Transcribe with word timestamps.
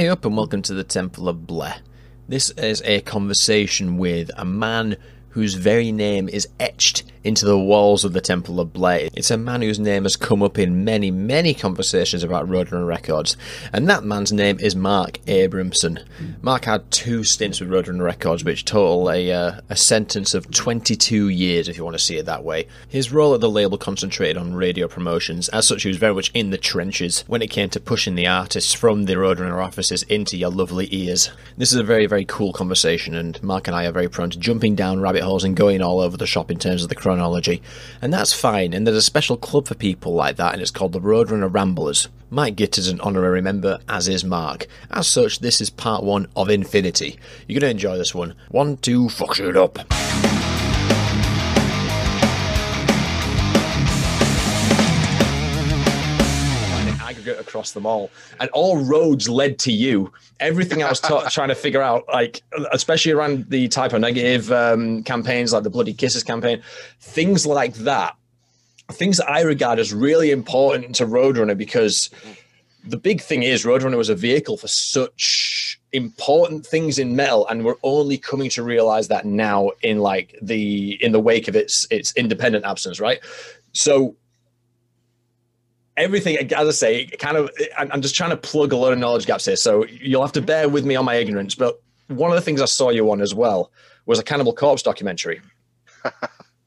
Hi 0.00 0.06
up 0.06 0.24
and 0.24 0.34
welcome 0.34 0.62
to 0.62 0.72
the 0.72 0.82
Temple 0.82 1.28
of 1.28 1.46
Blair. 1.46 1.76
This 2.26 2.48
is 2.52 2.80
a 2.86 3.02
conversation 3.02 3.98
with 3.98 4.30
a 4.34 4.46
man 4.46 4.96
whose 5.28 5.52
very 5.52 5.92
name 5.92 6.26
is 6.26 6.48
etched 6.58 7.02
into 7.22 7.44
the 7.44 7.58
walls 7.58 8.04
of 8.04 8.12
the 8.12 8.20
Temple 8.20 8.60
of 8.60 8.72
Blair. 8.72 9.08
It's 9.14 9.30
a 9.30 9.36
man 9.36 9.62
whose 9.62 9.78
name 9.78 10.04
has 10.04 10.16
come 10.16 10.42
up 10.42 10.58
in 10.58 10.84
many, 10.84 11.10
many 11.10 11.54
conversations 11.54 12.22
about 12.22 12.48
Roadrunner 12.48 12.86
Records, 12.86 13.36
and 13.72 13.88
that 13.88 14.04
man's 14.04 14.32
name 14.32 14.58
is 14.60 14.74
Mark 14.74 15.18
Abramson. 15.26 16.04
Mark 16.42 16.64
had 16.64 16.90
two 16.90 17.24
stints 17.24 17.60
with 17.60 17.70
Roadrunner 17.70 18.04
Records, 18.04 18.44
which 18.44 18.64
total 18.64 19.10
a, 19.10 19.30
uh, 19.32 19.60
a 19.68 19.76
sentence 19.76 20.34
of 20.34 20.50
22 20.50 21.28
years, 21.28 21.68
if 21.68 21.76
you 21.76 21.84
want 21.84 21.94
to 21.94 22.02
see 22.02 22.16
it 22.16 22.26
that 22.26 22.44
way. 22.44 22.66
His 22.88 23.12
role 23.12 23.34
at 23.34 23.40
the 23.40 23.50
label 23.50 23.78
concentrated 23.78 24.36
on 24.36 24.54
radio 24.54 24.88
promotions, 24.88 25.48
as 25.50 25.66
such, 25.66 25.82
he 25.82 25.88
was 25.88 25.98
very 25.98 26.14
much 26.14 26.30
in 26.32 26.50
the 26.50 26.58
trenches 26.58 27.24
when 27.26 27.42
it 27.42 27.50
came 27.50 27.68
to 27.70 27.80
pushing 27.80 28.14
the 28.14 28.26
artists 28.26 28.72
from 28.72 29.04
the 29.04 29.14
Roadrunner 29.14 29.64
offices 29.64 30.02
into 30.04 30.36
your 30.36 30.50
lovely 30.50 30.88
ears. 30.90 31.30
This 31.56 31.72
is 31.72 31.78
a 31.78 31.84
very, 31.84 32.06
very 32.06 32.24
cool 32.24 32.52
conversation, 32.52 33.14
and 33.14 33.42
Mark 33.42 33.66
and 33.66 33.76
I 33.76 33.86
are 33.86 33.92
very 33.92 34.08
prone 34.08 34.30
to 34.30 34.38
jumping 34.38 34.74
down 34.74 35.00
rabbit 35.00 35.22
holes 35.22 35.44
and 35.44 35.56
going 35.56 35.82
all 35.82 36.00
over 36.00 36.16
the 36.16 36.26
shop 36.26 36.50
in 36.50 36.58
terms 36.58 36.82
of 36.82 36.88
the 36.88 36.94
chronology, 37.10 37.60
and 38.00 38.12
that's 38.12 38.32
fine. 38.32 38.72
And 38.72 38.86
there's 38.86 38.96
a 38.96 39.02
special 39.02 39.36
club 39.36 39.66
for 39.66 39.74
people 39.74 40.14
like 40.14 40.36
that, 40.36 40.52
and 40.52 40.62
it's 40.62 40.70
called 40.70 40.92
the 40.92 41.00
Roadrunner 41.00 41.52
Ramblers. 41.52 42.08
Mike 42.30 42.54
Gitter 42.54 42.78
is 42.78 42.86
an 42.86 43.00
honorary 43.00 43.42
member, 43.42 43.80
as 43.88 44.06
is 44.06 44.24
Mark. 44.24 44.68
As 44.92 45.08
such, 45.08 45.40
this 45.40 45.60
is 45.60 45.70
part 45.70 46.04
one 46.04 46.28
of 46.36 46.48
Infinity. 46.48 47.18
You're 47.48 47.58
going 47.58 47.68
to 47.68 47.74
enjoy 47.74 47.98
this 47.98 48.14
one. 48.14 48.36
One, 48.50 48.76
two, 48.76 49.08
fuck 49.08 49.40
it 49.40 49.56
up. 49.56 50.39
Aggregate 57.20 57.40
across 57.40 57.72
them 57.72 57.86
all, 57.86 58.10
and 58.38 58.50
all 58.50 58.82
roads 58.84 59.28
led 59.28 59.58
to 59.60 59.72
you. 59.72 60.12
Everything 60.40 60.82
I 60.82 60.88
was 60.88 61.00
trying 61.30 61.48
to 61.48 61.54
figure 61.54 61.82
out, 61.82 62.04
like 62.08 62.42
especially 62.72 63.12
around 63.12 63.46
the 63.48 63.68
Type 63.68 63.92
O 63.92 63.98
Negative 63.98 64.50
um, 64.52 65.02
campaigns, 65.02 65.52
like 65.52 65.62
the 65.62 65.70
Bloody 65.70 65.92
Kisses 65.92 66.22
campaign, 66.22 66.62
things 67.00 67.46
like 67.46 67.74
that, 67.74 68.16
things 68.92 69.18
that 69.18 69.30
I 69.30 69.42
regard 69.42 69.78
as 69.78 69.92
really 69.92 70.30
important 70.30 70.94
to 70.96 71.06
Roadrunner 71.06 71.56
because 71.56 72.10
the 72.84 72.96
big 72.96 73.20
thing 73.20 73.42
is 73.42 73.64
Roadrunner 73.64 73.96
was 73.96 74.08
a 74.08 74.14
vehicle 74.14 74.56
for 74.56 74.68
such 74.68 75.78
important 75.92 76.64
things 76.64 76.98
in 76.98 77.14
metal 77.14 77.46
and 77.48 77.64
we're 77.64 77.74
only 77.82 78.16
coming 78.16 78.48
to 78.48 78.62
realize 78.62 79.08
that 79.08 79.26
now 79.26 79.70
in 79.82 79.98
like 79.98 80.38
the 80.40 80.92
in 81.04 81.12
the 81.12 81.20
wake 81.20 81.48
of 81.48 81.56
its 81.56 81.86
its 81.90 82.12
independent 82.16 82.64
absence 82.64 83.00
right? 83.00 83.20
So 83.72 84.16
everything, 86.00 86.36
as 86.52 86.68
I 86.68 86.70
say, 86.70 87.06
kind 87.06 87.36
of, 87.36 87.50
I'm 87.76 88.00
just 88.00 88.14
trying 88.14 88.30
to 88.30 88.36
plug 88.36 88.72
a 88.72 88.76
lot 88.76 88.92
of 88.92 88.98
knowledge 88.98 89.26
gaps 89.26 89.46
here. 89.46 89.56
So 89.56 89.84
you'll 89.86 90.22
have 90.22 90.32
to 90.32 90.42
bear 90.42 90.68
with 90.68 90.84
me 90.84 90.96
on 90.96 91.04
my 91.04 91.14
ignorance. 91.14 91.54
But 91.54 91.80
one 92.08 92.30
of 92.30 92.36
the 92.36 92.42
things 92.42 92.60
I 92.60 92.66
saw 92.66 92.90
you 92.90 93.10
on 93.10 93.20
as 93.20 93.34
well 93.34 93.70
was 94.06 94.18
a 94.18 94.22
Cannibal 94.22 94.54
Corpse 94.54 94.82
documentary. 94.82 95.40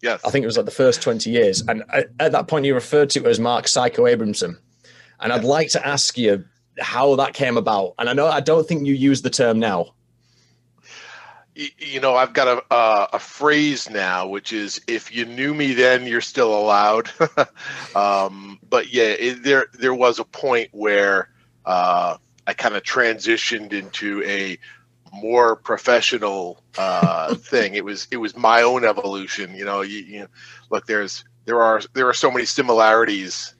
yes. 0.02 0.22
I 0.23 0.30
think 0.30 0.44
it 0.44 0.45
was 0.45 0.58
like 0.58 0.66
the 0.66 0.72
first 0.72 1.02
20 1.02 1.30
years. 1.30 1.62
And 1.67 1.84
at 2.20 2.31
that 2.31 2.48
point, 2.48 2.66
you 2.66 2.73
referred 2.73 3.09
to 3.12 3.20
it 3.20 3.28
as 3.28 3.40
Mark 3.40 3.67
Psycho 3.67 4.03
Abramson. 4.03 4.58
And 5.20 5.34
I'd 5.34 5.44
like 5.44 5.70
to 5.70 5.86
ask 5.86 6.18
you 6.18 6.45
how 6.80 7.16
that 7.16 7.34
came 7.34 7.58
about. 7.58 7.95
And 8.00 8.09
I 8.09 8.14
know 8.14 8.28
I 8.28 8.40
don't 8.40 8.68
think 8.68 8.86
you 8.86 8.94
use 8.94 9.22
the 9.22 9.30
term 9.30 9.59
now 9.59 9.94
you 11.56 12.00
know 12.00 12.16
i've 12.16 12.34
got 12.34 12.48
a, 12.48 12.73
a, 12.73 13.09
a 13.14 13.20
phrase 13.20 13.90
now 13.90 14.28
which 14.28 14.52
is 14.52 14.82
if 14.88 15.14
you 15.14 15.26
knew 15.26 15.54
me 15.54 15.73
then 15.73 16.06
you're 16.08 16.22
still 16.22 16.58
allowed. 16.58 17.09
Um, 17.96 18.59
but 18.68 18.92
yeah 18.92 19.04
it, 19.04 19.44
there 19.44 19.68
there 19.74 19.94
was 19.94 20.18
a 20.18 20.24
point 20.24 20.70
where 20.72 21.30
uh, 21.66 22.18
i 22.48 22.54
kind 22.54 22.76
of 22.76 22.81
transitioned 22.81 23.72
into 23.72 24.24
a 24.24 24.58
more 25.14 25.56
professional 25.56 26.63
uh, 26.80 27.36
thing. 27.52 27.75
It 27.75 27.86
was 27.86 28.08
it 28.09 28.18
was 28.18 28.36
my 28.36 28.63
own 28.63 28.84
evolution 28.84 29.56
you 29.56 29.63
know 29.63 29.81
you, 29.81 30.00
you 30.00 30.19
know, 30.22 30.28
look 30.72 30.88
there's 30.88 31.24
there 31.46 31.62
are 31.62 31.81
there 31.94 32.08
are 32.08 32.13
so 32.13 32.31
many 32.31 32.46
similarities 32.46 33.53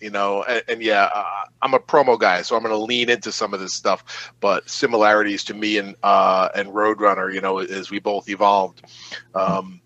you 0.00 0.10
know 0.10 0.42
and, 0.44 0.62
and 0.68 0.82
yeah 0.82 1.10
uh, 1.14 1.44
i'm 1.62 1.74
a 1.74 1.78
promo 1.78 2.18
guy 2.18 2.42
so 2.42 2.56
i'm 2.56 2.62
going 2.62 2.74
to 2.74 2.82
lean 2.82 3.08
into 3.08 3.32
some 3.32 3.54
of 3.54 3.60
this 3.60 3.72
stuff 3.72 4.32
but 4.40 4.68
similarities 4.68 5.42
to 5.44 5.54
me 5.54 5.78
and 5.78 5.96
uh 6.02 6.48
and 6.54 6.68
roadrunner 6.68 7.32
you 7.32 7.40
know 7.40 7.58
as 7.58 7.90
we 7.90 7.98
both 7.98 8.28
evolved 8.28 8.82
um 9.34 9.80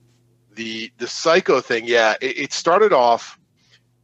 the 0.54 0.90
the 0.98 1.06
psycho 1.06 1.60
thing 1.60 1.84
yeah 1.86 2.14
it, 2.20 2.38
it 2.38 2.52
started 2.52 2.92
off 2.92 3.38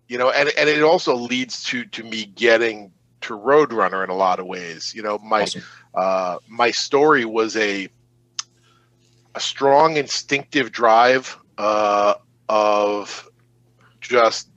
you 0.08 0.16
know 0.16 0.30
and 0.30 0.50
and 0.56 0.68
it 0.68 0.82
also 0.82 1.14
leads 1.14 1.62
to 1.62 1.84
to 1.86 2.04
me 2.04 2.26
getting 2.26 2.90
to 3.20 3.36
roadrunner 3.36 4.04
in 4.04 4.10
a 4.10 4.16
lot 4.16 4.38
of 4.38 4.46
ways 4.46 4.94
you 4.94 5.02
know 5.02 5.18
my 5.18 5.42
awesome. 5.42 5.62
uh 5.94 6.38
my 6.48 6.70
story 6.70 7.24
was 7.24 7.56
a 7.56 7.88
a 9.34 9.40
strong 9.40 9.96
instinctive 9.96 10.70
drive 10.70 11.36
uh 11.58 12.14
of 12.48 13.28
just 14.00 14.48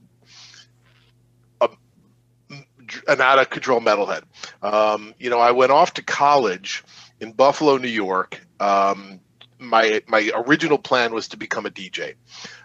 an 3.08 3.22
out 3.22 3.40
of 3.40 3.50
control 3.50 3.80
metalhead. 3.80 4.24
Um, 4.62 5.14
you 5.20 5.30
know, 5.30 5.40
I 5.40 5.52
went 5.52 5.72
off 5.72 5.94
to 5.96 6.04
college 6.04 6.84
in 7.20 7.32
Buffalo, 7.32 7.78
New 7.78 7.88
York. 7.88 8.40
Um, 8.60 9.20
my 9.60 10.02
my 10.08 10.32
original 10.34 10.78
plan 10.78 11.14
was 11.14 11.28
to 11.30 11.38
become 11.38 11.66
a 11.66 11.70
DJ. 11.70 12.16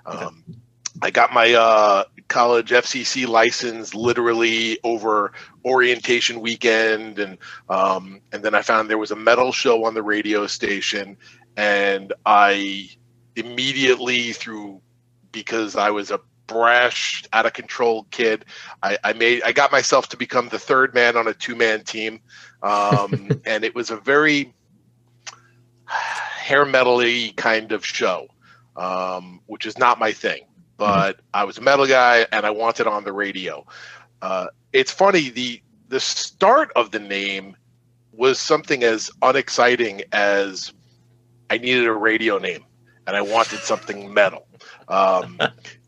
Um, 0.06 0.44
okay. 0.48 0.58
I 1.02 1.10
got 1.10 1.32
my 1.32 1.52
uh, 1.52 2.04
college 2.28 2.70
FCC 2.70 3.26
license 3.26 3.94
literally 3.94 4.78
over 4.84 5.32
orientation 5.64 6.40
weekend, 6.40 7.18
and 7.18 7.38
um, 7.68 8.20
and 8.32 8.42
then 8.42 8.54
I 8.54 8.62
found 8.62 8.88
there 8.88 8.98
was 8.98 9.10
a 9.10 9.16
metal 9.16 9.50
show 9.52 9.84
on 9.84 9.94
the 9.94 10.02
radio 10.02 10.46
station, 10.46 11.16
and 11.56 12.12
I 12.24 12.90
immediately 13.36 14.32
through 14.32 14.80
because 15.32 15.74
I 15.74 15.90
was 15.90 16.12
a 16.12 16.20
brash, 16.46 17.24
out 17.32 17.46
of 17.46 17.52
control 17.52 18.06
kid. 18.10 18.44
I, 18.82 18.98
I, 19.04 19.12
made 19.12 19.42
I 19.42 19.52
got 19.52 19.72
myself 19.72 20.08
to 20.10 20.16
become 20.16 20.48
the 20.48 20.58
third 20.58 20.94
man 20.94 21.16
on 21.16 21.26
a 21.28 21.34
two 21.34 21.54
man 21.56 21.84
team, 21.84 22.20
um, 22.62 23.40
and 23.46 23.64
it 23.64 23.74
was 23.74 23.90
a 23.90 23.96
very 23.96 24.52
hair 25.86 26.64
metally 26.64 27.34
kind 27.36 27.72
of 27.72 27.84
show, 27.84 28.28
um, 28.76 29.40
which 29.46 29.66
is 29.66 29.78
not 29.78 29.98
my 29.98 30.12
thing. 30.12 30.46
But 30.76 31.16
mm-hmm. 31.16 31.26
I 31.34 31.44
was 31.44 31.58
a 31.58 31.62
metal 31.62 31.86
guy, 31.86 32.26
and 32.32 32.44
I 32.44 32.50
wanted 32.50 32.86
on 32.86 33.04
the 33.04 33.12
radio. 33.12 33.66
Uh, 34.22 34.46
it's 34.72 34.90
funny 34.90 35.30
the 35.30 35.62
the 35.88 36.00
start 36.00 36.70
of 36.76 36.90
the 36.90 36.98
name 36.98 37.56
was 38.12 38.38
something 38.38 38.84
as 38.84 39.10
unexciting 39.22 40.02
as 40.12 40.72
I 41.50 41.58
needed 41.58 41.86
a 41.86 41.92
radio 41.92 42.38
name 42.38 42.64
and 43.06 43.16
I 43.16 43.22
wanted 43.22 43.60
something 43.60 44.12
metal. 44.12 44.46
Um, 44.88 45.38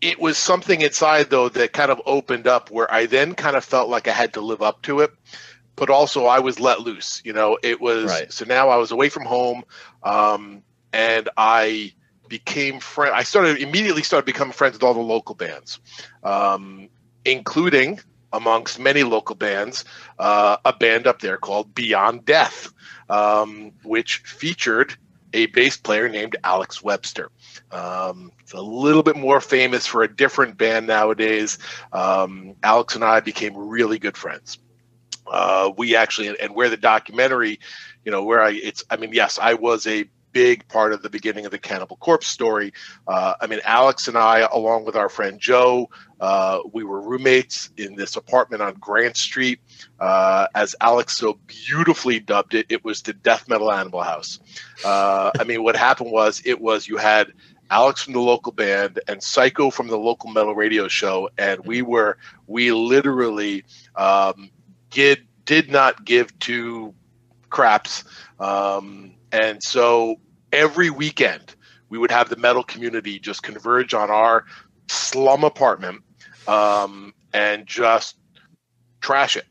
it 0.00 0.20
was 0.20 0.38
something 0.38 0.80
inside 0.80 1.30
though 1.30 1.48
that 1.48 1.72
kind 1.72 1.90
of 1.90 2.00
opened 2.06 2.46
up 2.46 2.70
where 2.70 2.92
I 2.92 3.06
then 3.06 3.34
kind 3.34 3.56
of 3.56 3.64
felt 3.64 3.88
like 3.88 4.08
I 4.08 4.12
had 4.12 4.34
to 4.34 4.40
live 4.40 4.62
up 4.62 4.82
to 4.82 5.00
it, 5.00 5.12
but 5.76 5.90
also 5.90 6.26
I 6.26 6.38
was 6.40 6.60
let 6.60 6.80
loose. 6.80 7.22
You 7.24 7.32
know, 7.32 7.58
it 7.62 7.80
was 7.80 8.04
right. 8.04 8.32
so 8.32 8.44
now 8.44 8.68
I 8.68 8.76
was 8.76 8.90
away 8.90 9.08
from 9.08 9.24
home, 9.24 9.64
um, 10.02 10.62
and 10.92 11.28
I 11.36 11.92
became 12.28 12.80
friend. 12.80 13.14
I 13.14 13.22
started 13.22 13.58
immediately 13.58 14.02
started 14.02 14.26
becoming 14.26 14.52
friends 14.52 14.74
with 14.74 14.82
all 14.82 14.94
the 14.94 15.00
local 15.00 15.34
bands, 15.34 15.80
um, 16.22 16.88
including 17.24 18.00
amongst 18.32 18.78
many 18.78 19.02
local 19.02 19.34
bands, 19.34 19.84
uh, 20.18 20.56
a 20.64 20.72
band 20.72 21.06
up 21.06 21.20
there 21.20 21.36
called 21.36 21.74
Beyond 21.74 22.24
Death, 22.24 22.72
um, 23.08 23.72
which 23.82 24.18
featured 24.18 24.96
a 25.32 25.46
bass 25.46 25.76
player 25.76 26.08
named 26.08 26.36
Alex 26.44 26.82
Webster. 26.82 27.30
Um, 27.70 28.32
it's 28.40 28.52
a 28.52 28.60
little 28.60 29.02
bit 29.02 29.16
more 29.16 29.40
famous 29.40 29.86
for 29.86 30.02
a 30.02 30.14
different 30.14 30.58
band 30.58 30.86
nowadays. 30.86 31.58
Um, 31.92 32.54
Alex 32.62 32.94
and 32.94 33.04
I 33.04 33.20
became 33.20 33.56
really 33.56 33.98
good 33.98 34.16
friends. 34.16 34.58
Uh, 35.26 35.70
we 35.76 35.96
actually, 35.96 36.38
and 36.40 36.54
where 36.54 36.68
the 36.68 36.76
documentary, 36.76 37.60
you 38.04 38.10
know, 38.10 38.24
where 38.24 38.42
I, 38.42 38.50
it's, 38.50 38.84
I 38.90 38.96
mean, 38.96 39.12
yes, 39.12 39.38
I 39.38 39.54
was 39.54 39.86
a 39.86 40.04
big 40.32 40.66
part 40.68 40.92
of 40.92 41.02
the 41.02 41.10
beginning 41.10 41.44
of 41.44 41.50
the 41.50 41.58
Cannibal 41.58 41.96
Corpse 41.96 42.26
story. 42.26 42.72
Uh, 43.06 43.34
I 43.40 43.46
mean, 43.46 43.60
Alex 43.64 44.08
and 44.08 44.16
I, 44.16 44.40
along 44.52 44.84
with 44.84 44.96
our 44.96 45.08
friend 45.08 45.38
Joe, 45.38 45.90
uh, 46.20 46.60
we 46.72 46.84
were 46.84 47.00
roommates 47.00 47.70
in 47.76 47.94
this 47.96 48.16
apartment 48.16 48.62
on 48.62 48.74
Grant 48.74 49.16
Street. 49.16 49.60
Uh, 50.00 50.46
as 50.54 50.74
Alex 50.80 51.16
so 51.16 51.38
beautifully 51.46 52.20
dubbed 52.20 52.54
it, 52.54 52.66
it 52.68 52.84
was 52.84 53.02
the 53.02 53.12
death 53.12 53.48
metal 53.48 53.72
animal 53.72 54.02
house. 54.02 54.40
Uh, 54.84 55.30
I 55.38 55.44
mean, 55.44 55.62
what 55.62 55.76
happened 55.76 56.10
was 56.10 56.42
it 56.44 56.60
was 56.60 56.88
you 56.88 56.96
had 56.96 57.32
Alex 57.70 58.02
from 58.02 58.12
the 58.12 58.20
local 58.20 58.52
band 58.52 59.00
and 59.08 59.22
Psycho 59.22 59.70
from 59.70 59.88
the 59.88 59.96
local 59.96 60.30
metal 60.30 60.54
radio 60.54 60.88
show, 60.88 61.30
and 61.38 61.64
we 61.64 61.80
were 61.80 62.18
we 62.46 62.70
literally 62.70 63.64
um, 63.96 64.50
did 64.90 65.26
did 65.46 65.70
not 65.70 66.04
give 66.04 66.38
two 66.38 66.94
craps, 67.48 68.04
um, 68.38 69.14
and 69.32 69.62
so 69.62 70.16
every 70.52 70.90
weekend 70.90 71.56
we 71.88 71.98
would 71.98 72.10
have 72.10 72.28
the 72.28 72.36
metal 72.36 72.62
community 72.62 73.18
just 73.18 73.42
converge 73.42 73.92
on 73.92 74.10
our 74.10 74.46
slum 74.88 75.44
apartment 75.44 76.02
um, 76.46 77.12
and 77.32 77.66
just 77.66 78.16
trash 79.00 79.36
it. 79.36 79.44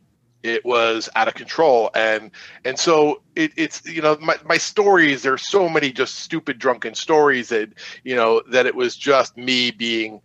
It 0.44 0.66
was 0.66 1.08
out 1.16 1.28
of 1.28 1.36
control. 1.36 1.92
And 1.94 2.32
and 2.66 2.80
so 2.80 3.22
it, 3.36 3.52
it's 3.58 3.86
you 3.86 4.02
know 4.02 4.18
my, 4.20 4.38
my 4.44 4.58
stories 4.58 5.22
there's 5.22 5.48
so 5.48 5.70
many 5.70 5.92
just 5.92 6.16
stupid 6.16 6.58
drunken 6.58 6.96
stories 6.96 7.50
that 7.50 7.70
you 8.04 8.16
know 8.16 8.42
that 8.50 8.66
it 8.66 8.74
was 8.74 8.96
just 8.96 9.38
me 9.38 9.70
being 9.70 10.20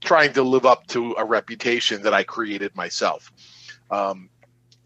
trying 0.00 0.32
to 0.34 0.44
live 0.44 0.66
up 0.66 0.86
to 0.86 1.16
a 1.18 1.24
reputation 1.24 2.02
that 2.02 2.14
i 2.14 2.22
created 2.22 2.76
myself. 2.76 3.32
Um, 3.90 4.30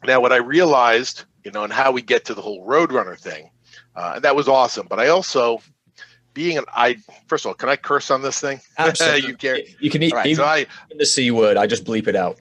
now 0.05 0.19
what 0.19 0.33
i 0.33 0.37
realized 0.37 1.25
you 1.45 1.51
know 1.51 1.65
and 1.65 1.73
how 1.73 1.93
we 1.93 2.01
get 2.01 2.25
to 2.25 2.35
the 2.35 2.41
whole 2.41 2.67
roadrunner 2.67 3.19
thing 3.19 3.51
uh, 3.97 4.13
and 4.17 4.25
that 4.25 4.35
was 4.37 4.49
awesome 4.49 4.87
but 4.89 4.99
i 4.99 5.09
also 5.09 5.61
being 6.35 6.57
an 6.59 6.65
i 6.75 6.97
first 7.27 7.45
of 7.45 7.49
all 7.49 7.55
can 7.55 7.69
i 7.69 7.77
curse 7.77 8.11
on 8.11 8.23
this 8.23 8.41
thing 8.41 8.61
Absolutely. 8.79 9.29
you 9.29 9.37
can 9.37 9.59
You 9.81 9.91
can 9.91 10.03
eat 10.03 10.13
right, 10.13 10.37
so 10.37 10.45
i 10.45 10.67
the 10.97 11.07
c 11.07 11.31
word. 11.31 11.57
I 11.57 11.67
just 11.67 11.85
bleep 11.85 12.07
it 12.07 12.17
out. 12.17 12.39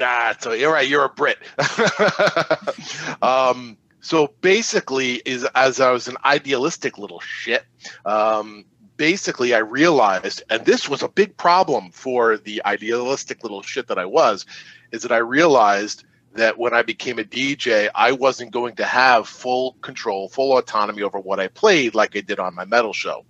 Ah, 0.00 0.34
so 0.40 0.52
you're 0.52 0.72
right. 0.72 0.88
You're 0.88 1.04
a 1.04 1.08
Brit. 1.08 1.38
um, 3.22 3.76
so 4.00 4.32
basically, 4.40 5.16
is 5.24 5.44
as 5.54 5.80
I 5.80 5.90
was 5.92 6.08
an 6.08 6.16
idealistic 6.24 6.98
little 6.98 7.20
shit. 7.20 7.64
Um, 8.04 8.64
basically, 8.96 9.54
I 9.54 9.58
realized, 9.58 10.42
and 10.50 10.64
this 10.64 10.88
was 10.88 11.02
a 11.02 11.08
big 11.08 11.36
problem 11.36 11.90
for 11.92 12.36
the 12.36 12.62
idealistic 12.64 13.42
little 13.42 13.62
shit 13.62 13.86
that 13.88 13.98
I 13.98 14.06
was, 14.06 14.46
is 14.90 15.02
that 15.02 15.12
I 15.12 15.18
realized 15.18 16.04
that 16.34 16.58
when 16.58 16.74
I 16.74 16.82
became 16.82 17.18
a 17.18 17.24
DJ, 17.24 17.88
I 17.94 18.12
wasn't 18.12 18.52
going 18.52 18.76
to 18.76 18.84
have 18.84 19.28
full 19.28 19.74
control, 19.82 20.28
full 20.28 20.56
autonomy 20.56 21.02
over 21.02 21.18
what 21.18 21.40
I 21.40 21.48
played 21.48 21.94
like 21.94 22.16
I 22.16 22.20
did 22.20 22.38
on 22.38 22.54
my 22.54 22.64
metal 22.64 22.92
show. 22.92 23.24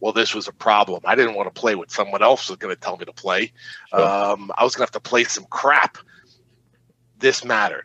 Well, 0.00 0.12
this 0.12 0.34
was 0.34 0.48
a 0.48 0.52
problem. 0.52 1.02
I 1.04 1.14
didn't 1.14 1.34
want 1.34 1.52
to 1.52 1.60
play 1.60 1.74
what 1.74 1.90
someone 1.90 2.22
else 2.22 2.48
was 2.48 2.56
going 2.56 2.74
to 2.74 2.80
tell 2.80 2.96
me 2.96 3.04
to 3.04 3.12
play. 3.12 3.52
Sure. 3.90 4.00
Um, 4.00 4.50
I 4.56 4.64
was 4.64 4.74
going 4.74 4.86
to 4.86 4.92
have 4.92 5.02
to 5.02 5.08
play 5.08 5.24
some 5.24 5.44
crap. 5.50 5.98
This 7.18 7.44
mattered. 7.44 7.84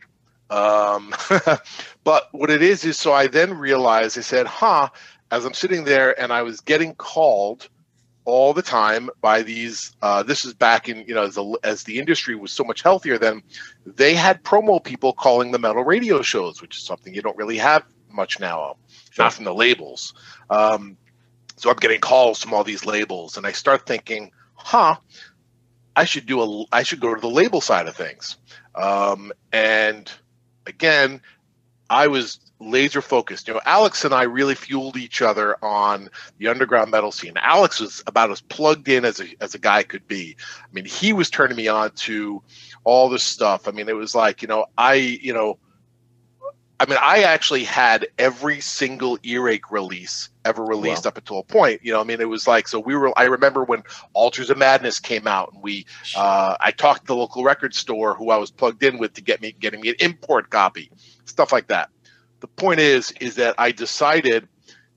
Um, 0.50 1.14
but 2.04 2.30
what 2.32 2.50
it 2.50 2.62
is 2.62 2.86
is 2.86 2.98
so 2.98 3.12
I 3.12 3.28
then 3.28 3.58
realized 3.58 4.18
I 4.18 4.22
said, 4.22 4.48
huh, 4.48 4.90
as 5.32 5.44
I'm 5.44 5.54
sitting 5.54 5.84
there 5.84 6.20
and 6.20 6.32
I 6.32 6.44
was 6.44 6.62
getting 6.62 6.96
called 6.96 7.68
all 8.26 8.54
the 8.54 8.62
time 8.62 9.10
by 9.22 9.42
these 9.44 9.96
uh, 10.02 10.24
this 10.24 10.46
is 10.46 10.54
back 10.54 10.90
in 10.90 11.06
you 11.08 11.14
know 11.14 11.24
as 11.24 11.36
the, 11.36 11.60
as 11.64 11.84
the 11.84 12.00
industry 12.00 12.36
was 12.36 12.52
so 12.52 12.64
much 12.64 12.82
healthier 12.82 13.18
then 13.18 13.42
they 13.86 14.14
had 14.16 14.44
promo 14.44 14.84
people 14.84 15.14
calling 15.14 15.52
the 15.52 15.60
metal 15.60 15.84
radio 15.84 16.22
shows 16.22 16.62
which 16.62 16.78
is 16.78 16.84
something 16.84 17.14
you 17.14 17.22
don't 17.22 17.38
really 17.38 17.58
have 17.58 17.84
much 18.12 18.40
now 18.40 18.76
Sure. 19.12 19.26
not 19.26 19.34
from 19.34 19.46
the 19.46 19.54
labels 19.54 20.14
um, 20.50 20.98
so 21.56 21.70
i'm 21.70 21.78
getting 21.78 22.02
calls 22.02 22.42
from 22.42 22.54
all 22.54 22.64
these 22.64 22.86
labels 22.86 23.38
and 23.38 23.46
i 23.48 23.52
start 23.52 23.86
thinking 23.86 24.32
huh 24.56 24.96
i 25.96 26.04
should 26.04 26.26
do 26.26 26.42
a 26.42 26.66
i 26.72 26.84
should 26.84 27.00
go 27.00 27.14
to 27.14 27.22
the 27.22 27.30
label 27.30 27.62
side 27.62 27.88
of 27.88 27.96
things 27.96 28.38
um, 28.76 29.32
and 29.52 30.12
again 30.68 31.22
i 31.90 32.08
was 32.08 32.40
laser 32.66 33.02
focused 33.02 33.48
you 33.48 33.54
know 33.54 33.62
alex 33.66 34.04
and 34.04 34.14
i 34.14 34.24
really 34.24 34.56
fueled 34.56 34.98
each 34.98 35.22
other 35.22 35.56
on 35.64 36.10
the 36.40 36.48
underground 36.48 36.90
metal 36.92 37.12
scene 37.12 37.34
alex 37.38 37.80
was 37.80 38.04
about 38.08 38.32
as 38.32 38.42
plugged 38.42 38.88
in 38.88 39.06
as 39.06 39.20
a, 39.20 39.26
as 39.42 39.54
a 39.56 39.60
guy 39.60 39.84
could 39.84 40.08
be 40.08 40.36
i 40.62 40.68
mean 40.74 40.86
he 40.86 41.14
was 41.14 41.30
turning 41.30 41.56
me 41.56 41.68
on 41.68 41.92
to 41.92 42.42
all 42.84 43.10
this 43.10 43.24
stuff 43.24 43.68
i 43.68 43.72
mean 43.72 43.88
it 43.88 43.96
was 43.96 44.16
like 44.16 44.42
you 44.42 44.48
know 44.48 44.66
i 44.78 44.94
you 44.96 45.34
know 45.34 45.58
I 46.78 46.86
mean, 46.86 47.00
I 47.02 47.24
actually 47.24 47.64
had 47.64 48.06
every 48.20 48.60
single 48.60 49.18
earache 49.24 49.72
release 49.72 50.30
ever 50.44 50.64
released 50.64 51.06
Wow. 51.06 51.10
up 51.10 51.18
until 51.18 51.40
a 51.40 51.44
point. 51.44 51.80
You 51.84 51.94
know, 51.94 52.02
I 52.02 52.04
mean, 52.04 52.20
it 52.20 52.28
was 52.28 52.48
like 52.48 52.68
so. 52.68 52.80
We 52.80 52.96
were. 52.98 53.18
I 53.18 53.24
remember 53.24 53.64
when 53.64 53.84
Altars 54.14 54.50
of 54.50 54.58
Madness 54.58 55.00
came 55.00 55.26
out, 55.26 55.54
and 55.54 55.64
we. 55.64 55.86
Uh, 56.18 56.58
I 56.60 56.72
talked 56.72 57.02
to 57.02 57.08
the 57.08 57.16
local 57.16 57.46
record 57.46 57.74
store 57.74 58.14
who 58.14 58.30
I 58.30 58.38
was 58.38 58.52
plugged 58.52 58.84
in 58.84 58.98
with 58.98 59.14
to 59.14 59.22
get 59.22 59.42
me 59.42 59.54
getting 59.54 59.80
me 59.80 59.90
an 59.90 59.96
import 60.02 60.50
copy, 60.50 60.92
stuff 61.24 61.54
like 61.54 61.68
that. 61.68 61.90
The 62.40 62.48
point 62.48 62.80
is, 62.80 63.12
is 63.20 63.36
that 63.36 63.56
I 63.58 63.72
decided 63.72 64.48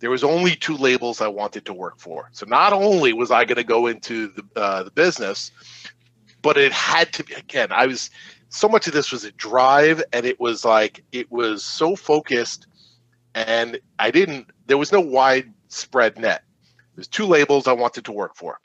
there 0.00 0.10
was 0.10 0.24
only 0.24 0.54
two 0.54 0.76
labels 0.76 1.20
I 1.20 1.28
wanted 1.28 1.64
to 1.66 1.74
work 1.74 1.98
for. 1.98 2.28
So 2.32 2.46
not 2.46 2.72
only 2.72 3.12
was 3.12 3.30
I 3.30 3.44
going 3.44 3.56
to 3.56 3.64
go 3.64 3.86
into 3.86 4.28
the 4.28 4.60
uh, 4.60 4.82
the 4.84 4.90
business, 4.90 5.50
but 6.42 6.56
it 6.56 6.72
had 6.72 7.12
to 7.14 7.24
be 7.24 7.34
again. 7.34 7.72
I 7.72 7.86
was 7.86 8.10
so 8.48 8.68
much 8.68 8.86
of 8.86 8.92
this 8.92 9.12
was 9.12 9.24
a 9.24 9.32
drive 9.32 10.02
and 10.12 10.24
it 10.24 10.40
was 10.40 10.64
like 10.64 11.04
it 11.12 11.30
was 11.30 11.64
so 11.64 11.94
focused 11.94 12.66
and 13.34 13.78
i 13.98 14.10
didn't 14.10 14.46
there 14.66 14.78
was 14.78 14.92
no 14.92 15.00
widespread 15.00 16.18
net 16.18 16.42
there's 16.94 17.08
two 17.08 17.26
labels 17.26 17.66
i 17.66 17.72
wanted 17.72 18.04
to 18.04 18.12
work 18.12 18.34
for 18.34 18.58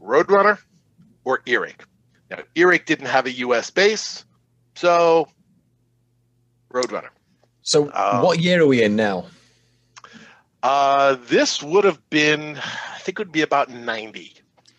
roadrunner 0.00 0.58
or 1.24 1.42
earache 1.46 1.84
now 2.30 2.38
earache 2.54 2.86
didn't 2.86 3.06
have 3.06 3.26
a 3.26 3.32
us 3.32 3.70
base 3.70 4.24
so 4.76 5.26
roadrunner 6.72 7.10
So, 7.62 7.90
Um, 7.94 8.22
what 8.22 8.40
year 8.40 8.62
are 8.62 8.66
we 8.66 8.82
in 8.82 8.96
now? 8.96 9.26
uh, 10.62 11.16
this 11.28 11.60
would 11.62 11.82
have 11.84 11.98
been 12.10 12.56
i 12.56 12.98
think 12.98 13.18
it 13.18 13.18
would 13.18 13.32
be 13.32 13.42
about 13.42 13.68
90 13.70 14.34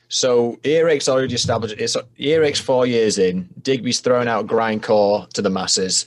So, 0.10 0.60
Earache's 0.64 1.10
already 1.10 1.34
established. 1.34 1.76
It's 1.80 1.98
Earache's 2.20 2.60
four 2.60 2.86
years 2.86 3.18
in. 3.18 3.50
Digby's 3.64 4.00
thrown 4.00 4.28
out 4.28 4.46
grindcore 4.48 5.28
to 5.34 5.42
the 5.42 5.50
masses. 5.50 6.06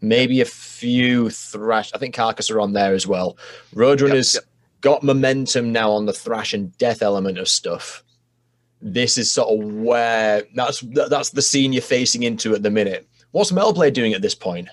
Maybe 0.00 0.40
a 0.40 0.44
few 0.44 1.30
thrash. 1.30 1.92
I 1.94 1.98
think 1.98 2.14
Carcass 2.14 2.50
are 2.50 2.60
on 2.60 2.72
there 2.72 2.92
as 2.92 3.06
well. 3.06 3.36
Roadrunner's 3.74 4.34
Yep, 4.34 4.44
got 4.80 5.02
momentum 5.04 5.70
now 5.72 5.92
on 5.92 6.06
the 6.06 6.12
thrash 6.12 6.52
and 6.54 6.76
death 6.78 7.02
element 7.02 7.38
of 7.38 7.48
stuff. 7.48 8.02
This 8.82 9.16
is 9.16 9.30
sort 9.32 9.48
of 9.58 9.72
where 9.74 10.42
that's 10.56 10.80
that's 11.10 11.30
the 11.30 11.40
scene 11.42 11.72
you're 11.72 11.82
facing 11.82 12.24
into 12.24 12.52
at 12.54 12.62
the 12.64 12.70
minute. 12.70 13.06
What's 13.30 13.52
Metal 13.52 13.72
Blade 13.72 13.94
doing 13.94 14.12
at 14.12 14.22
this 14.22 14.34
point? 14.34 14.68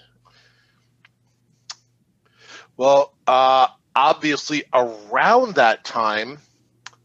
Well, 2.77 3.13
uh, 3.27 3.67
obviously, 3.95 4.63
around 4.73 5.55
that 5.55 5.83
time, 5.83 6.39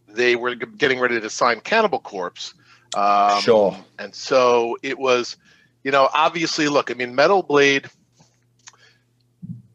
they 0.07 0.35
were 0.35 0.55
getting 0.55 0.99
ready 0.99 1.19
to 1.19 1.29
sign 1.29 1.61
Cannibal 1.61 1.99
Corpse. 1.99 2.53
Um, 2.95 3.41
Sure. 3.41 3.77
And 3.99 4.13
so 4.13 4.77
it 4.81 4.97
was, 4.97 5.37
you 5.83 5.91
know, 5.91 6.09
obviously, 6.13 6.67
look, 6.67 6.89
I 6.89 6.95
mean, 6.95 7.15
Metal 7.15 7.43
Blade, 7.43 7.87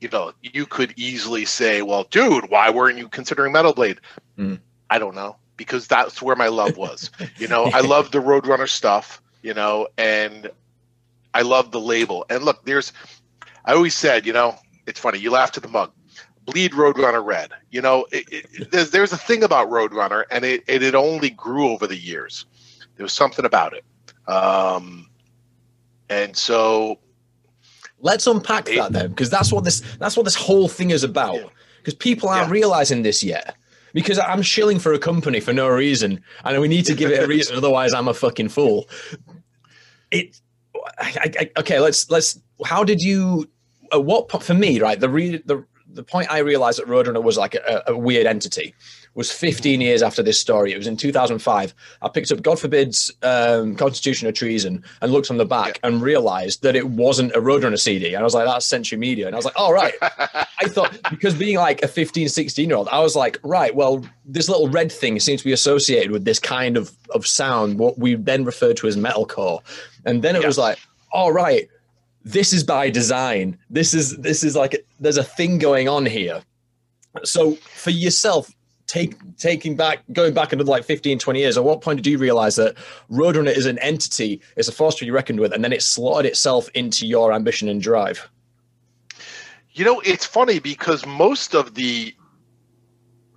you 0.00 0.08
know, 0.08 0.32
you 0.42 0.66
could 0.66 0.92
easily 0.96 1.44
say, 1.44 1.82
well, 1.82 2.04
dude, 2.04 2.50
why 2.50 2.70
weren't 2.70 2.98
you 2.98 3.08
considering 3.08 3.52
Metal 3.52 3.72
Blade? 3.72 4.00
Mm. 4.38 4.58
I 4.90 4.98
don't 4.98 5.14
know, 5.14 5.36
because 5.56 5.86
that's 5.86 6.20
where 6.20 6.36
my 6.36 6.48
love 6.48 6.76
was. 6.76 7.10
you 7.38 7.48
know, 7.48 7.64
I 7.64 7.80
love 7.80 8.10
the 8.10 8.18
Roadrunner 8.18 8.68
stuff, 8.68 9.22
you 9.42 9.54
know, 9.54 9.88
and 9.96 10.50
I 11.32 11.42
love 11.42 11.70
the 11.70 11.80
label. 11.80 12.26
And 12.28 12.44
look, 12.44 12.64
there's, 12.64 12.92
I 13.64 13.72
always 13.72 13.94
said, 13.94 14.26
you 14.26 14.32
know, 14.32 14.56
it's 14.86 15.00
funny. 15.00 15.18
You 15.18 15.30
laugh 15.30 15.52
to 15.52 15.60
the 15.60 15.68
mug. 15.68 15.92
Bleed 16.44 16.72
Roadrunner 16.72 17.24
red. 17.24 17.52
You 17.70 17.80
know, 17.80 18.06
it, 18.12 18.24
it, 18.30 18.70
there's 18.70 18.90
there's 18.90 19.12
a 19.12 19.16
thing 19.18 19.42
about 19.42 19.70
Roadrunner, 19.70 20.24
and 20.30 20.44
it, 20.44 20.62
it 20.66 20.82
it 20.82 20.94
only 20.94 21.30
grew 21.30 21.68
over 21.68 21.86
the 21.86 21.96
years. 21.96 22.46
There 22.96 23.04
was 23.04 23.12
something 23.12 23.44
about 23.44 23.72
it, 23.74 23.84
um, 24.28 25.08
and 26.10 26.36
so 26.36 26.98
Let's 28.04 28.26
unpack 28.26 28.66
that 28.66 28.92
then, 28.92 29.08
because 29.08 29.30
that's 29.30 29.50
what 29.50 29.64
this 29.64 29.80
that's 29.98 30.14
what 30.14 30.24
this 30.24 30.34
whole 30.34 30.68
thing 30.68 30.90
is 30.90 31.04
about. 31.04 31.36
Yeah. 31.36 31.46
Because 31.78 31.94
people 31.94 32.28
aren't 32.28 32.48
Yeah. 32.48 32.52
realizing 32.52 33.02
this 33.02 33.22
yet. 33.22 33.56
Because 33.94 34.18
I'm 34.18 34.42
shilling 34.42 34.78
for 34.78 34.92
a 34.92 34.98
company 34.98 35.40
for 35.40 35.54
no 35.54 35.68
reason, 35.68 36.22
and 36.44 36.60
we 36.60 36.68
need 36.68 36.84
to 36.84 36.94
give 36.94 37.10
it 37.10 37.22
a 37.22 37.26
reason. 37.26 37.56
otherwise, 37.56 37.94
I'm 37.94 38.08
a 38.08 38.12
fucking 38.12 38.50
fool. 38.50 38.90
It. 40.10 40.38
I, 40.98 41.32
I, 41.40 41.50
okay, 41.60 41.80
let's 41.80 42.10
let's. 42.10 42.38
How 42.66 42.84
did 42.84 43.00
you? 43.00 43.48
At 43.94 44.04
what 44.04 44.28
po- 44.28 44.38
for 44.40 44.54
me? 44.54 44.80
Right, 44.80 44.98
the 45.00 45.08
re, 45.08 45.38
the 45.44 45.64
the 45.92 46.02
point 46.02 46.28
I 46.30 46.38
realized 46.38 46.80
that 46.80 46.88
Roadrunner 46.88 47.22
was 47.22 47.36
like 47.38 47.54
a, 47.54 47.84
a 47.88 47.96
weird 47.96 48.26
entity 48.26 48.74
was 49.14 49.30
15 49.30 49.80
years 49.80 50.02
after 50.02 50.24
this 50.24 50.40
story. 50.40 50.72
It 50.72 50.76
was 50.76 50.88
in 50.88 50.96
2005. 50.96 51.72
I 52.02 52.08
picked 52.08 52.32
up 52.32 52.42
God 52.42 52.58
Forbids 52.58 53.12
um, 53.22 53.76
Constitution 53.76 54.26
of 54.26 54.34
Treason 54.34 54.82
and 55.00 55.12
looked 55.12 55.30
on 55.30 55.36
the 55.36 55.44
back 55.44 55.78
and 55.84 56.02
realized 56.02 56.62
that 56.64 56.74
it 56.74 56.88
wasn't 56.88 57.30
a 57.36 57.40
Roadrunner 57.40 57.78
CD. 57.78 58.08
And 58.08 58.16
I 58.16 58.22
was 58.24 58.34
like, 58.34 58.44
that's 58.44 58.66
Century 58.66 58.98
Media. 58.98 59.26
And 59.28 59.36
I 59.36 59.38
was 59.38 59.44
like, 59.44 59.54
all 59.56 59.72
right. 59.72 59.94
I 60.02 60.66
thought, 60.66 60.98
because 61.10 61.32
being 61.34 61.58
like 61.58 61.80
a 61.84 61.86
15, 61.86 62.28
16 62.28 62.68
year 62.68 62.76
old, 62.76 62.88
I 62.88 62.98
was 62.98 63.14
like, 63.14 63.38
right, 63.44 63.72
well, 63.72 64.04
this 64.24 64.48
little 64.48 64.68
red 64.68 64.90
thing 64.90 65.20
seems 65.20 65.42
to 65.42 65.44
be 65.44 65.52
associated 65.52 66.10
with 66.10 66.24
this 66.24 66.40
kind 66.40 66.76
of, 66.76 66.90
of 67.10 67.24
sound, 67.24 67.78
what 67.78 67.98
we 68.00 68.16
then 68.16 68.44
referred 68.44 68.78
to 68.78 68.88
as 68.88 68.96
metalcore. 68.96 69.60
And 70.06 70.24
then 70.24 70.34
it 70.34 70.40
Yeah. 70.40 70.48
was 70.48 70.58
like, 70.58 70.78
all 71.12 71.30
right, 71.30 71.68
this 72.24 72.52
is 72.52 72.64
by 72.64 72.90
design. 72.90 73.58
This 73.70 73.94
is 73.94 74.16
this 74.16 74.42
is 74.42 74.56
like 74.56 74.84
there's 74.98 75.18
a 75.18 75.24
thing 75.24 75.58
going 75.58 75.88
on 75.88 76.06
here. 76.06 76.42
So 77.22 77.54
for 77.54 77.90
yourself, 77.90 78.50
take 78.86 79.14
taking 79.36 79.76
back 79.76 80.00
going 80.12 80.34
back 80.34 80.52
another 80.52 80.70
like 80.70 80.84
15, 80.84 81.18
20 81.18 81.38
years, 81.38 81.56
at 81.56 81.64
what 81.64 81.82
point 81.82 82.02
did 82.02 82.10
you 82.10 82.18
realize 82.18 82.56
that 82.56 82.76
Roadrunner 83.10 83.54
is 83.54 83.66
an 83.66 83.78
entity, 83.78 84.40
it's 84.56 84.68
a 84.68 84.72
force 84.72 84.94
to 84.96 85.04
be 85.04 85.10
reckoned 85.10 85.38
with, 85.38 85.52
and 85.52 85.62
then 85.62 85.72
it 85.72 85.82
slotted 85.82 86.26
itself 86.26 86.68
into 86.74 87.06
your 87.06 87.32
ambition 87.32 87.68
and 87.68 87.80
drive? 87.80 88.28
You 89.72 89.84
know, 89.84 90.00
it's 90.00 90.24
funny 90.24 90.60
because 90.60 91.04
most 91.04 91.54
of 91.54 91.74
the 91.74 92.14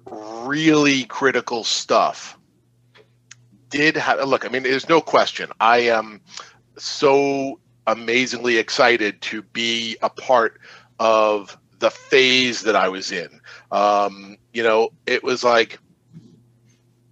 really 0.10 1.04
critical 1.06 1.64
stuff 1.64 2.38
did 3.70 3.98
have 3.98 4.26
look, 4.28 4.46
I 4.46 4.50
mean, 4.50 4.64
there's 4.64 4.88
no 4.88 5.02
question. 5.02 5.50
I 5.60 5.80
am 5.80 6.22
so 6.78 7.60
amazingly 7.88 8.58
excited 8.58 9.22
to 9.22 9.42
be 9.42 9.98
a 10.02 10.10
part 10.10 10.60
of 11.00 11.58
the 11.80 11.90
phase 11.90 12.62
that 12.62 12.76
I 12.76 12.90
was 12.90 13.12
in. 13.12 13.40
Um, 13.72 14.38
you 14.54 14.64
know, 14.64 14.90
it 15.06 15.24
was 15.24 15.44
like, 15.44 15.80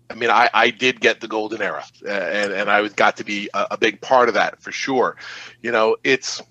I 0.10 0.14
mean, 0.14 0.30
I, 0.30 0.50
I 0.54 0.70
did 0.70 1.00
get 1.00 1.22
the 1.22 1.28
golden 1.28 1.62
era, 1.62 1.84
and, 2.02 2.52
and 2.52 2.70
I 2.70 2.88
got 2.90 3.18
to 3.18 3.24
be 3.24 3.50
a, 3.54 3.68
a 3.72 3.78
big 3.78 4.02
part 4.02 4.28
of 4.28 4.36
that 4.36 4.62
for 4.62 4.72
sure. 4.72 5.18
You 5.62 5.72
know, 5.72 5.98
it's 6.04 6.42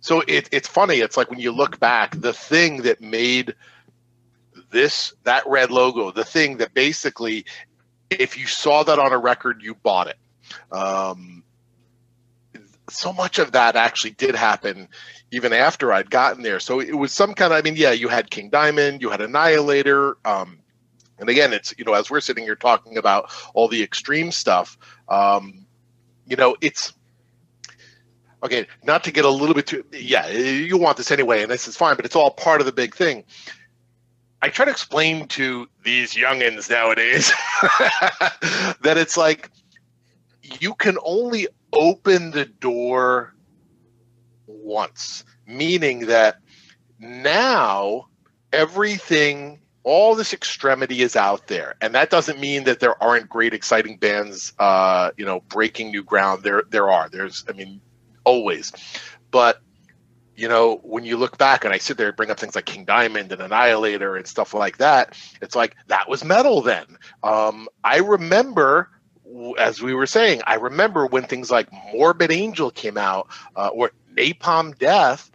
so 0.00 0.20
it, 0.28 0.48
it's 0.52 0.68
funny. 0.68 0.96
It's 0.96 1.16
like 1.16 1.30
when 1.30 1.38
you 1.38 1.52
look 1.52 1.80
back, 1.80 2.20
the 2.20 2.32
thing 2.32 2.82
that 2.82 3.00
made 3.00 3.54
this 4.70 5.14
that 5.22 5.44
red 5.46 5.70
logo, 5.70 6.10
the 6.10 6.24
thing 6.24 6.58
that 6.58 6.74
basically, 6.74 7.46
if 8.10 8.36
you 8.36 8.46
saw 8.46 8.82
that 8.82 8.98
on 8.98 9.12
a 9.12 9.18
record, 9.18 9.62
you 9.62 9.74
bought 9.76 10.08
it. 10.08 10.18
Um, 10.70 11.43
so 12.88 13.12
much 13.12 13.38
of 13.38 13.52
that 13.52 13.76
actually 13.76 14.10
did 14.12 14.34
happen 14.34 14.88
even 15.30 15.52
after 15.52 15.92
I'd 15.92 16.10
gotten 16.10 16.42
there. 16.42 16.60
So 16.60 16.80
it 16.80 16.94
was 16.94 17.12
some 17.12 17.34
kind 17.34 17.52
of, 17.52 17.58
I 17.58 17.62
mean, 17.62 17.76
yeah, 17.76 17.92
you 17.92 18.08
had 18.08 18.30
King 18.30 18.50
Diamond, 18.50 19.02
you 19.02 19.10
had 19.10 19.20
Annihilator. 19.20 20.16
Um, 20.24 20.60
and 21.18 21.28
again, 21.28 21.52
it's, 21.52 21.74
you 21.78 21.84
know, 21.84 21.94
as 21.94 22.10
we're 22.10 22.20
sitting 22.20 22.44
here 22.44 22.56
talking 22.56 22.98
about 22.98 23.32
all 23.54 23.68
the 23.68 23.82
extreme 23.82 24.30
stuff, 24.30 24.76
um, 25.08 25.66
you 26.26 26.36
know, 26.36 26.56
it's, 26.60 26.92
okay, 28.42 28.66
not 28.82 29.04
to 29.04 29.10
get 29.10 29.24
a 29.24 29.30
little 29.30 29.54
bit 29.54 29.66
too, 29.66 29.84
yeah, 29.92 30.28
you 30.28 30.76
want 30.76 30.96
this 30.96 31.10
anyway, 31.10 31.42
and 31.42 31.50
this 31.50 31.66
is 31.66 31.76
fine, 31.76 31.96
but 31.96 32.04
it's 32.04 32.16
all 32.16 32.30
part 32.30 32.60
of 32.60 32.66
the 32.66 32.72
big 32.72 32.94
thing. 32.94 33.24
I 34.42 34.50
try 34.50 34.66
to 34.66 34.70
explain 34.70 35.26
to 35.28 35.66
these 35.82 36.12
youngins 36.14 36.68
nowadays 36.68 37.32
that 38.82 38.96
it's 38.98 39.16
like 39.16 39.50
you 40.60 40.74
can 40.74 40.98
only 41.02 41.48
open 41.74 42.30
the 42.30 42.46
door 42.46 43.34
once, 44.46 45.24
meaning 45.46 46.06
that 46.06 46.38
now 46.98 48.08
everything 48.52 49.60
all 49.82 50.14
this 50.14 50.32
extremity 50.32 51.02
is 51.02 51.14
out 51.14 51.46
there 51.48 51.74
and 51.82 51.94
that 51.94 52.08
doesn't 52.08 52.40
mean 52.40 52.64
that 52.64 52.80
there 52.80 53.02
aren't 53.02 53.28
great 53.28 53.52
exciting 53.52 53.98
bands 53.98 54.54
uh 54.58 55.10
you 55.18 55.26
know 55.26 55.40
breaking 55.48 55.90
new 55.90 56.02
ground 56.02 56.42
there 56.42 56.62
there 56.70 56.90
are 56.90 57.10
there's 57.10 57.44
i 57.50 57.52
mean 57.52 57.80
always. 58.24 58.72
But 59.30 59.60
you 60.36 60.48
know, 60.48 60.80
when 60.82 61.04
you 61.04 61.16
look 61.16 61.38
back 61.38 61.64
and 61.64 61.72
I 61.72 61.78
sit 61.78 61.96
there 61.96 62.08
and 62.08 62.16
bring 62.16 62.30
up 62.30 62.40
things 62.40 62.56
like 62.56 62.64
King 62.64 62.84
Diamond 62.84 63.30
and 63.30 63.40
Annihilator 63.40 64.16
and 64.16 64.26
stuff 64.26 64.52
like 64.52 64.78
that, 64.78 65.16
it's 65.40 65.54
like 65.54 65.76
that 65.86 66.08
was 66.08 66.24
metal 66.24 66.60
then. 66.60 66.86
Um, 67.22 67.68
I 67.84 67.98
remember, 67.98 68.90
as 69.58 69.82
we 69.82 69.94
were 69.94 70.06
saying, 70.06 70.42
I 70.46 70.54
remember 70.54 71.06
when 71.06 71.24
things 71.24 71.50
like 71.50 71.68
Morbid 71.92 72.30
Angel 72.30 72.70
came 72.70 72.96
out 72.96 73.28
uh, 73.56 73.68
or 73.68 73.92
Napalm 74.14 74.76
Death, 74.78 75.30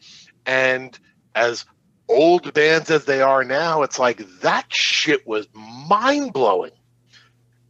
and 0.46 0.98
as 1.36 1.65
old 2.08 2.53
bands 2.53 2.89
as 2.89 3.06
they 3.06 3.22
are 3.22 3.44
now, 3.44 3.84
it's 3.84 4.00
like 4.00 4.25
that 4.41 4.65
shit 4.70 5.25
was 5.27 5.48
mind 5.53 6.34
blowing. 6.34 6.72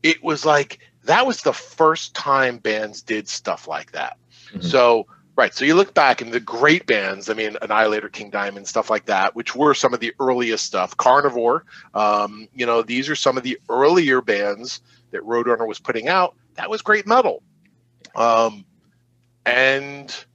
It 0.02 0.24
was 0.24 0.46
like 0.46 0.80
that 1.04 1.26
was 1.26 1.42
the 1.42 1.54
first 1.54 2.14
time 2.14 2.58
bands 2.58 3.02
did 3.02 3.28
stuff 3.28 3.68
like 3.68 3.92
that. 3.92 4.18
Mm-hmm. 4.50 4.62
So 4.62 5.08
right, 5.36 5.54
so 5.54 5.66
you 5.66 5.76
look 5.76 5.94
back 5.94 6.22
and 6.22 6.32
the 6.32 6.40
great 6.40 6.86
bands, 6.86 7.30
I 7.30 7.34
mean, 7.34 7.58
Annihilator, 7.62 8.10
King 8.10 8.30
Diamond, 8.30 8.68
stuff 8.68 8.90
like 8.90 9.06
that, 9.06 9.36
which 9.36 9.56
were 9.56 9.74
some 9.74 9.94
of 9.94 10.00
the 10.00 10.14
earliest 10.20 10.66
stuff. 10.66 10.96
Carnivore, 10.96 11.66
um, 11.94 12.48
you 12.54 12.66
know, 12.66 12.82
these 12.82 13.10
are 13.10 13.16
some 13.16 13.38
of 13.38 13.44
the 13.44 13.60
earlier 13.70 14.22
bands 14.22 14.82
that 15.12 15.22
Roadrunner 15.22 15.68
was 15.68 15.80
putting 15.80 16.08
out. 16.08 16.36
That 16.56 16.70
was 16.70 16.82
great 16.82 17.08
metal, 17.08 17.44
um, 18.16 18.66
and 19.46 20.26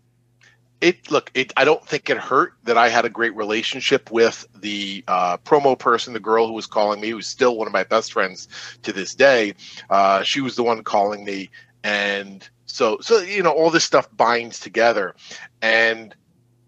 it 0.80 1.10
look 1.10 1.30
it 1.34 1.52
i 1.56 1.64
don't 1.64 1.86
think 1.86 2.10
it 2.10 2.18
hurt 2.18 2.54
that 2.64 2.76
i 2.76 2.88
had 2.88 3.04
a 3.04 3.08
great 3.08 3.34
relationship 3.36 4.10
with 4.10 4.44
the 4.60 5.04
uh, 5.06 5.36
promo 5.38 5.78
person 5.78 6.12
the 6.12 6.20
girl 6.20 6.46
who 6.46 6.52
was 6.52 6.66
calling 6.66 7.00
me 7.00 7.10
who's 7.10 7.28
still 7.28 7.56
one 7.56 7.66
of 7.66 7.72
my 7.72 7.84
best 7.84 8.12
friends 8.12 8.48
to 8.82 8.92
this 8.92 9.14
day. 9.14 9.54
Uh, 9.88 10.22
she 10.22 10.40
was 10.40 10.56
the 10.56 10.62
one 10.62 10.82
calling 10.82 11.24
me. 11.24 11.50
And 11.82 12.48
so, 12.66 12.98
so 13.00 13.20
you 13.20 13.42
know, 13.42 13.52
all 13.52 13.70
this 13.70 13.84
stuff 13.84 14.08
binds 14.16 14.58
together, 14.58 15.14
and 15.60 16.14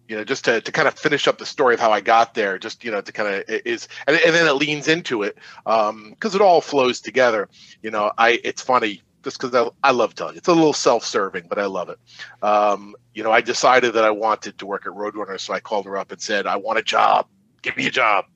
you 0.08 0.16
know, 0.16 0.24
just 0.24 0.44
to, 0.44 0.60
to 0.60 0.72
kind 0.72 0.88
of 0.88 0.98
finish 0.98 1.26
up 1.26 1.38
the 1.38 1.46
story 1.46 1.74
of 1.74 1.80
how 1.80 1.90
I 1.92 2.00
got 2.00 2.34
there, 2.34 2.58
just 2.58 2.84
you 2.84 2.90
know, 2.90 3.00
to 3.00 3.12
kind 3.12 3.34
of 3.34 3.44
is, 3.48 3.88
and, 4.06 4.16
and 4.16 4.34
then 4.34 4.46
it 4.46 4.52
leans 4.52 4.88
into 4.88 5.22
it 5.22 5.38
because 5.64 5.90
um, 5.90 6.16
it 6.20 6.40
all 6.40 6.60
flows 6.60 7.00
together. 7.00 7.48
You 7.82 7.90
know, 7.90 8.12
I 8.18 8.40
it's 8.44 8.62
funny 8.62 9.02
just 9.22 9.40
because 9.40 9.54
I, 9.54 9.88
I 9.88 9.90
love 9.92 10.14
telling. 10.14 10.36
It's 10.36 10.48
a 10.48 10.54
little 10.54 10.72
self-serving, 10.72 11.46
but 11.48 11.58
I 11.58 11.66
love 11.66 11.88
it. 11.88 11.98
Um, 12.42 12.94
you 13.14 13.24
know, 13.24 13.32
I 13.32 13.40
decided 13.40 13.94
that 13.94 14.04
I 14.04 14.10
wanted 14.10 14.58
to 14.58 14.66
work 14.66 14.86
at 14.86 14.92
Roadrunner, 14.92 15.40
so 15.40 15.52
I 15.52 15.60
called 15.60 15.86
her 15.86 15.96
up 15.96 16.12
and 16.12 16.20
said, 16.20 16.46
"I 16.46 16.56
want 16.56 16.78
a 16.78 16.82
job. 16.82 17.26
Give 17.62 17.76
me 17.76 17.86
a 17.86 17.90
job." 17.90 18.26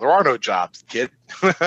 there 0.00 0.10
are 0.10 0.24
no 0.24 0.38
jobs, 0.38 0.84
kid. 0.88 1.10
like, 1.42 1.60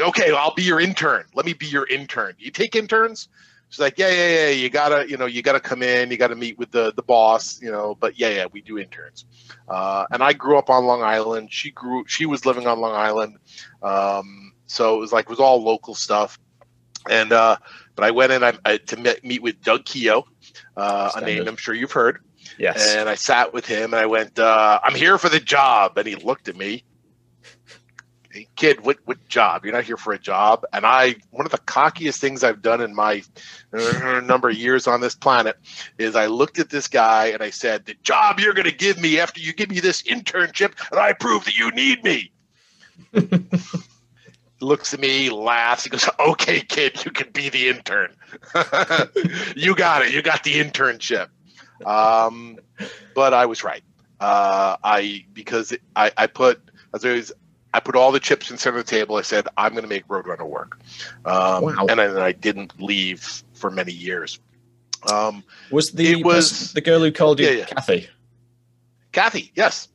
okay, 0.00 0.32
well, 0.32 0.38
I'll 0.38 0.54
be 0.54 0.62
your 0.62 0.80
intern. 0.80 1.24
Let 1.34 1.46
me 1.46 1.52
be 1.52 1.66
your 1.66 1.86
intern. 1.86 2.34
Do 2.38 2.44
You 2.44 2.50
take 2.50 2.74
interns? 2.76 3.28
She's 3.72 3.80
like, 3.80 3.98
yeah, 3.98 4.10
yeah, 4.10 4.28
yeah, 4.28 4.48
you 4.50 4.68
gotta, 4.68 5.08
you 5.08 5.16
know, 5.16 5.24
you 5.24 5.40
gotta 5.40 5.58
come 5.58 5.82
in, 5.82 6.10
you 6.10 6.18
gotta 6.18 6.36
meet 6.36 6.58
with 6.58 6.70
the 6.70 6.92
the 6.92 7.02
boss, 7.02 7.60
you 7.60 7.72
know. 7.72 7.96
But 7.98 8.18
yeah, 8.18 8.28
yeah, 8.28 8.46
we 8.52 8.60
do 8.60 8.78
interns. 8.78 9.24
Uh, 9.66 10.04
and 10.10 10.22
I 10.22 10.34
grew 10.34 10.58
up 10.58 10.68
on 10.68 10.84
Long 10.84 11.02
Island. 11.02 11.50
She 11.50 11.70
grew, 11.70 12.04
she 12.06 12.26
was 12.26 12.44
living 12.44 12.66
on 12.66 12.80
Long 12.80 12.94
Island, 12.94 13.38
um, 13.82 14.52
so 14.66 14.96
it 14.96 15.00
was 15.00 15.12
like 15.12 15.24
it 15.24 15.30
was 15.30 15.40
all 15.40 15.62
local 15.62 15.94
stuff. 15.94 16.38
And 17.08 17.32
uh, 17.32 17.56
but 17.96 18.04
I 18.04 18.10
went 18.10 18.32
in 18.32 18.44
I, 18.44 18.52
I, 18.64 18.76
to 18.76 18.96
meet, 18.96 19.24
meet 19.24 19.42
with 19.42 19.60
Doug 19.62 19.86
Keogh, 19.86 20.26
uh, 20.76 21.10
a 21.16 21.20
name 21.22 21.48
I'm 21.48 21.56
sure 21.56 21.74
you've 21.74 21.92
heard. 21.92 22.18
Yes. 22.58 22.94
And 22.94 23.08
I 23.08 23.14
sat 23.14 23.54
with 23.54 23.64
him 23.64 23.94
and 23.94 23.94
I 23.94 24.06
went, 24.06 24.38
uh, 24.38 24.78
I'm 24.84 24.94
here 24.94 25.16
for 25.16 25.30
the 25.30 25.40
job. 25.40 25.96
And 25.96 26.06
he 26.06 26.16
looked 26.16 26.48
at 26.48 26.56
me 26.56 26.84
kid, 28.56 28.84
what 28.84 28.98
what 29.04 29.28
job? 29.28 29.64
You're 29.64 29.74
not 29.74 29.84
here 29.84 29.96
for 29.96 30.12
a 30.12 30.18
job. 30.18 30.64
And 30.72 30.84
I, 30.86 31.16
one 31.30 31.46
of 31.46 31.52
the 31.52 31.58
cockiest 31.58 32.18
things 32.18 32.42
I've 32.44 32.62
done 32.62 32.80
in 32.80 32.94
my 32.94 33.22
uh, 33.72 34.20
number 34.24 34.48
of 34.48 34.56
years 34.56 34.86
on 34.86 35.00
this 35.00 35.14
planet 35.14 35.56
is 35.98 36.16
I 36.16 36.26
looked 36.26 36.58
at 36.58 36.70
this 36.70 36.88
guy 36.88 37.26
and 37.26 37.42
I 37.42 37.50
said, 37.50 37.86
"The 37.86 37.94
job 38.02 38.40
you're 38.40 38.54
going 38.54 38.68
to 38.68 38.76
give 38.76 38.98
me 38.98 39.20
after 39.20 39.40
you 39.40 39.52
give 39.52 39.70
me 39.70 39.80
this 39.80 40.02
internship, 40.02 40.72
and 40.90 41.00
I 41.00 41.12
prove 41.12 41.44
that 41.44 41.56
you 41.56 41.70
need 41.70 42.02
me." 42.04 42.32
looks 44.60 44.94
at 44.94 45.00
me, 45.00 45.30
laughs. 45.30 45.84
He 45.84 45.90
goes, 45.90 46.08
"Okay, 46.18 46.60
kid, 46.60 47.04
you 47.04 47.10
can 47.10 47.30
be 47.30 47.48
the 47.48 47.68
intern. 47.68 48.14
you 49.56 49.74
got 49.74 50.02
it. 50.02 50.12
You 50.12 50.22
got 50.22 50.44
the 50.44 50.54
internship." 50.54 51.28
Um, 51.84 52.58
but 53.14 53.34
I 53.34 53.46
was 53.46 53.64
right. 53.64 53.82
Uh, 54.20 54.76
I 54.82 55.24
because 55.32 55.74
I, 55.96 56.12
I 56.16 56.26
put 56.28 56.60
as 56.94 57.04
I 57.04 57.12
was 57.12 57.32
I 57.74 57.80
put 57.80 57.96
all 57.96 58.12
the 58.12 58.20
chips 58.20 58.50
in 58.50 58.58
center 58.58 58.78
of 58.78 58.86
the 58.86 58.90
table. 58.90 59.16
I 59.16 59.22
said, 59.22 59.48
I'm 59.56 59.72
going 59.72 59.82
to 59.82 59.88
make 59.88 60.06
Roadrunner 60.08 60.48
work. 60.48 60.78
Um, 61.24 61.64
wow. 61.64 61.86
And 61.88 61.98
then 61.98 62.18
I 62.18 62.32
didn't 62.32 62.80
leave 62.80 63.42
for 63.54 63.70
many 63.70 63.92
years. 63.92 64.38
Um, 65.10 65.42
was 65.70 65.90
the 65.90 66.12
it 66.12 66.24
was 66.24 66.72
the 66.72 66.80
girl 66.80 67.00
who 67.00 67.10
called 67.10 67.40
you 67.40 67.46
yeah, 67.46 67.52
yeah. 67.52 67.64
Kathy? 67.64 68.08
Kathy, 69.10 69.52
yes. 69.54 69.88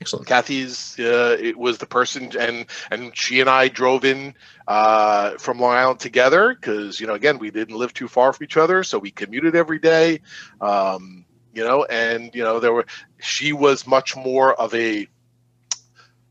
Excellent. 0.00 0.26
Kathy's 0.26 0.98
uh, 0.98 1.36
it 1.40 1.56
was 1.56 1.78
the 1.78 1.86
person, 1.86 2.30
and 2.38 2.66
and 2.90 3.16
she 3.16 3.40
and 3.40 3.48
I 3.48 3.68
drove 3.68 4.04
in 4.04 4.34
uh, 4.68 5.38
from 5.38 5.60
Long 5.60 5.74
Island 5.74 6.00
together 6.00 6.54
because 6.54 7.00
you 7.00 7.06
know 7.06 7.14
again 7.14 7.38
we 7.38 7.50
didn't 7.50 7.76
live 7.76 7.94
too 7.94 8.08
far 8.08 8.32
from 8.32 8.44
each 8.44 8.56
other, 8.56 8.82
so 8.82 8.98
we 8.98 9.10
commuted 9.10 9.54
every 9.54 9.78
day. 9.78 10.20
Um, 10.60 11.24
you 11.54 11.64
know, 11.64 11.84
and 11.84 12.34
you 12.34 12.42
know 12.42 12.60
there 12.60 12.72
were 12.72 12.86
she 13.20 13.52
was 13.52 13.86
much 13.86 14.16
more 14.16 14.52
of 14.54 14.74
a 14.74 15.08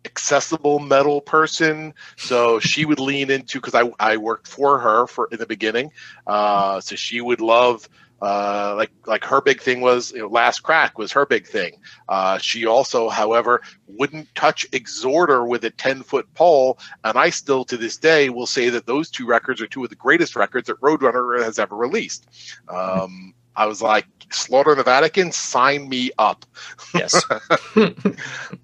accessible 0.05 0.79
metal 0.79 1.21
person. 1.21 1.93
So 2.17 2.59
she 2.59 2.85
would 2.85 2.99
lean 2.99 3.29
into 3.29 3.59
because 3.59 3.75
I, 3.75 3.91
I 3.99 4.17
worked 4.17 4.47
for 4.47 4.79
her 4.79 5.07
for 5.07 5.27
in 5.31 5.39
the 5.39 5.45
beginning. 5.45 5.91
Uh, 6.27 6.81
so 6.81 6.95
she 6.95 7.21
would 7.21 7.41
love 7.41 7.87
uh, 8.23 8.73
like 8.77 8.91
like 9.05 9.23
her 9.25 9.41
big 9.41 9.59
thing 9.59 9.81
was 9.81 10.13
you 10.13 10.19
know, 10.19 10.27
last 10.27 10.61
crack 10.61 10.97
was 10.97 11.11
her 11.11 11.25
big 11.25 11.45
thing. 11.45 11.73
Uh, 12.07 12.37
she 12.37 12.65
also, 12.65 13.09
however, 13.09 13.61
wouldn't 13.87 14.33
touch 14.33 14.65
Exhorder 14.71 15.45
with 15.45 15.65
a 15.65 15.69
ten 15.71 16.03
foot 16.03 16.33
pole, 16.33 16.79
and 17.03 17.17
I 17.17 17.29
still 17.31 17.65
to 17.65 17.75
this 17.75 17.97
day 17.97 18.29
will 18.29 18.47
say 18.47 18.69
that 18.69 18.85
those 18.85 19.09
two 19.09 19.25
records 19.25 19.61
are 19.61 19.67
two 19.67 19.83
of 19.83 19.89
the 19.89 19.97
greatest 19.97 20.37
records 20.37 20.67
that 20.67 20.79
Roadrunner 20.79 21.43
has 21.43 21.59
ever 21.59 21.75
released. 21.75 22.27
Um, 22.69 23.33
I 23.57 23.65
was 23.65 23.81
like, 23.81 24.05
Slaughter 24.31 24.71
in 24.71 24.77
the 24.77 24.83
Vatican, 24.83 25.33
sign 25.33 25.89
me 25.89 26.11
up. 26.17 26.45
Yes. 26.93 27.23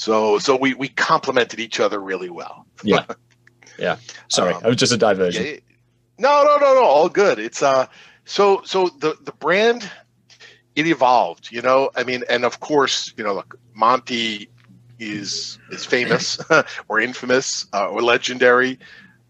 So 0.00 0.38
so 0.38 0.56
we 0.56 0.72
we 0.72 0.88
complemented 0.88 1.60
each 1.60 1.78
other 1.78 2.00
really 2.00 2.30
well. 2.30 2.66
yeah. 2.82 3.04
Yeah. 3.78 3.96
Sorry, 4.28 4.52
um, 4.52 4.60
I 4.62 4.68
was 4.68 4.76
just 4.76 4.92
a 4.92 4.98
diversion. 4.98 5.42
Yeah, 5.42 5.56
no, 6.18 6.42
no, 6.44 6.58
no, 6.58 6.74
no. 6.74 6.84
All 6.84 7.08
good. 7.08 7.38
It's 7.38 7.62
uh. 7.62 7.86
So 8.26 8.60
so 8.64 8.88
the 8.88 9.16
the 9.22 9.32
brand 9.32 9.90
it 10.74 10.86
evolved. 10.86 11.50
You 11.50 11.62
know, 11.62 11.90
I 11.96 12.04
mean, 12.04 12.24
and 12.28 12.44
of 12.44 12.60
course, 12.60 13.14
you 13.16 13.24
know, 13.24 13.32
look, 13.32 13.58
Monte 13.72 14.50
is 14.98 15.58
is 15.70 15.86
famous 15.86 16.38
or 16.88 17.00
infamous 17.00 17.66
uh, 17.72 17.88
or 17.88 18.02
legendary. 18.02 18.80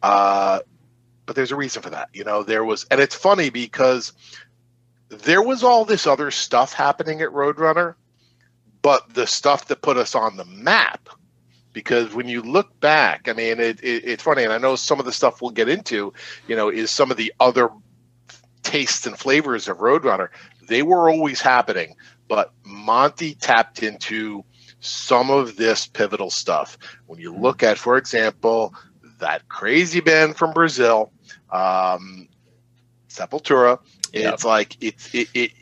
Uh, 0.03 0.61
but 1.27 1.37
there's 1.37 1.53
a 1.53 1.57
reason 1.57 1.83
for 1.83 1.91
that. 1.91 2.09
You 2.13 2.25
know, 2.25 2.43
there 2.43 2.65
was, 2.65 2.87
and 2.91 3.01
it's 3.01 3.15
funny 3.15 3.51
because 3.51 4.13
there 5.09 5.43
was 5.43 5.63
all 5.63 5.85
this 5.85 6.09
other 6.09 6.33
stuff 6.33 6.73
happening 6.73 7.21
at 7.21 7.29
Roadrunner, 7.29 7.95
but 8.83 9.15
the 9.15 9.27
stuff 9.27 9.67
that 9.69 9.83
put 9.83 9.97
us 9.97 10.15
on 10.15 10.37
the 10.37 10.45
map. 10.45 11.09
Because 11.73 12.13
when 12.15 12.29
you 12.29 12.43
look 12.43 12.81
back, 12.81 13.29
I 13.29 13.33
mean, 13.33 13.61
it, 13.61 13.79
it, 13.81 14.05
it's 14.05 14.25
funny, 14.25 14.43
and 14.43 14.53
I 14.53 14.59
know 14.59 14.75
some 14.75 14.99
of 14.99 15.07
the 15.07 15.13
stuff 15.13 15.41
we'll 15.41 15.53
get 15.53 15.69
into, 15.69 16.13
you 16.49 16.57
know, 16.57 16.69
is 16.69 16.91
some 16.91 17.13
of 17.13 17.17
the 17.17 17.33
other 17.39 17.71
tastes 18.65 19.07
and 19.07 19.17
flavors 19.17 19.69
of 19.69 19.79
Roadrunner. 19.79 20.31
They 20.67 20.83
were 20.83 21.09
always 21.09 21.41
happening, 21.41 21.95
but 22.27 22.53
Monte 22.65 23.35
tapped 23.35 23.85
into 23.85 24.45
some 24.81 25.31
of 25.31 25.57
this 25.57 25.87
pivotal 25.87 26.31
stuff. 26.31 26.77
When 27.07 27.21
you 27.21 27.33
look 27.33 27.63
at, 27.63 27.79
for 27.79 27.97
example, 27.97 28.75
that 29.21 29.49
crazy 29.49 30.01
band 30.01 30.37
from 30.37 30.53
Brazil, 30.53 31.13
um, 31.51 32.29
Sepultura, 33.09 33.79
yep. 34.13 34.35
it's 34.35 34.45
like 34.45 34.77
it's 34.81 35.15
it, 35.15 35.29
it, 35.35 35.53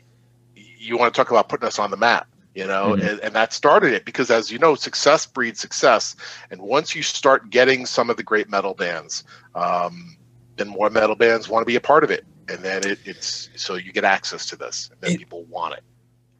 You 0.55 0.97
want 0.97 1.13
to 1.13 1.17
talk 1.17 1.29
about 1.29 1.49
putting 1.49 1.67
us 1.67 1.77
on 1.77 1.91
the 1.91 1.97
map, 1.97 2.27
you 2.59 2.67
know, 2.67 2.87
mm-hmm. 2.87 3.07
and, 3.07 3.19
and 3.21 3.35
that 3.35 3.53
started 3.53 3.93
it 3.93 4.03
because, 4.03 4.29
as 4.29 4.51
you 4.51 4.59
know, 4.59 4.75
success 4.75 5.25
breeds 5.25 5.61
success, 5.61 6.13
and 6.51 6.61
once 6.61 6.93
you 6.93 7.01
start 7.01 7.49
getting 7.49 7.85
some 7.85 8.09
of 8.09 8.17
the 8.17 8.23
great 8.23 8.49
metal 8.49 8.73
bands, 8.73 9.23
um, 9.55 10.17
then 10.57 10.67
more 10.67 10.89
metal 10.89 11.15
bands 11.15 11.47
want 11.47 11.61
to 11.61 11.65
be 11.65 11.77
a 11.77 11.79
part 11.79 12.03
of 12.03 12.11
it, 12.11 12.25
and 12.49 12.59
then 12.59 12.85
it, 12.85 12.99
it's 13.05 13.49
so 13.55 13.75
you 13.75 13.93
get 13.93 14.03
access 14.03 14.45
to 14.47 14.57
this, 14.57 14.89
and 14.91 14.99
then 14.99 15.11
it, 15.11 15.19
people 15.19 15.45
want 15.45 15.73
it. 15.75 15.83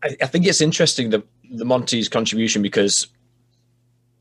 I, 0.03 0.25
I 0.25 0.27
think 0.27 0.45
it's 0.45 0.59
interesting 0.59 1.09
the 1.09 1.23
the 1.51 1.63
Monte's 1.63 2.09
contribution 2.09 2.61
because 2.61 3.07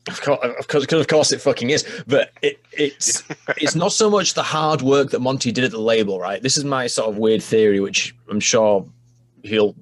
of 0.07 0.21
course, 0.21 0.39
of 0.57 0.67
course, 0.69 0.85
of 0.89 1.07
course, 1.07 1.31
it 1.33 1.41
fucking 1.41 1.69
is. 1.69 1.85
But 2.07 2.31
it, 2.41 2.63
it's 2.71 3.23
it's 3.57 3.75
not 3.75 3.91
so 3.91 4.09
much 4.09 4.35
the 4.35 4.43
hard 4.43 4.81
work 4.81 5.09
that 5.09 5.19
Monte 5.19 5.51
did 5.51 5.65
at 5.65 5.71
the 5.71 5.81
label, 5.81 6.17
right? 6.17 6.41
This 6.41 6.55
is 6.55 6.63
my 6.63 6.87
sort 6.87 7.09
of 7.09 7.17
weird 7.17 7.43
theory, 7.43 7.81
which 7.81 8.15
I'm 8.29 8.39
sure 8.39 8.85
he'll 9.43 9.75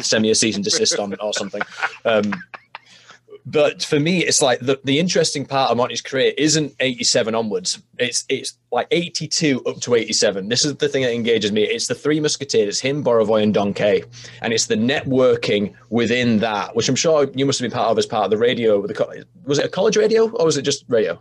send 0.00 0.22
me 0.22 0.30
a 0.30 0.34
cease 0.34 0.56
and 0.56 0.64
desist 0.64 0.98
on 0.98 1.14
or 1.20 1.32
something. 1.32 1.62
Um, 2.04 2.32
but 3.44 3.82
for 3.82 3.98
me, 3.98 4.24
it's 4.24 4.40
like 4.40 4.60
the, 4.60 4.80
the 4.84 5.00
interesting 5.00 5.44
part 5.44 5.70
of 5.70 5.76
Monte's 5.76 6.00
career 6.00 6.32
isn't 6.38 6.74
87 6.78 7.34
onwards. 7.34 7.82
It's 7.98 8.24
it's 8.28 8.56
like 8.70 8.86
82 8.92 9.64
up 9.64 9.80
to 9.80 9.94
87. 9.96 10.48
This 10.48 10.64
is 10.64 10.76
the 10.76 10.88
thing 10.88 11.02
that 11.02 11.12
engages 11.12 11.50
me. 11.50 11.64
It's 11.64 11.88
the 11.88 11.94
Three 11.94 12.20
Musketeers, 12.20 12.78
him, 12.80 13.02
Borivoj, 13.02 13.42
and 13.42 13.52
Don 13.52 13.74
Kaye. 13.74 14.04
And 14.42 14.52
it's 14.52 14.66
the 14.66 14.76
networking 14.76 15.74
within 15.90 16.38
that, 16.38 16.76
which 16.76 16.88
I'm 16.88 16.94
sure 16.94 17.28
you 17.34 17.44
must 17.44 17.58
have 17.58 17.68
been 17.68 17.76
part 17.76 17.90
of 17.90 17.98
as 17.98 18.06
part 18.06 18.24
of 18.24 18.30
the 18.30 18.38
radio. 18.38 18.86
The, 18.86 19.26
was 19.44 19.58
it 19.58 19.64
a 19.64 19.68
college 19.68 19.96
radio 19.96 20.30
or 20.30 20.44
was 20.44 20.56
it 20.56 20.62
just 20.62 20.84
radio? 20.88 21.20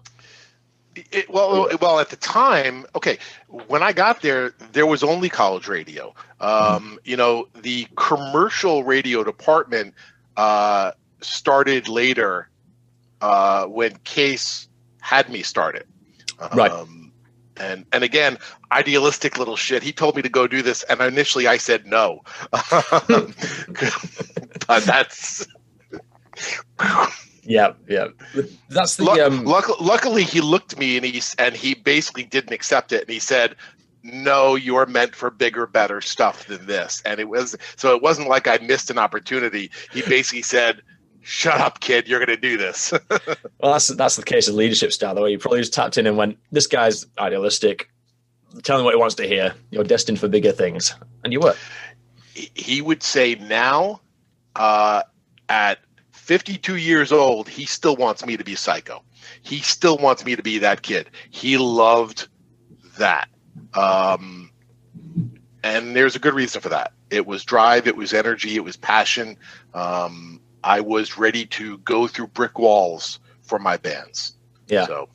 It, 0.95 1.29
well, 1.29 1.69
well, 1.79 1.99
at 1.99 2.09
the 2.09 2.17
time, 2.17 2.85
okay, 2.95 3.17
when 3.47 3.81
I 3.81 3.93
got 3.93 4.21
there, 4.21 4.53
there 4.73 4.85
was 4.85 5.03
only 5.03 5.29
college 5.29 5.67
radio. 5.67 6.13
Um, 6.39 6.51
mm-hmm. 6.51 6.95
You 7.05 7.17
know, 7.17 7.47
the 7.61 7.87
commercial 7.95 8.83
radio 8.83 9.23
department 9.23 9.93
uh, 10.35 10.91
started 11.21 11.87
later 11.87 12.49
uh, 13.21 13.65
when 13.67 13.97
Cees 14.05 14.67
had 14.99 15.29
me 15.29 15.43
started. 15.43 15.85
Right. 16.53 16.71
Um, 16.71 17.13
and 17.57 17.85
and 17.91 18.03
again, 18.03 18.37
idealistic 18.71 19.37
little 19.37 19.55
shit. 19.55 19.83
He 19.83 19.91
told 19.91 20.15
me 20.15 20.21
to 20.23 20.29
go 20.29 20.47
do 20.47 20.61
this, 20.61 20.83
and 20.83 20.99
initially 21.01 21.47
I 21.47 21.57
said 21.57 21.85
no. 21.85 22.21
but 24.67 24.83
that's. 24.83 25.45
yeah, 27.43 27.73
yeah. 27.87 28.07
That's 28.69 28.95
the. 28.95 29.05
um... 29.25 29.45
luckily, 29.45 30.23
he 30.23 30.41
looked 30.41 30.73
at 30.73 30.79
me 30.79 30.97
and 30.97 31.05
he 31.05 31.21
and 31.37 31.55
he 31.55 31.73
basically 31.73 32.23
didn't 32.23 32.53
accept 32.53 32.91
it, 32.91 33.01
and 33.01 33.09
he 33.09 33.19
said, 33.19 33.55
no, 34.03 34.55
you're 34.55 34.85
meant 34.85 35.15
for 35.15 35.29
bigger, 35.29 35.67
better 35.67 36.01
stuff 36.01 36.47
than 36.47 36.65
this. 36.65 37.01
And 37.05 37.19
it 37.19 37.29
was 37.29 37.55
so 37.75 37.95
it 37.95 38.01
wasn't 38.01 38.29
like 38.29 38.47
I 38.47 38.57
missed 38.57 38.89
an 38.89 38.97
opportunity. 38.97 39.71
He 39.91 40.01
basically 40.01 40.41
said, 40.41 40.81
shut 41.21 41.59
up, 41.59 41.79
kid, 41.79 42.07
you're 42.07 42.19
going 42.19 42.35
to 42.35 42.37
do 42.37 42.57
this. 42.57 42.91
well, 43.59 43.73
that's 43.73 43.87
that's 43.89 44.15
the 44.15 44.23
case 44.23 44.47
of 44.47 44.55
leadership 44.55 44.91
style, 44.91 45.15
though. 45.15 45.25
You 45.25 45.37
probably 45.37 45.59
just 45.59 45.73
tapped 45.73 45.97
in 45.97 46.07
and 46.07 46.17
went, 46.17 46.37
this 46.51 46.67
guy's 46.67 47.05
idealistic. 47.17 47.89
Tell 48.63 48.77
him 48.77 48.85
what 48.85 48.93
he 48.93 48.99
wants 48.99 49.15
to 49.15 49.27
hear. 49.27 49.53
You're 49.69 49.83
destined 49.83 50.19
for 50.19 50.27
bigger 50.27 50.51
things. 50.51 50.93
And 51.23 51.31
you 51.31 51.39
were. 51.39 51.55
He 52.33 52.81
would 52.81 53.03
say 53.03 53.35
now, 53.35 54.01
uh, 54.55 55.03
at 55.47 55.79
52 56.21 56.75
years 56.75 57.11
old, 57.11 57.49
he 57.49 57.65
still 57.65 57.95
wants 57.95 58.25
me 58.25 58.37
to 58.37 58.43
be 58.43 58.53
psycho. 58.53 59.01
He 59.41 59.57
still 59.59 59.97
wants 59.97 60.23
me 60.23 60.35
to 60.35 60.43
be 60.43 60.59
that 60.59 60.83
kid. 60.83 61.09
He 61.31 61.57
loved 61.57 62.27
that. 62.99 63.27
Um, 63.73 64.51
and 65.63 65.95
there's 65.95 66.15
a 66.15 66.19
good 66.19 66.35
reason 66.35 66.61
for 66.61 66.69
that. 66.69 66.93
It 67.09 67.25
was 67.25 67.43
drive, 67.43 67.87
it 67.87 67.97
was 67.97 68.13
energy, 68.13 68.55
it 68.55 68.63
was 68.63 68.77
passion. 68.77 69.35
Um, 69.73 70.39
I 70.63 70.79
was 70.79 71.17
ready 71.17 71.47
to 71.47 71.79
go 71.79 72.05
through 72.05 72.27
brick 72.27 72.59
walls 72.59 73.19
for 73.41 73.57
my 73.57 73.77
bands. 73.77 74.33
Yeah. 74.67 74.85
So, 74.85 75.09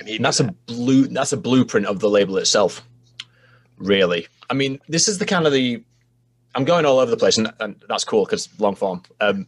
and, 0.00 0.08
and 0.08 0.24
that's 0.24 0.38
that. 0.38 0.48
a 0.48 0.52
blue. 0.66 1.06
That's 1.06 1.34
a 1.34 1.36
blueprint 1.36 1.86
of 1.86 2.00
the 2.00 2.08
label 2.08 2.38
itself. 2.38 2.82
Really, 3.76 4.26
I 4.48 4.54
mean, 4.54 4.80
this 4.88 5.06
is 5.06 5.18
the 5.18 5.26
kind 5.26 5.46
of 5.46 5.52
the. 5.52 5.84
I'm 6.54 6.64
going 6.64 6.84
all 6.84 6.98
over 6.98 7.10
the 7.10 7.16
place, 7.16 7.38
and, 7.38 7.52
and 7.60 7.76
that's 7.88 8.04
cool 8.04 8.24
because 8.24 8.48
long 8.58 8.74
form. 8.74 9.02
Um, 9.20 9.46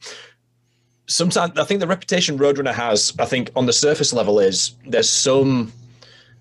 sometimes 1.07 1.59
I 1.59 1.65
think 1.65 1.81
the 1.81 1.87
reputation 1.87 2.39
Roadrunner 2.39 2.75
has, 2.75 3.13
I 3.19 3.25
think 3.25 3.51
on 3.57 3.67
the 3.67 3.73
surface 3.73 4.13
level, 4.13 4.39
is 4.39 4.75
there's 4.87 5.11
some 5.11 5.73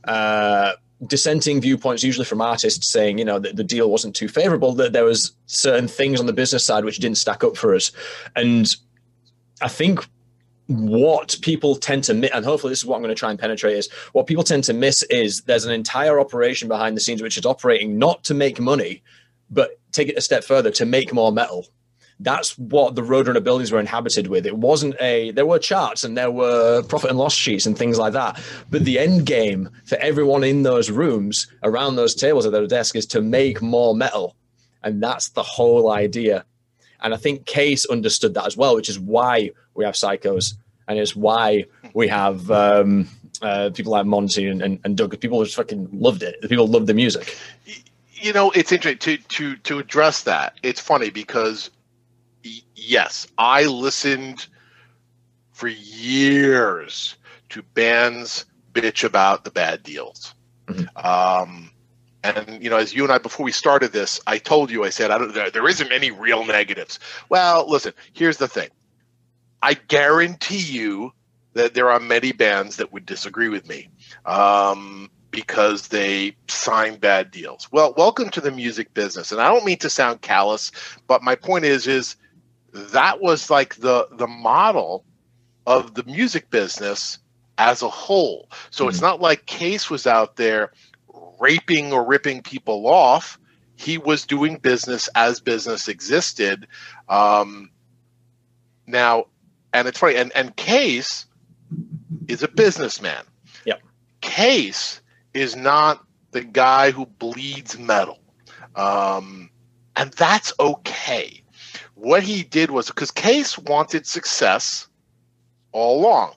uh, 0.06 0.74
dissenting 1.06 1.62
viewpoints, 1.62 2.04
usually 2.04 2.26
from 2.26 2.42
artists, 2.42 2.88
saying 2.88 3.18
you 3.18 3.26
know 3.26 3.40
that 3.40 3.56
the 3.56 3.64
deal 3.64 3.90
wasn't 3.90 4.16
too 4.16 4.28
favorable. 4.28 4.74
That 4.74 4.94
there 4.94 5.06
was 5.06 5.34
certain 5.48 5.88
things 5.88 6.20
on 6.20 6.26
the 6.26 6.34
business 6.34 6.66
side 6.66 6.86
which 6.86 7.00
didn't 7.00 7.18
stack 7.18 7.44
up 7.44 7.58
for 7.58 7.76
us, 7.76 7.92
and 8.36 8.74
I 9.62 9.68
think 9.68 10.06
what 10.68 11.38
people 11.42 11.76
tend 11.76 12.06
to 12.06 12.14
miss, 12.14 12.32
and 12.34 12.46
hopefully 12.46 12.72
this 12.72 12.80
is 12.80 12.86
what 12.86 12.96
I'm 12.96 13.02
going 13.02 13.14
to 13.14 13.20
try 13.20 13.30
and 13.30 13.40
penetrate, 13.40 13.76
is 13.76 13.92
what 14.14 14.28
people 14.28 14.44
tend 14.44 14.64
to 14.66 14.74
miss 14.74 15.04
is 15.04 15.42
there's 15.42 15.66
an 15.66 15.74
entire 15.74 16.20
operation 16.20 16.68
behind 16.70 16.96
the 16.96 17.02
scenes 17.02 17.22
which 17.22 17.38
is 17.38 17.46
operating 17.46 18.00
not 18.00 18.24
to 18.26 18.34
make 18.34 18.60
money, 18.60 19.04
but 19.50 19.80
take 19.92 20.08
it 20.08 20.18
a 20.18 20.22
step 20.22 20.44
further 20.44 20.72
to 20.72 20.86
make 20.86 21.14
more 21.14 21.32
metal 21.34 21.68
that's 22.24 22.58
what 22.58 22.96
the 22.96 23.02
Roadrunner 23.02 23.44
buildings 23.44 23.72
were 23.72 23.80
inhabited 23.80 24.28
with. 24.28 24.46
It 24.46 24.58
wasn't 24.58 24.96
a 25.00 25.32
there 25.32 25.46
were 25.46 25.60
charts 25.60 26.04
and 26.04 26.18
there 26.18 26.32
were 26.32 26.84
profit 26.84 27.10
and 27.10 27.20
loss 27.20 27.34
sheets 27.34 27.66
and 27.66 27.78
things 27.78 27.98
like 27.98 28.14
that. 28.14 28.42
But 28.70 28.86
the 28.86 29.00
end 29.00 29.26
game 29.26 29.70
for 29.86 29.98
everyone 29.98 30.44
in 30.44 30.64
those 30.64 30.90
rooms 30.90 31.48
around 31.64 31.96
those 31.96 32.16
tables 32.16 32.46
at 32.46 32.52
their 32.52 32.68
desk 32.68 32.96
is 32.96 33.06
to 33.08 33.22
make 33.22 33.62
more 33.62 33.96
metal. 33.96 34.36
And 34.84 35.02
that's 35.02 35.30
the 35.30 35.44
whole 35.44 35.92
idea. 35.92 36.46
And 37.02 37.14
I 37.14 37.18
think 37.18 37.50
Cees 37.50 37.86
understood 37.86 38.34
that 38.36 38.46
as 38.46 38.56
well, 38.56 38.76
which 38.76 38.90
is 38.90 39.00
why 39.00 39.52
we 39.74 39.86
have 39.86 39.96
psychos 39.96 40.54
and 40.88 40.98
it's 40.98 41.16
why 41.16 41.66
we 41.94 42.08
have 42.08 42.50
um, 42.50 43.08
uh, 43.42 43.70
people 43.74 43.92
like 43.92 44.06
Monte 44.06 44.48
and, 44.48 44.62
and, 44.62 44.80
and 44.84 44.98
Doug. 44.98 45.20
People 45.20 45.44
just 45.44 45.56
fucking 45.56 45.90
loved 45.92 46.24
it. 46.24 46.42
People 46.50 46.68
loved 46.68 46.88
the 46.88 46.94
music. 46.94 47.38
You 48.14 48.32
know, 48.32 48.52
it's 48.52 48.72
interesting 48.72 49.18
to 49.18 49.24
to 49.28 49.56
to 49.58 49.80
address 49.80 50.24
that. 50.24 50.58
It's 50.64 50.80
funny 50.80 51.10
because 51.10 51.70
yes, 52.76 53.28
I 53.38 53.66
listened 53.66 54.48
for 55.52 55.68
years 55.68 57.16
to 57.50 57.62
bands 57.62 58.46
bitch 58.74 59.04
about 59.04 59.44
the 59.44 59.52
bad 59.52 59.84
deals. 59.84 60.34
Mm-hmm. 60.68 61.06
Um, 61.06 61.70
and 62.24 62.64
you 62.64 62.70
know, 62.70 62.78
as 62.78 62.94
you 62.94 63.04
and 63.04 63.12
I 63.12 63.18
before 63.18 63.44
we 63.44 63.52
started 63.52 63.92
this, 63.92 64.20
I 64.28 64.38
told 64.38 64.72
you, 64.72 64.84
I 64.84 64.90
said, 64.90 65.12
I 65.12 65.18
don't, 65.18 65.34
there, 65.34 65.52
there 65.52 65.68
isn't 65.68 65.92
any 65.92 66.12
real 66.12 66.46
negatives. 66.46 67.00
Well, 67.30 67.70
listen, 67.70 67.94
here's 68.14 68.38
the 68.38 68.48
thing. 68.48 68.70
I 69.62 69.76
guarantee 69.76 70.58
you 70.58 71.14
that 71.54 71.74
there 71.74 71.90
are 71.90 72.00
many 72.00 72.32
bands 72.32 72.78
that 72.78 72.92
would 72.92 73.06
disagree 73.06 73.50
with 73.50 73.68
me 73.68 73.90
um, 74.26 75.10
because 75.32 75.90
they 75.90 76.36
sign 76.48 76.96
bad 76.96 77.30
deals. 77.30 77.72
Well, 77.72 77.94
welcome 77.96 78.30
to 78.32 78.42
the 78.42 78.52
music 78.52 78.94
business, 78.94 79.32
and 79.32 79.40
I 79.40 79.50
don't 79.50 79.66
mean 79.66 79.78
to 79.80 79.90
sound 79.90 80.22
callous, 80.22 80.72
but 81.08 81.24
my 81.24 81.36
point 81.36 81.66
is, 81.66 81.88
is 81.88 82.16
that 82.74 83.22
was 83.22 83.50
like 83.50 83.76
the 83.76 84.08
the 84.14 84.28
model 84.28 85.06
of 85.66 85.94
the 85.94 86.04
music 86.04 86.50
business 86.50 87.20
as 87.58 87.82
a 87.82 87.90
whole. 87.90 88.50
So 88.72 88.84
mm-hmm. 88.84 88.90
it's 88.90 89.02
not 89.02 89.22
like 89.22 89.50
Cees 89.50 89.90
was 89.90 90.08
out 90.08 90.36
there 90.36 90.72
raping 91.40 91.94
or 91.94 92.06
ripping 92.06 92.42
people 92.42 92.88
off. 92.88 93.40
He 93.76 93.98
was 93.98 94.26
doing 94.26 94.58
business 94.58 95.08
as 95.16 95.40
business 95.40 95.88
existed. 95.88 96.68
Um, 97.10 97.70
now, 98.88 99.26
and 99.74 99.88
it's 99.88 100.00
funny, 100.00 100.16
and, 100.16 100.32
and 100.36 100.54
Cees 100.60 101.26
is 102.28 102.44
a 102.44 102.48
businessman. 102.48 103.24
Yep. 103.66 103.82
Cees 104.24 105.02
is 105.34 105.56
not 105.56 106.04
the 106.32 106.44
guy 106.44 106.92
who 106.92 107.06
bleeds 107.06 107.78
metal. 107.78 108.20
Um, 108.76 109.50
and 109.96 110.12
that's 110.14 110.54
okay 110.60 111.43
what 112.04 112.22
he 112.24 112.44
did 112.44 112.70
was 112.70 112.88
because 112.88 113.14
Cees 113.18 113.58
wanted 113.58 114.06
success 114.06 114.88
all 115.72 116.02
along. 116.02 116.34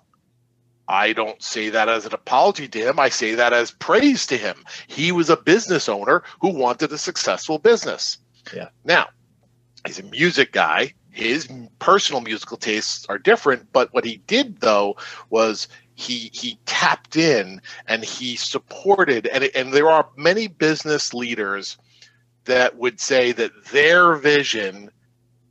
I 0.89 1.13
don't 1.13 1.43
say 1.43 1.71
that 1.71 1.89
as 1.89 2.07
an 2.07 2.15
apology 2.15 2.69
to 2.69 2.79
him. 2.79 3.01
I 3.01 3.09
say 3.09 3.35
that 3.35 3.53
as 3.53 3.73
praise 3.73 4.27
to 4.29 4.37
him. 4.37 4.65
He 4.87 5.11
was 5.11 5.29
a 5.29 5.37
business 5.37 5.89
owner 5.89 6.23
who 6.41 6.51
wanted 6.51 6.93
a 6.93 6.99
successful 6.99 7.59
business. 7.59 8.19
Yeah. 8.55 8.69
Now, 8.85 9.09
he's 9.85 9.99
a 9.99 10.05
music 10.05 10.53
guy. 10.53 10.95
His 11.11 11.49
personal 11.81 12.21
musical 12.21 12.59
tastes 12.59 13.05
are 13.09 13.19
different, 13.19 13.73
but 13.73 13.93
what 13.93 14.05
he 14.05 14.19
did 14.19 14.61
though 14.61 14.97
was 15.31 15.67
he 15.95 16.31
he 16.33 16.61
tapped 16.67 17.17
in 17.17 17.61
and 17.89 18.05
he 18.05 18.37
supported 18.37 19.27
and 19.27 19.45
and 19.55 19.73
there 19.73 19.91
are 19.91 20.09
many 20.17 20.47
business 20.47 21.13
leaders 21.15 21.79
that 22.45 22.77
would 22.77 23.01
say 23.01 23.33
that 23.33 23.51
their 23.73 24.15
vision 24.15 24.91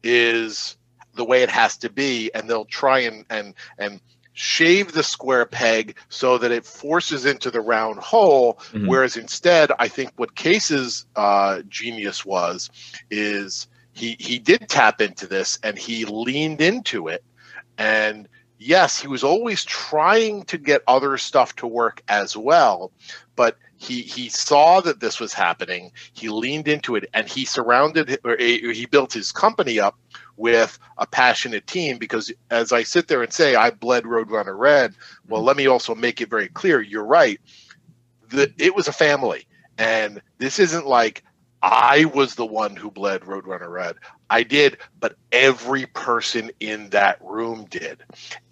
is 0.06 0.78
the 1.16 1.26
way 1.26 1.42
it 1.44 1.50
has 1.50 1.78
to 1.78 1.90
be 1.90 2.32
and 2.34 2.50
they'll 2.50 2.66
try 2.66 3.00
and 3.00 3.26
and 3.30 3.54
and 3.78 4.00
shave 4.34 4.92
the 4.92 5.02
square 5.04 5.46
peg 5.46 5.96
so 6.10 6.38
that 6.38 6.52
it 6.52 6.66
forces 6.66 7.26
into 7.26 7.50
the 7.50 7.62
round 7.62 8.00
hole 8.00 8.60
Mhm. 8.74 8.88
whereas 8.88 9.16
instead 9.18 9.72
i 9.80 9.88
think 9.88 10.12
what 10.18 10.36
Cees's 10.38 11.06
uh, 11.16 11.62
genius 11.70 12.26
was 12.26 12.70
is 13.10 13.68
he 13.94 14.16
he 14.20 14.38
did 14.40 14.68
tap 14.70 15.02
into 15.02 15.26
this 15.26 15.58
and 15.64 15.78
he 15.78 16.04
leaned 16.06 16.60
into 16.62 17.08
it 17.08 17.24
and 17.78 18.28
yes 18.60 19.00
he 19.00 19.08
was 19.08 19.24
always 19.24 19.64
trying 19.64 20.44
to 20.44 20.58
get 20.58 20.82
other 20.88 21.18
stuff 21.18 21.56
to 21.56 21.66
work 21.68 22.04
as 22.10 22.36
well 22.36 22.92
but 23.38 23.58
he 23.78 24.02
he 24.02 24.30
saw 24.30 24.80
that 24.82 25.00
this 25.00 25.20
was 25.20 25.34
happening 25.34 25.92
he 26.14 26.30
leaned 26.30 26.68
into 26.68 26.96
it 26.96 27.10
and 27.14 27.28
he 27.28 27.46
surrounded 27.46 28.20
or 28.24 28.38
he 28.38 28.86
built 28.90 29.12
his 29.12 29.32
company 29.32 29.80
up 29.80 29.98
with 30.38 30.80
a 30.98 31.08
passionate 31.08 31.66
team 31.68 31.98
because 31.98 32.32
as 32.52 32.72
I 32.72 32.84
sit 32.84 33.08
there 33.08 33.24
and 33.24 33.34
say 33.34 33.56
I 33.56 33.72
bled 33.72 34.04
Roadrunner 34.04 34.58
Red, 34.58 34.96
well 35.28 35.40
mm-hmm. 35.40 35.48
let 35.48 35.58
me 35.58 35.68
also 35.68 35.96
make 35.96 36.22
it 36.22 36.30
very 36.30 36.48
clear 36.50 36.82
you're 36.82 37.06
right. 37.06 37.40
The, 38.30 38.52
it 38.58 38.76
was 38.76 38.88
a 38.88 38.94
family 38.94 39.48
and 39.78 40.22
this 40.38 40.60
isn't 40.60 40.88
like 40.88 41.24
I 41.62 42.06
was 42.06 42.36
the 42.36 42.46
one 42.46 42.76
who 42.76 42.92
bled 42.92 43.22
Roadrunner 43.22 43.70
Red. 43.70 43.96
I 44.30 44.44
did, 44.44 44.78
but 45.00 45.16
every 45.32 45.86
person 45.88 46.52
in 46.60 46.90
that 46.92 47.18
room 47.22 47.66
did. 47.70 48.04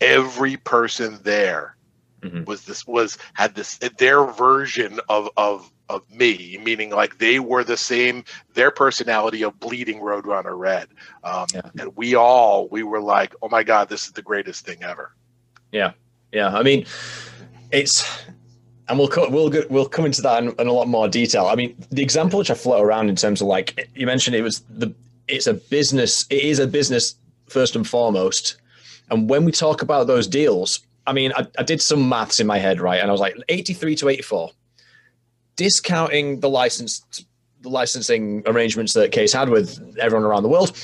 Every 0.01 0.57
person 0.57 1.19
there 1.23 1.75
Mhm. 2.23 2.45
was 2.45 2.63
this 2.65 2.85
was 2.87 3.17
had 3.33 3.55
this 3.55 3.77
their 3.97 4.25
version 4.25 4.99
of 5.09 5.29
of 5.37 5.69
of 5.89 6.01
me, 6.09 6.57
meaning 6.63 6.89
like 6.89 7.17
they 7.17 7.39
were 7.39 7.63
the 7.63 7.77
same 7.77 8.23
their 8.53 8.71
personality 8.71 9.43
of 9.43 9.59
bleeding 9.59 9.99
Roadrunner 9.99 10.57
Red. 10.57 10.87
Um, 11.23 11.45
Yeah. 11.53 11.61
And 11.79 11.95
we 11.95 12.15
all 12.15 12.67
we 12.69 12.83
were 12.83 13.01
like, 13.01 13.35
oh 13.41 13.49
my 13.49 13.63
god, 13.63 13.89
this 13.89 14.05
is 14.07 14.13
the 14.13 14.21
greatest 14.21 14.65
thing 14.65 14.81
ever. 14.83 15.13
Yeah. 15.71 15.91
Yeah, 16.31 16.47
I 16.57 16.63
mean, 16.63 16.85
it's, 17.71 18.03
and 18.87 18.97
we'll 18.97 19.07
co- 19.07 19.29
we'll 19.29 19.49
go, 19.49 19.63
we'll 19.69 19.87
come 19.87 20.05
into 20.05 20.21
that 20.23 20.41
in, 20.41 20.49
in 20.57 20.67
a 20.67 20.71
lot 20.73 20.87
more 20.87 21.07
detail. 21.07 21.45
I 21.47 21.55
mean, 21.55 21.75
the 21.91 22.01
example 22.01 22.39
which 22.39 22.49
I 22.49 22.55
float 22.55 22.83
around 22.83 23.09
in 23.09 23.15
terms 23.15 23.41
of 23.41 23.47
like 23.47 23.87
you 23.93 24.05
mentioned, 24.07 24.35
it 24.35 24.41
was 24.41 24.61
the 24.69 24.93
it's 25.27 25.47
a 25.47 25.53
business. 25.53 26.25
It 26.29 26.43
is 26.43 26.59
a 26.59 26.67
business 26.67 27.15
first 27.49 27.75
and 27.75 27.87
foremost. 27.87 28.57
And 29.11 29.29
when 29.29 29.45
we 29.45 29.51
talk 29.51 29.81
about 29.81 30.07
those 30.07 30.27
deals, 30.27 30.79
I 31.05 31.13
mean, 31.13 31.33
I, 31.35 31.47
I 31.57 31.63
did 31.63 31.81
some 31.81 32.07
maths 32.07 32.39
in 32.39 32.47
my 32.47 32.57
head, 32.57 32.79
right? 32.79 32.99
And 32.99 33.09
I 33.09 33.11
was 33.11 33.21
like, 33.21 33.35
eighty 33.49 33.73
three 33.73 33.95
to 33.97 34.09
eighty 34.09 34.21
four, 34.21 34.51
discounting 35.55 36.39
the 36.39 36.49
license 36.49 37.25
the 37.63 37.69
licensing 37.69 38.43
arrangements 38.45 38.93
that 38.93 39.15
Cees 39.15 39.33
had 39.33 39.49
with 39.49 39.97
everyone 39.99 40.25
around 40.25 40.43
the 40.43 40.49
world, 40.49 40.77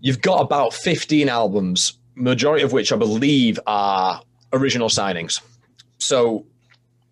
you've 0.00 0.20
got 0.20 0.40
about 0.40 0.74
15 0.74 1.28
albums, 1.28 1.94
majority 2.14 2.64
of 2.64 2.72
which 2.72 2.92
I 2.92 2.96
believe 2.96 3.58
are 3.66 4.20
original 4.52 4.88
signings. 4.88 5.40
So 5.98 6.44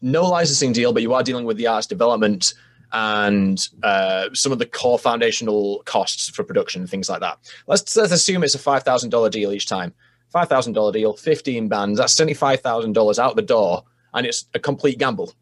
no 0.02 0.24
licensing 0.24 0.72
deal, 0.72 0.92
but 0.92 1.02
you 1.02 1.14
are 1.14 1.22
dealing 1.22 1.46
with 1.46 1.56
the 1.56 1.68
arts 1.68 1.86
development 1.86 2.52
and 2.92 3.68
uh, 3.82 4.28
some 4.32 4.52
of 4.52 4.58
the 4.58 4.66
core 4.66 4.98
foundational 4.98 5.82
costs 5.86 6.28
for 6.28 6.44
production 6.44 6.82
and 6.82 6.90
things 6.90 7.08
like 7.08 7.20
that. 7.20 7.38
Let's, 7.66 7.96
let's 7.96 8.12
assume 8.12 8.42
it's 8.42 8.54
a 8.54 8.58
$5,000 8.58 9.30
deal 9.30 9.52
each 9.52 9.66
time. 9.66 9.94
$5,000 10.36 10.92
deal, 10.92 11.14
15 11.14 11.68
bands, 11.68 11.98
that's 11.98 12.14
$75,000 12.14 13.18
out 13.18 13.36
the 13.36 13.42
door, 13.42 13.84
and 14.14 14.26
it's 14.26 14.46
a 14.54 14.58
complete 14.58 14.98
gamble. 14.98 15.32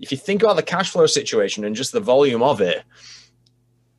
If 0.00 0.10
you 0.12 0.18
think 0.18 0.42
about 0.42 0.56
the 0.56 0.62
cash 0.62 0.90
flow 0.90 1.06
situation 1.06 1.64
and 1.64 1.74
just 1.74 1.92
the 1.92 2.00
volume 2.00 2.42
of 2.42 2.60
it, 2.60 2.82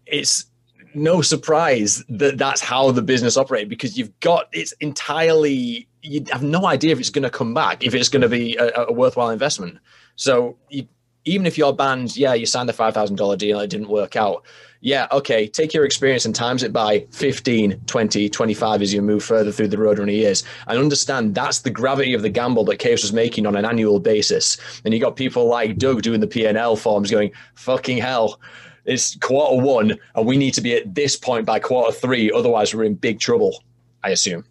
it's 0.05 0.45
no 0.93 1.21
surprise 1.21 2.03
that 2.07 2.37
that's 2.37 2.61
how 2.61 2.91
the 2.91 3.01
business 3.01 3.37
operated 3.37 3.69
because 3.69 3.97
you've 3.97 4.17
got 4.21 4.47
it's 4.53 4.71
entirely 4.73 5.87
you 6.01 6.23
have 6.31 6.43
no 6.43 6.65
idea 6.65 6.93
if 6.93 6.99
it's 6.99 7.09
going 7.09 7.23
to 7.23 7.29
come 7.29 7.53
back 7.53 7.83
if 7.83 7.93
it's 7.93 8.07
going 8.07 8.21
to 8.21 8.29
be 8.29 8.55
a, 8.55 8.85
a 8.85 8.93
worthwhile 8.93 9.29
investment 9.29 9.77
so 10.15 10.57
you, 10.69 10.87
even 11.25 11.45
if 11.45 11.57
your 11.57 11.75
band 11.75 12.15
yeah 12.15 12.33
you 12.33 12.45
signed 12.45 12.69
the 12.69 12.73
$5000 12.73 13.37
deal 13.37 13.59
it 13.59 13.69
didn't 13.69 13.89
work 13.89 14.15
out 14.15 14.45
yeah 14.85 15.07
okay 15.11 15.47
take 15.47 15.73
your 15.73 15.83
experience 15.83 16.25
and 16.25 16.35
times 16.35 16.61
it 16.61 16.71
by 16.71 17.05
15 17.11 17.79
20 17.87 18.29
25 18.29 18.81
as 18.81 18.93
you 18.93 19.01
move 19.01 19.23
further 19.23 19.51
through 19.51 19.67
the 19.67 19.77
roadrunner 19.77 20.13
years 20.13 20.43
and 20.67 20.77
understand 20.77 21.33
that's 21.33 21.59
the 21.59 21.71
gravity 21.71 22.13
of 22.13 22.21
the 22.21 22.29
gamble 22.29 22.63
that 22.63 22.81
Cees 22.81 23.01
was 23.01 23.11
making 23.11 23.47
on 23.47 23.55
an 23.55 23.65
annual 23.65 23.99
basis 23.99 24.57
and 24.85 24.93
you 24.93 24.99
got 24.99 25.15
people 25.15 25.47
like 25.47 25.77
doug 25.77 26.03
doing 26.03 26.19
the 26.19 26.27
p&l 26.27 26.75
forms 26.75 27.09
going 27.09 27.31
fucking 27.55 27.97
hell 27.97 28.39
it's 28.85 29.15
quarter 29.15 29.63
one, 29.63 29.97
and 30.13 30.27
we 30.27 30.37
need 30.37 30.53
to 30.53 30.61
be 30.61 30.75
at 30.75 30.93
this 30.93 31.15
point 31.15 31.43
by 31.45 31.59
quarter 31.59 31.91
three. 31.91 32.31
Otherwise, 32.31 32.73
we're 32.73 32.83
in 32.83 32.93
big 32.93 33.19
trouble. 33.19 33.63
I 34.03 34.09
assume. 34.09 34.45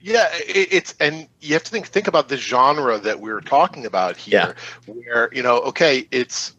Yeah, 0.00 0.28
it, 0.34 0.68
it's 0.70 0.94
and 1.00 1.26
you 1.40 1.54
have 1.54 1.64
to 1.64 1.70
think 1.70 1.86
think 1.86 2.06
about 2.06 2.28
the 2.28 2.36
genre 2.36 2.98
that 2.98 3.20
we're 3.20 3.40
talking 3.40 3.86
about 3.86 4.18
here, 4.18 4.54
where 4.86 5.30
you 5.32 5.42
know, 5.42 5.60
okay, 5.60 6.06
it's 6.10 6.54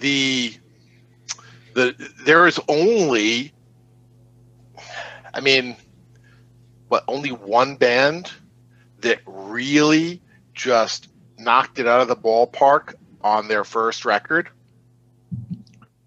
the 0.00 0.54
the 1.74 1.94
there 2.24 2.46
is 2.46 2.60
only, 2.68 3.52
I 5.34 5.40
mean, 5.40 5.76
what 6.88 7.04
only 7.08 7.30
one 7.32 7.76
band 7.76 8.30
that 9.00 9.20
really 9.26 10.20
just 10.54 11.08
knocked 11.38 11.78
it 11.78 11.86
out 11.86 12.00
of 12.00 12.08
the 12.08 12.16
ballpark 12.16 12.94
on 13.22 13.48
their 13.48 13.64
first 13.64 14.04
record. 14.04 14.48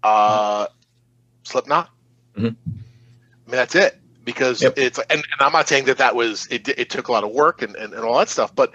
Uh, 0.02 0.66
Slipknot. 1.42 1.90
Mhm. 2.36 2.54
I 2.66 2.70
mean, 2.70 2.76
that's 3.46 3.74
it 3.74 3.98
because 4.24 4.62
Yep. 4.62 4.74
it's 4.76 4.98
and, 4.98 5.10
and 5.10 5.40
I'm 5.40 5.52
not 5.52 5.68
saying 5.68 5.84
that 5.86 5.98
that 5.98 6.14
was 6.14 6.46
it. 6.50 6.68
It 6.68 6.90
took 6.90 7.08
a 7.08 7.12
lot 7.12 7.24
of 7.24 7.30
work 7.30 7.62
and, 7.62 7.74
and, 7.76 7.92
and 7.92 8.04
all 8.04 8.18
that 8.18 8.28
stuff, 8.28 8.54
but 8.54 8.72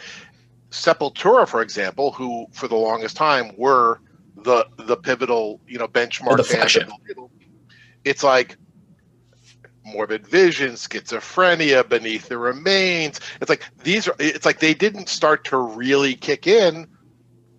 Sepultura, 0.72 1.48
for 1.48 1.62
example, 1.62 2.12
who 2.12 2.48
for 2.52 2.68
the 2.68 2.76
longest 2.76 3.16
time 3.18 3.52
were 3.58 4.00
the 4.44 4.68
the 4.78 4.98
pivotal, 4.98 5.62
you 5.68 5.80
know, 5.80 5.88
benchmark 5.88 6.34
Oh, 6.34 6.38
the 6.38 6.44
band 6.44 6.64
of 6.64 6.72
flagship. 6.72 6.88
the- 7.08 7.28
It's 8.04 8.24
like 8.24 8.58
morbid 9.86 10.28
vision, 10.28 10.74
schizophrenia, 10.74 11.88
beneath 11.88 12.28
the 12.30 12.38
remains. 12.38 13.20
It's 13.42 13.50
like 13.50 13.64
these 13.84 14.08
are. 14.08 14.16
It's 14.20 14.46
like 14.46 14.60
they 14.60 14.74
didn't 14.74 15.10
start 15.10 15.46
to 15.46 15.58
really 15.58 16.16
kick 16.16 16.48
in 16.48 16.88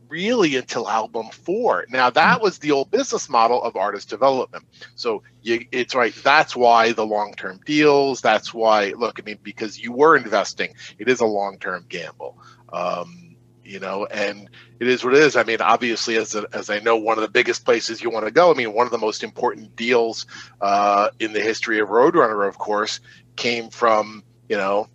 really 0.08 0.56
until 0.56 0.88
album 0.88 1.26
four. 1.32 1.86
Now 1.88 2.10
that 2.10 2.42
was 2.42 2.58
the 2.58 2.70
old 2.72 2.90
business 2.90 3.28
model 3.30 3.62
of 3.62 3.76
artist 3.76 4.10
development. 4.10 4.64
So 4.94 5.22
you, 5.40 5.64
it's 5.72 5.94
right. 5.94 6.14
That's 6.22 6.54
why 6.54 6.92
the 6.92 7.06
long 7.06 7.32
term 7.34 7.60
deals. 7.64 8.20
That's 8.20 8.52
why 8.52 8.92
look. 8.96 9.18
I 9.18 9.22
mean, 9.24 9.38
because 9.42 9.78
you 9.78 9.92
were 9.92 10.16
investing, 10.16 10.74
it 10.98 11.08
is 11.08 11.20
a 11.20 11.26
long 11.26 11.58
term 11.58 11.86
gamble. 11.88 12.36
Um, 12.72 13.31
you 13.72 13.80
know, 13.80 14.04
and 14.06 14.50
it 14.80 14.86
is 14.86 15.02
what 15.02 15.14
it 15.14 15.22
is. 15.22 15.34
I 15.34 15.44
mean, 15.44 15.62
obviously, 15.62 16.16
as 16.16 16.34
a, 16.34 16.46
as 16.52 16.68
I 16.68 16.80
know, 16.80 16.96
one 16.96 17.16
of 17.16 17.22
the 17.22 17.30
biggest 17.30 17.64
places 17.64 18.02
you 18.02 18.10
want 18.10 18.26
to 18.26 18.30
go. 18.30 18.50
I 18.50 18.54
mean, 18.54 18.74
one 18.74 18.86
of 18.86 18.92
the 18.92 18.98
most 18.98 19.24
important 19.24 19.74
deals 19.76 20.26
uh, 20.60 21.08
in 21.18 21.32
the 21.32 21.40
history 21.40 21.80
of 21.80 21.88
Roadrunner, 21.88 22.46
of 22.46 22.58
course, 22.58 23.00
came 23.36 23.70
from 23.70 24.22
you 24.50 24.58
know 24.58 24.88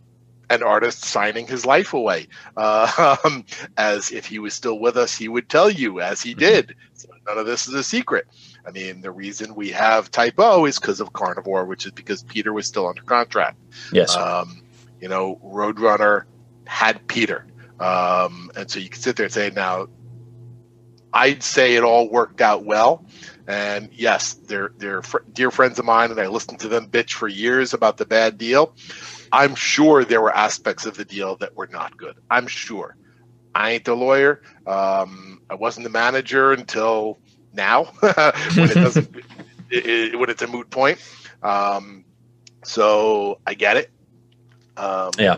an 0.52 0.62
artist 0.62 1.04
signing 1.04 1.48
his 1.48 1.66
life 1.66 1.96
away. 1.96 2.28
Uh, 2.56 3.18
um, 3.26 3.44
as 3.78 4.12
if 4.12 4.28
he 4.28 4.38
was 4.38 4.54
still 4.54 4.78
with 4.78 4.96
us, 4.96 5.18
he 5.18 5.28
would 5.28 5.50
tell 5.50 5.72
you, 5.72 6.00
as 6.00 6.22
he 6.22 6.36
did. 6.36 6.76
So 6.94 7.10
none 7.26 7.40
of 7.40 7.48
this 7.48 7.68
is 7.68 7.74
a 7.74 7.84
secret. 7.84 8.28
I 8.66 8.70
mean, 8.70 9.02
the 9.02 9.12
reason 9.12 9.56
we 9.56 9.72
have 9.72 10.12
Type 10.12 10.36
O 10.38 10.66
is 10.66 10.78
because 10.78 11.00
of 11.00 11.14
Carnivore, 11.14 11.66
which 11.66 11.88
is 11.88 11.94
because 11.94 12.22
Peter 12.22 12.54
was 12.54 12.68
still 12.68 12.88
under 12.88 13.02
contract. 13.02 13.58
Yes. 13.92 14.16
Um, 14.16 14.62
you 15.02 15.10
know, 15.10 15.42
Roadrunner 15.44 16.26
had 16.68 17.08
Peter. 17.08 17.47
Um, 17.80 18.52
and 18.56 18.70
so 18.70 18.80
you 18.80 18.90
can 18.90 19.00
sit 19.02 19.16
there 19.16 19.26
and 19.26 19.34
say, 19.34 19.52
now, 19.56 19.88
I'd 21.14 21.44
say 21.44 21.76
it 21.76 21.84
all 21.84 22.10
worked 22.10 22.42
out 22.42 22.66
well. 22.66 23.06
And 23.48 23.90
yes, 23.94 24.34
they're, 24.34 24.72
they're 24.78 25.02
fr- 25.02 25.20
dear 25.32 25.52
friends 25.52 25.80
of 25.80 25.86
mine, 25.86 26.12
and 26.12 26.20
I 26.20 26.28
listened 26.28 26.60
to 26.62 26.68
them 26.68 26.88
bitch 26.90 27.14
for 27.14 27.28
years 27.28 27.74
about 27.74 27.98
the 27.98 28.06
bad 28.06 28.38
deal. 28.38 28.76
I'm 29.32 29.56
sure 29.56 30.04
there 30.06 30.22
were 30.22 30.36
aspects 30.36 30.86
of 30.86 30.98
the 30.98 31.06
deal 31.06 31.36
that 31.38 31.56
were 31.56 31.68
not 31.72 31.98
good. 31.98 32.16
I'm 32.30 32.48
sure. 32.48 32.96
I 33.56 33.72
ain't 33.72 33.86
the 33.86 33.96
lawyer. 33.96 34.42
Um, 34.66 35.42
I 35.50 35.56
wasn't 35.56 35.86
the 35.86 35.90
manager 35.90 36.52
until 36.54 37.18
now, 37.54 37.86
when 38.02 38.14
it 38.14 38.76
doesn't, 38.76 39.16
it, 39.72 39.86
it, 39.86 40.20
when 40.20 40.30
it's 40.30 40.42
a 40.42 40.48
moot 40.48 40.70
point. 40.70 41.00
Um, 41.42 42.06
so 42.64 43.40
I 43.48 43.54
get 43.54 43.78
it. 43.78 43.92
Um, 44.76 45.12
Yeah. 45.18 45.38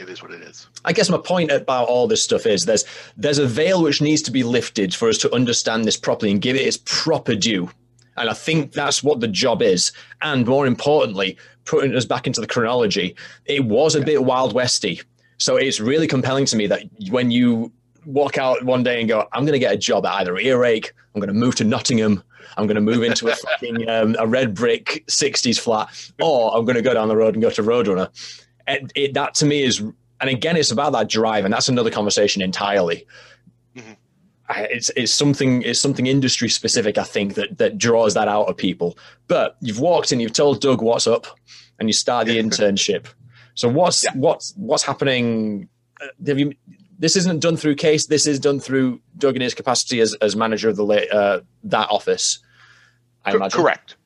It 0.00 0.08
is 0.08 0.22
what 0.22 0.32
it 0.32 0.42
is. 0.42 0.68
I 0.84 0.92
guess 0.92 1.10
my 1.10 1.18
point 1.18 1.50
about 1.50 1.88
all 1.88 2.06
this 2.06 2.22
stuff 2.22 2.46
is 2.46 2.64
there's 2.64 2.84
there's 3.16 3.38
a 3.38 3.46
veil 3.46 3.82
which 3.82 4.00
needs 4.00 4.22
to 4.22 4.30
be 4.30 4.42
lifted 4.42 4.94
for 4.94 5.08
us 5.08 5.18
to 5.18 5.34
understand 5.34 5.84
this 5.84 5.96
properly 5.96 6.32
and 6.32 6.40
give 6.40 6.56
it 6.56 6.66
its 6.66 6.78
proper 6.84 7.34
due. 7.34 7.70
And 8.16 8.28
I 8.28 8.34
think 8.34 8.72
that's 8.72 9.02
what 9.02 9.20
the 9.20 9.28
job 9.28 9.62
is. 9.62 9.92
And 10.22 10.46
more 10.46 10.66
importantly, 10.66 11.36
putting 11.64 11.94
us 11.94 12.04
back 12.04 12.26
into 12.26 12.40
the 12.40 12.46
chronology, 12.46 13.14
it 13.46 13.64
was 13.64 13.94
a 13.94 14.00
bit 14.00 14.24
Wild 14.24 14.52
Westy. 14.52 15.00
So 15.38 15.56
it's 15.56 15.80
really 15.80 16.06
compelling 16.06 16.44
to 16.46 16.56
me 16.56 16.66
that 16.66 16.82
when 17.08 17.30
you 17.30 17.72
walk 18.04 18.36
out 18.36 18.62
one 18.64 18.82
day 18.82 19.00
and 19.00 19.08
go, 19.08 19.26
I'm 19.32 19.44
going 19.44 19.54
to 19.54 19.58
get 19.58 19.72
a 19.72 19.78
job 19.78 20.04
at 20.04 20.12
either 20.14 20.38
Earache, 20.38 20.92
I'm 21.14 21.20
going 21.20 21.32
to 21.32 21.34
move 21.34 21.54
to 21.56 21.64
Nottingham, 21.64 22.22
I'm 22.56 22.66
going 22.66 22.74
to 22.74 22.80
move 22.80 23.02
into 23.02 23.28
a 23.28 23.34
fucking 23.36 23.88
um, 23.88 24.16
a 24.18 24.26
red 24.26 24.54
brick 24.54 25.04
60s 25.08 25.58
flat, 25.58 25.88
or 26.20 26.56
I'm 26.56 26.64
going 26.64 26.76
to 26.76 26.82
go 26.82 26.94
down 26.94 27.08
the 27.08 27.16
road 27.16 27.34
and 27.34 27.42
go 27.42 27.50
to 27.50 27.62
Roadrunner. 27.62 28.10
It, 28.70 28.92
it, 28.94 29.14
that 29.14 29.34
to 29.36 29.46
me 29.46 29.62
is, 29.62 29.80
and 29.80 30.30
again, 30.30 30.56
it's 30.56 30.70
about 30.70 30.92
that 30.92 31.08
drive, 31.08 31.44
and 31.44 31.52
that's 31.52 31.68
another 31.68 31.90
conversation 31.90 32.42
entirely. 32.42 33.06
Mm-hmm. 33.76 33.92
It's, 34.70 34.90
it's 34.96 35.14
something 35.14 35.62
it's 35.62 35.80
something 35.80 36.06
industry 36.06 36.48
specific, 36.48 36.98
I 36.98 37.04
think, 37.04 37.34
that 37.34 37.58
that 37.58 37.78
draws 37.78 38.14
that 38.14 38.28
out 38.28 38.48
of 38.48 38.56
people. 38.56 38.98
But 39.28 39.56
you've 39.60 39.80
walked 39.80 40.12
in, 40.12 40.20
you've 40.20 40.32
told 40.32 40.60
Doug 40.60 40.82
what's 40.82 41.06
up, 41.06 41.26
and 41.78 41.88
you 41.88 41.92
start 41.92 42.26
the 42.26 42.38
internship. 42.42 43.06
So 43.54 43.68
what's 43.68 44.04
yeah. 44.04 44.12
what's 44.14 44.52
what's 44.56 44.82
happening? 44.82 45.68
Uh, 46.00 46.06
have 46.26 46.38
you 46.38 46.54
this 47.00 47.16
isn't 47.16 47.40
done 47.40 47.56
through 47.56 47.76
Cees. 47.78 48.06
This 48.06 48.26
is 48.26 48.38
done 48.38 48.60
through 48.60 49.00
Doug 49.16 49.34
in 49.34 49.42
his 49.42 49.54
capacity 49.54 50.00
as, 50.00 50.14
as 50.20 50.36
manager 50.36 50.68
of 50.68 50.76
the 50.76 50.84
uh, 50.84 51.40
that 51.64 51.88
office. 51.90 52.40
I 53.24 53.32
imagine. 53.32 53.58
Correct. 53.58 53.96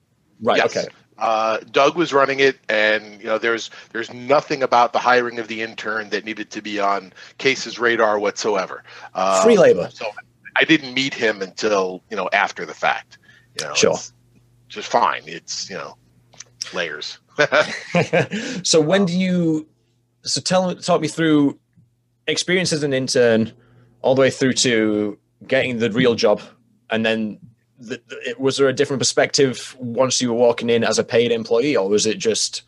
Right. 0.40 0.58
Yes. 0.58 0.76
Okay. 0.76 0.88
Uh, 1.18 1.58
Doug 1.70 1.96
was 1.96 2.12
running 2.12 2.40
it, 2.40 2.58
and 2.68 3.20
you 3.20 3.26
know, 3.26 3.38
there's 3.38 3.70
there's 3.92 4.12
nothing 4.12 4.62
about 4.62 4.92
the 4.92 4.98
hiring 4.98 5.38
of 5.38 5.48
the 5.48 5.62
intern 5.62 6.10
that 6.10 6.24
needed 6.24 6.50
to 6.50 6.62
be 6.62 6.80
on 6.80 7.12
Cees's 7.38 7.78
radar 7.78 8.18
whatsoever. 8.18 8.82
Uh, 9.14 9.42
Free 9.42 9.56
labor. 9.56 9.88
So 9.92 10.10
I 10.56 10.64
didn't 10.64 10.94
meet 10.94 11.14
him 11.14 11.42
until 11.42 12.02
you 12.10 12.16
know 12.16 12.28
after 12.32 12.66
the 12.66 12.74
fact. 12.74 13.18
You 13.60 13.66
know, 13.66 13.74
sure. 13.74 13.96
Just 14.68 14.88
fine. 14.88 15.22
It's 15.26 15.70
you 15.70 15.76
know 15.76 15.96
layers. 16.72 17.18
so 18.62 18.80
when 18.80 19.04
do 19.04 19.16
you? 19.16 19.68
So 20.22 20.40
tell 20.40 20.74
talk 20.74 21.00
me 21.00 21.08
through 21.08 21.58
experience 22.26 22.72
as 22.72 22.82
an 22.82 22.92
intern 22.92 23.52
all 24.02 24.14
the 24.14 24.20
way 24.20 24.30
through 24.30 24.54
to 24.54 25.18
getting 25.46 25.78
the 25.78 25.90
real 25.90 26.14
job 26.14 26.40
and 26.90 27.04
then 27.04 27.38
the, 27.78 28.00
the, 28.06 28.34
was 28.38 28.56
there 28.56 28.68
a 28.68 28.72
different 28.72 29.00
perspective 29.00 29.76
once 29.78 30.20
you 30.20 30.28
were 30.28 30.38
walking 30.38 30.70
in 30.70 30.84
as 30.84 30.98
a 30.98 31.04
paid 31.04 31.32
employee 31.32 31.76
or 31.76 31.88
was 31.88 32.06
it 32.06 32.18
just 32.18 32.62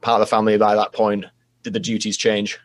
part 0.00 0.20
of 0.20 0.26
the 0.28 0.30
family 0.30 0.56
by 0.56 0.74
that 0.74 0.92
point? 0.92 1.26
Did 1.62 1.72
the 1.72 1.80
duties 1.80 2.16
change? 2.16 2.58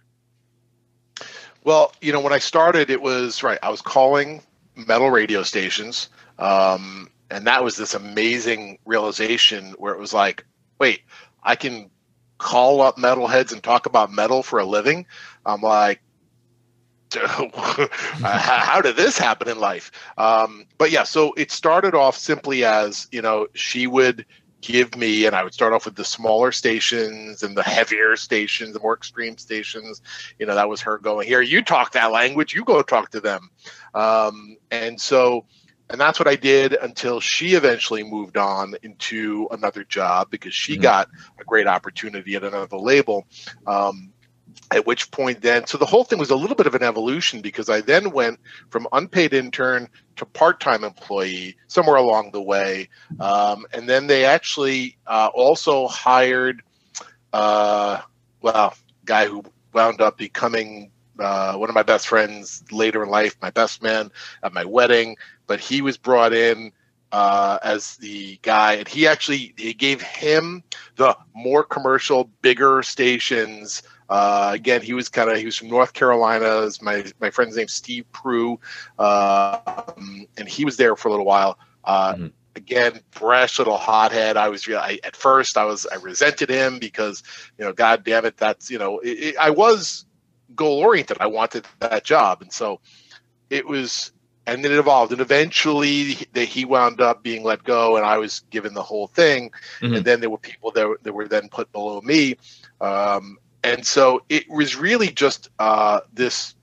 Well 1.64 1.94
you 2.00 2.14
know 2.14 2.20
when 2.20 2.34
i 2.34 2.38
started 2.38 2.92
it 2.92 3.02
was 3.02 3.42
right 3.42 3.58
i 3.64 3.70
was 3.70 3.82
calling 3.82 4.44
metal 4.76 5.10
radio 5.10 5.42
stations 5.42 6.10
um, 6.38 7.10
and 7.32 7.48
that 7.48 7.64
was 7.64 7.76
this 7.76 7.96
amazing 7.96 8.78
realization 8.86 9.74
where 9.80 9.92
it 9.92 10.00
was 10.00 10.14
like 10.14 10.46
wait 10.78 11.02
i 11.42 11.56
can 11.56 11.90
call 12.38 12.82
up 12.82 12.98
metalheads 12.98 13.52
and 13.52 13.64
talk 13.64 13.86
about 13.86 14.12
metal 14.12 14.44
for 14.44 14.60
a 14.60 14.66
living? 14.66 15.06
I'm 15.46 15.62
like 15.62 16.02
how 17.24 18.82
did 18.82 18.96
this 18.96 19.18
happen 19.18 19.48
in 19.48 19.60
life? 19.60 19.92
Um, 20.18 20.66
but 20.78 20.92
yeah, 20.92 21.04
so 21.04 21.34
it 21.34 21.52
started 21.52 21.94
off 21.96 22.18
simply 22.18 22.64
as 22.64 23.08
you 23.12 23.22
know 23.22 23.48
she 23.54 23.88
would 23.88 24.26
give 24.62 24.96
me, 24.98 25.26
and 25.26 25.36
I 25.36 25.44
would 25.44 25.54
start 25.54 25.74
off 25.74 25.86
with 25.86 25.96
the 25.96 26.04
smaller 26.04 26.52
stations 26.52 27.44
and 27.44 27.56
the 27.56 27.64
heavier 27.64 28.16
stations, 28.16 28.74
the 28.74 28.80
more 28.80 28.96
extreme 28.96 29.38
stations. 29.38 30.02
You 30.40 30.46
know, 30.46 30.56
that 30.56 30.70
was 30.70 30.82
her 30.82 30.98
going 30.98 31.28
here. 31.28 31.42
You 31.42 31.64
talk 31.64 31.92
that 31.94 32.12
language, 32.12 32.54
you 32.54 32.64
go 32.66 32.82
talk 32.82 33.12
to 33.12 33.22
them, 33.22 33.50
um, 33.94 34.58
and 34.72 35.00
so. 35.00 35.46
And 35.88 36.02
that's 36.02 36.18
what 36.18 36.28
I 36.28 36.36
did 36.36 36.74
until 36.74 37.20
she 37.20 37.54
eventually 37.54 38.02
moved 38.02 38.38
on 38.38 38.74
into 38.82 39.48
another 39.52 39.84
job 39.84 40.32
because 40.32 40.56
she 40.56 40.74
mm-hmm. 40.74 40.82
got 40.82 41.10
a 41.40 41.44
great 41.44 41.68
opportunity 41.68 42.34
at 42.34 42.44
another 42.44 42.78
label. 42.78 43.28
Um, 43.68 44.12
at 44.72 44.86
which 44.88 45.12
point 45.12 45.42
then 45.42 45.66
so 45.68 45.78
the 45.78 45.86
whole 45.86 46.04
thing 46.04 46.18
was 46.18 46.32
a 46.32 46.36
little 46.36 46.56
bit 46.56 46.66
of 46.66 46.74
an 46.74 46.84
evolution 46.84 47.42
because 47.42 47.70
i 47.70 47.82
then 47.82 48.12
went 48.12 48.40
from 48.70 48.88
unpaid 48.94 49.34
intern 49.34 49.88
to 50.16 50.26
part-time 50.26 50.84
employee 50.84 51.58
somewhere 51.68 51.98
along 51.98 52.32
the 52.32 52.42
way. 52.42 52.90
Um, 53.20 53.66
and 53.74 53.88
then 53.88 54.08
they 54.08 54.26
actually 54.26 54.98
uh, 55.08 55.30
also 55.34 55.88
hired 55.88 56.62
uh, 57.34 58.02
well 58.42 58.74
guy 59.04 59.28
who 59.28 59.44
wound 59.74 60.02
up 60.02 60.18
becoming 60.18 60.92
uh, 61.20 61.56
one 61.56 61.70
of 61.70 61.76
my 61.76 61.84
best 61.84 62.08
friends 62.08 62.64
later 62.72 63.04
in 63.04 63.10
life 63.10 63.36
my 63.42 63.50
best 63.50 63.84
man 63.84 64.12
at 64.44 64.54
my 64.54 64.66
wedding. 64.66 65.18
But 65.48 65.60
he 65.60 65.82
was 65.82 65.98
brought 65.98 66.34
in 66.34 66.72
uh, 67.12 67.60
as 67.64 67.98
the 67.98 68.40
guy, 68.42 68.74
and 68.74 68.88
he 68.88 69.08
actually 69.08 69.50
gave 69.78 70.02
him 70.02 70.64
the 70.96 71.16
more 71.34 71.64
commercial, 71.64 72.30
bigger 72.42 72.84
stations 72.84 73.84
uh, 74.10 74.52
again, 74.54 74.82
he 74.82 74.94
was 74.94 75.10
kind 75.10 75.32
of 75.32 75.38
he 75.38 75.46
was 75.46 75.56
from 75.56 75.70
North 75.70 75.94
Carolina. 75.94 76.70
My 76.82 77.06
my 77.20 77.30
friend's 77.30 77.58
name 77.58 77.68
Steve 77.68 78.06
Prue, 78.12 78.60
uh, 79.00 79.60
and 80.38 80.48
he 80.48 80.66
was 80.66 80.78
there 80.78 80.96
for 80.96 81.08
a 81.08 81.12
little 81.12 81.26
while. 81.26 81.58
Uh, 81.84 82.14
mm-hmm. 82.14 82.28
Again, 82.56 83.02
fresh 83.12 83.60
little 83.60 83.78
hothead. 83.78 84.38
I 84.38 84.50
was 84.50 84.68
I, 84.70 85.00
at 85.04 85.16
first 85.16 85.58
I 85.58 85.66
was 85.66 85.86
I 85.88 85.96
resented 85.96 86.50
him 86.50 86.80
because 86.80 87.24
you 87.58 87.66
know, 87.66 87.74
God 87.74 88.04
damn 88.04 88.26
it, 88.26 88.38
that's 88.38 88.70
you 88.70 88.78
know, 88.78 89.00
it, 89.00 89.10
it, 89.10 89.38
I 89.38 89.50
was 89.50 90.06
goal 90.56 90.80
oriented. 90.80 91.18
I 91.20 91.28
wanted 91.28 91.66
that 91.80 92.04
job, 92.04 92.42
and 92.42 92.54
so 92.54 92.80
it 93.50 93.68
was. 93.68 94.12
And 94.48 94.64
then 94.64 94.72
it 94.72 94.78
evolved, 94.78 95.12
and 95.12 95.22
eventually 95.22 96.20
that 96.34 96.46
he 96.46 96.66
wound 96.66 97.02
up 97.02 97.24
being 97.24 97.44
let 97.44 97.64
go, 97.64 97.98
and 97.98 98.06
I 98.06 98.20
was 98.20 98.42
given 98.52 98.76
the 98.76 98.84
whole 98.84 99.08
thing. 99.08 99.50
Mm-hmm. 99.82 99.96
And 99.96 100.06
then 100.06 100.20
there 100.20 100.30
were 100.30 100.38
people 100.38 100.70
that, 100.70 100.98
that 101.02 101.14
were 101.14 101.28
then 101.28 101.50
put 101.50 101.72
below 101.72 102.00
me, 102.02 102.36
um, 102.80 103.40
and 103.66 103.86
so 103.86 104.22
it 104.30 104.48
was 104.48 104.76
really 104.76 105.10
just 105.10 105.50
uh, 105.58 106.02
this 106.14 106.54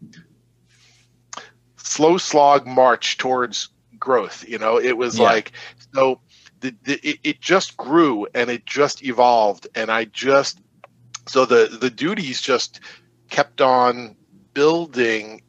slow 1.77 2.17
slog 2.17 2.67
march 2.67 3.19
towards 3.19 3.69
growth. 3.99 4.45
You 4.49 4.59
know, 4.59 4.79
it 4.79 4.97
was 4.97 5.19
yeah. 5.19 5.25
like 5.25 5.53
so. 5.95 6.21
The, 6.61 6.73
the, 6.85 7.01
it, 7.03 7.19
it 7.25 7.41
just 7.41 7.77
grew 7.77 8.29
and 8.37 8.49
it 8.49 8.65
just 8.65 9.03
evolved, 9.03 9.67
and 9.75 9.91
I 9.91 10.05
just 10.05 10.61
so 11.27 11.45
the 11.45 11.77
the 11.81 11.91
duties 11.91 12.41
just 12.41 12.79
kept 13.31 13.61
on 13.61 14.15
building, 14.55 15.43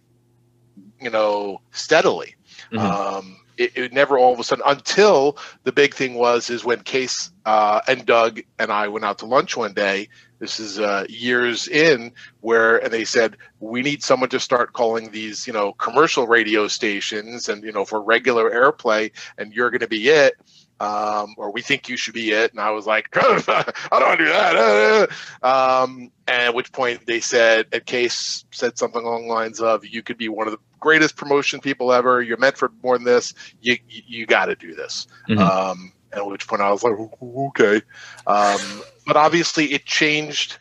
you 1.00 1.12
know, 1.12 1.62
steadily. 1.72 2.36
Mm-hmm. 2.72 2.80
Um, 2.80 3.38
it, 3.58 3.78
it, 3.78 3.94
never 3.94 4.18
all 4.18 4.34
of 4.34 4.40
a 4.40 4.44
sudden 4.44 4.64
until 4.66 5.38
the 5.66 5.72
big 5.72 5.94
thing 5.94 6.16
was 6.16 6.50
is 6.50 6.66
when 6.66 6.84
Cees 6.84 7.32
uh, 7.46 7.82
and 7.88 8.08
Doug 8.08 8.42
and 8.58 8.72
I 8.72 8.88
went 8.88 9.06
out 9.06 9.20
to 9.20 9.28
lunch 9.28 9.56
one 9.56 9.74
day 9.74 10.10
this 10.40 10.60
is 10.60 10.80
uh, 10.80 11.06
years 11.10 11.68
in 11.68 12.12
where 12.42 12.78
and 12.84 12.94
they 12.94 13.06
said 13.06 13.38
we 13.60 13.82
need 13.82 14.04
someone 14.04 14.30
to 14.30 14.40
start 14.40 14.74
calling 14.74 15.12
these 15.12 15.48
you 15.48 15.54
know 15.54 15.74
commercial 15.74 16.28
radio 16.28 16.68
stations 16.68 17.50
and 17.50 17.64
you 17.64 17.72
know 17.72 17.86
for 17.86 18.02
regular 18.02 18.50
airplay 18.52 19.12
and 19.38 19.54
you're 19.54 19.70
going 19.70 19.80
to 19.80 19.88
be 19.88 20.10
it 20.10 20.36
um, 20.80 21.34
or 21.38 21.52
we 21.52 21.62
think 21.62 21.88
you 21.88 21.96
should 21.96 22.14
be 22.14 22.32
it. 22.32 22.52
And 22.52 22.60
i 22.60 22.72
was 22.72 22.86
like 22.86 23.10
i 23.16 23.64
don't 23.92 24.02
want 24.02 24.20
to 24.20 24.26
do 24.26 24.32
that. 24.32 25.10
Um, 25.44 26.10
and 26.28 26.42
at 26.42 26.56
which 26.56 26.72
point 26.72 27.06
they 27.06 27.20
said 27.20 27.68
at 27.74 27.90
Cees 27.90 28.46
said 28.52 28.78
something 28.78 29.02
along 29.02 29.28
the 29.28 29.34
lines 29.34 29.60
of 29.60 29.86
you 29.86 30.02
could 30.02 30.18
be 30.18 30.30
one 30.30 30.48
of 30.48 30.54
the 30.54 30.60
greatest 30.80 31.18
promotion 31.18 31.60
people 31.60 31.92
ever. 31.92 32.22
You're 32.22 32.38
meant 32.38 32.58
for 32.58 32.72
more 32.82 32.98
than 32.98 33.06
this. 33.06 33.34
You 33.62 33.78
you, 33.90 34.02
you 34.08 34.26
got 34.26 34.46
to 34.46 34.56
do 34.56 34.74
this. 34.74 35.08
Mm-hmm. 35.28 35.40
um, 35.40 35.92
at 36.14 36.26
which 36.26 36.48
point 36.48 36.62
I 36.62 36.72
was 36.72 36.84
like, 36.84 36.94
okay. 37.22 37.82
Um, 38.28 38.84
but 39.06 39.18
obviously, 39.18 39.74
it 39.74 39.86
changed. 39.86 40.58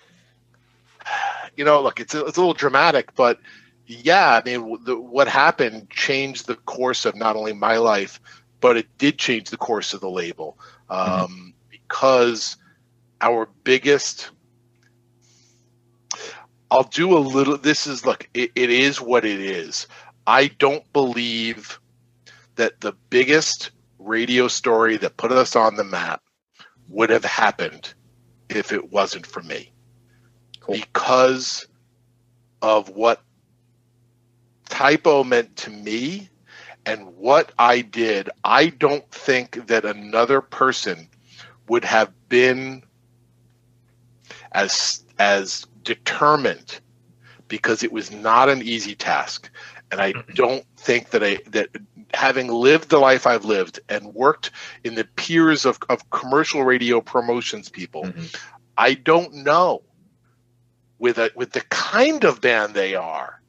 You 1.56 1.64
know, 1.64 1.82
look, 1.82 2.00
it's 2.00 2.14
a, 2.14 2.24
it's 2.24 2.38
a 2.38 2.40
little 2.40 2.54
dramatic, 2.54 3.14
but 3.14 3.38
yeah, 3.86 4.40
I 4.42 4.42
mean, 4.48 4.78
the, 4.84 4.98
what 4.98 5.28
happened 5.28 5.90
changed 5.90 6.46
the 6.46 6.54
course 6.54 7.04
of 7.04 7.14
not 7.14 7.36
only 7.36 7.52
my 7.52 7.76
life, 7.76 8.20
but 8.60 8.76
it 8.76 8.86
did 8.98 9.18
change 9.18 9.50
the 9.50 9.56
course 9.56 9.92
of 9.92 10.00
the 10.00 10.08
label 10.08 10.58
um, 10.88 11.08
mm-hmm. 11.08 11.48
because 11.70 12.56
our 13.20 13.48
biggest. 13.64 14.30
I'll 16.70 16.84
do 16.84 17.16
a 17.16 17.20
little. 17.20 17.58
This 17.58 17.86
is 17.86 18.06
look. 18.06 18.28
It, 18.32 18.50
it 18.54 18.70
is 18.70 19.00
what 19.00 19.24
it 19.24 19.40
is. 19.40 19.86
I 20.26 20.46
don't 20.46 20.90
believe 20.92 21.78
that 22.56 22.80
the 22.80 22.92
biggest 23.10 23.70
radio 23.98 24.48
story 24.48 24.96
that 24.98 25.16
put 25.16 25.32
us 25.32 25.54
on 25.56 25.76
the 25.76 25.84
map 25.84 26.22
would 26.88 27.10
have 27.10 27.24
happened 27.24 27.94
if 28.56 28.72
it 28.72 28.92
wasn't 28.92 29.26
for 29.26 29.42
me. 29.42 29.72
Cool. 30.60 30.76
Because 30.76 31.66
of 32.60 32.88
what 32.90 33.22
Type 34.68 35.06
O 35.06 35.22
meant 35.24 35.54
to 35.56 35.70
me 35.70 36.28
and 36.86 37.14
what 37.16 37.52
I 37.58 37.82
did, 37.82 38.30
I 38.44 38.68
don't 38.68 39.08
think 39.10 39.66
that 39.66 39.84
another 39.84 40.40
person 40.40 41.08
would 41.68 41.84
have 41.84 42.12
been 42.28 42.82
as 44.52 45.04
as 45.18 45.66
determined 45.82 46.80
because 47.48 47.82
it 47.82 47.92
was 47.92 48.10
not 48.10 48.48
an 48.48 48.62
easy 48.62 48.94
task. 48.94 49.50
and 49.92 50.00
I 50.00 50.14
don't 50.34 50.64
think 50.78 51.10
that 51.10 51.22
I 51.22 51.38
that 51.50 51.68
having 52.14 52.48
lived 52.48 52.90
the 52.90 52.98
life 52.98 53.26
I've 53.26 53.44
lived 53.44 53.80
and 53.88 54.14
worked 54.14 54.50
in 54.84 54.94
the 54.94 55.04
peers 55.04 55.64
of, 55.64 55.78
of 55.88 56.10
commercial 56.10 56.64
radio 56.64 57.00
promotions 57.00 57.68
people, 57.68 58.04
mm-hmm. 58.04 58.24
I 58.76 58.94
don't 58.94 59.34
know 59.34 59.82
with 60.98 61.18
a 61.18 61.30
with 61.34 61.52
the 61.52 61.62
kind 61.62 62.24
of 62.24 62.40
band 62.40 62.74
they 62.74 62.94
are 62.94 63.42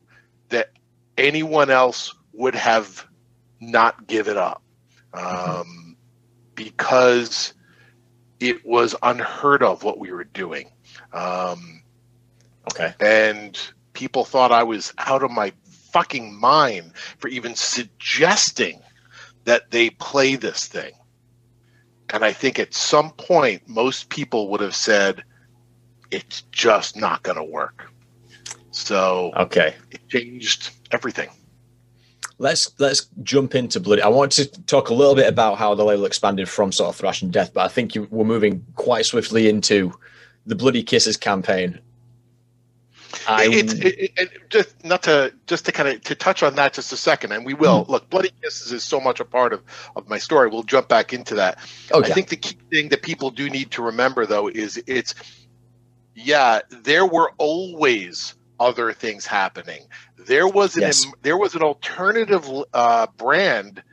that 0.49 0.71
anyone 1.17 1.69
else 1.69 2.13
would 2.33 2.55
have 2.55 3.05
not 3.59 4.07
given 4.07 4.37
up 4.37 4.63
mm-hmm. 5.13 5.51
um, 5.51 5.65
mm-hmm. 5.65 5.91
because 6.55 7.53
it 8.39 8.65
was 8.65 8.95
unheard 9.03 9.63
of 9.63 9.83
what 9.83 9.99
we 9.99 10.11
were 10.11 10.25
doing. 10.25 10.69
Um, 11.13 11.83
okay, 12.71 12.93
and 12.99 13.57
people 13.93 14.25
thought 14.25 14.51
I 14.51 14.63
was 14.63 14.93
out 14.97 15.23
of 15.23 15.31
my 15.31 15.53
fucking 15.93 16.35
mind 16.35 16.91
for 17.19 17.27
even 17.29 17.55
suggesting 17.55 18.81
that 19.45 19.71
they 19.71 19.91
play 19.91 20.35
this 20.35 20.67
thing. 20.67 20.91
And 22.09 22.25
I 22.25 22.33
think 22.33 22.59
at 22.59 22.73
some 22.73 23.11
point, 23.11 23.67
most 23.67 24.09
people 24.09 24.49
would 24.49 24.61
have 24.61 24.75
said, 24.75 25.23
it's 26.11 26.41
just 26.51 26.95
not 26.95 27.23
going 27.23 27.37
to 27.37 27.43
work. 27.43 27.91
So, 28.71 29.31
okay, 29.35 29.75
it 29.91 30.07
changed 30.09 30.71
everything. 30.91 31.29
Let's 32.39 32.71
let's 32.79 33.07
jump 33.21 33.55
into 33.55 33.79
Bloody. 33.79 34.01
I 34.01 34.07
want 34.07 34.31
to 34.33 34.45
talk 34.63 34.89
a 34.89 34.93
little 34.93 35.15
bit 35.15 35.27
about 35.27 35.57
how 35.59 35.75
the 35.75 35.85
label 35.85 36.05
expanded 36.05 36.49
from 36.49 36.71
sort 36.71 36.89
of 36.89 36.95
thrash 36.95 37.21
and 37.21 37.31
death, 37.31 37.53
but 37.53 37.61
I 37.61 37.67
think 37.67 37.93
you, 37.93 38.07
we're 38.09 38.25
moving 38.25 38.65
quite 38.75 39.05
swiftly 39.05 39.47
into 39.47 39.93
the 40.45 40.55
Bloody 40.55 40.83
Kisses 40.83 41.15
campaign 41.15 41.79
I, 43.27 43.45
it, 43.45 43.85
it, 43.85 44.11
it, 44.17 44.49
just 44.49 44.83
not 44.83 45.03
to 45.03 45.33
just 45.47 45.65
to 45.65 45.71
kind 45.71 45.89
of 45.89 46.01
to 46.03 46.15
touch 46.15 46.43
on 46.43 46.55
that 46.55 46.73
just 46.73 46.91
a 46.91 46.97
second, 46.97 47.31
and 47.31 47.45
we 47.45 47.53
will. 47.53 47.85
Mm. 47.85 47.89
Look, 47.89 48.09
bloody 48.09 48.31
kisses 48.41 48.71
is 48.71 48.83
so 48.83 48.99
much 48.99 49.19
a 49.19 49.25
part 49.25 49.53
of 49.53 49.63
of 49.95 50.09
my 50.09 50.17
story. 50.17 50.49
We'll 50.49 50.63
jump 50.63 50.87
back 50.87 51.13
into 51.13 51.35
that. 51.35 51.59
Okay. 51.91 52.09
I 52.09 52.13
think 52.13 52.29
the 52.29 52.37
key 52.37 52.57
thing 52.69 52.89
that 52.89 53.01
people 53.01 53.31
do 53.31 53.49
need 53.49 53.71
to 53.71 53.83
remember 53.83 54.25
though 54.25 54.47
is 54.47 54.81
it's 54.87 55.15
yeah, 56.15 56.61
there 56.69 57.05
were 57.05 57.31
always 57.37 58.35
other 58.59 58.93
things 58.93 59.25
happening. 59.25 59.81
There 60.17 60.47
was 60.47 60.75
an 60.75 60.83
yes. 60.83 61.05
there 61.21 61.37
was 61.37 61.55
an 61.55 61.61
alternative 61.61 62.47
uh, 62.73 63.07
brand 63.17 63.83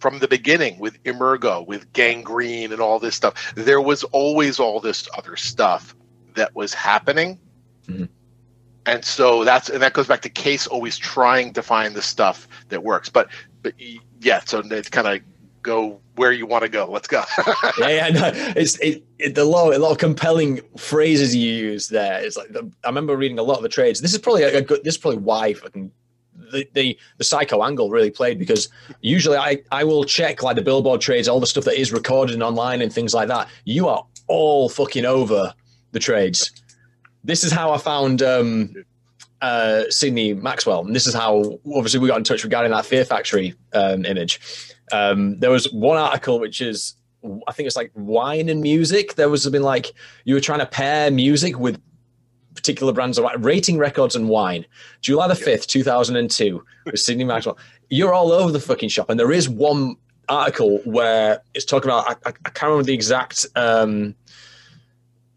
from 0.00 0.18
the 0.18 0.28
beginning 0.28 0.78
with 0.78 1.02
Emergo, 1.04 1.66
with 1.66 1.92
Gangrene, 1.92 2.72
and 2.72 2.80
all 2.80 2.98
this 2.98 3.14
stuff. 3.14 3.54
There 3.54 3.80
was 3.80 4.04
always 4.04 4.60
all 4.60 4.80
this 4.80 5.08
other 5.16 5.36
stuff 5.36 5.94
that 6.34 6.54
was 6.54 6.74
happening. 6.74 7.40
Mm-hmm 7.86 8.04
and 8.88 9.04
so 9.04 9.44
that's 9.44 9.68
and 9.68 9.82
that 9.82 9.92
goes 9.92 10.06
back 10.06 10.22
to 10.22 10.30
Cees 10.34 10.66
always 10.66 10.96
trying 10.96 11.52
to 11.52 11.62
find 11.62 11.94
the 11.94 12.02
stuff 12.02 12.48
that 12.68 12.82
works. 12.82 13.08
But 13.08 13.28
but 13.62 13.74
yeah 14.20 14.40
so 14.44 14.62
it's 14.64 14.88
kind 14.88 15.06
of 15.06 15.20
go 15.62 16.00
where 16.16 16.32
you 16.32 16.46
want 16.46 16.62
to 16.62 16.68
go. 16.68 16.86
Let's 16.90 17.08
go. 17.08 17.22
Yeah 17.78 17.88
yeah 17.88 18.08
no, 18.08 18.30
it's 18.56 18.78
it, 18.78 19.04
it, 19.18 19.34
the 19.34 19.44
lot 19.44 19.74
a 19.74 19.78
lot 19.78 19.92
of 19.92 19.98
compelling 19.98 20.60
phrases 20.76 21.34
you 21.34 21.50
use 21.50 21.88
there. 21.88 22.24
It's 22.24 22.36
like 22.36 22.48
the, 22.48 22.70
i 22.84 22.88
remember 22.88 23.16
reading 23.16 23.38
a 23.38 23.42
lot 23.42 23.56
of 23.56 23.62
the 23.62 23.68
trades. 23.68 24.00
This 24.00 24.12
is 24.12 24.18
probably 24.18 24.42
a, 24.44 24.58
a 24.58 24.62
good 24.62 24.82
this 24.84 24.94
is 24.94 24.98
probably 24.98 25.18
why 25.18 25.54
fucking 25.54 25.90
the, 26.52 26.68
the 26.74 26.98
the 27.18 27.24
psycho 27.24 27.62
angle 27.62 27.90
really 27.90 28.10
played 28.10 28.38
because 28.38 28.68
usually 29.00 29.36
I 29.36 29.58
I 29.70 29.84
will 29.84 30.04
check 30.04 30.42
like 30.42 30.56
the 30.56 30.62
billboard 30.62 31.00
trades, 31.00 31.28
all 31.28 31.40
the 31.40 31.46
stuff 31.46 31.64
that 31.64 31.78
is 31.78 31.92
recorded 31.92 32.40
online 32.42 32.80
and 32.80 32.92
things 32.92 33.12
like 33.12 33.28
that. 33.28 33.48
You 33.64 33.88
are 33.88 34.04
all 34.28 34.68
fucking 34.68 35.04
over 35.04 35.54
the 35.92 35.98
trades 35.98 36.52
this 37.24 37.44
is 37.44 37.52
how 37.52 37.72
I 37.72 37.78
found 37.78 38.22
um, 38.22 38.74
uh, 39.40 39.84
Sydney 39.90 40.34
Maxwell, 40.34 40.84
and 40.84 40.94
this 40.94 41.06
is 41.06 41.14
how 41.14 41.58
obviously 41.74 42.00
we 42.00 42.08
got 42.08 42.18
in 42.18 42.24
touch 42.24 42.44
regarding 42.44 42.72
that 42.72 42.86
Fear 42.86 43.04
Factory 43.04 43.54
um, 43.72 44.04
image. 44.04 44.40
Um, 44.92 45.38
there 45.38 45.50
was 45.50 45.70
one 45.72 45.98
article 45.98 46.40
which 46.40 46.60
is 46.60 46.94
I 47.46 47.52
think 47.52 47.66
it's 47.66 47.76
like 47.76 47.90
wine 47.94 48.48
and 48.48 48.60
music. 48.60 49.16
There 49.16 49.28
was 49.28 49.42
something 49.42 49.62
like 49.62 49.92
you 50.24 50.34
were 50.34 50.40
trying 50.40 50.60
to 50.60 50.66
pair 50.66 51.10
music 51.10 51.58
with 51.58 51.80
particular 52.54 52.92
brands 52.92 53.18
of 53.18 53.26
rating 53.38 53.78
records 53.78 54.16
and 54.16 54.28
wine. 54.28 54.64
July 55.00 55.28
the 55.28 55.34
fifth, 55.34 55.66
two 55.66 55.82
thousand 55.82 56.16
and 56.16 56.30
two, 56.30 56.64
with 56.84 57.00
Sydney 57.00 57.24
Maxwell. 57.24 57.58
You're 57.90 58.14
all 58.14 58.32
over 58.32 58.52
the 58.52 58.60
fucking 58.60 58.88
shop, 58.88 59.10
and 59.10 59.18
there 59.18 59.32
is 59.32 59.48
one 59.48 59.96
article 60.28 60.78
where 60.84 61.40
it's 61.54 61.64
talking 61.64 61.90
about 61.90 62.08
I, 62.08 62.28
I, 62.28 62.32
I 62.44 62.50
can't 62.50 62.70
remember 62.70 62.84
the 62.84 62.94
exact 62.94 63.46
um, 63.56 64.14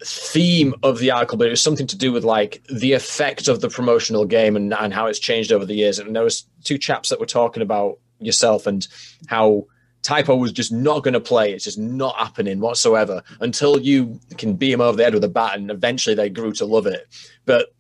theme 0.03 0.73
of 0.83 0.99
the 0.99 1.11
article, 1.11 1.37
but 1.37 1.47
it 1.47 1.51
was 1.51 1.63
something 1.63 1.87
to 1.87 1.97
do 1.97 2.11
with 2.11 2.23
like 2.23 2.63
the 2.73 2.93
effect 2.93 3.47
of 3.47 3.61
the 3.61 3.69
promotional 3.69 4.25
game 4.25 4.55
and, 4.55 4.73
and 4.73 4.93
how 4.93 5.07
it's 5.07 5.19
changed 5.19 5.51
over 5.51 5.65
the 5.65 5.75
years. 5.75 5.99
And 5.99 6.15
there 6.15 6.23
was 6.23 6.45
two 6.63 6.77
chaps 6.77 7.09
that 7.09 7.19
were 7.19 7.25
talking 7.25 7.61
about 7.61 7.99
yourself 8.19 8.67
and 8.67 8.87
how 9.27 9.65
Type 10.03 10.29
O 10.29 10.35
was 10.35 10.51
just 10.51 10.71
not 10.71 11.03
going 11.03 11.13
to 11.13 11.19
play. 11.19 11.53
It's 11.53 11.63
just 11.63 11.77
not 11.77 12.15
happening 12.15 12.59
whatsoever 12.59 13.21
until 13.39 13.79
you 13.79 14.19
can 14.37 14.55
beat 14.55 14.71
him 14.71 14.81
over 14.81 14.97
the 14.97 15.03
head 15.03 15.13
with 15.13 15.23
a 15.23 15.29
bat, 15.29 15.57
and 15.57 15.69
eventually 15.69 16.15
they 16.15 16.29
grew 16.29 16.51
to 16.53 16.65
love 16.65 16.87
it. 16.87 17.07
But 17.45 17.73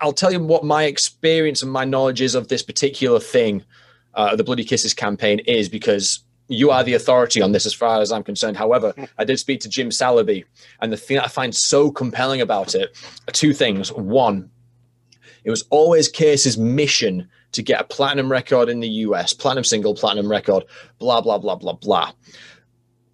I'll 0.00 0.12
tell 0.12 0.32
you 0.32 0.40
what 0.40 0.64
my 0.64 0.84
experience 0.84 1.62
and 1.62 1.72
my 1.72 1.84
knowledge 1.84 2.20
is 2.20 2.34
of 2.34 2.48
this 2.48 2.62
particular 2.62 3.20
thing, 3.20 3.64
uh, 4.14 4.36
the 4.36 4.44
Bloody 4.44 4.64
Kisses 4.64 4.92
campaign, 4.92 5.38
is 5.40 5.70
because 5.70 6.20
you 6.48 6.70
are 6.70 6.84
the 6.84 6.94
authority 6.94 7.40
on 7.40 7.52
this 7.52 7.66
as 7.66 7.74
far 7.74 8.00
as 8.00 8.12
I'm 8.12 8.24
concerned. 8.24 8.56
However, 8.56 8.94
I 9.18 9.24
did 9.24 9.38
speak 9.38 9.60
to 9.60 9.68
Jim 9.68 9.90
Salaby, 9.90 10.44
and 10.80 10.92
the 10.92 10.96
thing 10.96 11.18
I 11.18 11.28
find 11.28 11.54
so 11.54 11.90
compelling 11.90 12.40
about 12.40 12.74
it 12.74 12.96
are 13.28 13.32
two 13.32 13.52
things. 13.52 13.92
One, 13.92 14.50
it 15.44 15.50
was 15.50 15.64
always 15.70 16.10
Cees's 16.10 16.56
mission 16.58 17.28
to 17.52 17.62
get 17.62 17.80
a 17.80 17.84
platinum 17.84 18.30
record 18.30 18.68
in 18.68 18.80
the 18.80 18.88
US, 18.88 19.32
platinum 19.32 19.64
single, 19.64 19.94
platinum 19.94 20.30
record, 20.30 20.64
blah, 20.98 21.20
blah, 21.20 21.38
blah, 21.38 21.56
blah, 21.56 21.74
blah. 21.74 22.12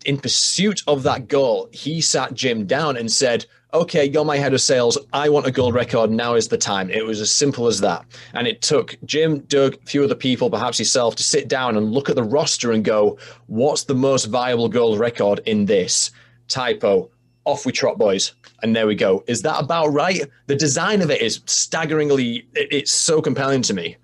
In 0.05 0.19
pursuit 0.19 0.83
of 0.87 1.03
that 1.03 1.29
goal, 1.29 1.69
he 1.73 2.01
sat 2.01 2.35
Jim 2.35 2.67
down 2.67 2.97
and 2.97 3.11
said, 3.11 3.47
okay, 3.75 4.07
you're 4.07 4.25
my 4.25 4.37
head 4.37 4.55
of 4.55 4.61
sales. 4.61 4.97
I 5.13 5.29
want 5.29 5.47
a 5.47 5.51
gold 5.51 5.75
record. 5.75 6.11
Now 6.11 6.35
is 6.35 6.49
the 6.49 6.57
time. 6.57 6.91
It 6.91 7.05
was 7.05 7.21
as 7.21 7.31
simple 7.31 7.67
as 7.67 7.81
that. 7.81 8.05
And 8.33 8.47
it 8.47 8.63
took 8.63 8.97
Jim, 9.05 9.41
Doug, 9.41 9.75
a 9.75 9.87
few 9.87 10.05
other 10.05 10.15
people, 10.15 10.49
perhaps 10.49 10.79
yourself, 10.79 11.17
to 11.17 11.23
sit 11.23 11.49
down 11.49 11.77
and 11.77 11.93
look 11.93 12.09
at 12.09 12.17
the 12.17 12.23
roster 12.23 12.73
and 12.73 12.85
go, 12.85 13.19
what's 13.47 13.85
the 13.85 13.95
most 13.95 14.27
viable 14.27 14.69
gold 14.69 14.99
record 14.99 15.41
in 15.45 15.67
this? 15.67 16.11
Type 16.49 16.83
O. 16.83 17.11
Off 17.45 17.67
we 17.67 17.73
trot, 17.73 17.99
boys. 17.99 18.35
And 18.63 18.75
there 18.75 18.87
we 18.87 18.95
go. 18.95 19.23
Is 19.27 19.43
that 19.43 19.61
about 19.63 19.89
right? 19.89 20.23
The 20.47 20.57
design 20.57 21.03
of 21.03 21.11
it 21.11 21.21
is 21.21 21.41
staggeringly, 21.47 22.47
it's 22.55 22.93
so 22.93 23.21
compelling 23.21 23.63
to 23.63 23.75
me. 23.75 23.97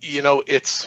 You 0.00 0.22
know, 0.22 0.42
it's, 0.46 0.86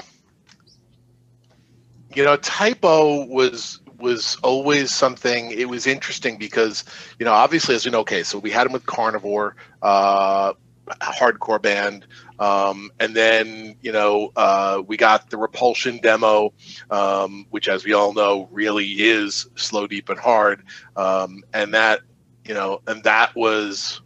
you 2.16 2.24
know, 2.24 2.38
Type 2.38 2.80
O 2.84 3.26
was 3.26 3.80
was 4.00 4.38
always 4.44 4.94
something. 4.94 5.52
It 5.52 5.70
was 5.70 5.88
interesting 5.88 6.38
because 6.38 6.84
you 7.20 7.26
know, 7.26 7.34
obviously, 7.34 7.76
as 7.76 7.86
you 7.86 7.92
know, 7.92 8.02
okay, 8.02 8.24
so 8.24 8.40
we 8.40 8.52
had 8.52 8.68
him 8.68 8.74
with 8.74 8.86
Carnivore, 8.86 9.56
uh, 9.82 10.54
hardcore 11.02 11.62
band, 11.62 12.06
um, 12.40 12.92
and 13.00 13.16
then 13.16 13.76
you 13.82 13.92
know 13.92 14.32
uh, 14.36 14.82
we 14.86 14.98
got 14.98 15.30
the 15.30 15.38
Repulsion 15.38 15.98
demo, 15.98 16.54
um, 16.90 17.46
which, 17.50 17.68
as 17.68 17.86
we 17.86 17.94
all 17.94 18.14
know, 18.14 18.48
really 18.52 18.86
is 18.86 19.48
slow, 19.56 19.88
deep, 19.88 20.10
and 20.10 20.20
hard, 20.20 20.64
um, 20.96 21.44
and 21.54 21.74
that 21.74 22.02
you 22.46 22.54
know, 22.54 22.82
and 22.88 23.04
that 23.04 23.36
was 23.36 24.02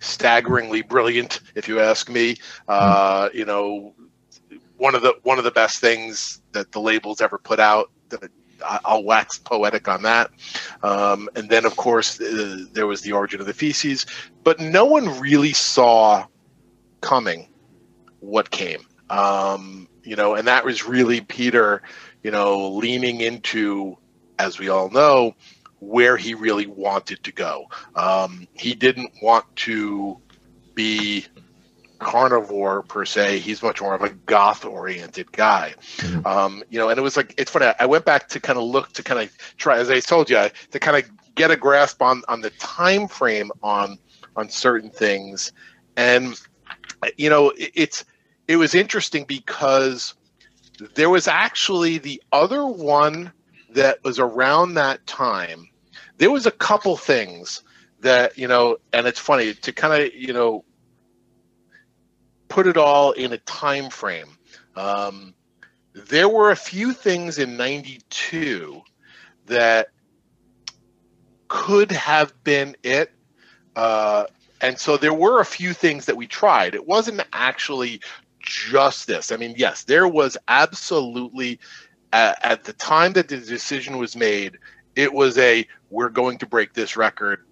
staggeringly 0.00 0.82
brilliant, 0.82 1.40
if 1.54 1.68
you 1.68 1.80
ask 1.80 2.08
me. 2.08 2.36
Uh, 2.68 3.28
you 3.34 3.44
know, 3.44 3.94
one 4.76 4.94
of 4.94 5.02
the 5.02 5.14
one 5.22 5.38
of 5.38 5.44
the 5.44 5.50
best 5.50 5.78
things 5.78 6.40
that 6.52 6.72
the 6.72 6.80
labels 6.80 7.20
ever 7.20 7.38
put 7.38 7.60
out 7.60 7.90
that 8.08 8.30
I'll 8.64 9.04
wax 9.04 9.38
poetic 9.38 9.88
on 9.88 10.02
that. 10.02 10.30
Um, 10.82 11.28
and 11.34 11.48
then, 11.48 11.64
of 11.64 11.76
course, 11.76 12.20
uh, 12.20 12.64
there 12.72 12.86
was 12.86 13.02
the 13.02 13.12
origin 13.12 13.40
of 13.40 13.46
the 13.46 13.54
feces, 13.54 14.06
but 14.44 14.60
no 14.60 14.84
one 14.84 15.20
really 15.20 15.52
saw 15.52 16.26
coming 17.00 17.48
what 18.20 18.50
came. 18.50 18.80
Um, 19.08 19.88
you 20.04 20.16
know, 20.16 20.34
and 20.34 20.46
that 20.46 20.64
was 20.64 20.84
really 20.84 21.20
Peter, 21.20 21.82
you 22.22 22.30
know, 22.30 22.70
leaning 22.70 23.20
into, 23.20 23.96
as 24.38 24.58
we 24.58 24.68
all 24.68 24.90
know, 24.90 25.34
where 25.80 26.16
he 26.16 26.34
really 26.34 26.66
wanted 26.66 27.22
to 27.24 27.32
go. 27.32 27.66
Um, 27.96 28.46
he 28.52 28.74
didn't 28.74 29.12
want 29.22 29.44
to 29.56 30.18
be 30.74 31.26
carnivore 32.00 32.82
per 32.82 33.04
se. 33.04 33.38
He's 33.38 33.62
much 33.62 33.80
more 33.80 33.94
of 33.94 34.02
a 34.02 34.08
goth 34.10 34.64
oriented 34.64 35.30
guy. 35.30 35.74
Mm-hmm. 35.98 36.26
Um, 36.26 36.64
you 36.70 36.78
know, 36.78 36.88
and 36.88 36.98
it 36.98 37.02
was 37.02 37.16
like 37.16 37.34
it's 37.38 37.50
funny. 37.50 37.72
I 37.78 37.86
went 37.86 38.04
back 38.04 38.28
to 38.30 38.40
kind 38.40 38.58
of 38.58 38.64
look 38.64 38.92
to 38.94 39.02
kind 39.02 39.20
of 39.20 39.56
try, 39.56 39.78
as 39.78 39.90
I 39.90 40.00
told 40.00 40.28
you, 40.28 40.48
to 40.72 40.78
kind 40.80 40.96
of 40.96 41.08
get 41.34 41.50
a 41.50 41.56
grasp 41.56 42.02
on 42.02 42.22
on 42.26 42.40
the 42.40 42.50
time 42.50 43.06
frame 43.06 43.52
on 43.62 43.98
on 44.34 44.48
certain 44.48 44.90
things, 44.90 45.52
and 45.96 46.40
you 47.16 47.30
know, 47.30 47.50
it, 47.50 47.70
it's 47.74 48.04
it 48.48 48.56
was 48.56 48.74
interesting 48.74 49.24
because 49.24 50.14
there 50.94 51.10
was 51.10 51.28
actually 51.28 51.98
the 51.98 52.22
other 52.32 52.66
one 52.66 53.32
that 53.70 54.02
was 54.02 54.18
around 54.18 54.74
that 54.74 55.06
time. 55.06 55.68
There 56.16 56.30
was 56.30 56.46
a 56.46 56.50
couple 56.50 56.96
things 56.96 57.62
that 58.00 58.38
you 58.38 58.48
know, 58.48 58.78
and 58.92 59.06
it's 59.06 59.20
funny 59.20 59.54
to 59.54 59.72
kind 59.72 60.02
of 60.02 60.14
you 60.14 60.32
know 60.32 60.64
put 62.50 62.66
it 62.66 62.76
all 62.76 63.12
in 63.12 63.32
a 63.32 63.38
time 63.38 63.88
frame. 63.88 64.36
Um, 64.76 65.34
there 65.94 66.28
were 66.28 66.50
a 66.50 66.56
few 66.56 66.92
things 66.92 67.38
in 67.38 67.56
92 67.56 68.82
that 69.46 69.88
could 71.48 71.90
have 71.92 72.32
been 72.44 72.76
it. 72.82 73.12
Uh, 73.74 74.24
and 74.60 74.78
so 74.78 74.96
there 74.96 75.14
were 75.14 75.40
a 75.40 75.44
few 75.44 75.72
things 75.72 76.04
that 76.06 76.16
we 76.16 76.26
tried. 76.26 76.74
It 76.74 76.86
wasn't 76.86 77.22
actually 77.32 78.00
just 78.40 79.06
this. 79.06 79.32
I 79.32 79.36
mean, 79.36 79.54
yes, 79.56 79.84
there 79.84 80.08
was 80.08 80.36
absolutely, 80.48 81.60
uh, 82.12 82.34
at 82.42 82.64
the 82.64 82.72
time 82.72 83.12
that 83.14 83.28
the 83.28 83.38
decision 83.38 83.96
was 83.96 84.16
made, 84.16 84.58
it 84.96 85.12
was 85.12 85.38
a 85.38 85.66
we're 85.88 86.08
going 86.08 86.38
to 86.38 86.46
break 86.46 86.74
this 86.74 86.96
record, 86.96 87.46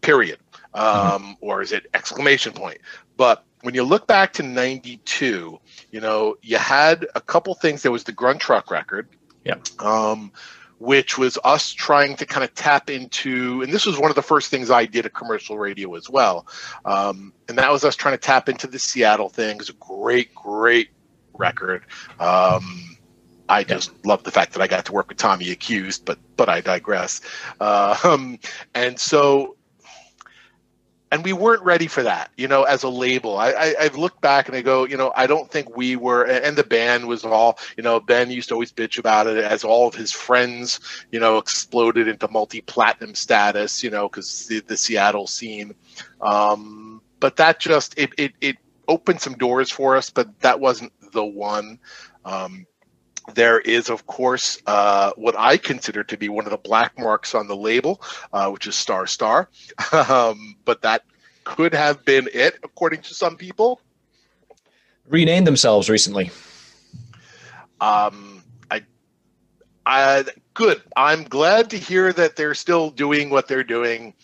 period. 0.00 0.38
Um, 0.74 0.84
mm-hmm. 0.84 1.32
Or 1.40 1.62
is 1.62 1.72
it 1.72 1.86
exclamation 1.94 2.52
point? 2.52 2.78
But 3.16 3.45
when 3.66 3.74
you 3.74 3.82
look 3.82 4.06
back 4.06 4.32
to 4.34 4.44
92, 4.44 5.58
you 5.90 6.00
know, 6.00 6.36
you 6.40 6.56
had 6.56 7.04
a 7.16 7.20
couple 7.20 7.52
things. 7.54 7.82
There 7.82 7.90
was 7.90 8.04
the 8.04 8.12
Gruntruck 8.12 8.70
record. 8.70 9.08
Yeah. 9.44 9.56
Um, 9.80 10.30
which 10.78 11.18
was 11.18 11.36
us 11.42 11.72
trying 11.72 12.14
to 12.16 12.26
kind 12.26 12.44
of 12.44 12.54
tap 12.54 12.90
into, 12.90 13.62
and 13.62 13.72
this 13.72 13.84
was 13.84 13.98
one 13.98 14.08
of 14.08 14.14
the 14.14 14.22
first 14.22 14.50
things 14.50 14.70
I 14.70 14.84
did 14.84 15.04
at 15.04 15.14
commercial 15.14 15.58
radio 15.58 15.94
as 15.96 16.08
well. 16.08 16.46
Um, 16.84 17.32
and 17.48 17.58
that 17.58 17.72
was 17.72 17.84
us 17.84 17.96
trying 17.96 18.14
to 18.14 18.20
tap 18.20 18.48
into 18.48 18.68
the 18.68 18.78
Seattle 18.78 19.30
thing. 19.30 19.56
It's 19.56 19.68
a 19.68 19.72
great, 19.72 20.32
great 20.32 20.90
record. 21.34 21.82
Um, 22.20 22.98
I 23.48 23.64
just 23.64 23.90
yeah. 23.90 24.10
love 24.10 24.22
the 24.22 24.30
fact 24.30 24.52
that 24.52 24.62
I 24.62 24.68
got 24.68 24.84
to 24.84 24.92
work 24.92 25.08
with 25.08 25.18
Tommy 25.18 25.50
Accused, 25.50 26.04
but 26.04 26.18
but 26.36 26.48
I 26.48 26.60
digress. 26.60 27.20
Uh, 27.58 27.96
um, 28.04 28.38
and 28.76 28.96
so 28.96 29.55
and 31.16 31.24
we 31.24 31.32
weren't 31.32 31.62
ready 31.62 31.86
for 31.86 32.02
that, 32.02 32.30
you 32.36 32.46
know, 32.46 32.64
as 32.64 32.82
a 32.82 32.90
label. 32.90 33.38
I, 33.38 33.74
I 33.80 33.84
have 33.84 33.96
looked 33.96 34.20
back 34.20 34.48
and 34.48 34.56
I 34.56 34.60
go, 34.60 34.84
you 34.84 34.98
know, 34.98 35.14
I 35.16 35.26
don't 35.26 35.50
think 35.50 35.74
we 35.74 35.96
were, 35.96 36.24
and 36.24 36.58
the 36.58 36.62
band 36.62 37.08
was 37.08 37.24
all, 37.24 37.58
you 37.74 37.82
know, 37.82 38.00
Ben 38.00 38.30
used 38.30 38.50
to 38.50 38.54
always 38.54 38.70
bitch 38.70 38.98
about 38.98 39.26
it 39.26 39.38
as 39.38 39.64
all 39.64 39.88
of 39.88 39.94
his 39.94 40.12
friends, 40.12 40.78
you 41.10 41.18
know, 41.18 41.38
exploded 41.38 42.06
into 42.06 42.28
multi-platinum 42.28 43.14
status, 43.14 43.82
you 43.82 43.88
know, 43.88 44.10
because 44.10 44.46
the, 44.46 44.60
the 44.60 44.76
Seattle 44.76 45.26
scene. 45.26 45.74
Um, 46.20 47.00
but 47.18 47.36
that 47.36 47.60
just 47.60 47.98
it, 47.98 48.10
it 48.18 48.32
it 48.42 48.56
opened 48.86 49.22
some 49.22 49.38
doors 49.38 49.70
for 49.70 49.96
us, 49.96 50.10
but 50.10 50.38
that 50.40 50.60
wasn't 50.60 50.92
the 51.12 51.24
one. 51.24 51.78
Um, 52.26 52.66
there 53.34 53.58
is, 53.60 53.88
of 53.88 54.06
course, 54.06 54.60
uh, 54.66 55.12
what 55.16 55.34
I 55.36 55.56
consider 55.56 56.04
to 56.04 56.16
be 56.16 56.28
one 56.28 56.44
of 56.44 56.50
the 56.50 56.58
black 56.58 56.98
marks 56.98 57.34
on 57.34 57.48
the 57.48 57.56
label, 57.56 58.00
uh, 58.32 58.50
which 58.50 58.66
is 58.66 58.74
Star 58.74 59.06
Star. 59.06 59.48
um, 59.92 60.56
but 60.64 60.82
that 60.82 61.02
could 61.44 61.74
have 61.74 62.04
been 62.04 62.28
it, 62.32 62.58
according 62.62 63.02
to 63.02 63.14
some 63.14 63.36
people. 63.36 63.80
Renamed 65.08 65.46
themselves 65.46 65.88
recently. 65.88 66.30
Um, 67.80 68.42
I, 68.70 68.82
I, 69.84 70.24
good. 70.54 70.82
I'm 70.96 71.24
glad 71.24 71.70
to 71.70 71.78
hear 71.78 72.12
that 72.12 72.36
they're 72.36 72.54
still 72.54 72.90
doing 72.90 73.30
what 73.30 73.48
they're 73.48 73.64
doing. 73.64 74.14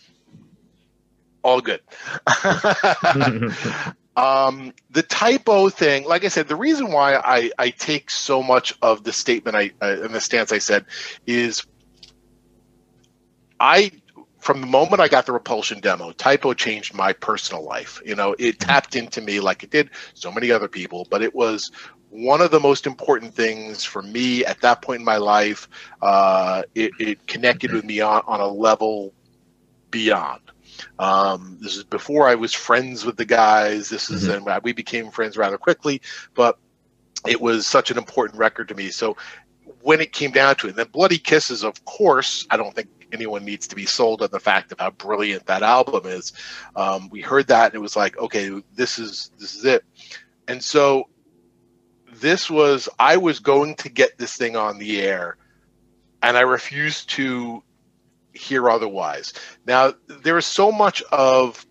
All 1.43 1.61
good. 1.61 1.81
Um, 4.15 4.73
the 4.91 5.01
Type 5.01 5.47
O 5.47 5.69
thing, 5.69 6.05
like 6.05 6.23
I 6.23 6.27
said, 6.27 6.47
the 6.47 6.55
reason 6.55 6.91
why 6.91 7.15
I, 7.15 7.51
I 7.57 7.69
take 7.71 8.11
so 8.11 8.43
much 8.43 8.73
of 8.81 9.03
the 9.03 9.11
statement 9.11 9.55
I 9.55 9.71
uh, 9.81 10.03
and 10.03 10.13
the 10.13 10.21
stance 10.21 10.51
I 10.51 10.59
said 10.59 10.85
is 11.25 11.65
I 13.59 13.91
from 14.39 14.61
the 14.61 14.67
moment 14.67 15.01
I 15.01 15.07
got 15.07 15.25
the 15.25 15.31
repulsion 15.31 15.79
demo, 15.79 16.11
Type 16.11 16.45
O 16.45 16.53
changed 16.53 16.93
my 16.93 17.13
personal 17.13 17.63
life. 17.63 18.01
You 18.05 18.15
know, 18.15 18.33
it 18.33 18.59
mm-hmm. 18.59 18.69
tapped 18.69 18.95
into 18.95 19.21
me 19.21 19.39
like 19.39 19.63
it 19.63 19.71
did 19.71 19.89
so 20.13 20.31
many 20.31 20.51
other 20.51 20.67
people, 20.67 21.07
but 21.09 21.23
it 21.23 21.33
was 21.33 21.71
one 22.09 22.41
of 22.41 22.51
the 22.51 22.59
most 22.59 22.85
important 22.85 23.33
things 23.33 23.83
for 23.83 24.03
me 24.03 24.45
at 24.45 24.61
that 24.61 24.81
point 24.83 24.99
in 24.99 25.05
my 25.05 25.17
life. 25.17 25.67
Uh, 26.01 26.61
it, 26.75 26.91
it, 26.99 27.25
connected 27.25 27.71
with 27.71 27.83
me 27.83 28.01
on, 28.01 28.21
on 28.27 28.39
a 28.39 28.47
level 28.47 29.13
beyond. 29.89 30.42
Um, 30.99 31.57
this 31.61 31.77
is 31.77 31.83
before 31.83 32.27
I 32.27 32.35
was 32.35 32.53
friends 32.53 33.05
with 33.05 33.17
the 33.17 33.25
guys. 33.25 33.89
This 33.89 34.09
is 34.09 34.27
mm-hmm. 34.27 34.47
and 34.47 34.63
we 34.63 34.73
became 34.73 35.11
friends 35.11 35.37
rather 35.37 35.57
quickly, 35.57 36.01
but 36.33 36.57
it 37.27 37.39
was 37.39 37.65
such 37.65 37.91
an 37.91 37.97
important 37.97 38.39
record 38.39 38.67
to 38.69 38.75
me. 38.75 38.89
So 38.89 39.17
when 39.81 40.01
it 40.01 40.13
came 40.13 40.31
down 40.31 40.55
to 40.57 40.67
it, 40.67 40.75
then 40.75 40.87
Bloody 40.91 41.17
Kisses, 41.17 41.63
of 41.63 41.83
course, 41.85 42.45
I 42.49 42.57
don't 42.57 42.73
think 42.73 42.89
anyone 43.11 43.45
needs 43.45 43.67
to 43.67 43.75
be 43.75 43.85
sold 43.85 44.21
on 44.21 44.29
the 44.31 44.39
fact 44.39 44.71
of 44.71 44.79
how 44.79 44.89
brilliant 44.91 45.45
that 45.45 45.61
album 45.61 46.05
is. 46.05 46.33
Um, 46.75 47.09
we 47.09 47.21
heard 47.21 47.47
that 47.47 47.67
and 47.67 47.75
it 47.75 47.81
was 47.81 47.95
like, 47.95 48.17
okay, 48.17 48.61
this 48.75 48.97
is 48.99 49.31
this 49.39 49.55
is 49.55 49.65
it. 49.65 49.83
And 50.47 50.61
so 50.61 51.09
this 52.13 52.49
was 52.49 52.89
I 52.99 53.17
was 53.17 53.39
going 53.39 53.75
to 53.75 53.89
get 53.89 54.17
this 54.17 54.35
thing 54.35 54.55
on 54.55 54.77
the 54.77 55.01
air, 55.01 55.37
and 56.21 56.37
I 56.37 56.41
refused 56.41 57.09
to 57.11 57.63
hear 58.33 58.69
otherwise. 58.69 59.33
Now, 59.65 59.93
there 60.07 60.37
is 60.37 60.45
so 60.45 60.71
much 60.71 61.01
of 61.11 61.65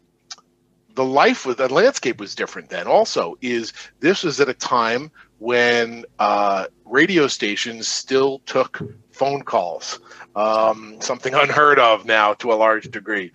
the 0.94 1.04
life 1.04 1.46
with 1.46 1.58
the 1.58 1.72
landscape 1.72 2.20
was 2.20 2.34
different 2.34 2.68
then 2.68 2.86
also 2.86 3.34
is 3.40 3.72
this 4.00 4.22
was 4.22 4.40
at 4.40 4.48
a 4.48 4.54
time 4.54 5.10
when 5.38 6.04
uh, 6.18 6.66
radio 6.84 7.26
stations 7.26 7.88
still 7.88 8.40
took 8.40 8.82
phone 9.10 9.42
calls 9.42 10.00
um, 10.36 10.96
something 11.00 11.34
unheard 11.42 11.78
of 11.78 12.04
now 12.04 12.34
to 12.34 12.52
a 12.52 12.54
large 12.54 12.90
degree 12.90 13.32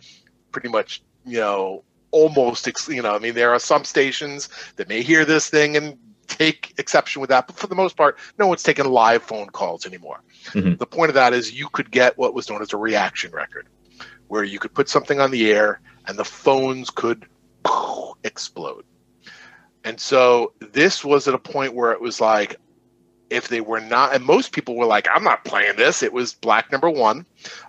pretty 0.51 0.69
much 0.69 1.01
you 1.25 1.39
know 1.39 1.84
almost 2.11 2.67
you 2.88 3.01
know 3.01 3.15
i 3.15 3.19
mean 3.19 3.34
there 3.34 3.51
are 3.51 3.59
some 3.59 3.84
stations 3.84 4.49
that 4.75 4.88
may 4.88 5.01
hear 5.01 5.25
this 5.25 5.49
thing 5.49 5.75
and 5.75 5.97
take 6.28 6.73
exception 6.78 7.19
with 7.21 7.30
that 7.30 7.47
but 7.47 7.55
for 7.55 7.67
the 7.67 7.75
most 7.75 7.97
part 7.97 8.17
no 8.38 8.47
one's 8.47 8.63
taking 8.63 8.86
live 8.86 9.23
phone 9.23 9.47
calls 9.47 9.86
anymore 9.86 10.21
Mm-hmm. 10.51 10.75
The 10.75 10.86
point 10.86 11.09
of 11.09 11.15
that 11.15 11.34
is 11.34 11.53
you 11.53 11.69
could 11.69 11.91
get 11.91 12.17
what 12.17 12.34
was 12.34 12.49
known 12.49 12.61
as 12.61 12.73
a 12.73 12.78
reaction 12.78 13.32
record, 13.32 13.67
where 14.28 14.43
you 14.43 14.59
could 14.59 14.73
put 14.73 14.89
something 14.89 15.19
on 15.19 15.32
the 15.32 15.51
air 15.51 15.82
and 16.07 16.17
the 16.17 16.25
phones 16.25 16.89
could 16.89 17.25
explode. 18.23 18.86
And 19.84 19.99
so 19.99 20.53
this 20.59 21.03
was 21.03 21.28
at 21.28 21.34
a 21.34 21.39
point 21.39 21.73
where 21.73 21.91
it 21.91 22.01
was 22.01 22.19
like, 22.19 22.57
if 23.30 23.49
they 23.49 23.59
were 23.59 23.82
not, 23.82 24.15
and 24.15 24.23
most 24.23 24.53
people 24.53 24.75
were 24.78 24.86
like, 24.86 25.07
I'm 25.13 25.23
not 25.23 25.43
playing 25.43 25.75
this. 25.75 26.01
It 26.01 26.13
was 26.13 26.34
Black 26.34 26.71
Number 26.71 26.89
One, 26.89 27.25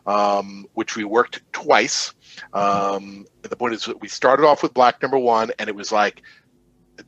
um, 0.07 0.67
which 0.75 0.95
we 0.95 1.03
worked 1.03 1.43
twice. 1.53 2.15
Um, 2.53 3.27
the 3.43 3.57
point 3.57 3.75
is, 3.75 3.89
we 4.01 4.07
started 4.07 4.47
off 4.47 4.63
with 4.63 4.73
Black 4.73 5.03
Number 5.03 5.19
One, 5.19 5.51
and 5.59 5.69
it 5.69 5.75
was 5.75 5.91
like, 5.91 6.23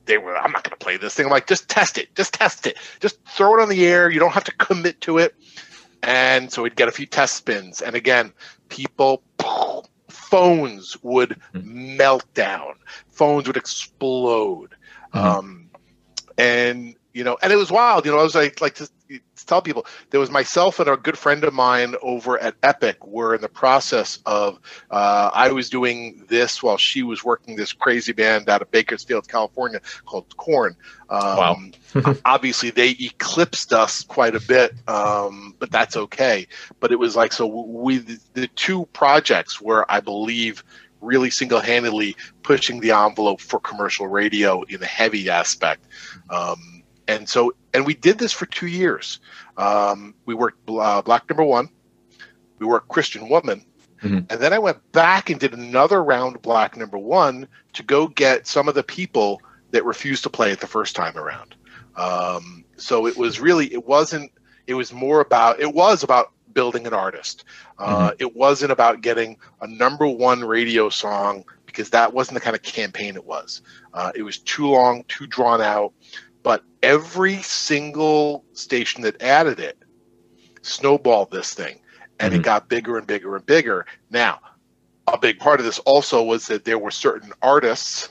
they 0.07 0.18
were, 0.18 0.36
I'm 0.36 0.53
not 0.53 0.64
going 0.64 0.70
to 0.70 0.76
play 0.76 0.97
this 0.97 1.14
thing. 1.14 1.26
I'm 1.26 1.32
like, 1.32 1.47
just 1.47 1.68
test 1.68 1.99
it. 1.99 2.14
Just 2.14 2.34
test 2.34 2.66
it. 2.66 2.76
Just 3.01 3.18
throw 3.26 3.59
it 3.59 3.62
on 3.62 3.68
the 3.68 3.86
air. 3.86 4.11
You 4.11 4.20
don't 4.20 4.32
have 4.32 4.45
to 4.45 4.53
commit 4.53 5.01
to 5.03 5.18
it. 5.18 5.34
And 6.03 6.51
so 6.51 6.62
we'd 6.62 6.76
get 6.76 6.88
a 6.88 6.93
few 6.93 7.07
test 7.07 7.36
spins. 7.36 7.82
And 7.82 7.95
again, 7.95 8.32
people, 8.68 9.22
phones 10.09 10.97
would 11.03 11.41
mm-hmm. 11.55 11.97
melt 11.97 12.24
down, 12.34 12.74
phones 13.11 13.47
would 13.47 13.57
explode. 13.57 14.74
Mm-hmm. 15.14 15.18
Um, 15.18 15.70
and, 16.38 16.95
you 17.12 17.24
know, 17.24 17.36
and 17.43 17.53
it 17.53 17.57
was 17.57 17.70
wild. 17.70 18.07
You 18.07 18.12
know, 18.12 18.18
I 18.18 18.22
was 18.22 18.34
like, 18.34 18.61
like 18.61 18.76
to, 18.76 18.88
tell 19.47 19.63
people 19.63 19.87
there 20.11 20.21
was 20.21 20.31
myself 20.31 20.79
and 20.81 20.89
a 20.89 20.97
good 20.97 21.19
friend 21.19 21.45
of 21.45 21.53
mine 21.53 21.95
over 22.03 22.39
at 22.39 22.55
Epic 22.63 23.05
were 23.07 23.35
in 23.35 23.41
the 23.41 23.49
process 23.49 24.19
of 24.27 24.59
uh, 24.91 25.31
I 25.33 25.51
was 25.53 25.71
doing 25.71 26.25
this 26.29 26.63
while 26.63 26.77
she 26.77 27.03
was 27.03 27.25
working 27.25 27.57
this 27.57 27.73
crazy 27.73 28.13
band 28.13 28.49
out 28.49 28.63
of 28.63 28.71
Bakersfield, 28.71 29.29
California 29.29 29.81
called 30.07 30.37
Korn. 30.37 30.77
Um, 31.09 31.73
wow. 31.95 32.15
obviously, 32.25 32.71
they 32.71 32.91
eclipsed 32.91 33.73
us 33.73 34.05
quite 34.05 34.35
a 34.35 34.41
bit, 34.41 34.73
um, 34.89 35.55
but 35.59 35.71
that's 35.71 35.97
okay. 35.97 36.47
But 36.79 36.93
it 36.93 36.99
was 36.99 37.17
like 37.17 37.33
so 37.33 37.47
we 37.47 37.99
the 37.99 38.49
two 38.55 38.87
projects 38.93 39.61
were 39.61 39.85
I 39.91 40.01
believe 40.01 40.63
really 41.01 41.31
single-handedly 41.31 42.15
pushing 42.43 42.81
the 42.81 42.91
envelope 42.91 43.41
for 43.41 43.59
commercial 43.59 44.07
radio 44.07 44.63
in 44.65 44.81
the 44.81 44.87
heavy 44.87 45.31
aspect. 45.31 45.87
Um, 46.29 46.80
and 47.11 47.29
so 47.29 47.53
and 47.75 47.85
we 47.85 47.95
did 47.95 48.19
this 48.19 48.33
for 48.33 48.47
two 48.47 48.69
years. 48.69 49.21
Um, 49.57 50.15
we 50.27 50.35
worked 50.35 50.59
uh, 50.69 51.03
Black 51.03 51.29
Number 51.29 51.45
One, 51.45 51.69
we 52.59 52.67
worked 52.67 52.89
Christian 52.89 53.29
Woman, 53.29 53.65
mm-hmm. 54.03 54.19
and 54.31 54.41
then 54.41 54.53
I 54.53 54.59
went 54.59 54.93
back 54.93 55.29
and 55.29 55.41
did 55.41 55.53
another 55.53 56.03
round 56.03 56.41
Black 56.41 56.77
Number 56.77 56.99
One 56.99 57.49
to 57.75 57.83
go 57.83 58.07
get 58.07 58.47
some 58.47 58.69
of 58.69 58.75
the 58.75 58.83
people 58.83 59.43
that 59.73 59.85
refused 59.85 60.23
to 60.25 60.31
play 60.31 60.53
it 60.53 60.61
the 60.61 60.67
first 60.67 60.95
time 60.97 61.17
around. 61.17 61.57
Um, 61.97 62.65
so 62.77 63.07
it 63.07 63.17
was 63.17 63.41
really 63.41 63.73
it 63.73 63.85
wasn't 63.85 64.31
it 64.67 64.75
was 64.75 64.93
more 64.93 65.21
about 65.21 65.61
it 65.61 65.75
was 65.75 66.05
about 66.05 66.33
building 66.55 66.87
an 66.87 66.95
artist. 66.95 67.45
Uh, 67.79 68.11
mm-hmm. 68.11 68.17
It 68.21 68.37
wasn't 68.37 68.73
about 68.73 69.01
getting 69.01 69.37
a 69.61 69.67
number 69.67 70.07
one 70.07 70.45
radio 70.45 70.89
song 70.89 71.45
because 71.67 71.91
that 71.91 72.13
wasn't 72.13 72.35
the 72.35 72.41
kind 72.41 72.57
of 72.57 72.63
campaign 72.63 73.15
it 73.15 73.25
was. 73.25 73.63
Uh, 73.95 74.11
it 74.15 74.23
was 74.23 74.39
too 74.39 74.69
long, 74.69 75.05
too 75.09 75.27
drawn 75.27 75.61
out 75.61 75.93
but 76.43 76.64
every 76.82 77.36
single 77.36 78.45
station 78.53 79.03
that 79.03 79.20
added 79.22 79.61
it 79.61 79.78
snowballed 80.62 81.30
this 81.30 81.55
thing 81.55 81.80
and 82.18 82.32
mm-hmm. 82.32 82.41
it 82.41 82.45
got 82.45 82.68
bigger 82.68 82.99
and 82.99 83.07
bigger 83.07 83.36
and 83.36 83.47
bigger 83.47 83.86
now 84.11 84.38
a 85.07 85.18
big 85.18 85.38
part 85.38 85.59
of 85.59 85.66
this 85.66 85.78
also 85.80 86.22
was 86.22 86.47
that 86.47 86.64
there 86.64 86.78
were 86.78 86.91
certain 86.91 87.32
artists 87.43 88.11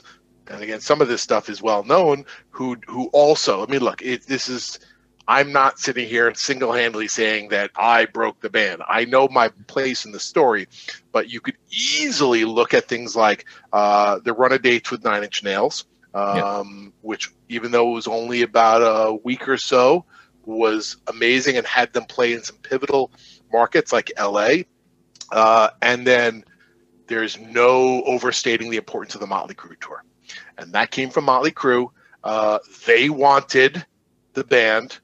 and 0.50 0.62
again, 0.62 0.80
some 0.80 1.00
of 1.00 1.08
this 1.08 1.22
stuff 1.22 1.48
is 1.48 1.62
well 1.62 1.84
known. 1.84 2.24
Who 2.50 2.76
who 2.86 3.06
also, 3.12 3.64
I 3.64 3.70
mean, 3.70 3.80
look, 3.80 4.02
it, 4.02 4.26
this 4.26 4.48
is. 4.48 4.78
I'm 5.28 5.52
not 5.52 5.78
sitting 5.78 6.08
here 6.08 6.34
single 6.34 6.72
handedly 6.72 7.06
saying 7.06 7.50
that 7.50 7.70
I 7.76 8.06
broke 8.06 8.40
the 8.40 8.50
band. 8.50 8.82
I 8.88 9.04
know 9.04 9.28
my 9.28 9.50
place 9.68 10.04
in 10.04 10.10
the 10.10 10.18
story, 10.18 10.66
but 11.12 11.30
you 11.30 11.40
could 11.40 11.56
easily 11.70 12.44
look 12.44 12.74
at 12.74 12.88
things 12.88 13.14
like 13.14 13.44
uh, 13.72 14.18
the 14.24 14.32
run 14.32 14.50
of 14.50 14.62
dates 14.62 14.90
with 14.90 15.04
Nine 15.04 15.22
Inch 15.22 15.44
Nails, 15.44 15.84
um, 16.14 16.92
which, 17.02 17.32
even 17.48 17.70
though 17.70 17.90
it 17.90 17.94
was 17.94 18.06
only 18.06 18.42
about 18.42 18.82
a 18.82 19.14
week 19.14 19.48
or 19.48 19.56
so, 19.56 20.04
was 20.44 20.96
amazing 21.06 21.56
and 21.56 21.66
had 21.66 21.92
them 21.92 22.04
play 22.04 22.32
in 22.32 22.42
some 22.42 22.56
pivotal 22.56 23.10
markets 23.52 23.92
like 23.92 24.10
LA. 24.18 24.62
Uh, 25.30 25.70
and 25.82 26.06
then 26.06 26.44
there's 27.06 27.38
no 27.38 28.02
overstating 28.04 28.70
the 28.70 28.76
importance 28.76 29.14
of 29.14 29.20
the 29.20 29.26
Motley 29.26 29.54
Crue 29.54 29.78
tour. 29.80 30.04
And 30.58 30.72
that 30.72 30.90
came 30.90 31.10
from 31.10 31.24
Motley 31.24 31.50
Crue. 31.50 31.88
Uh, 32.22 32.58
they 32.86 33.10
wanted 33.10 33.84
the 34.34 34.44
band. 34.44 34.98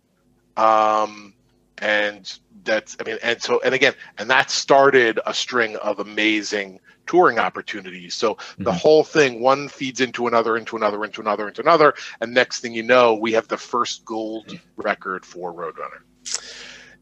Um, 0.57 1.35
and 1.79 2.39
that's, 2.67 2.97
I 3.01 3.05
mean, 3.05 3.19
and 3.23 3.41
so, 3.41 3.61
and 3.65 3.75
again, 3.75 3.95
and 4.19 4.29
that 4.29 4.51
started 4.51 5.19
a 5.25 5.33
string 5.33 5.77
of 5.77 5.99
amazing 5.99 6.81
touring 7.07 7.39
opportunities. 7.39 8.15
So 8.15 8.35
mm-hmm. 8.35 8.65
the 8.65 8.73
whole 8.73 9.05
thing, 9.05 9.41
one 9.41 9.69
feeds 9.69 10.01
into 10.01 10.27
another, 10.27 10.57
into 10.57 10.77
another, 10.77 11.05
into 11.05 11.21
another, 11.21 11.49
into 11.49 11.63
another. 11.63 11.95
And 12.21 12.35
next 12.35 12.61
thing 12.61 12.75
you 12.75 12.83
know, 12.83 13.15
we 13.15 13.33
have 13.33 13.49
the 13.49 13.57
first 13.57 14.05
gold 14.05 14.59
record 14.77 15.25
for 15.25 15.55
Roadrunner. 15.55 16.03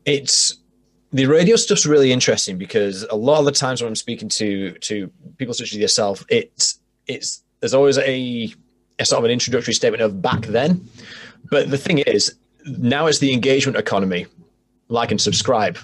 It's 0.05 0.59
the 1.12 1.27
radio 1.27 1.57
stuff's 1.57 1.87
really 1.87 2.12
interesting 2.12 2.59
because 2.59 3.05
a 3.05 3.17
lot 3.17 3.39
of 3.39 3.45
the 3.45 3.53
times 3.53 3.81
when 3.81 3.89
I'm 3.89 3.95
speaking 3.95 4.29
to 4.31 4.73
to 4.73 5.11
people 5.39 5.55
such 5.55 5.73
as 5.73 5.79
yourself, 5.79 6.25
it's 6.29 6.81
it's 7.07 7.43
there's 7.61 7.73
always 7.73 7.97
a, 7.99 8.53
a 8.99 9.05
sort 9.05 9.21
of 9.21 9.25
an 9.25 9.31
introductory 9.31 9.73
statement 9.73 10.03
of 10.03 10.21
back 10.21 10.43
then. 10.47 10.87
But 11.51 11.71
the 11.71 11.79
thing 11.79 11.99
is, 11.99 12.35
now 12.67 13.07
it's 13.07 13.21
the 13.21 13.33
engagement 13.33 13.79
economy. 13.79 14.27
Like 14.95 15.11
and 15.11 15.21
subscribe, 15.21 15.77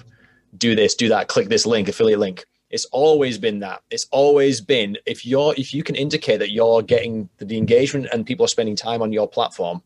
do 0.57 0.73
this, 0.73 0.95
do 0.95 1.09
that, 1.09 1.27
click 1.27 1.49
this 1.49 1.65
link, 1.65 1.89
affiliate 1.89 2.19
link. 2.19 2.45
It's 2.69 2.85
always 2.85 3.37
been 3.37 3.59
that. 3.59 3.81
It's 3.91 4.07
always 4.11 4.61
been 4.61 4.97
if 5.05 5.25
you're 5.25 5.53
if 5.57 5.73
you 5.73 5.83
can 5.83 5.95
indicate 5.95 6.39
that 6.39 6.51
you're 6.51 6.81
getting 6.81 7.27
the 7.37 7.57
engagement 7.57 8.07
and 8.13 8.25
people 8.25 8.45
are 8.45 8.55
spending 8.55 8.77
time 8.77 9.01
on 9.01 9.11
your 9.11 9.27
platform, 9.27 9.83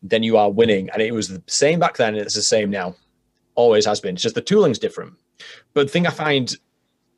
then 0.00 0.22
you 0.22 0.36
are 0.36 0.48
winning. 0.48 0.88
And 0.90 1.02
it 1.02 1.12
was 1.12 1.26
the 1.26 1.42
same 1.48 1.80
back 1.80 1.96
then, 1.96 2.14
and 2.14 2.22
it's 2.24 2.36
the 2.36 2.42
same 2.42 2.70
now 2.70 2.94
always 3.56 3.84
has 3.86 4.00
been. 4.00 4.14
It's 4.14 4.22
just 4.22 4.36
the 4.36 4.40
tooling's 4.40 4.78
different. 4.78 5.14
But 5.74 5.88
the 5.88 5.92
thing 5.92 6.06
I 6.06 6.10
find 6.10 6.52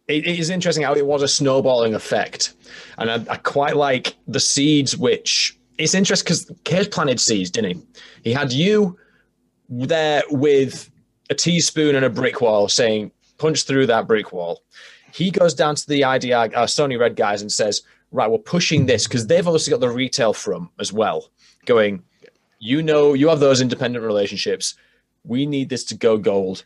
it, 0.08 0.26
it 0.26 0.38
is 0.38 0.48
interesting 0.48 0.84
how 0.84 0.94
it 0.94 1.06
was 1.06 1.22
a 1.22 1.28
snowballing 1.28 1.94
effect, 1.94 2.54
and 2.96 3.10
I, 3.10 3.16
I 3.34 3.36
quite 3.36 3.76
like 3.76 4.16
the 4.26 4.40
seeds. 4.40 4.96
Which 4.96 5.58
it's 5.76 5.92
interesting 5.92 6.24
because 6.24 6.50
Cees 6.66 6.88
planted 6.88 7.20
seeds, 7.20 7.50
didn't 7.50 7.76
he? 7.76 7.82
He 8.24 8.32
had 8.32 8.50
you 8.50 8.98
there 9.68 10.22
with 10.30 10.90
a 11.30 11.34
teaspoon 11.34 11.94
and 11.94 12.04
a 12.04 12.10
brick 12.10 12.40
wall, 12.40 12.68
saying 12.68 13.12
punch 13.38 13.64
through 13.64 13.86
that 13.86 14.06
brick 14.06 14.32
wall. 14.32 14.62
He 15.12 15.30
goes 15.30 15.54
down 15.54 15.74
to 15.76 15.86
the 15.88 16.02
IDR, 16.02 16.54
uh, 16.54 16.66
Sony 16.66 16.98
Red 16.98 17.16
guys, 17.16 17.40
and 17.40 17.50
says, 17.50 17.82
"Right, 18.12 18.30
we're 18.30 18.38
pushing 18.38 18.86
this 18.86 19.06
because 19.06 19.26
they've 19.26 19.46
obviously 19.46 19.70
got 19.70 19.80
the 19.80 19.90
retail 19.90 20.32
from 20.32 20.70
as 20.78 20.92
well." 20.92 21.30
Going, 21.66 22.02
you 22.58 22.82
know, 22.82 23.14
you 23.14 23.28
have 23.28 23.40
those 23.40 23.60
independent 23.60 24.04
relationships 24.04 24.74
we 25.24 25.46
need 25.46 25.68
this 25.68 25.84
to 25.84 25.94
go 25.94 26.16
gold. 26.16 26.64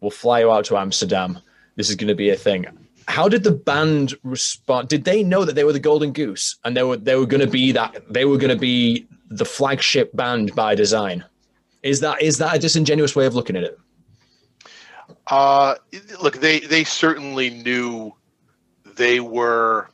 We'll 0.00 0.10
fly 0.10 0.40
you 0.40 0.50
out 0.50 0.64
to 0.66 0.76
Amsterdam. 0.76 1.38
This 1.76 1.88
is 1.88 1.96
going 1.96 2.08
to 2.08 2.14
be 2.14 2.30
a 2.30 2.36
thing. 2.36 2.66
How 3.08 3.28
did 3.28 3.44
the 3.44 3.52
band 3.52 4.14
respond? 4.22 4.88
Did 4.88 5.04
they 5.04 5.22
know 5.22 5.44
that 5.44 5.54
they 5.54 5.64
were 5.64 5.72
the 5.72 5.80
Golden 5.80 6.12
Goose 6.12 6.56
and 6.64 6.76
they 6.76 6.82
were 6.82 6.96
they 6.96 7.16
were 7.16 7.26
going 7.26 7.40
to 7.40 7.50
be 7.50 7.72
that 7.72 8.02
they 8.08 8.24
were 8.24 8.38
going 8.38 8.54
to 8.54 8.60
be 8.60 9.06
the 9.28 9.44
flagship 9.44 10.14
band 10.14 10.54
by 10.54 10.74
design? 10.74 11.24
Is 11.82 12.00
that 12.00 12.22
is 12.22 12.38
that 12.38 12.56
a 12.56 12.58
disingenuous 12.58 13.16
way 13.16 13.26
of 13.26 13.34
looking 13.34 13.56
at 13.56 13.64
it? 13.64 13.78
Uh, 15.32 15.76
look, 16.22 16.40
they 16.40 16.60
they 16.60 16.84
certainly 16.84 17.48
knew 17.48 18.12
they 18.84 19.18
were 19.18 19.88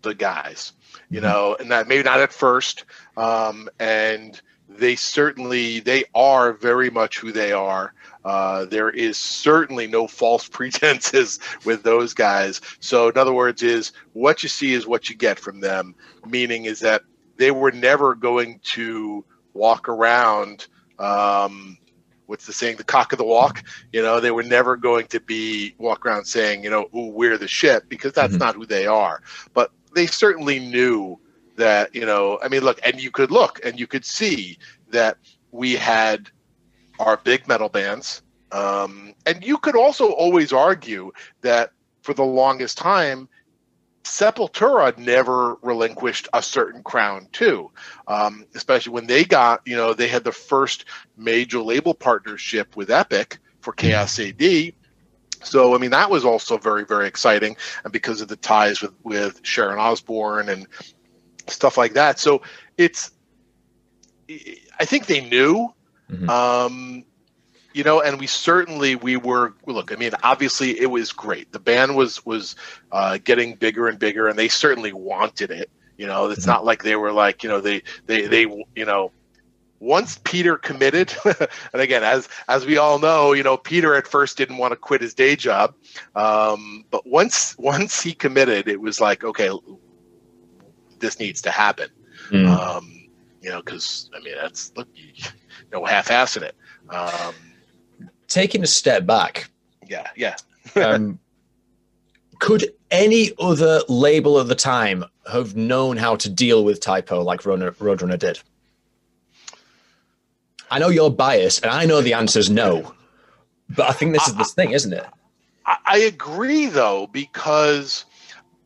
the 0.00 0.14
guys, 0.14 0.72
you 1.10 1.20
mm-hmm. 1.20 1.26
know, 1.26 1.56
and 1.60 1.70
that 1.70 1.88
maybe 1.88 2.02
not 2.02 2.20
at 2.20 2.32
first, 2.32 2.84
um, 3.18 3.68
and 3.78 4.40
they 4.66 4.96
certainly 4.96 5.80
they 5.80 6.04
are 6.14 6.54
very 6.54 6.88
much 6.88 7.18
who 7.18 7.32
they 7.32 7.52
are. 7.52 7.92
Uh, 8.24 8.64
there 8.64 8.88
is 8.88 9.18
certainly 9.18 9.86
no 9.86 10.06
false 10.06 10.48
pretenses 10.56 11.38
with 11.66 11.82
those 11.82 12.14
guys. 12.14 12.62
So, 12.80 13.10
in 13.10 13.18
other 13.18 13.34
words, 13.34 13.62
is 13.62 13.92
what 14.14 14.42
you 14.42 14.48
see 14.48 14.72
is 14.72 14.86
what 14.86 15.10
you 15.10 15.16
get 15.16 15.38
from 15.38 15.60
them. 15.60 15.94
Meaning 16.26 16.64
is 16.64 16.80
that 16.80 17.02
they 17.36 17.50
were 17.50 17.72
never 17.72 18.14
going 18.14 18.60
to 18.72 19.22
walk 19.52 19.90
around. 19.90 20.66
Um, 20.98 21.76
what's 22.26 22.46
the 22.46 22.52
saying? 22.52 22.76
The 22.76 22.84
cock 22.84 23.12
of 23.12 23.18
the 23.18 23.24
walk. 23.24 23.62
You 23.92 24.02
know, 24.02 24.20
they 24.20 24.30
were 24.30 24.42
never 24.42 24.76
going 24.76 25.06
to 25.08 25.20
be 25.20 25.74
walk 25.78 26.04
around 26.04 26.24
saying, 26.26 26.64
you 26.64 26.70
know, 26.70 26.88
"Ooh, 26.94 27.10
we're 27.10 27.38
the 27.38 27.48
shit," 27.48 27.88
because 27.88 28.12
that's 28.12 28.34
mm-hmm. 28.34 28.44
not 28.44 28.54
who 28.54 28.66
they 28.66 28.86
are. 28.86 29.22
But 29.54 29.72
they 29.94 30.06
certainly 30.06 30.58
knew 30.58 31.18
that 31.56 31.94
you 31.94 32.06
know 32.06 32.38
i 32.42 32.48
mean 32.48 32.62
look 32.62 32.78
and 32.84 33.00
you 33.00 33.10
could 33.10 33.30
look 33.30 33.58
and 33.64 33.80
you 33.80 33.86
could 33.86 34.04
see 34.04 34.58
that 34.90 35.16
we 35.50 35.74
had 35.74 36.30
our 37.00 37.16
big 37.18 37.48
metal 37.48 37.68
bands 37.68 38.22
um, 38.52 39.12
and 39.26 39.44
you 39.44 39.58
could 39.58 39.74
also 39.74 40.12
always 40.12 40.52
argue 40.52 41.10
that 41.40 41.72
for 42.02 42.14
the 42.14 42.22
longest 42.22 42.78
time 42.78 43.28
sepultura 44.06 44.96
never 44.98 45.56
relinquished 45.62 46.28
a 46.32 46.42
certain 46.42 46.82
crown 46.82 47.26
too 47.32 47.70
um, 48.08 48.46
especially 48.54 48.92
when 48.92 49.06
they 49.06 49.24
got 49.24 49.60
you 49.66 49.76
know 49.76 49.92
they 49.92 50.08
had 50.08 50.24
the 50.24 50.32
first 50.32 50.84
major 51.16 51.60
label 51.60 51.94
partnership 51.94 52.76
with 52.76 52.90
epic 52.90 53.38
for 53.60 53.72
chaos 53.72 54.18
ad 54.18 54.72
so 55.42 55.74
I 55.74 55.78
mean 55.78 55.90
that 55.90 56.10
was 56.10 56.24
also 56.24 56.56
very 56.56 56.84
very 56.84 57.06
exciting, 57.06 57.56
and 57.84 57.92
because 57.92 58.20
of 58.20 58.28
the 58.28 58.36
ties 58.36 58.80
with 58.80 58.94
with 59.04 59.40
Sharon 59.44 59.78
Osbourne 59.78 60.48
and 60.48 60.66
stuff 61.48 61.76
like 61.76 61.94
that. 61.94 62.18
So 62.18 62.42
it's, 62.76 63.12
I 64.28 64.84
think 64.84 65.06
they 65.06 65.20
knew, 65.20 65.72
mm-hmm. 66.10 66.28
um, 66.28 67.04
you 67.76 67.84
know, 67.84 68.00
and 68.00 68.18
we 68.18 68.26
certainly 68.26 68.96
we 68.96 69.18
were. 69.18 69.52
Look, 69.66 69.92
I 69.92 69.96
mean, 69.96 70.12
obviously 70.22 70.80
it 70.80 70.86
was 70.86 71.12
great. 71.12 71.52
The 71.52 71.58
band 71.58 71.94
was 71.94 72.24
was 72.24 72.56
uh, 72.90 73.18
getting 73.22 73.54
bigger 73.54 73.86
and 73.86 73.98
bigger, 73.98 74.28
and 74.28 74.38
they 74.38 74.48
certainly 74.48 74.94
wanted 74.94 75.50
it. 75.50 75.68
You 75.98 76.06
know, 76.06 76.30
it's 76.30 76.40
mm-hmm. 76.40 76.52
not 76.52 76.64
like 76.64 76.84
they 76.84 76.96
were 76.96 77.12
like 77.12 77.42
you 77.42 77.50
know 77.50 77.60
they 77.60 77.82
they 78.06 78.26
they 78.28 78.40
you 78.74 78.86
know 78.86 79.12
once 79.78 80.18
Peter 80.24 80.56
committed, 80.56 81.14
and 81.74 81.82
again, 81.82 82.02
as 82.02 82.30
as 82.48 82.64
we 82.64 82.78
all 82.78 82.98
know, 82.98 83.34
you 83.34 83.42
know, 83.42 83.58
Peter 83.58 83.94
at 83.94 84.06
first 84.06 84.38
didn't 84.38 84.56
want 84.56 84.72
to 84.72 84.76
quit 84.76 85.02
his 85.02 85.12
day 85.12 85.36
job, 85.36 85.74
um, 86.14 86.82
but 86.90 87.06
once 87.06 87.58
once 87.58 88.00
he 88.00 88.14
committed, 88.14 88.68
it 88.68 88.80
was 88.80 89.02
like, 89.02 89.22
okay, 89.22 89.50
this 90.98 91.20
needs 91.20 91.42
to 91.42 91.50
happen. 91.50 91.90
Mm. 92.30 92.46
Um, 92.46 93.10
you 93.42 93.50
know, 93.50 93.58
because 93.58 94.08
I 94.16 94.20
mean 94.20 94.34
that's 94.40 94.72
look, 94.76 94.88
you 94.94 95.24
know, 95.70 95.84
half-assing 95.84 96.40
it. 96.40 96.56
Um, 96.88 97.34
Taking 98.28 98.62
a 98.62 98.66
step 98.66 99.06
back. 99.06 99.50
Yeah, 99.86 100.08
yeah. 100.16 100.36
um, 100.76 101.18
could 102.38 102.72
any 102.90 103.32
other 103.38 103.80
label 103.88 104.40
at 104.40 104.48
the 104.48 104.54
time 104.54 105.04
have 105.30 105.56
known 105.56 105.96
how 105.96 106.16
to 106.16 106.28
deal 106.28 106.64
with 106.64 106.80
Type 106.80 107.10
O 107.12 107.22
like 107.22 107.42
Roadrunner 107.42 108.18
did? 108.18 108.40
I 110.70 110.78
know 110.78 110.88
you're 110.88 111.10
biased, 111.10 111.62
and 111.62 111.70
I 111.70 111.84
know 111.84 112.00
the 112.00 112.14
answer 112.14 112.40
is 112.40 112.50
no. 112.50 112.92
But 113.68 113.88
I 113.88 113.92
think 113.92 114.12
this 114.12 114.26
is 114.26 114.34
this 114.34 114.52
thing, 114.52 114.72
isn't 114.72 114.92
it? 114.92 115.06
I, 115.64 115.76
I 115.86 115.98
agree, 115.98 116.66
though, 116.66 117.08
because 117.08 118.04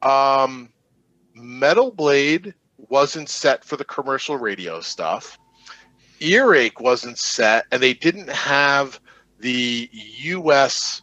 um, 0.03 0.71
Metal 1.35 1.91
Blade 1.91 2.55
wasn't 2.89 3.29
set 3.29 3.65
for 3.65 3.77
the 3.77 3.85
commercial 3.85 4.37
radio 4.37 4.81
stuff. 4.81 5.39
Earache 6.21 6.81
wasn't 6.81 7.19
set, 7.19 7.67
and 7.71 7.83
they 7.83 7.95
didn't 7.95 8.29
have 8.29 9.01
the 9.41 9.89
U.S. 9.93 11.03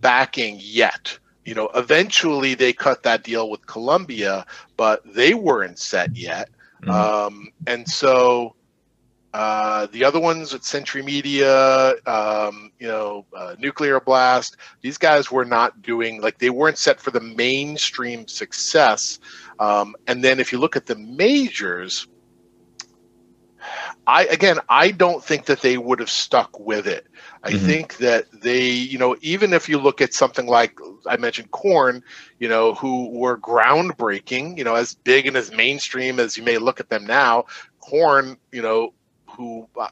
backing 0.00 0.58
yet. 0.60 1.18
You 1.44 1.54
know, 1.54 1.68
eventually 1.74 2.54
they 2.54 2.72
cut 2.72 3.02
that 3.02 3.24
deal 3.24 3.50
with 3.50 3.66
Columbia, 3.66 4.46
but 4.76 5.02
they 5.04 5.34
weren't 5.34 5.78
set 5.78 6.16
yet. 6.16 6.48
Mm-hmm. 6.82 6.90
Um, 6.90 7.48
and 7.66 7.88
so 7.88 8.54
uh, 9.34 9.86
the 9.92 10.04
other 10.04 10.20
ones 10.20 10.52
at 10.52 10.62
Century 10.62 11.02
Media, 11.02 11.94
um, 12.06 12.70
you 12.78 12.86
know, 12.86 13.24
uh, 13.34 13.54
Nuclear 13.58 13.98
Blast, 13.98 14.56
these 14.82 14.98
guys 14.98 15.30
were 15.30 15.44
not 15.44 15.80
doing 15.80 16.20
like 16.20 16.38
they 16.38 16.50
weren't 16.50 16.76
set 16.76 17.00
for 17.00 17.10
the 17.10 17.20
mainstream 17.20 18.28
success. 18.28 19.18
Um, 19.58 19.96
and 20.06 20.22
then 20.22 20.38
if 20.38 20.52
you 20.52 20.58
look 20.58 20.76
at 20.76 20.86
the 20.86 20.96
majors, 20.96 22.06
I 24.06 24.24
again, 24.26 24.58
I 24.68 24.90
don't 24.90 25.24
think 25.24 25.46
that 25.46 25.60
they 25.60 25.78
would 25.78 26.00
have 26.00 26.10
stuck 26.10 26.58
with 26.60 26.86
it. 26.86 27.06
I 27.44 27.52
mm-hmm. 27.52 27.66
think 27.66 27.96
that 27.96 28.26
they, 28.32 28.68
you 28.70 28.98
know, 28.98 29.16
even 29.20 29.52
if 29.52 29.68
you 29.68 29.78
look 29.78 30.00
at 30.00 30.14
something 30.14 30.46
like 30.46 30.78
I 31.08 31.16
mentioned 31.16 31.50
Korn, 31.50 32.04
you 32.38 32.48
know, 32.48 32.74
who 32.74 33.08
were 33.10 33.36
groundbreaking, 33.36 34.56
you 34.56 34.64
know, 34.64 34.76
as 34.76 34.94
big 34.94 35.26
and 35.26 35.36
as 35.36 35.50
mainstream 35.50 36.20
as 36.20 36.36
you 36.36 36.44
may 36.44 36.58
look 36.58 36.78
at 36.78 36.88
them 36.88 37.04
now. 37.04 37.46
Korn, 37.80 38.36
you 38.52 38.62
know, 38.62 38.94
who 39.26 39.68
uh, 39.76 39.88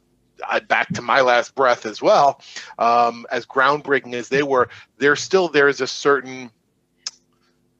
I, 0.48 0.60
back 0.60 0.88
to 0.94 1.02
my 1.02 1.20
last 1.20 1.54
breath 1.54 1.86
as 1.86 2.00
well, 2.00 2.40
um, 2.78 3.26
as 3.30 3.46
groundbreaking 3.46 4.14
as 4.14 4.28
they 4.28 4.42
were, 4.42 4.68
there 4.98 5.16
still 5.16 5.48
there 5.48 5.68
is 5.68 5.80
a 5.80 5.86
certain 5.86 6.50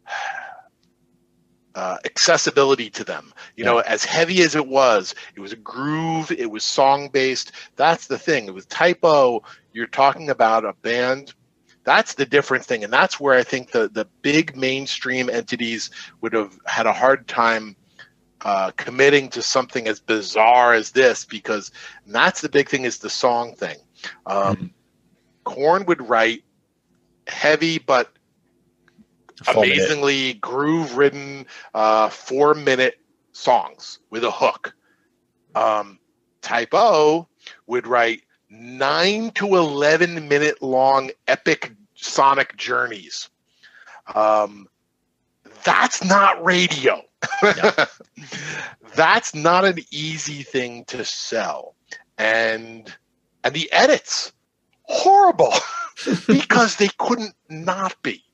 uh, 1.75 1.99
accessibility 2.05 2.91
to 2.91 3.05
them. 3.05 3.33
You 3.57 3.65
yeah. 3.65 3.71
know, 3.71 3.79
as 3.79 4.05
heavy 4.05 4.43
as 4.43 4.55
it 4.55 4.67
was, 4.67 5.15
it 5.37 5.41
was 5.41 5.53
a 5.53 5.57
groove, 5.57 6.31
it 6.33 6.51
was 6.51 6.65
song 6.65 7.09
based. 7.09 7.53
That's 7.77 8.07
the 8.07 8.19
thing. 8.19 8.47
It 8.47 8.55
was 8.55 8.67
Type 8.67 9.01
O. 9.05 9.43
You're 9.73 9.87
talking 9.87 10.31
about 10.31 10.65
a 10.65 10.75
band. 10.83 11.35
That's 11.85 12.15
the 12.15 12.27
different 12.27 12.65
thing, 12.65 12.85
and 12.85 12.93
that's 12.93 13.19
where 13.19 13.39
I 13.39 13.43
think 13.43 13.73
the 13.73 13.89
the 13.89 14.07
big 14.23 14.57
mainstream 14.57 15.31
entities 15.31 15.91
would 16.21 16.33
have 16.35 16.59
had 16.67 16.87
a 16.87 16.93
hard 16.93 17.27
time 17.27 17.77
uh, 18.43 18.71
committing 18.77 19.29
to 19.31 19.43
something 19.43 19.87
as 19.87 20.01
bizarre 20.01 20.75
as 20.75 20.91
this 20.91 21.25
because 21.25 21.71
that's 22.07 22.41
the 22.41 22.49
big 22.49 22.69
thing 22.69 22.85
is 22.85 22.99
the 22.99 23.11
song 23.11 23.55
thing. 23.55 23.77
Um, 24.27 24.73
mm-hmm. 25.47 25.85
Would 25.87 26.09
write 26.09 26.45
heavy 27.27 27.79
but 27.79 28.13
amazingly 29.49 30.35
groove 30.35 30.97
ridden 30.97 31.47
uh, 31.75 32.09
four 32.09 32.55
minute 32.55 33.01
songs 33.33 33.99
with 34.11 34.25
a 34.25 34.31
hook. 34.31 34.75
Um, 35.55 35.99
Type 36.43 36.71
O 36.73 37.29
would 37.67 37.87
write 37.87 38.23
nine 38.51 39.31
to 39.33 39.47
11 39.57 40.29
minute 40.29 40.61
long 40.61 41.11
epic 41.29 41.73
sonic 41.95 42.57
journeys. 42.57 43.31
Um, 44.15 44.67
that's 45.63 46.03
not 46.05 46.45
radio. 46.45 47.03
that's 48.95 49.35
not 49.35 49.65
an 49.65 49.79
easy 49.91 50.43
thing 50.43 50.85
to 50.87 51.05
sell. 51.05 51.75
And 52.19 52.93
and 53.45 53.55
the 53.55 53.71
edits 53.73 54.33
horrible 54.83 55.55
because 56.27 56.77
they 56.77 56.89
couldn't 56.99 57.35
not 57.49 57.97
be. 58.03 58.25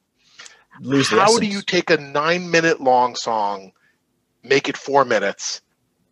Lose 0.80 1.08
How 1.08 1.38
do 1.38 1.46
you 1.46 1.62
take 1.62 1.90
a 1.90 1.96
9 1.96 2.50
minute 2.50 2.80
long 2.80 3.14
song, 3.14 3.72
make 4.42 4.68
it 4.68 4.76
4 4.76 5.04
minutes 5.04 5.62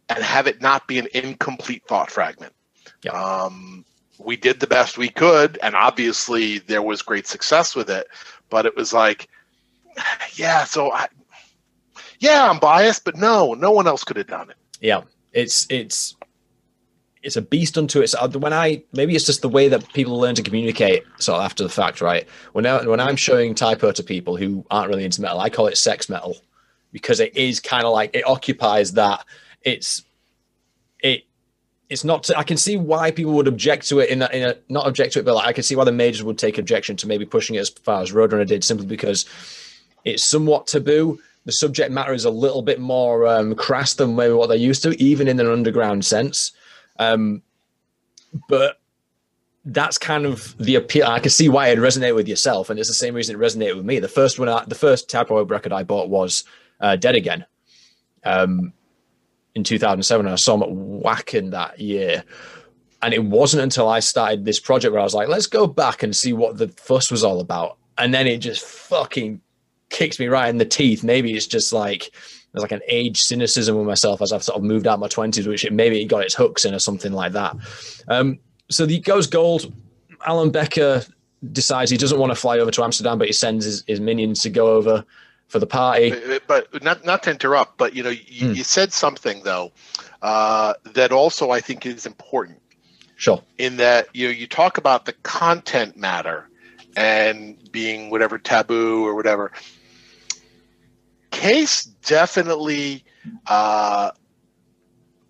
and 0.09 0.23
have 0.23 0.47
it 0.47 0.63
not 0.63 0.87
be 0.87 0.99
an 0.99 1.09
incomplete 1.13 1.83
thought 1.87 2.11
fragment? 2.11 2.53
Um, 3.11 3.85
we 4.19 4.37
did 4.37 4.61
the 4.61 4.67
best 4.67 4.99
we 4.99 5.09
could 5.09 5.59
and 5.63 5.75
obviously 5.75 6.59
there 6.61 6.83
was 6.83 7.03
great 7.03 7.27
success 7.27 7.75
with 7.75 7.91
it, 7.91 8.07
but 8.51 8.67
it 8.67 8.77
was 8.77 8.93
like 8.93 9.29
yeah, 10.35 10.65
so 10.65 10.93
I, 10.93 11.07
yeah, 12.19 12.49
I'm 12.49 12.59
biased, 12.59 13.05
but 13.05 13.17
no, 13.17 13.55
no 13.55 13.71
one 13.71 13.87
else 13.87 14.05
could 14.05 14.17
have 14.17 14.27
done 14.27 14.51
it. 14.51 14.57
Yeah, 14.81 15.03
it's 15.33 15.67
it's 15.71 16.17
it's 17.23 17.37
a 17.37 17.43
beast 17.43 17.79
unto 17.79 18.01
itself. 18.01 18.35
Uh, 18.35 18.39
when 18.39 18.53
I 18.53 18.83
maybe 18.93 19.15
it's 19.15 19.27
just 19.27 19.43
the 19.43 19.49
way 19.49 19.69
that 19.69 19.93
people 19.93 20.19
learn 20.19 20.35
to 20.37 20.43
communicate 20.43 21.05
sort 21.19 21.39
of 21.39 21.45
after 21.45 21.63
the 21.63 21.71
fact, 21.71 22.01
right? 22.01 22.29
When 22.53 22.67
I, 22.67 22.87
when 22.87 23.01
I'm 23.01 23.17
showing 23.17 23.55
Type 23.55 23.83
O 23.83 23.93
to 23.93 24.03
people 24.03 24.37
who 24.37 24.65
aren't 24.71 24.89
really 24.89 25.05
into 25.05 25.23
metal, 25.23 25.41
I 25.41 25.51
call 25.51 25.67
it 25.67 25.79
sex 25.79 26.09
metal 26.09 26.37
because 26.93 27.21
it 27.21 27.37
is 27.37 27.61
kind 27.61 27.85
of 27.85 27.93
like 27.93 28.15
it 28.15 28.27
occupies 28.27 28.93
that. 28.93 29.25
It's 29.63 30.05
it 31.01 31.25
it's 31.95 32.05
not. 32.05 32.29
I 32.37 32.43
can 32.43 32.59
see 32.59 32.77
why 32.77 33.11
people 33.11 33.33
would 33.33 33.49
object 33.49 33.89
to 33.89 34.01
it 34.01 34.11
in 34.11 34.21
a, 34.21 34.29
in 34.33 34.43
a 34.43 34.55
not 34.69 34.87
object 34.87 35.15
to 35.15 35.21
it, 35.21 35.25
but 35.25 35.35
like 35.35 35.47
I 35.47 35.53
can 35.53 35.65
see 35.65 35.77
why 35.77 35.85
the 35.85 35.93
majors 35.93 36.23
would 36.23 36.39
take 36.39 36.59
objection 36.59 36.97
to 36.97 37.09
maybe 37.09 37.25
pushing 37.25 37.57
it 37.57 37.61
as 37.61 37.71
far 37.71 38.03
as 38.03 38.13
Roadrunner 38.13 38.47
did, 38.47 38.63
simply 38.63 38.87
because 38.87 39.25
it's 40.05 40.23
somewhat 40.23 40.67
taboo 40.67 41.19
the 41.45 41.53
subject 41.53 41.93
matter 41.93 42.13
is 42.13 42.25
a 42.25 42.31
little 42.31 42.63
bit 42.63 42.81
more 42.81 43.27
um, 43.27 43.55
crass 43.55 43.95
than 43.95 44.17
maybe 44.17 44.33
what 44.33 44.49
they're 44.49 44.57
used 44.57 44.83
to, 44.83 45.03
even 45.03 45.29
in 45.29 45.39
an 45.39 45.47
underground 45.47 46.05
sense. 46.05 46.53
Um, 46.99 47.43
but 48.49 48.81
that's 49.67 49.99
kind 49.99 50.27
of 50.27 50.57
the 50.59 50.75
appeal. 50.77 51.07
I 51.07 51.21
can 51.21 51.31
see 51.31 51.49
why 51.49 51.69
it 51.69 51.79
resonated 51.79 52.15
with 52.15 52.29
yourself, 52.29 52.71
and 52.71 52.79
it's 52.79 52.89
the 52.89 52.95
same 52.95 53.15
reason 53.15 53.37
it 53.37 53.39
resonated 53.39 53.77
with 53.77 53.85
me. 53.85 53.99
The 53.99 54.09
first 54.09 54.39
one, 54.39 54.49
I, 54.49 54.65
the 54.67 54.75
first 54.75 55.15
O 55.15 55.43
record 55.45 55.73
I 55.73 55.83
bought 55.83 56.09
was 56.09 56.45
uh, 56.81 56.97
Dead 56.97 57.15
Again 57.15 57.45
um, 58.25 58.73
in 59.55 59.65
2007, 59.65 60.27
and 60.27 60.33
I 60.33 60.37
saw 60.37 60.57
them 60.57 60.69
at 60.69 60.77
Wacken 60.77 61.51
that 61.53 61.79
year. 61.79 62.25
And 63.03 63.13
it 63.13 63.25
wasn't 63.25 63.63
until 63.63 63.89
I 63.89 64.01
started 64.01 64.45
this 64.45 64.59
project 64.59 64.93
where 64.93 65.01
I 65.01 65.05
was 65.05 65.15
like, 65.15 65.29
let's 65.29 65.47
go 65.47 65.67
back 65.67 66.03
and 66.03 66.17
see 66.17 66.33
what 66.33 66.57
the 66.57 66.69
fuss 66.69 67.11
was 67.11 67.23
all 67.23 67.41
about. 67.41 67.77
And 67.99 68.15
then 68.15 68.27
it 68.27 68.39
just 68.39 68.65
fucking 68.65 69.41
kicks 69.91 70.19
me 70.19 70.27
right 70.27 70.49
in 70.49 70.59
the 70.59 70.65
teeth. 70.65 71.05
Maybe 71.05 71.35
it's 71.35 71.47
just 71.47 71.73
like 71.73 72.11
there's 72.53 72.63
like 72.63 72.73
an 72.73 72.81
age 72.89 73.21
cynicism 73.21 73.77
with 73.77 73.87
myself 73.87 74.23
as 74.23 74.33
I've 74.33 74.43
sort 74.43 74.57
of 74.57 74.65
moved 74.65 74.87
out 74.87 75.01
my 75.01 75.09
twenties, 75.09 75.47
which 75.47 75.65
it, 75.65 75.73
maybe 75.73 76.01
it 76.01 76.07
got 76.07 76.25
its 76.25 76.35
hooks 76.35 76.65
in 76.65 76.75
or 76.75 76.79
something 76.79 77.13
like 77.13 77.33
that. 77.33 77.57
Um, 78.09 78.39
so 78.71 78.87
the 78.87 79.01
goes 79.01 79.27
gold. 79.27 79.73
Alan 80.27 80.51
Becker 80.51 81.05
decides 81.53 81.91
he 81.91 81.97
doesn't 81.99 82.19
want 82.19 82.31
to 82.31 82.37
fly 82.37 82.59
over 82.59 82.71
to 82.71 82.83
Amsterdam, 82.83 83.19
but 83.19 83.27
he 83.27 83.33
sends 83.33 83.65
his, 83.65 83.85
his 83.87 84.01
minions 84.01 84.41
to 84.43 84.51
go 84.51 84.69
over 84.69 85.05
for 85.55 85.61
the 85.61 85.67
party. 85.69 86.13
But 86.49 86.83
not 86.83 87.05
not 87.05 87.23
to 87.23 87.31
interrupt, 87.31 87.79
but 87.79 87.95
you 87.95 88.03
know 88.03 88.11
you, 88.11 88.49
hmm. 88.49 88.55
you 88.55 88.65
said 88.65 88.93
something 88.93 89.45
though 89.45 89.71
uh, 90.21 90.75
that 90.95 91.13
also 91.13 91.51
I 91.53 91.61
think 91.61 91.87
is 91.87 92.07
important. 92.07 92.61
Sure. 93.15 93.41
In 93.57 93.77
that 93.77 94.09
you 94.13 94.27
know 94.27 94.33
you 94.33 94.49
talk 94.49 94.79
about 94.79 95.05
the 95.05 95.13
content 95.23 95.97
matter 95.97 96.49
and 96.97 97.57
being 97.71 98.11
whatever 98.11 98.37
taboo 98.37 99.07
or 99.07 99.15
whatever. 99.15 99.53
Cees 101.33 101.85
definitely 101.85 103.05
uh, 103.47 104.11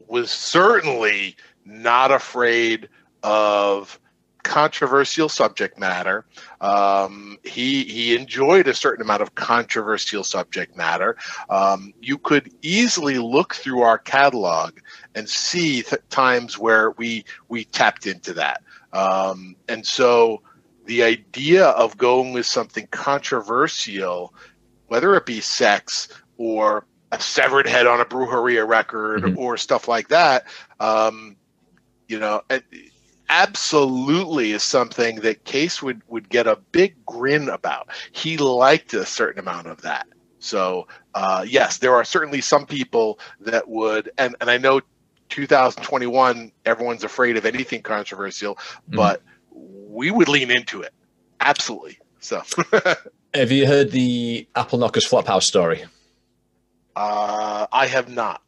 was 0.07 0.31
certainly 0.31 1.37
not 1.66 2.11
afraid 2.11 2.89
of 3.22 4.01
controversial 4.45 5.29
subject 5.29 5.79
matter. 5.79 6.25
Um, 6.61 7.39
he 7.43 7.85
he 7.85 8.15
enjoyed 8.15 8.69
a 8.69 8.75
certain 8.75 9.03
amount 9.03 9.23
of 9.23 9.35
controversial 9.35 10.23
subject 10.23 10.77
matter. 10.77 11.17
Um, 11.51 11.93
you 12.01 12.19
could 12.19 12.53
easily 12.63 13.19
look 13.19 13.55
through 13.55 13.83
our 13.83 13.99
catalog 13.99 14.79
and 15.17 15.29
see 15.29 15.83
th- 15.83 16.03
times 16.11 16.57
where 16.57 16.93
we 16.93 17.25
we 17.49 17.65
tapped 17.65 18.07
into 18.07 18.35
that. 18.35 18.63
Um, 18.93 19.57
and 19.69 19.85
so 19.85 20.43
the 20.85 21.03
idea 21.03 21.67
of 21.67 21.97
going 21.97 22.33
with 22.33 22.47
something 22.47 22.87
controversial, 22.93 24.33
whether 24.87 25.15
it 25.17 25.27
be 25.27 25.41
sex 25.41 26.09
or 26.37 26.87
a 27.11 27.21
severed 27.21 27.67
head 27.67 27.87
on 27.87 28.01
a 28.01 28.05
Brujeria 28.05 28.67
record 28.67 29.23
mm-hmm. 29.23 29.39
or 29.39 29.57
stuff 29.57 29.89
like 29.89 30.09
that, 30.09 30.47
um, 30.81 31.37
you 32.09 32.19
know, 32.19 32.43
absolutely 33.29 34.53
is 34.53 34.62
something 34.62 35.16
that 35.20 35.49
Cees 35.49 35.83
would, 35.83 36.03
would 36.09 36.29
get 36.29 36.47
a 36.47 36.57
big 36.72 36.95
grin 37.07 37.49
about. 37.49 37.89
He 38.12 38.37
liked 38.37 38.95
a 38.95 39.07
certain 39.07 39.41
amount 39.41 39.66
of 39.66 39.83
that. 39.83 40.07
So, 40.39 40.89
uh, 41.14 41.45
yes, 41.49 41.79
there 41.79 41.95
are 41.95 42.05
certainly 42.05 42.41
some 42.41 42.66
people 42.66 43.18
that 43.41 43.68
would, 43.68 44.11
and, 44.18 44.37
and 44.41 44.51
I 44.51 44.59
know 44.59 44.81
2021, 45.31 46.53
everyone's 46.66 47.03
afraid 47.03 47.37
of 47.37 47.47
anything 47.47 47.83
controversial, 47.83 48.57
mm-hmm. 48.57 48.97
but 48.97 49.22
we 49.51 50.11
would 50.11 50.29
lean 50.29 50.51
into 50.51 50.83
it. 50.83 50.93
Absolutely. 51.41 51.99
So, 52.20 52.43
have 53.35 53.51
you 53.51 53.66
heard 53.66 53.91
the 53.91 54.47
Apple 54.55 54.79
Knockers 54.79 55.09
Flophouse 55.09 55.45
story? 55.45 55.85
Uh, 56.95 57.66
I 57.72 57.87
have 57.87 58.09
not. 58.09 58.43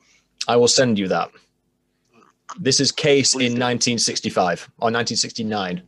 I 0.47 0.57
will 0.57 0.69
send 0.69 0.99
you 0.99 1.09
that. 1.09 1.31
This 2.59 2.81
is 2.81 2.93
case 2.93 3.35
in 3.35 3.53
do. 3.53 3.61
1965 3.61 4.71
or 4.79 4.87
1969. 4.87 5.83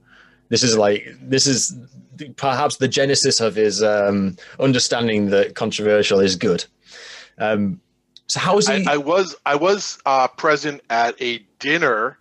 This 0.48 0.62
is 0.62 0.76
like 0.76 1.06
this 1.20 1.46
is 1.46 1.76
perhaps 2.36 2.76
the 2.76 2.88
genesis 2.88 3.40
of 3.40 3.54
his 3.54 3.82
um, 3.82 4.36
understanding 4.58 5.30
that 5.30 5.54
controversial 5.54 6.20
is 6.20 6.36
good. 6.36 6.64
Um, 7.38 7.80
so 8.26 8.40
how 8.40 8.58
is 8.58 8.68
he? 8.68 8.86
I, 8.86 8.94
I 8.94 8.96
was 8.96 9.36
I 9.46 9.56
was 9.56 9.98
uh, 10.04 10.28
present 10.28 10.82
at 10.90 11.20
a 11.20 11.38
dinner 11.58 12.18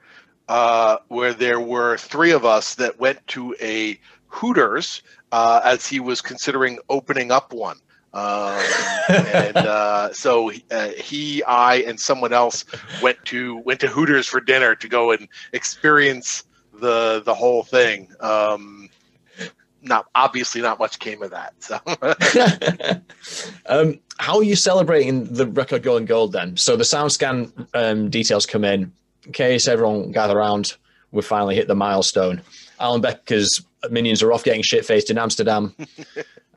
uh, 0.47 0.97
where 1.07 1.33
there 1.33 1.59
were 1.59 1.97
three 1.97 2.31
of 2.31 2.45
us 2.45 2.75
that 2.75 2.99
went 2.99 3.25
to 3.27 3.55
a 3.61 3.99
Hooters 4.27 5.01
uh, 5.31 5.61
as 5.63 5.87
he 5.87 5.99
was 5.99 6.21
considering 6.21 6.79
opening 6.89 7.31
up 7.31 7.53
one. 7.53 7.77
Um, 8.13 8.63
and 9.09 9.57
uh, 9.57 10.13
so 10.13 10.51
uh, 10.71 10.89
he, 10.97 11.43
I, 11.43 11.77
and 11.87 11.99
someone 11.99 12.33
else 12.33 12.65
went 13.01 13.23
to 13.25 13.57
went 13.59 13.79
to 13.81 13.87
Hooters 13.87 14.27
for 14.27 14.39
dinner 14.39 14.75
to 14.75 14.87
go 14.87 15.11
and 15.11 15.27
experience 15.53 16.43
the 16.73 17.21
the 17.23 17.33
whole 17.33 17.63
thing. 17.63 18.09
Um, 18.19 18.89
not 19.81 20.07
obviously, 20.15 20.61
not 20.61 20.79
much 20.79 20.99
came 20.99 21.21
of 21.21 21.31
that. 21.31 21.53
So, 21.59 21.79
um, 23.67 23.99
how 24.17 24.37
are 24.37 24.43
you 24.43 24.55
celebrating 24.55 25.25
the 25.25 25.45
record 25.45 25.83
going 25.83 26.05
gold 26.05 26.31
then? 26.31 26.57
So 26.57 26.75
the 26.75 26.83
SoundScan 26.83 27.67
um, 27.73 28.09
details 28.09 28.45
come 28.45 28.63
in 28.63 28.91
in 29.27 29.33
case 29.33 29.67
everyone 29.67 30.11
gather 30.11 30.37
around, 30.37 30.75
we 31.11 31.21
finally 31.21 31.55
hit 31.55 31.67
the 31.67 31.75
milestone. 31.75 32.41
Alan 32.79 33.01
Becker's 33.01 33.61
minions 33.91 34.23
are 34.23 34.33
off 34.33 34.43
getting 34.43 34.61
shit 34.63 34.85
faced 34.85 35.11
in 35.11 35.17
Amsterdam. 35.17 35.75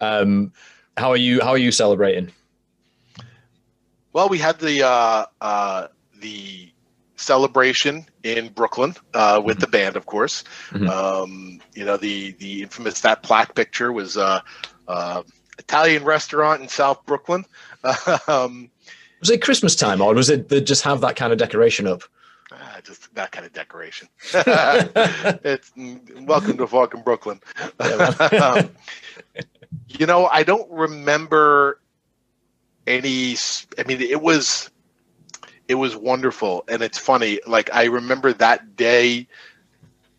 Um, 0.02 0.54
how 0.96 1.10
are 1.10 1.16
you? 1.16 1.40
How 1.40 1.50
are 1.50 1.58
you 1.58 1.72
celebrating? 1.72 2.32
Well, 4.12 4.28
we 4.28 4.38
had 4.38 4.58
the 4.58 4.86
uh, 4.86 5.26
uh, 5.40 5.86
the 6.20 6.68
celebration 7.16 8.06
in 8.22 8.48
Brooklyn 8.48 8.94
uh, 9.14 9.40
with 9.44 9.60
the 9.60 9.66
band, 9.66 9.96
of 9.96 10.06
course. 10.06 10.44
Mhm. 10.70 10.88
Um, 10.88 11.60
you 11.74 11.84
know, 11.84 11.96
the 11.96 12.32
the 12.32 12.62
infamous 12.62 13.00
that 13.00 13.22
plaque 13.22 13.54
picture 13.54 13.92
was 13.92 14.16
uh, 14.16 14.40
uh, 14.88 15.22
Italian 15.58 16.04
restaurant 16.04 16.62
in 16.62 16.68
South 16.68 17.04
Brooklyn. 17.06 17.44
um, 18.26 18.70
Was 19.20 19.30
it 19.30 19.42
Christmas 19.42 19.76
time, 19.76 20.00
or 20.00 20.14
was 20.14 20.30
it 20.30 20.48
they 20.48 20.60
just 20.60 20.82
have 20.82 21.00
that 21.02 21.16
kind 21.16 21.32
of 21.32 21.38
decoration 21.38 21.86
up? 21.86 22.02
ah, 22.52 22.80
just 22.82 23.14
that 23.14 23.30
kind 23.32 23.46
of 23.46 23.52
decoration. 23.52 24.08
it's 24.32 25.70
mm, 25.70 26.26
welcome 26.26 26.56
to 26.56 26.66
fucking 26.66 27.02
Brooklyn. 27.02 27.40
um, 27.80 28.70
you 29.98 30.06
know, 30.06 30.26
I 30.26 30.42
don't 30.44 30.70
remember 30.70 31.80
any. 32.86 33.36
I 33.78 33.84
mean, 33.86 34.00
it 34.00 34.20
was 34.20 34.70
it 35.68 35.74
was 35.74 35.96
wonderful, 35.96 36.64
and 36.68 36.82
it's 36.82 36.98
funny. 36.98 37.40
Like 37.46 37.70
I 37.74 37.84
remember 37.84 38.32
that 38.34 38.76
day 38.76 39.28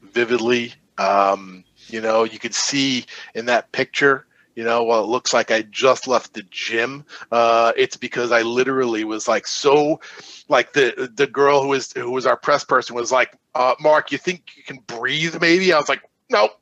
vividly. 0.02 0.74
Um, 0.98 1.64
you 1.88 2.02
know, 2.02 2.24
you 2.24 2.40
could 2.40 2.56
see 2.56 3.06
in 3.36 3.48
that 3.48 3.72
picture. 3.72 4.28
You 4.56 4.66
know, 4.66 4.84
well, 4.84 5.04
it 5.04 5.08
looks 5.08 5.34
like 5.34 5.52
I 5.52 5.64
just 5.64 6.08
left 6.08 6.34
the 6.34 6.44
gym. 6.52 7.06
Uh, 7.32 7.72
it's 7.78 7.98
because 7.98 8.32
I 8.32 8.42
literally 8.44 9.06
was 9.06 9.28
like 9.28 9.48
so, 9.48 10.02
like 10.50 10.74
the 10.74 11.12
the 11.16 11.28
girl 11.28 11.64
who 11.64 11.70
was 11.70 11.94
who 11.94 12.12
was 12.12 12.26
our 12.26 12.38
press 12.38 12.64
person 12.66 12.96
was 12.96 13.12
like, 13.12 13.38
uh, 13.56 13.76
"Mark, 13.80 14.12
you 14.12 14.18
think 14.18 14.52
you 14.58 14.64
can 14.64 14.80
breathe? 14.88 15.40
Maybe?" 15.42 15.74
I 15.74 15.78
was 15.78 15.90
like, 15.90 16.04
"Nope." 16.30 16.61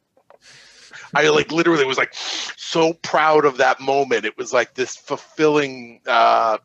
I 1.13 1.27
like 1.29 1.51
literally 1.51 1.85
was 1.85 1.97
like 1.97 2.13
so 2.13 2.93
proud 2.93 3.45
of 3.45 3.57
that 3.57 3.79
moment. 3.79 4.25
It 4.25 4.37
was 4.37 4.53
like 4.53 4.73
this 4.75 4.95
fulfilling 4.95 6.01
uh, 6.07 6.57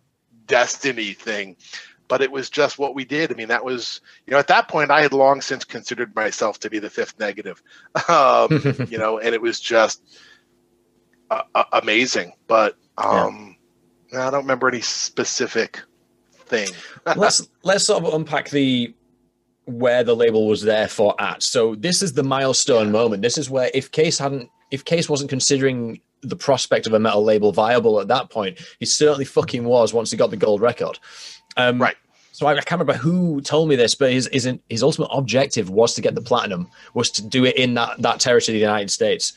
destiny 0.47 1.13
thing, 1.13 1.57
but 2.09 2.23
it 2.23 2.31
was 2.31 2.51
just 2.51 2.79
what 2.79 2.95
we 2.95 3.05
did. 3.05 3.33
I 3.33 3.35
mean, 3.35 3.49
that 3.49 3.65
was 3.65 4.01
you 4.27 4.33
know 4.33 4.39
at 4.39 4.49
that 4.49 4.69
point 4.69 4.91
I 4.91 5.03
had 5.03 5.13
long 5.13 5.41
since 5.41 5.65
considered 5.65 6.15
myself 6.15 6.61
to 6.61 6.71
be 6.71 6.79
the 6.79 6.91
fifth 6.91 7.19
negative, 7.19 7.63
um, 8.09 8.49
you 8.91 8.99
know, 8.99 9.19
and 9.19 9.35
it 9.35 9.41
was 9.41 9.61
just 9.61 10.03
uh, 11.31 11.43
uh, 11.55 11.65
amazing. 11.73 12.33
But 12.47 12.77
um, 12.99 13.57
I 14.13 14.31
don't 14.31 14.43
remember 14.43 14.69
any 14.69 14.81
specific 14.81 15.81
thing. 16.33 16.69
let's 17.17 17.49
let's 17.63 17.87
sort 17.87 18.05
of 18.05 18.15
unpack 18.15 18.51
the 18.51 18.95
where 19.67 20.05
the 20.05 20.15
label 20.15 20.47
was 20.47 20.63
there 20.63 20.89
for 20.89 21.21
at. 21.21 21.43
So 21.43 21.75
this 21.75 22.03
is 22.03 22.13
the 22.13 22.23
milestone 22.23 22.93
moment. 22.93 23.23
This 23.23 23.39
is 23.39 23.49
where 23.49 23.71
if 23.75 23.91
Cees 23.95 24.19
hadn't 24.19 24.51
if 24.71 24.83
Cees 24.89 25.09
wasn't 25.09 25.31
considering 25.31 26.01
the 26.23 26.37
prospect 26.37 26.87
of 26.87 26.93
a 26.95 26.99
metal 26.99 27.23
label 27.23 27.53
viable 27.53 28.01
at 28.01 28.09
that 28.09 28.31
point, 28.31 28.59
he 28.81 28.87
certainly 28.87 29.25
fucking 29.25 29.65
was 29.65 29.93
once 29.93 30.11
he 30.11 30.17
got 30.17 30.31
the 30.31 30.37
gold 30.37 30.61
record. 30.61 30.99
Um, 31.57 31.81
Right. 31.81 31.97
So 32.33 32.47
I, 32.47 32.53
I 32.53 32.63
can't 32.63 32.81
remember 32.81 32.95
who 32.95 33.41
told 33.43 33.69
me 33.69 33.77
this, 33.77 33.95
but 33.95 34.11
his, 34.11 34.29
his 34.33 34.49
his 34.69 34.83
ultimate 34.83 35.09
objective 35.13 35.71
was 35.71 35.95
to 35.95 36.01
get 36.01 36.17
the 36.17 36.21
platinum, 36.21 36.69
was 36.93 37.11
to 37.13 37.23
do 37.23 37.45
it 37.45 37.57
in 37.57 37.75
that 37.75 38.03
that 38.03 38.19
territory 38.19 38.57
of 38.57 38.61
the 38.61 38.67
United 38.67 38.91
States, 38.91 39.35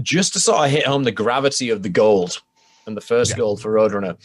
just 0.00 0.32
to 0.32 0.40
sort 0.40 0.64
of 0.64 0.70
hit 0.70 0.86
home 0.86 1.04
the 1.04 1.12
gravity 1.12 1.68
of 1.68 1.82
the 1.82 1.90
gold 1.90 2.40
and 2.86 2.96
the 2.96 3.02
first 3.02 3.36
gold 3.36 3.60
for 3.60 3.70
Roadrunner. 3.72 4.16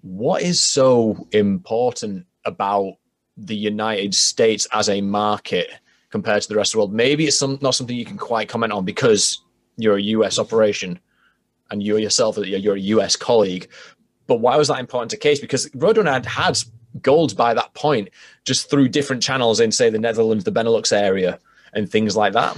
What 0.00 0.42
is 0.42 0.62
so 0.62 1.28
important 1.32 2.24
about 2.46 2.94
the 3.36 3.56
United 3.56 4.14
States 4.14 4.66
as 4.72 4.88
a 4.88 5.00
market 5.00 5.68
compared 6.10 6.42
to 6.42 6.48
the 6.48 6.56
rest 6.56 6.70
of 6.70 6.72
the 6.72 6.78
world? 6.78 6.94
Maybe 6.94 7.26
it's 7.26 7.38
some, 7.38 7.58
not 7.60 7.74
something 7.74 7.96
you 7.96 8.04
can 8.04 8.18
quite 8.18 8.48
comment 8.48 8.72
on 8.72 8.84
because 8.84 9.40
you're 9.76 9.96
a 9.96 10.02
US 10.02 10.38
operation 10.38 10.98
and 11.70 11.82
you 11.82 11.96
yourself 11.96 12.38
you're 12.38 12.76
a 12.76 12.80
US 12.80 13.16
colleague. 13.16 13.68
But 14.26 14.40
why 14.40 14.56
was 14.56 14.68
that 14.68 14.80
important 14.80 15.10
to 15.12 15.18
Cees? 15.20 15.40
Because 15.40 15.68
Roadrunner 15.70 16.12
had 16.12 16.26
had 16.26 16.58
gold 17.02 17.36
by 17.36 17.54
that 17.54 17.74
point, 17.74 18.08
just 18.44 18.70
through 18.70 18.88
different 18.88 19.22
channels 19.22 19.60
in, 19.60 19.70
say, 19.70 19.90
the 19.90 19.98
Netherlands, 19.98 20.44
the 20.44 20.52
Benelux 20.52 20.92
area, 20.92 21.38
and 21.74 21.90
things 21.90 22.16
like 22.16 22.32
that. 22.32 22.56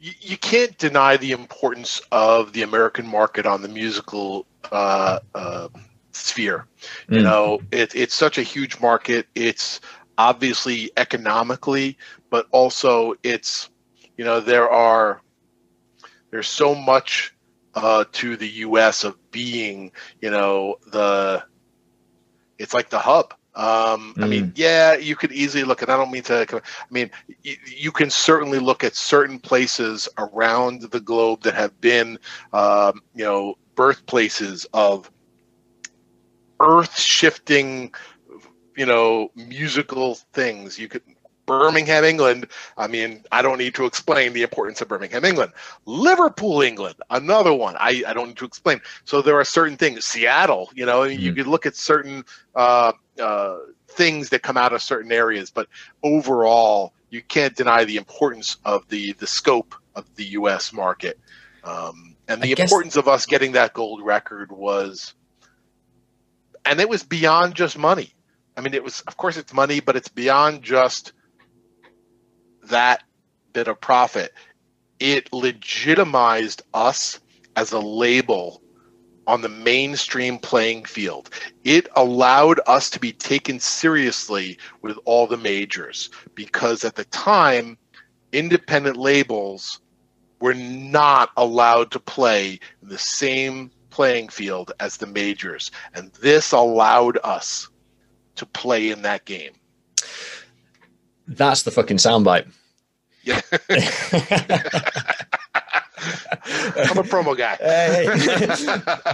you, 0.00 0.12
you 0.20 0.36
can't 0.36 0.76
deny 0.78 1.16
the 1.16 1.32
importance 1.32 2.00
of 2.10 2.52
the 2.52 2.62
American 2.62 3.06
market 3.06 3.46
on 3.46 3.62
the 3.62 3.68
musical 3.68 4.46
uh, 4.70 5.20
uh, 5.34 5.68
sphere. 6.12 6.66
You 7.12 7.20
Mm. 7.20 7.24
know, 7.24 7.60
it, 7.72 7.94
it's 7.94 8.14
such 8.14 8.38
a 8.38 8.42
huge 8.42 8.80
market. 8.80 9.26
It's 9.34 9.80
obviously 10.18 10.90
economically, 10.96 11.98
but 12.30 12.46
also 12.52 13.14
it's 13.22 13.70
you 14.16 14.24
know 14.24 14.40
there 14.40 14.68
are 14.70 15.20
there's 16.30 16.48
so 16.48 16.74
much 16.74 17.34
uh, 17.74 18.04
to 18.12 18.36
the 18.36 18.48
U.S. 18.48 19.04
of 19.04 19.16
being 19.30 19.92
you 20.20 20.30
know 20.30 20.76
the 20.92 21.42
it's 22.58 22.74
like 22.74 22.90
the 22.90 22.98
hub. 22.98 23.34
Um, 23.54 24.16
I 24.22 24.26
mean, 24.26 24.48
yeah, 24.54 24.94
you 24.94 25.16
could 25.16 25.32
easily 25.32 25.64
look 25.64 25.82
at. 25.82 25.90
I 25.90 25.96
don't 25.96 26.10
mean 26.10 26.22
to. 26.24 26.46
I 26.52 26.60
mean, 26.90 27.10
y- 27.44 27.56
you 27.66 27.90
can 27.92 28.10
certainly 28.10 28.58
look 28.58 28.84
at 28.84 28.94
certain 28.94 29.38
places 29.38 30.08
around 30.18 30.82
the 30.90 31.00
globe 31.00 31.42
that 31.42 31.54
have 31.54 31.78
been, 31.80 32.18
um, 32.52 33.02
you 33.14 33.24
know, 33.24 33.56
birthplaces 33.74 34.66
of 34.72 35.10
earth-shifting, 36.62 37.92
you 38.76 38.86
know, 38.86 39.30
musical 39.34 40.14
things. 40.32 40.78
You 40.78 40.88
could 40.88 41.02
Birmingham, 41.44 42.04
England. 42.04 42.46
I 42.76 42.86
mean, 42.86 43.24
I 43.32 43.42
don't 43.42 43.58
need 43.58 43.74
to 43.74 43.84
explain 43.84 44.32
the 44.32 44.42
importance 44.42 44.80
of 44.80 44.88
Birmingham, 44.88 45.24
England. 45.24 45.52
Liverpool, 45.86 46.62
England, 46.62 46.94
another 47.10 47.52
one. 47.52 47.76
I, 47.78 48.02
I 48.06 48.12
don't 48.14 48.28
need 48.28 48.36
to 48.38 48.44
explain. 48.44 48.80
So 49.04 49.20
there 49.22 49.38
are 49.38 49.44
certain 49.44 49.76
things. 49.76 50.04
Seattle, 50.04 50.70
you 50.74 50.86
know, 50.86 51.02
you 51.02 51.32
Mhm. 51.32 51.36
could 51.36 51.46
look 51.48 51.66
at 51.66 51.76
certain 51.76 52.24
uh, 52.54 52.92
uh, 53.20 53.56
things 53.88 54.28
that 54.30 54.42
come 54.42 54.56
out 54.56 54.72
of 54.72 54.82
certain 54.82 55.10
areas, 55.12 55.50
but 55.50 55.68
overall, 56.02 56.94
you 57.10 57.22
can't 57.22 57.56
deny 57.56 57.84
the 57.84 57.96
importance 57.96 58.56
of 58.64 58.86
the 58.88 59.12
the 59.14 59.26
scope 59.26 59.74
of 59.94 60.04
the 60.14 60.24
U.S. 60.38 60.72
market. 60.72 61.18
Um, 61.64 62.16
and 62.28 62.42
the 62.42 62.54
importance 62.58 62.96
of 62.96 63.08
us 63.08 63.26
getting 63.26 63.52
that 63.52 63.74
gold 63.74 64.02
record 64.02 64.50
was, 64.50 65.14
and 66.64 66.80
it 66.80 66.88
was 66.88 67.02
beyond 67.02 67.54
just 67.54 67.78
money. 67.78 68.12
I 68.56 68.60
mean, 68.60 68.74
it 68.74 68.84
was, 68.84 69.00
of 69.02 69.16
course, 69.16 69.36
it's 69.36 69.52
money, 69.52 69.80
but 69.80 69.96
it's 69.96 70.08
beyond 70.08 70.62
just 70.62 71.12
that 72.64 73.02
bit 73.52 73.68
of 73.68 73.80
profit. 73.80 74.32
It 75.00 75.32
legitimized 75.32 76.62
us 76.72 77.18
as 77.56 77.72
a 77.72 77.80
label 77.80 78.62
on 79.26 79.40
the 79.40 79.48
mainstream 79.48 80.38
playing 80.38 80.84
field. 80.84 81.30
It 81.64 81.88
allowed 81.94 82.60
us 82.66 82.90
to 82.90 83.00
be 83.00 83.12
taken 83.12 83.60
seriously 83.60 84.58
with 84.82 84.98
all 85.04 85.26
the 85.26 85.36
majors 85.36 86.10
because 86.34 86.84
at 86.84 86.96
the 86.96 87.04
time, 87.04 87.78
independent 88.32 88.96
labels 88.96 89.80
were 90.40 90.54
not 90.54 91.30
allowed 91.36 91.92
to 91.92 92.00
play 92.00 92.58
in 92.82 92.88
the 92.88 92.98
same 92.98 93.70
playing 93.92 94.28
field 94.28 94.72
as 94.80 94.96
the 94.96 95.06
majors. 95.06 95.70
And 95.94 96.10
this 96.14 96.50
allowed 96.50 97.18
us 97.22 97.68
to 98.34 98.46
play 98.46 98.90
in 98.90 99.02
that 99.02 99.24
game. 99.24 99.52
That's 101.28 101.62
the 101.62 101.70
fucking 101.70 101.98
soundbite. 101.98 102.50
Yeah. 103.22 103.40
I'm 106.04 106.98
a 106.98 107.02
promo 107.04 107.36
guy. 107.36 107.54
Hey. 107.56 108.06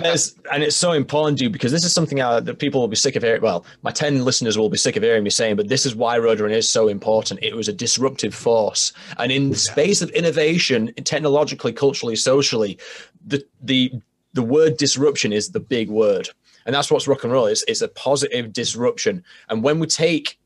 There's- 0.00 0.34
and 0.50 0.62
it's 0.62 0.76
so 0.76 0.92
important, 0.92 1.38
dude, 1.38 1.52
because 1.52 1.72
this 1.72 1.84
is 1.84 1.92
something 1.92 2.20
uh, 2.20 2.40
that 2.40 2.58
people 2.58 2.80
will 2.80 2.88
be 2.88 2.96
sick 2.96 3.16
of 3.16 3.22
hearing. 3.22 3.42
Well, 3.42 3.66
my 3.82 3.90
10 3.90 4.24
listeners 4.24 4.56
will 4.56 4.70
be 4.70 4.78
sick 4.78 4.96
of 4.96 5.02
hearing 5.02 5.22
me 5.24 5.30
saying, 5.30 5.56
but 5.56 5.68
this 5.68 5.84
is 5.84 5.94
why 5.94 6.18
Roadrunner 6.18 6.56
is 6.56 6.70
so 6.70 6.88
important. 6.88 7.40
It 7.42 7.54
was 7.54 7.68
a 7.68 7.72
disruptive 7.72 8.34
force. 8.34 8.92
And 9.18 9.30
in 9.30 9.50
the 9.50 9.56
space 9.56 10.00
of 10.00 10.08
innovation, 10.10 10.92
technologically, 11.04 11.72
culturally, 11.72 12.16
socially, 12.16 12.78
the, 13.26 13.44
the, 13.60 13.92
the 14.32 14.42
word 14.42 14.76
disruption 14.76 15.32
is 15.32 15.50
the 15.50 15.60
big 15.60 15.90
word. 15.90 16.28
And 16.66 16.74
that's 16.74 16.90
what's 16.90 17.08
rock 17.08 17.24
and 17.24 17.32
roll 17.32 17.46
is. 17.46 17.64
It's 17.66 17.80
a 17.80 17.88
positive 17.88 18.52
disruption. 18.52 19.24
And 19.48 19.62
when 19.62 19.78
we 19.78 19.86
take 19.86 20.38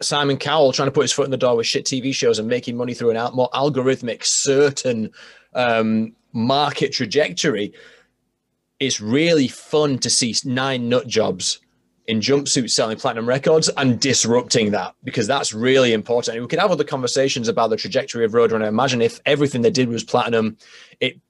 Simon 0.00 0.36
Cowell 0.36 0.72
trying 0.72 0.88
to 0.88 0.92
put 0.92 1.02
his 1.02 1.12
foot 1.12 1.24
in 1.24 1.30
the 1.30 1.36
door 1.36 1.56
with 1.56 1.66
shit 1.66 1.84
TV 1.84 2.14
shows 2.14 2.38
and 2.38 2.48
making 2.48 2.76
money 2.76 2.94
through 2.94 3.10
an 3.10 3.16
al- 3.16 3.32
more 3.32 3.50
algorithmic, 3.50 4.24
certain 4.24 5.10
um, 5.54 6.14
market 6.32 6.92
trajectory, 6.92 7.72
it's 8.78 9.00
really 9.00 9.48
fun 9.48 9.98
to 9.98 10.10
see 10.10 10.34
nine 10.44 10.88
nut 10.88 11.06
jobs 11.06 11.60
in 12.08 12.20
jumpsuits 12.20 12.70
selling 12.70 12.96
platinum 12.96 13.28
records 13.28 13.68
and 13.76 14.00
disrupting 14.00 14.72
that 14.72 14.94
because 15.04 15.26
that's 15.26 15.54
really 15.54 15.92
important. 15.92 16.36
And 16.36 16.44
we 16.44 16.48
could 16.48 16.58
have 16.58 16.72
other 16.72 16.84
conversations 16.84 17.48
about 17.48 17.70
the 17.70 17.76
trajectory 17.76 18.24
of 18.24 18.32
Roadrunner. 18.32 18.66
Imagine 18.66 19.00
if 19.00 19.20
everything 19.24 19.62
they 19.62 19.70
did 19.70 19.88
was 19.88 20.02
platinum, 20.02 20.56
it 20.98 21.20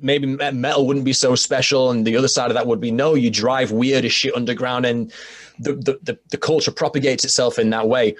maybe 0.00 0.26
metal 0.26 0.86
wouldn't 0.86 1.04
be 1.04 1.12
so 1.12 1.34
special. 1.34 1.90
And 1.90 2.06
the 2.06 2.16
other 2.16 2.28
side 2.28 2.50
of 2.50 2.54
that 2.54 2.66
would 2.66 2.80
be 2.80 2.90
no, 2.90 3.14
you 3.14 3.30
drive 3.30 3.70
weird 3.70 4.04
as 4.04 4.12
shit 4.12 4.34
underground 4.34 4.86
and 4.86 5.12
the, 5.58 5.74
the, 5.74 5.98
the, 6.02 6.18
the 6.30 6.36
culture 6.36 6.70
propagates 6.70 7.24
itself 7.24 7.58
in 7.58 7.70
that 7.70 7.88
way. 7.88 8.16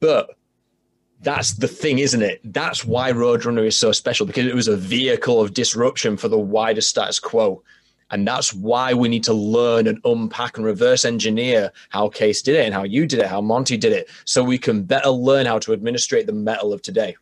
But 0.00 0.30
that's 1.20 1.52
the 1.52 1.68
thing, 1.68 2.00
isn't 2.00 2.22
it? 2.22 2.40
That's 2.44 2.84
why 2.84 3.12
Roadrunner 3.12 3.66
is 3.66 3.78
so 3.78 3.92
special 3.92 4.26
because 4.26 4.46
it 4.46 4.54
was 4.54 4.68
a 4.68 4.76
vehicle 4.76 5.40
of 5.40 5.54
disruption 5.54 6.16
for 6.16 6.28
the 6.28 6.38
wider 6.38 6.80
status 6.80 7.20
quo. 7.20 7.62
And 8.10 8.28
that's 8.28 8.52
why 8.52 8.92
we 8.92 9.08
need 9.08 9.24
to 9.24 9.32
learn 9.32 9.86
and 9.86 9.98
unpack 10.04 10.58
and 10.58 10.66
reverse 10.66 11.04
engineer 11.04 11.72
how 11.88 12.10
Cees 12.10 12.42
did 12.42 12.56
it 12.56 12.66
and 12.66 12.74
how 12.74 12.82
you 12.82 13.06
did 13.06 13.20
it, 13.20 13.26
how 13.26 13.40
Monte 13.40 13.78
did 13.78 13.92
it, 13.92 14.10
so 14.26 14.44
we 14.44 14.58
can 14.58 14.82
better 14.82 15.08
learn 15.08 15.46
how 15.46 15.58
to 15.60 15.72
administrate 15.72 16.26
the 16.26 16.32
metal 16.32 16.74
of 16.74 16.82
today. 16.82 17.16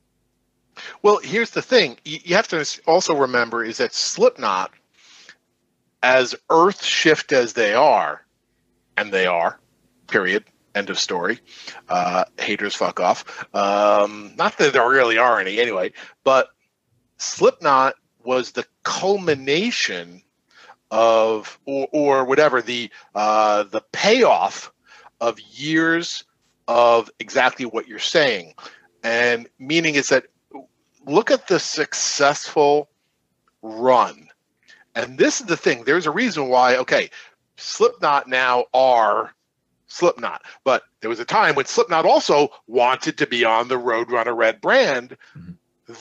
Well, 1.03 1.19
here's 1.19 1.51
the 1.51 1.63
thing 1.63 1.99
you 2.05 2.35
have 2.37 2.49
to 2.49 2.65
also 2.87 3.15
remember 3.15 3.65
is 3.65 3.79
that 3.79 3.95
Slipknot, 3.95 4.73
as 6.03 6.35
earth 6.51 6.83
shift 6.83 7.33
as 7.33 7.53
they 7.53 7.75
are, 7.75 8.25
and 8.97 9.13
they 9.13 9.27
are, 9.27 9.59
period, 10.07 10.45
end 10.75 10.91
of 10.91 10.99
story. 10.99 11.41
Uh, 11.89 12.25
haters 12.39 12.75
fuck 12.75 13.01
off. 13.01 13.25
Um, 13.55 14.33
not 14.37 14.57
that 14.59 14.73
there 14.73 14.89
really 14.89 15.19
are 15.19 15.41
any 15.41 15.61
anyway, 15.61 15.93
but 16.25 16.49
Slipknot 17.19 17.95
was 18.25 18.53
the 18.53 18.67
culmination 18.83 20.23
of 20.91 21.59
or, 21.67 21.89
or 21.93 22.25
whatever 22.25 22.63
the 22.63 22.91
uh, 23.15 23.63
the 23.65 23.83
payoff 23.93 24.73
of 25.21 25.39
years 25.41 26.25
of 26.67 27.11
exactly 27.19 27.65
what 27.65 27.89
you're 27.89 27.99
saying 27.99 28.55
and 29.03 29.49
meaning 29.59 29.95
is 29.95 30.09
that 30.09 30.27
look 31.11 31.31
at 31.31 31.49
the 31.49 31.59
successful 31.59 32.89
run. 33.63 34.29
And 34.95 35.19
this 35.19 35.41
is 35.41 35.47
the 35.47 35.57
thing. 35.57 35.85
There's 35.85 36.07
a 36.07 36.11
reason 36.11 36.49
why 36.49 36.77
okay 36.77 37.11
slipknot 37.57 38.27
now 38.27 38.65
are 38.73 39.35
slipknot. 39.87 40.43
But 40.65 40.83
there 41.01 41.11
was 41.11 41.21
a 41.21 41.25
time 41.25 41.55
when 41.55 41.67
slipknot 41.67 42.07
also 42.07 42.49
wanted 42.67 43.19
to 43.19 43.27
be 43.27 43.45
on 43.45 43.69
the 43.69 43.79
roadrunner 43.79 44.37
red 44.37 44.61
brand. 44.61 45.17
Mm-hmm. 45.37 45.53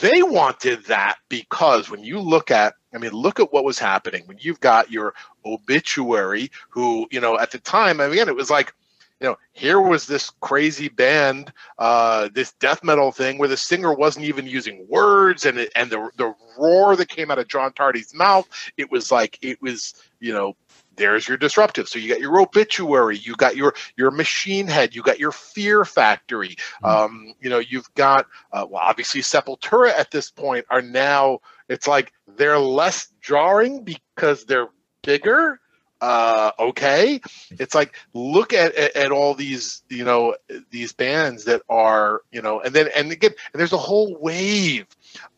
they 0.02 0.22
wanted 0.22 0.86
that 0.86 1.18
because 1.28 1.90
when 1.90 2.04
you 2.04 2.20
look 2.20 2.52
at 2.52 2.76
I 2.94 2.98
mean, 2.98 3.12
look 3.12 3.40
at 3.40 3.54
what 3.54 3.64
was 3.64 3.78
happening. 3.78 4.24
When 4.26 4.38
you've 4.40 4.60
got 4.60 4.92
your 4.92 5.14
obituary, 5.46 6.52
who, 6.70 7.08
you 7.12 7.22
know, 7.22 7.38
at 7.38 7.52
the 7.52 7.60
time, 7.60 8.02
I 8.02 8.06
mean, 8.06 8.14
again, 8.14 8.30
it 8.30 8.36
was 8.36 8.50
like, 8.50 8.74
you 9.20 9.28
know, 9.28 9.38
here 9.52 9.82
was 9.82 10.08
this 10.08 10.32
crazy 10.40 10.88
band, 10.88 11.52
uh, 11.78 12.30
this 12.34 12.54
death 12.54 12.84
metal 12.84 13.12
thing 13.12 13.38
where 13.38 13.50
the 13.50 13.58
singer 13.58 13.94
wasn't 13.94 14.26
even 14.26 14.48
using 14.48 14.86
words, 14.88 15.46
and 15.46 15.60
it, 15.60 15.72
and 15.76 15.90
the 15.90 16.10
the 16.18 16.34
roar 16.58 16.96
that 16.96 17.10
came 17.10 17.30
out 17.30 17.40
of 17.40 17.48
John 17.48 17.74
Tardy's 17.74 18.14
mouth, 18.14 18.48
it 18.78 18.90
was 18.90 19.12
like 19.12 19.38
it 19.42 19.62
was, 19.62 19.94
you 20.20 20.32
know, 20.34 20.56
there's 20.96 21.28
your 21.28 21.38
disruptive. 21.38 21.90
So 21.90 22.00
you 22.00 22.10
got 22.10 22.22
your 22.22 22.40
obituary, 22.40 23.18
you 23.18 23.36
got 23.36 23.56
your 23.56 23.74
your 23.98 24.12
machine 24.12 24.68
head, 24.68 24.96
you 24.96 25.02
got 25.02 25.20
your 25.20 25.32
fear 25.32 25.84
factory. 25.84 26.56
Mm-hmm. 26.84 26.86
Um, 26.86 27.34
you 27.42 27.50
know, 27.50 27.60
you've 27.60 27.94
got 27.96 28.28
uh, 28.54 28.68
well, 28.70 28.82
obviously 28.84 29.22
Sepultura 29.22 29.92
at 29.92 30.12
this 30.12 30.32
point 30.32 30.66
are 30.70 30.82
now. 30.82 31.40
It's 31.68 31.88
like 31.88 32.14
they're 32.38 32.60
less 32.60 33.10
jarring 33.22 33.84
because 33.84 34.46
they're 34.46 34.70
bigger. 35.04 35.60
Uh, 36.02 36.52
okay, 36.60 37.20
it's 37.52 37.76
like 37.76 37.96
look 38.14 38.54
at, 38.54 38.74
at, 38.76 38.96
at 38.96 39.12
all 39.12 39.34
these 39.34 39.84
you 39.90 40.06
know 40.06 40.36
these 40.72 40.94
bands 40.94 41.46
that 41.46 41.62
are 41.70 42.22
you 42.32 42.42
know, 42.42 42.62
and 42.62 42.74
then 42.74 42.90
and 42.96 43.12
again, 43.12 43.32
and 43.54 43.60
there's 43.60 43.74
a 43.74 43.78
whole 43.78 44.16
wave 44.20 44.88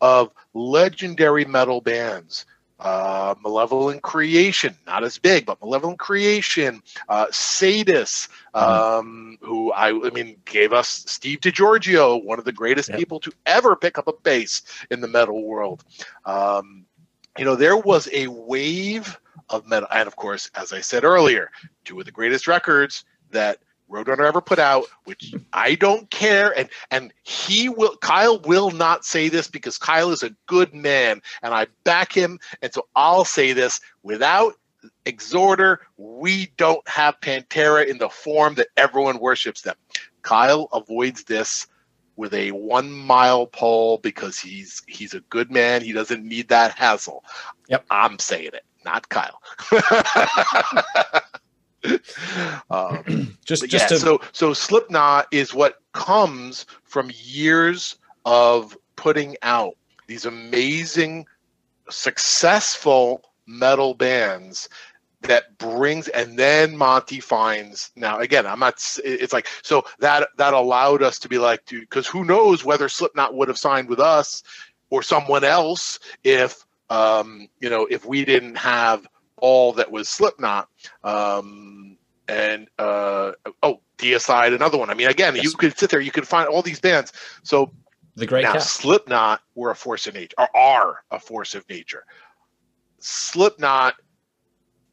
of 0.00 0.30
legendary 0.54 1.44
metal 1.44 1.80
bands 1.80 2.46
uh, 2.82 3.34
Malevolent 3.42 4.02
Creation, 4.02 4.76
not 4.86 5.04
as 5.04 5.18
big, 5.18 5.46
but 5.46 5.60
Malevolent 5.60 5.98
Creation, 5.98 6.82
uh, 7.08 7.26
Sadus, 7.30 8.28
mm-hmm. 8.54 8.58
um, 8.58 9.38
who 9.40 9.72
I, 9.72 9.88
I 9.90 10.10
mean, 10.10 10.36
gave 10.44 10.72
us 10.72 11.04
Steve 11.06 11.40
DiGiorgio, 11.40 12.22
one 12.24 12.38
of 12.38 12.44
the 12.44 12.52
greatest 12.52 12.88
yep. 12.88 12.98
people 12.98 13.20
to 13.20 13.32
ever 13.46 13.76
pick 13.76 13.98
up 13.98 14.08
a 14.08 14.12
bass 14.12 14.62
in 14.90 15.00
the 15.00 15.08
metal 15.08 15.44
world. 15.44 15.84
Um, 16.24 16.84
you 17.38 17.44
know, 17.44 17.54
there 17.54 17.76
was 17.76 18.08
a 18.12 18.26
wave 18.26 19.18
of 19.52 19.66
metal, 19.66 19.88
and 19.92 20.06
of 20.06 20.16
course, 20.16 20.50
as 20.54 20.72
I 20.72 20.80
said 20.80 21.04
earlier, 21.04 21.50
two 21.84 21.98
of 21.98 22.06
the 22.06 22.12
greatest 22.12 22.46
records 22.46 23.04
that 23.30 23.58
Roadrunner 23.90 24.26
ever 24.26 24.40
put 24.40 24.58
out, 24.58 24.84
which 25.04 25.34
I 25.52 25.74
don't 25.74 26.10
care, 26.10 26.56
and 26.58 26.68
and 26.90 27.12
he 27.22 27.68
will 27.68 27.96
Kyle 27.98 28.40
will 28.40 28.70
not 28.70 29.04
say 29.04 29.28
this 29.28 29.48
because 29.48 29.76
Kyle 29.76 30.10
is 30.10 30.22
a 30.22 30.34
good 30.46 30.74
man, 30.74 31.20
and 31.42 31.52
I 31.52 31.66
back 31.84 32.12
him, 32.12 32.38
and 32.62 32.72
so 32.72 32.86
I'll 32.96 33.24
say 33.24 33.52
this 33.52 33.80
without 34.02 34.54
Exhorder, 35.04 35.78
we 35.96 36.52
don't 36.56 36.86
have 36.88 37.20
Pantera 37.20 37.86
in 37.86 37.98
the 37.98 38.08
form 38.08 38.54
that 38.54 38.68
everyone 38.76 39.18
worships 39.18 39.62
them. 39.62 39.76
Kyle 40.22 40.68
avoids 40.72 41.24
this 41.24 41.66
with 42.16 42.34
a 42.34 42.52
one 42.52 42.92
mile 42.92 43.46
pole 43.46 43.98
because 43.98 44.38
he's 44.38 44.82
he's 44.86 45.14
a 45.14 45.20
good 45.20 45.50
man. 45.50 45.82
He 45.82 45.92
doesn't 45.92 46.24
need 46.24 46.48
that 46.48 46.72
hassle. 46.72 47.24
Yep. 47.68 47.86
I'm 47.90 48.18
saying 48.18 48.50
it, 48.54 48.64
not 48.84 49.08
Kyle. 49.08 49.40
um, 52.70 53.36
just, 53.44 53.68
just 53.68 53.72
yeah, 53.72 53.86
to... 53.88 53.98
so 53.98 54.20
so 54.32 54.52
Slipknot 54.52 55.26
is 55.32 55.54
what 55.54 55.80
comes 55.92 56.66
from 56.84 57.10
years 57.14 57.96
of 58.24 58.76
putting 58.96 59.36
out 59.42 59.76
these 60.06 60.24
amazing, 60.26 61.26
successful 61.90 63.22
metal 63.46 63.94
bands 63.94 64.68
that 65.22 65.56
brings 65.58 66.08
and 66.08 66.38
then 66.38 66.76
Monte 66.76 67.20
finds 67.20 67.90
now 67.96 68.18
again 68.18 68.44
i'm 68.46 68.58
not 68.58 68.74
it's 69.04 69.32
like 69.32 69.46
so 69.62 69.84
that 70.00 70.28
that 70.36 70.52
allowed 70.52 71.02
us 71.02 71.18
to 71.20 71.28
be 71.28 71.38
like 71.38 71.64
dude 71.64 71.82
because 71.82 72.06
who 72.06 72.24
knows 72.24 72.64
whether 72.64 72.88
slipknot 72.88 73.34
would 73.34 73.48
have 73.48 73.58
signed 73.58 73.88
with 73.88 74.00
us 74.00 74.42
or 74.90 75.02
someone 75.02 75.44
else 75.44 75.98
if 76.24 76.64
um 76.92 77.48
you 77.60 77.70
know 77.70 77.86
if 77.90 78.04
we 78.04 78.24
didn't 78.24 78.56
have 78.56 79.06
all 79.36 79.72
that 79.72 79.90
was 79.90 80.08
slipknot 80.08 80.68
um 81.04 81.96
and 82.28 82.68
uh, 82.78 83.32
oh, 83.62 83.80
Deicide, 83.98 84.54
another 84.54 84.78
one. 84.78 84.90
I 84.90 84.94
mean, 84.94 85.08
again, 85.08 85.34
yes. 85.34 85.44
you 85.44 85.52
could 85.52 85.78
sit 85.78 85.90
there, 85.90 86.00
you 86.00 86.10
could 86.10 86.26
find 86.26 86.48
all 86.48 86.62
these 86.62 86.80
bands. 86.80 87.12
So 87.42 87.72
the 88.16 88.26
great 88.26 88.42
now, 88.42 88.58
Slipknot 88.58 89.40
were 89.54 89.70
a 89.70 89.76
force 89.76 90.06
of 90.06 90.14
nature, 90.14 90.34
or 90.38 90.56
are 90.56 91.04
a 91.10 91.18
force 91.18 91.54
of 91.54 91.68
nature. 91.68 92.04
Slipknot 92.98 93.94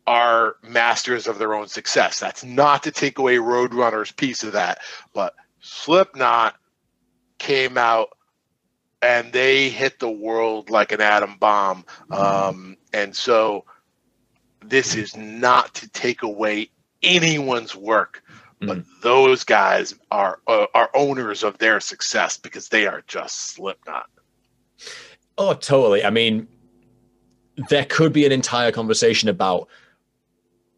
are 0.08 0.56
masters 0.64 1.28
of 1.28 1.38
their 1.38 1.54
own 1.54 1.68
success. 1.68 2.20
That's 2.20 2.44
not 2.44 2.84
to 2.84 2.92
take 2.92 3.20
away 3.20 3.36
Roadrunner's 3.36 4.12
piece 4.12 4.44
of 4.44 4.54
that, 4.54 4.80
but 5.14 5.36
Slipknot 5.62 6.56
came 7.38 7.78
out 7.78 8.10
and 9.02 9.32
they 9.32 9.70
hit 9.70 10.00
the 10.00 10.10
world 10.10 10.70
like 10.70 10.92
an 10.92 11.02
atom 11.02 11.38
bomb. 11.40 11.86
Um, 12.12 12.78
and 12.94 13.16
so 13.16 13.66
this 14.62 14.96
is 14.96 15.16
not 15.16 15.74
to 15.76 15.90
take 15.90 16.24
away 16.24 16.70
anyone's 17.02 17.76
work, 17.76 18.24
but 18.60 18.80
mm. 18.80 18.86
those 19.02 19.44
guys 19.44 19.96
are 20.12 20.40
uh, 20.48 20.68
are 20.74 20.90
owners 20.94 21.44
of 21.44 21.58
their 21.60 21.80
success 21.80 22.38
because 22.38 22.70
they 22.70 22.88
are 22.88 23.04
just 23.08 23.52
Slipknot. 23.52 24.10
Oh, 25.38 25.54
totally. 25.54 26.04
I 26.04 26.10
mean, 26.10 26.48
there 27.70 27.86
could 27.86 28.12
be 28.12 28.26
an 28.26 28.32
entire 28.32 28.72
conversation 28.72 29.30
about 29.30 29.70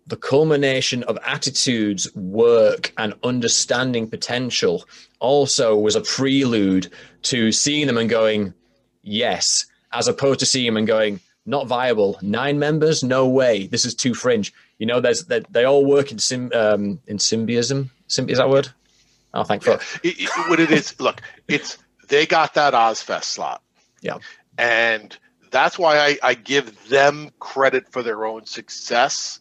the 0.08 0.18
culmination 0.18 1.04
of 1.04 1.18
attitudes, 1.26 2.14
work, 2.16 2.92
and 2.98 3.14
understanding 3.24 4.08
potential 4.08 4.84
also 5.22 5.78
was 5.78 5.96
a 5.96 6.02
prelude 6.02 6.92
to 7.24 7.52
seeing 7.54 7.88
them 7.88 7.98
and 7.98 8.10
going, 8.10 8.54
yes, 9.04 9.66
as 9.94 10.10
opposed 10.10 10.40
to 10.42 10.46
seeing 10.46 10.66
them 10.66 10.78
and 10.78 10.88
going, 10.88 11.22
not 11.46 11.68
viable. 11.68 12.20
Nine 12.22 12.60
members? 12.60 13.04
No 13.04 13.28
way. 13.28 13.68
This 13.68 13.86
is 13.86 13.96
too 13.96 14.14
fringe. 14.14 14.54
You 14.78 14.86
know, 14.86 15.00
there's 15.00 15.26
they, 15.26 15.42
they 15.52 15.64
all 15.64 15.86
work 15.86 16.12
in 16.12 16.20
sim 16.20 16.52
um, 16.54 17.00
in 17.08 17.18
symbiotism. 17.18 17.90
Sim, 18.08 18.30
is 18.30 18.38
that 18.40 18.50
word? 18.50 18.70
Oh, 19.34 19.44
thank 19.44 19.66
yeah. 19.66 19.80
It, 20.04 20.20
it, 20.20 20.30
what 20.50 20.60
it 20.60 20.72
is, 20.72 21.00
look, 21.00 21.22
it's 21.48 21.78
they 22.10 22.26
got 22.26 22.56
that 22.56 22.74
Ozzfest 22.74 23.26
slot. 23.26 23.62
Yeah, 24.02 24.18
and 24.58 25.16
that's 25.52 25.78
why 25.78 25.98
I, 25.98 26.18
I 26.24 26.34
give 26.34 26.90
them 26.90 27.32
credit 27.40 27.92
for 27.92 28.02
their 28.04 28.26
own 28.26 28.46
success. 28.46 29.40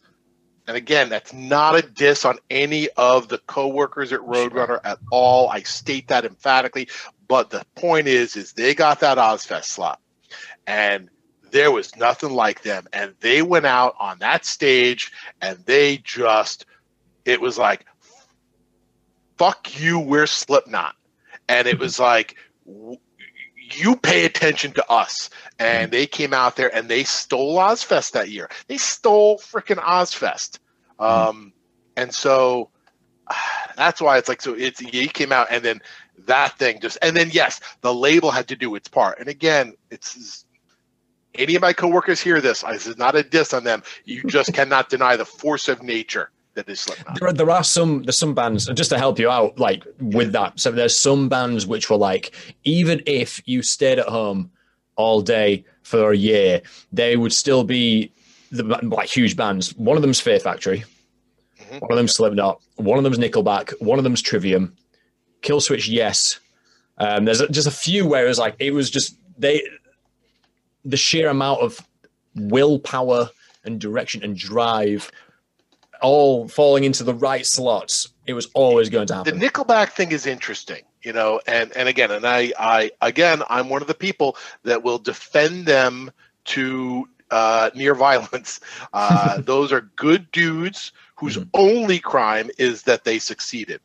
And 0.70 0.76
again, 0.76 1.08
that's 1.08 1.32
not 1.32 1.74
a 1.74 1.82
diss 1.82 2.24
on 2.24 2.38
any 2.48 2.88
of 2.90 3.26
the 3.26 3.38
co-workers 3.38 4.12
at 4.12 4.20
Roadrunner 4.20 4.78
at 4.84 5.00
all. 5.10 5.48
I 5.48 5.62
state 5.62 6.06
that 6.06 6.24
emphatically. 6.24 6.86
But 7.26 7.50
the 7.50 7.66
point 7.74 8.06
is, 8.06 8.36
is 8.36 8.52
they 8.52 8.76
got 8.76 9.00
that 9.00 9.18
Ozzfest 9.18 9.64
slot, 9.64 9.98
and 10.68 11.10
there 11.50 11.72
was 11.72 11.96
nothing 11.96 12.30
like 12.30 12.62
them. 12.62 12.86
And 12.92 13.14
they 13.18 13.42
went 13.42 13.66
out 13.66 13.96
on 13.98 14.20
that 14.20 14.44
stage 14.44 15.10
and 15.42 15.58
they 15.66 15.96
just, 15.96 16.66
it 17.24 17.40
was 17.40 17.58
like, 17.58 17.84
fuck 19.38 19.76
you, 19.80 19.98
we're 19.98 20.28
Slipknot. 20.28 20.94
And 21.48 21.66
it 21.66 21.72
mm-hmm. 21.72 21.82
was 21.82 21.98
like, 21.98 22.36
you 23.78 23.96
pay 23.96 24.24
attention 24.24 24.72
to 24.72 24.90
us. 24.90 25.30
And 25.58 25.90
they 25.90 26.06
came 26.06 26.32
out 26.32 26.56
there 26.56 26.74
and 26.74 26.88
they 26.88 27.04
stole 27.04 27.58
Ozzfest 27.58 28.12
that 28.12 28.30
year. 28.30 28.48
They 28.66 28.78
stole 28.78 29.38
freaking 29.38 29.82
Ozzfest. 29.82 30.58
Um, 30.98 31.52
and 31.96 32.14
so 32.14 32.70
that's 33.76 34.00
why 34.00 34.18
it's 34.18 34.28
like, 34.28 34.42
so 34.42 34.54
it's, 34.54 34.80
he 34.80 35.08
came 35.08 35.32
out 35.32 35.48
and 35.50 35.64
then 35.64 35.80
that 36.26 36.58
thing 36.58 36.80
just 36.80 36.98
and 37.00 37.16
then 37.16 37.30
yes, 37.32 37.60
the 37.80 37.94
label 37.94 38.30
had 38.30 38.48
to 38.48 38.56
do 38.56 38.74
its 38.74 38.88
part. 38.88 39.18
And 39.18 39.28
again, 39.28 39.74
it's 39.90 40.44
any 41.34 41.54
of 41.54 41.62
my 41.62 41.72
coworkers 41.72 42.20
hear 42.20 42.40
this, 42.40 42.62
this 42.62 42.86
is 42.86 42.98
not 42.98 43.14
a 43.14 43.22
diss 43.22 43.54
on 43.54 43.64
them. 43.64 43.82
You 44.04 44.24
just 44.24 44.52
cannot 44.54 44.88
deny 44.88 45.16
the 45.16 45.24
force 45.24 45.68
of 45.68 45.82
nature 45.82 46.30
that 46.54 46.68
is 46.68 46.80
Slipknot. 46.80 47.18
There 47.18 47.28
are, 47.28 47.32
there 47.32 47.50
are 47.50 47.64
some 47.64 48.02
there's 48.02 48.18
some 48.18 48.34
bands 48.34 48.66
just 48.66 48.90
to 48.90 48.98
help 48.98 49.18
you 49.18 49.30
out 49.30 49.58
like 49.58 49.84
with 50.00 50.32
that. 50.32 50.58
So 50.58 50.70
there's 50.70 50.96
some 50.96 51.28
bands 51.28 51.66
which 51.66 51.90
were 51.90 51.96
like 51.96 52.34
even 52.64 53.02
if 53.06 53.40
you 53.46 53.62
stayed 53.62 53.98
at 53.98 54.08
home 54.08 54.50
all 54.96 55.22
day 55.22 55.64
for 55.82 56.12
a 56.12 56.16
year, 56.16 56.62
they 56.92 57.16
would 57.16 57.32
still 57.32 57.64
be 57.64 58.12
the 58.50 58.64
like 58.64 59.08
huge 59.08 59.36
bands. 59.36 59.74
One 59.76 59.96
of 59.96 60.02
them's 60.02 60.20
Fear 60.20 60.40
Factory, 60.40 60.84
mm-hmm. 61.58 61.78
one 61.78 61.92
of 61.92 61.96
them's 61.96 62.14
Slipknot, 62.14 62.60
one 62.76 62.98
of 62.98 63.04
them's 63.04 63.18
Nickelback, 63.18 63.72
one 63.80 63.98
of 63.98 64.04
them's 64.04 64.22
Trivium, 64.22 64.74
Killswitch. 65.42 65.88
Yes, 65.88 66.40
um, 66.98 67.24
there's 67.24 67.42
just 67.48 67.68
a 67.68 67.72
few 67.72 68.06
where 68.06 68.24
it 68.24 68.28
was 68.28 68.38
like 68.38 68.56
it 68.58 68.72
was 68.72 68.90
just 68.90 69.16
they 69.38 69.62
the 70.84 70.96
sheer 70.96 71.28
amount 71.28 71.60
of 71.60 71.80
willpower 72.34 73.30
and 73.64 73.80
direction 73.80 74.22
and 74.22 74.36
drive 74.36 75.10
all 76.00 76.48
falling 76.48 76.84
into 76.84 77.04
the 77.04 77.14
right 77.14 77.46
slots, 77.46 78.08
it 78.26 78.32
was 78.32 78.48
always 78.54 78.88
going 78.88 79.06
to 79.08 79.14
happen. 79.14 79.38
The 79.38 79.48
Nickelback 79.48 79.90
thing 79.90 80.12
is 80.12 80.26
interesting, 80.26 80.82
you 81.02 81.12
know, 81.12 81.40
and 81.46 81.74
and 81.76 81.88
again, 81.88 82.10
and 82.10 82.26
I 82.26 82.52
I 82.58 82.90
again, 83.00 83.42
I'm 83.48 83.68
one 83.68 83.82
of 83.82 83.88
the 83.88 83.94
people 83.94 84.36
that 84.64 84.82
will 84.82 84.98
defend 84.98 85.66
them 85.66 86.10
to 86.46 87.08
uh, 87.30 87.70
near 87.74 87.94
violence. 88.08 88.60
Uh, 88.92 89.40
those 89.44 89.72
are 89.72 89.82
good 89.96 90.30
dudes 90.30 90.92
whose 91.16 91.36
mm-hmm. 91.36 91.48
only 91.54 91.98
crime 91.98 92.50
is 92.58 92.82
that 92.82 93.04
they 93.04 93.18
succeeded. 93.18 93.80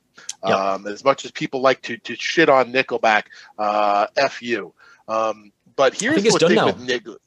Yep. 0.46 0.58
Um, 0.58 0.88
as 0.88 1.04
much 1.04 1.26
as 1.26 1.32
people 1.32 1.62
like 1.62 1.82
to 1.84 1.98
to 1.98 2.16
shit 2.16 2.50
on 2.50 2.72
Nickelback, 2.72 3.24
uh, 3.58 4.08
f 4.16 4.42
you. 4.42 4.74
Um, 5.08 5.52
but 5.76 6.00
here's 6.00 6.24
the 6.24 6.32
thing 6.40 6.56
now. 6.56 6.68
with 6.68 6.88
Nickelback. 6.88 7.18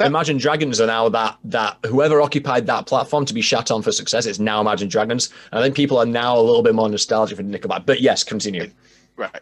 Imagine 0.00 0.36
Dragons 0.36 0.80
are 0.80 0.86
now 0.86 1.08
that 1.08 1.38
that 1.44 1.78
whoever 1.86 2.20
occupied 2.20 2.66
that 2.66 2.86
platform 2.86 3.24
to 3.24 3.34
be 3.34 3.40
shot 3.40 3.70
on 3.70 3.82
for 3.82 3.92
success 3.92 4.26
is 4.26 4.38
now 4.38 4.60
Imagine 4.60 4.88
Dragons. 4.88 5.30
And 5.50 5.58
I 5.58 5.62
think 5.62 5.74
people 5.74 5.98
are 5.98 6.06
now 6.06 6.38
a 6.38 6.40
little 6.40 6.62
bit 6.62 6.74
more 6.74 6.88
nostalgic 6.88 7.36
for 7.36 7.42
Nickelback. 7.42 7.86
But 7.86 8.00
yes, 8.00 8.22
continue. 8.24 8.70
Right. 9.16 9.40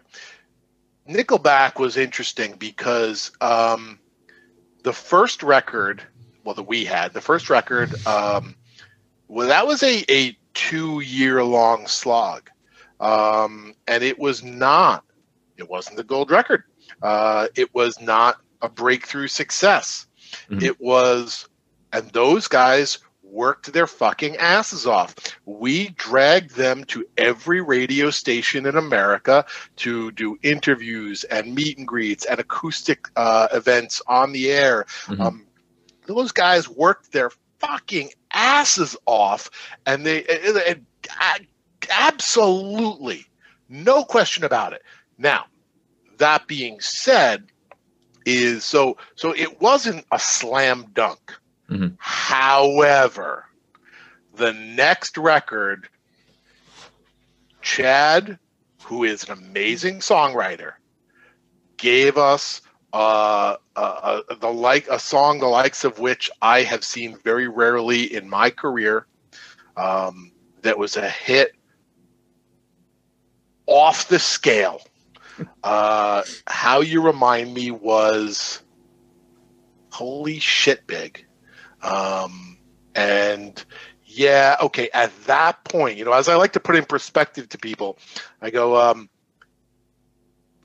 Nickelback 1.09 1.79
was 1.79 1.97
interesting 1.97 2.55
because 2.59 3.33
um, 3.41 3.99
the 4.85 4.93
first 4.93 5.43
record, 5.43 6.03
well, 6.45 6.55
that 6.55 6.63
we 6.63 6.85
had, 6.85 7.13
the 7.13 7.21
first 7.21 7.51
record, 7.51 7.95
um, 8.07 8.55
well, 9.29 9.49
that 9.49 9.67
was 9.67 9.83
a, 9.83 10.05
a 10.09 10.37
two 10.55 11.01
year 11.01 11.43
long 11.43 11.87
slog. 11.87 12.51
Um, 13.01 13.75
and 13.89 14.03
it 14.05 14.19
was 14.19 14.43
not, 14.43 15.05
it 15.57 15.69
wasn't 15.69 15.97
the 15.97 16.05
gold 16.05 16.31
record. 16.31 16.65
Uh, 17.03 17.49
it 17.57 17.75
was 17.75 18.01
not 18.01 18.41
a 18.63 18.69
breakthrough 18.69 19.29
success. 19.29 20.07
Mm-hmm. 20.49 20.65
It 20.65 20.81
was, 20.81 21.49
and 21.93 22.11
those 22.11 22.49
guys 22.49 22.99
worked 23.23 23.73
their 23.73 23.87
fucking 23.87 24.37
asses 24.37 24.87
off. 24.87 25.15
We 25.45 25.91
dragged 25.91 26.57
them 26.57 26.85
to 26.85 27.07
every 27.17 27.61
radio 27.61 28.11
station 28.11 28.67
in 28.67 28.77
America 28.77 29.45
to 29.77 30.11
do 30.13 30.39
interviews 30.43 31.25
and 31.25 31.55
meet 31.55 31.79
and 31.79 31.87
greets 31.87 32.25
and 32.25 32.41
acoustic 32.41 33.07
uh, 33.17 33.49
events 33.53 34.03
on 34.07 34.33
the 34.33 34.51
air. 34.51 34.85
Mm-hmm. 35.07 35.23
Um, 35.23 35.47
those 36.07 36.33
guys 36.33 36.69
worked 36.69 37.13
their 37.13 37.31
fucking 37.61 38.11
asses 38.33 38.97
off, 39.07 39.51
and 39.87 40.05
they 40.05 40.25
and, 40.25 40.57
and, 40.57 40.87
absolutely 41.91 43.27
no 43.69 44.05
question 44.05 44.45
about 44.45 44.73
it. 44.73 44.83
Now, 45.19 45.47
that 46.19 46.47
being 46.47 46.81
said, 46.81 47.47
is 48.27 48.65
so 48.65 48.97
so 49.15 49.33
it 49.33 49.61
wasn't 49.61 50.05
a 50.13 50.19
slam 50.19 50.87
dunk. 50.93 51.33
Mm-hmm. 51.71 51.95
However, 51.99 53.47
the 54.35 54.53
next 54.53 55.17
record, 55.17 55.89
Chad, 57.63 58.39
who 58.85 59.05
is 59.05 59.25
an 59.25 59.33
amazing 59.33 60.01
songwriter, 60.01 60.73
gave 61.77 62.17
us 62.17 62.61
uh, 62.93 63.57
uh, 63.77 63.79
uh, 64.29 64.35
the 64.41 64.49
like 64.49 64.89
a 64.89 64.99
song 64.99 65.39
the 65.39 65.47
likes 65.47 65.85
of 65.85 65.99
which 65.99 66.31
I 66.43 66.63
have 66.63 66.85
seen 66.85 67.17
very 67.23 67.49
rarely 67.49 68.15
in 68.15 68.29
my 68.29 68.51
career. 68.51 69.07
Um, 69.77 70.33
that 70.63 70.77
was 70.77 70.97
a 70.97 71.09
hit 71.09 71.55
off 73.67 74.09
the 74.09 74.19
scale. 74.19 74.83
Uh, 75.63 76.23
How 76.47 76.81
You 76.81 77.03
Remind 77.03 77.53
Me 77.53 77.71
was 77.71 78.63
holy 79.91 80.39
shit 80.39 80.87
big. 80.87 81.27
Um, 81.83 82.59
and 82.95 83.63
yeah, 84.05 84.57
okay, 84.63 84.91
at 84.93 85.13
that 85.27 85.63
point, 85.65 85.99
you 85.99 86.05
know, 86.05 86.13
as 86.13 86.29
I 86.29 86.35
like 86.37 86.53
to 86.55 86.61
put 86.61 86.77
in 86.77 86.85
perspective 86.85 87.49
to 87.51 87.59
people, 87.59 87.99
I 88.41 88.51
go, 88.51 88.77
um, 88.77 89.09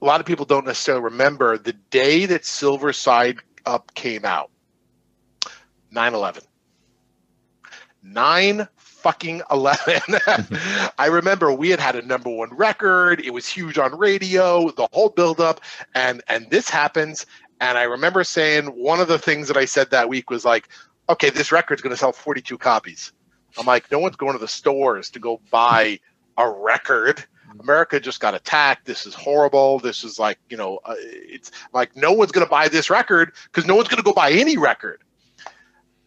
a 0.01 0.05
lot 0.05 0.19
of 0.19 0.25
people 0.25 0.45
don't 0.45 0.65
necessarily 0.65 1.03
remember 1.03 1.57
the 1.57 1.73
day 1.73 2.25
that 2.25 2.45
Silver 2.45 2.93
Side 2.93 3.37
Up 3.65 3.93
came 3.93 4.25
out 4.25 4.51
9 5.91 6.13
11. 6.13 6.43
9 8.03 8.67
fucking 9.05 9.43
11. 9.51 10.01
I 10.97 11.05
remember 11.05 11.53
we 11.53 11.69
had 11.69 11.79
had 11.79 11.95
a 11.95 12.01
number 12.01 12.31
one 12.31 12.49
record. 12.55 13.21
It 13.23 13.35
was 13.35 13.47
huge 13.47 13.77
on 13.77 13.95
radio, 13.95 14.71
the 14.71 14.87
whole 14.93 15.09
buildup, 15.09 15.61
and 15.93 16.23
and 16.27 16.49
this 16.49 16.71
happens. 16.71 17.27
And 17.61 17.77
I 17.77 17.83
remember 17.83 18.23
saying 18.23 18.65
one 18.65 18.99
of 18.99 19.07
the 19.07 19.19
things 19.19 19.47
that 19.47 19.57
I 19.57 19.65
said 19.65 19.91
that 19.91 20.09
week 20.09 20.31
was 20.31 20.43
like, 20.43 20.69
okay, 21.07 21.29
this 21.29 21.51
record's 21.51 21.83
going 21.83 21.91
to 21.91 21.97
sell 21.97 22.13
42 22.13 22.57
copies. 22.57 23.13
I'm 23.59 23.67
like, 23.67 23.91
no 23.91 23.99
one's 23.99 24.15
going 24.15 24.33
to 24.33 24.39
the 24.39 24.47
stores 24.47 25.11
to 25.11 25.19
go 25.19 25.39
buy 25.51 25.99
a 26.35 26.49
record. 26.49 27.23
America 27.59 27.99
just 27.99 28.19
got 28.19 28.33
attacked. 28.33 28.85
This 28.85 29.05
is 29.05 29.13
horrible. 29.13 29.77
This 29.77 30.03
is 30.03 30.17
like, 30.17 30.39
you 30.49 30.57
know, 30.57 30.79
uh, 30.83 30.95
it's 30.97 31.51
like 31.73 31.95
no 31.95 32.11
one's 32.11 32.31
going 32.31 32.45
to 32.45 32.49
buy 32.49 32.69
this 32.69 32.89
record 32.89 33.33
because 33.43 33.67
no 33.67 33.75
one's 33.75 33.87
going 33.87 34.01
to 34.01 34.03
go 34.03 34.13
buy 34.13 34.31
any 34.31 34.57
record. 34.57 35.03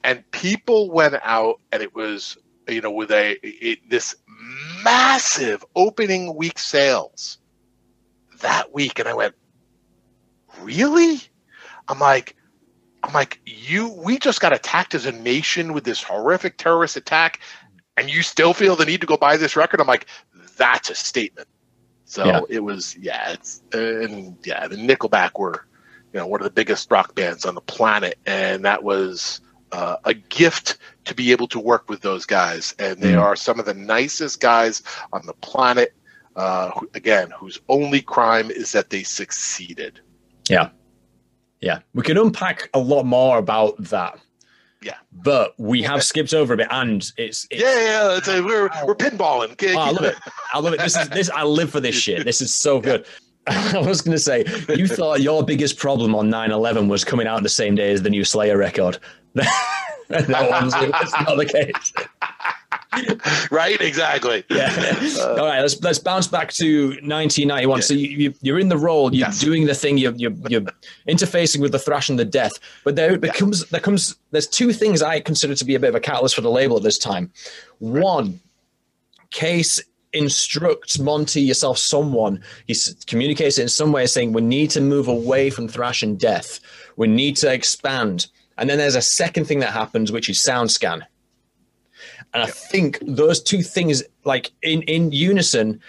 And 0.02 0.28
people 0.32 0.90
went 0.90 1.14
out, 1.22 1.60
and 1.70 1.80
it 1.80 1.94
was 1.94 2.36
you 2.68 2.80
know, 2.80 2.90
with 2.90 3.10
a 3.10 3.36
it, 3.42 3.88
this 3.88 4.14
massive 4.82 5.64
opening 5.74 6.34
week 6.34 6.58
sales 6.58 7.38
that 8.40 8.72
week, 8.72 8.98
and 8.98 9.08
I 9.08 9.14
went, 9.14 9.34
really? 10.60 11.20
I'm 11.88 11.98
like, 11.98 12.36
I'm 13.02 13.12
like, 13.12 13.40
you, 13.46 13.88
we 13.88 14.18
just 14.18 14.40
got 14.40 14.52
attacked 14.52 14.94
as 14.94 15.06
a 15.06 15.12
nation 15.12 15.72
with 15.72 15.84
this 15.84 16.02
horrific 16.02 16.58
terrorist 16.58 16.96
attack, 16.96 17.40
and 17.96 18.10
you 18.10 18.22
still 18.22 18.54
feel 18.54 18.76
the 18.76 18.84
need 18.84 19.00
to 19.00 19.06
go 19.06 19.16
buy 19.16 19.36
this 19.36 19.56
record? 19.56 19.80
I'm 19.80 19.86
like, 19.86 20.06
that's 20.56 20.90
a 20.90 20.94
statement. 20.94 21.48
So 22.04 22.24
yeah. 22.24 22.40
it 22.48 22.60
was, 22.60 22.96
yeah, 22.96 23.32
it's, 23.32 23.62
and 23.72 24.36
yeah, 24.44 24.66
the 24.66 24.76
Nickelback 24.76 25.38
were, 25.38 25.66
you 26.12 26.20
know, 26.20 26.26
one 26.26 26.40
of 26.40 26.44
the 26.44 26.50
biggest 26.50 26.90
rock 26.90 27.14
bands 27.14 27.44
on 27.44 27.54
the 27.54 27.60
planet, 27.60 28.18
and 28.26 28.64
that 28.64 28.82
was 28.82 29.40
uh, 29.72 29.96
a 30.04 30.14
gift 30.14 30.78
to 31.04 31.14
be 31.14 31.32
able 31.32 31.48
to 31.48 31.58
work 31.58 31.88
with 31.88 32.00
those 32.00 32.26
guys. 32.26 32.74
And 32.78 32.98
they 33.00 33.12
mm. 33.12 33.20
are 33.20 33.36
some 33.36 33.58
of 33.58 33.66
the 33.66 33.74
nicest 33.74 34.40
guys 34.40 34.82
on 35.12 35.26
the 35.26 35.34
planet. 35.34 35.94
Uh, 36.36 36.70
who, 36.70 36.88
again, 36.94 37.32
whose 37.36 37.60
only 37.68 38.00
crime 38.00 38.48
is 38.48 38.70
that 38.70 38.90
they 38.90 39.02
succeeded. 39.02 39.98
Yeah. 40.48 40.68
Yeah. 41.60 41.80
We 41.94 42.04
can 42.04 42.16
unpack 42.16 42.70
a 42.74 42.78
lot 42.78 43.04
more 43.04 43.38
about 43.38 43.76
that. 43.84 44.20
Yeah. 44.82 44.94
But 45.12 45.54
we 45.58 45.82
have 45.82 46.04
skipped 46.04 46.32
over 46.32 46.54
a 46.54 46.56
bit 46.56 46.68
and 46.70 47.02
it's, 47.16 47.46
it's 47.50 47.62
Yeah, 47.62 47.74
yeah, 47.74 48.16
it's 48.16 48.28
a, 48.28 48.40
we're 48.40 48.70
we're 48.86 48.94
pinballing. 48.94 49.56
Oh, 49.74 49.78
I 49.78 49.90
love 49.90 50.04
it. 50.04 50.16
I 50.54 50.60
love 50.60 50.74
it. 50.74 50.80
This 50.80 50.96
is 50.96 51.08
this 51.08 51.30
I 51.30 51.42
live 51.42 51.70
for 51.70 51.80
this 51.80 51.96
shit. 51.96 52.24
This 52.24 52.40
is 52.40 52.54
so 52.54 52.80
good. 52.88 53.00
Yeah. 53.00 53.06
I 53.74 53.78
was 53.78 54.02
going 54.02 54.16
to 54.16 54.22
say, 54.22 54.44
you 54.68 54.86
thought 54.86 55.20
your 55.20 55.44
biggest 55.44 55.78
problem 55.78 56.14
on 56.14 56.28
9 56.28 56.50
11 56.50 56.88
was 56.88 57.04
coming 57.04 57.26
out 57.26 57.42
the 57.42 57.48
same 57.48 57.74
day 57.74 57.92
as 57.92 58.02
the 58.02 58.10
new 58.10 58.24
Slayer 58.24 58.56
record. 58.56 58.98
honestly, 60.10 60.88
that's 60.88 61.12
not 61.12 61.36
the 61.36 61.46
case. 61.46 61.92
right? 63.50 63.80
Exactly. 63.80 64.44
Yeah. 64.50 64.72
Uh, 65.18 65.36
All 65.38 65.46
right. 65.46 65.60
Let's 65.60 65.80
let's 65.82 65.98
bounce 65.98 66.26
back 66.26 66.52
to 66.54 66.88
1991. 66.88 67.78
Yeah. 67.78 67.82
So 67.82 67.94
you, 67.94 68.34
you 68.40 68.54
are 68.54 68.58
in 68.58 68.68
the 68.68 68.78
role. 68.78 69.14
You're 69.14 69.28
yes. 69.28 69.40
doing 69.40 69.66
the 69.66 69.74
thing. 69.74 69.98
You're, 69.98 70.14
you're 70.14 70.32
you're 70.48 70.62
interfacing 71.06 71.60
with 71.60 71.72
the 71.72 71.78
thrash 71.78 72.08
and 72.08 72.18
the 72.18 72.24
death. 72.24 72.52
But 72.84 72.96
there 72.96 73.18
becomes 73.18 73.60
yeah. 73.60 73.66
there 73.72 73.80
comes 73.80 74.16
there's 74.30 74.46
two 74.46 74.72
things 74.72 75.02
I 75.02 75.20
consider 75.20 75.54
to 75.54 75.64
be 75.64 75.74
a 75.74 75.80
bit 75.80 75.88
of 75.88 75.94
a 75.94 76.00
catalyst 76.00 76.34
for 76.34 76.40
the 76.40 76.50
label 76.50 76.76
at 76.76 76.82
this 76.82 76.98
time. 76.98 77.30
One, 77.78 78.40
Cees 79.30 79.82
instructs 80.12 80.98
Monte 80.98 81.40
yourself 81.40 81.78
someone. 81.78 82.42
He 82.66 82.74
communicates 83.06 83.58
it 83.58 83.62
in 83.62 83.68
some 83.68 83.92
way, 83.92 84.06
saying 84.06 84.32
we 84.32 84.42
need 84.42 84.70
to 84.70 84.80
move 84.80 85.08
away 85.08 85.50
from 85.50 85.68
thrash 85.68 86.02
and 86.02 86.18
death. 86.18 86.60
We 86.96 87.06
need 87.06 87.36
to 87.36 87.52
expand. 87.52 88.26
And 88.56 88.68
then 88.68 88.78
there's 88.78 88.94
a 88.94 89.02
second 89.02 89.44
thing 89.44 89.60
that 89.60 89.72
happens, 89.72 90.10
which 90.10 90.28
is 90.28 90.38
SoundScan. 90.38 91.02
And 92.34 92.42
I 92.42 92.46
think 92.46 92.98
those 93.02 93.42
two 93.42 93.62
things, 93.62 94.02
like 94.24 94.50
in, 94.62 94.82
in 94.82 95.12
unison, 95.12 95.80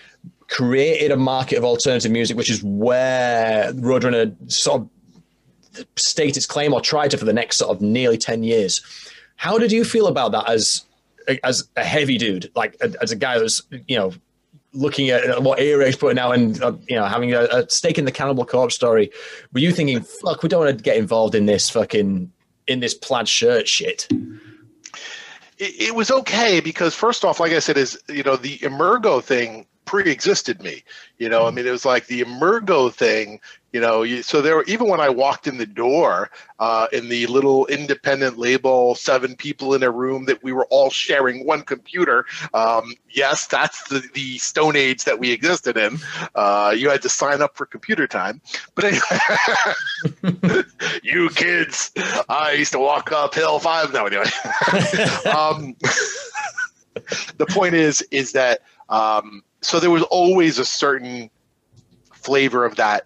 created 0.47 1.11
a 1.11 1.17
market 1.17 1.57
of 1.57 1.63
alternative 1.63 2.11
music, 2.11 2.37
which 2.37 2.49
is 2.49 2.63
where 2.63 3.71
Roadrunner 3.73 4.35
sort 4.51 4.81
of 4.81 5.85
state 5.95 6.37
its 6.37 6.45
claim 6.45 6.73
or 6.73 6.81
tried 6.81 7.11
to 7.11 7.17
for 7.17 7.25
the 7.25 7.33
next 7.33 7.57
sort 7.57 7.75
of 7.75 7.81
nearly 7.81 8.17
10 8.17 8.43
years. 8.43 8.81
How 9.35 9.57
did 9.57 9.71
you 9.71 9.83
feel 9.83 10.07
about 10.07 10.31
that 10.31 10.49
as 10.49 10.85
as 11.43 11.69
a 11.75 11.83
heavy 11.83 12.17
dude, 12.17 12.51
like 12.55 12.75
as 12.81 13.11
a 13.11 13.15
guy 13.15 13.37
that's 13.39 13.61
you 13.87 13.97
know 13.97 14.13
looking 14.73 15.09
at 15.09 15.41
what 15.41 15.59
Earwig's 15.59 15.95
putting 15.95 16.19
out 16.19 16.31
and 16.31 16.61
uh, 16.61 16.73
you 16.87 16.95
know 16.95 17.05
having 17.05 17.33
a, 17.33 17.41
a, 17.43 17.69
stake 17.69 17.97
in 17.97 18.05
the 18.05 18.11
Cannibal 18.11 18.45
Corpse 18.45 18.75
story? 18.75 19.11
Were 19.53 19.59
you 19.59 19.71
thinking, 19.71 20.01
"Fuck, 20.01 20.43
we 20.43 20.49
don't 20.49 20.65
want 20.65 20.77
to 20.77 20.83
get 20.83 20.97
involved 20.97 21.35
in 21.35 21.45
this 21.45 21.69
fucking 21.69 22.31
in 22.67 22.79
this 22.79 22.93
plaid 22.93 23.27
shirt 23.27 23.67
shit"? 23.67 24.07
It, 25.57 25.89
it 25.89 25.95
was 25.95 26.11
okay 26.11 26.59
because 26.59 26.95
first 26.95 27.25
off, 27.25 27.39
like 27.39 27.51
I 27.51 27.59
said, 27.59 27.77
is 27.77 27.99
you 28.07 28.23
know 28.23 28.35
the 28.35 28.57
Emergo 28.59 29.23
thing 29.23 29.65
pre-existed 29.89 30.61
me. 30.61 30.83
You 31.17 31.29
know, 31.29 31.47
I 31.47 31.51
mean, 31.51 31.65
it 31.65 31.71
was 31.71 31.83
like 31.83 32.05
the 32.05 32.21
Emergo 32.21 32.93
thing 32.93 33.39
you 33.71 33.79
know? 33.79 34.03
You, 34.03 34.23
so 34.23 34.41
there 34.41 34.55
Were, 34.55 34.63
even 34.63 34.87
when 34.87 34.99
i 34.99 35.09
walked 35.09 35.47
in 35.47 35.57
the 35.57 35.65
door 35.65 36.29
uh, 36.59 36.87
in 36.91 37.09
the 37.09 37.27
little 37.27 37.65
independent 37.67 38.37
label 38.37 38.95
seven 38.95 39.35
people 39.35 39.73
in 39.73 39.83
a 39.83 39.91
room 39.91 40.25
that 40.25 40.43
we 40.43 40.51
were 40.51 40.65
all 40.67 40.89
sharing 40.89 41.45
one 41.45 41.61
computer 41.61 42.25
um, 42.53 42.93
yes 43.09 43.47
that's 43.47 43.87
the, 43.89 44.03
the 44.13 44.37
stone 44.37 44.75
age 44.75 45.03
that 45.03 45.19
we 45.19 45.31
existed 45.31 45.77
in. 45.77 45.97
Uh, 46.35 46.73
you 46.75 46.89
had 46.89 47.01
to 47.01 47.09
sign 47.09 47.41
up 47.41 47.55
for 47.55 47.65
computer 47.65 48.07
time. 48.07 48.41
But 48.75 48.85
anyway, 48.85 50.63
you 51.03 51.29
kids 51.29 51.91
i 52.29 52.53
used 52.53 52.71
to 52.71 52.79
walk 52.79 53.11
uphill 53.11 53.59
five 53.59 53.93
no 53.93 54.05
anyway. 54.05 54.25
Um, 55.29 55.75
the 57.37 57.45
point 57.49 57.73
is 57.73 58.01
is 58.11 58.31
that 58.33 58.61
um, 58.89 59.43
so 59.61 59.79
there 59.79 59.91
was 59.91 60.03
always 60.03 60.59
a 60.59 60.65
certain 60.65 61.29
flavor 62.13 62.65
of 62.65 62.75
that 62.75 63.05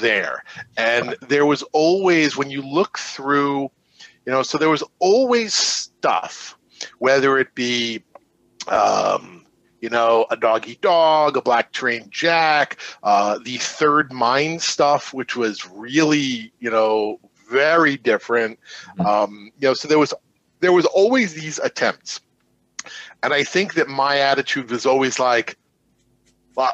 there. 0.00 0.44
And 0.76 1.16
there 1.28 1.46
was 1.46 1.62
always, 1.72 2.36
when 2.36 2.50
you 2.50 2.62
look 2.62 2.98
through, 2.98 3.70
you 4.24 4.32
know, 4.32 4.42
so 4.42 4.58
there 4.58 4.70
was 4.70 4.82
always 4.98 5.54
stuff, 5.54 6.58
whether 6.98 7.38
it 7.38 7.54
be, 7.54 8.02
um, 8.68 9.44
you 9.80 9.90
know, 9.90 10.26
a 10.30 10.36
Dog 10.36 10.66
Eat 10.66 10.80
Dog, 10.80 11.36
a 11.36 11.42
black 11.42 11.72
train 11.72 12.08
jack, 12.10 12.78
uh, 13.02 13.38
the 13.44 13.58
third 13.58 14.12
mind 14.12 14.62
stuff, 14.62 15.14
which 15.14 15.36
was 15.36 15.68
really, 15.68 16.52
you 16.58 16.70
know, 16.70 17.20
very 17.48 17.96
different. 17.96 18.58
Mm-hmm. 18.98 19.06
Um, 19.06 19.52
you 19.60 19.68
know, 19.68 19.74
so 19.74 19.86
there 19.86 19.98
was 19.98 20.12
there 20.60 20.72
was 20.72 20.86
always 20.86 21.34
these 21.34 21.58
attempts, 21.58 22.20
and 23.22 23.32
I 23.32 23.44
think 23.44 23.74
that 23.74 23.88
my 23.88 24.18
attitude 24.18 24.70
was 24.70 24.86
always 24.86 25.18
like, 25.18 25.56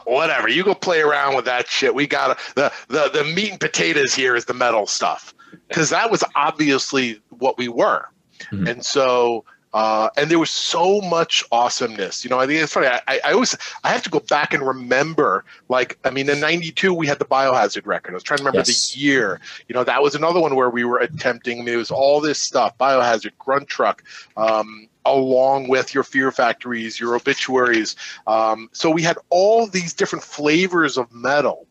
whatever. 0.05 0.49
You 0.49 0.65
go 0.65 0.75
play 0.75 1.01
around 1.01 1.37
with 1.37 1.45
that 1.47 1.69
shit. 1.69 1.95
We 1.95 2.07
got 2.07 2.39
the 2.55 2.73
the 2.89 3.11
the 3.13 3.25
meat 3.25 3.51
and 3.51 3.61
potatoes 3.61 4.15
here 4.15 4.35
is 4.35 4.45
the 4.47 4.55
metal 4.55 4.87
stuff 4.87 5.35
because 5.69 5.91
that 5.91 6.11
was 6.11 6.25
obviously 6.35 7.21
what 7.31 7.59
we 7.59 7.69
were, 7.69 8.09
mm-hmm. 8.51 8.67
and 8.67 8.85
so. 8.85 9.45
Uh, 9.75 10.11
and 10.19 10.31
there 10.31 10.39
was 10.39 10.51
so 10.51 11.01
much 11.01 11.43
awesomeness. 11.51 12.25
You 12.25 12.29
know, 12.29 12.39
I 12.39 12.47
think 12.47 12.61
it's 12.61 12.75
funny. 12.75 12.89
I, 12.89 13.21
I 13.25 13.33
always 13.33 13.57
I 13.85 13.89
have 13.89 14.03
to 14.03 14.11
go 14.11 14.21
back 14.21 14.53
and 14.53 14.63
remember. 14.63 15.47
Like, 15.71 15.99
I 16.05 16.11
mean, 16.11 16.29
in 16.29 16.41
'92 16.41 16.93
we 16.93 17.07
had 17.07 17.19
the 17.19 17.25
Biohazard 17.25 17.87
record. 17.87 18.11
I 18.11 18.15
was 18.17 18.23
trying 18.23 18.37
to 18.37 18.45
remember 18.45 18.59
yes. 18.69 18.93
the 18.93 19.01
year. 19.01 19.41
You 19.69 19.75
know, 19.75 19.83
that 19.83 20.03
was 20.03 20.15
another 20.15 20.41
one 20.41 20.57
where 20.57 20.69
we 20.69 20.85
were 20.85 20.99
attempting. 20.99 21.59
I 21.59 21.65
mean, 21.65 21.73
it 21.73 21.79
was 21.79 21.91
all 21.91 22.21
this 22.21 22.39
stuff: 22.39 22.77
Biohazard, 22.77 23.33
Gruntruck, 23.41 24.01
um, 24.37 24.89
along 25.05 25.69
with 25.69 25.95
your 25.95 26.05
fear 26.05 26.31
factories, 26.31 26.99
your 27.01 27.15
obituaries. 27.15 27.97
Um, 28.27 28.69
so 28.73 28.91
we 28.91 29.03
had 29.03 29.19
all 29.31 29.67
these 29.67 29.93
different 29.93 30.25
flavors 30.25 30.97
of 30.97 31.13
metal 31.13 31.67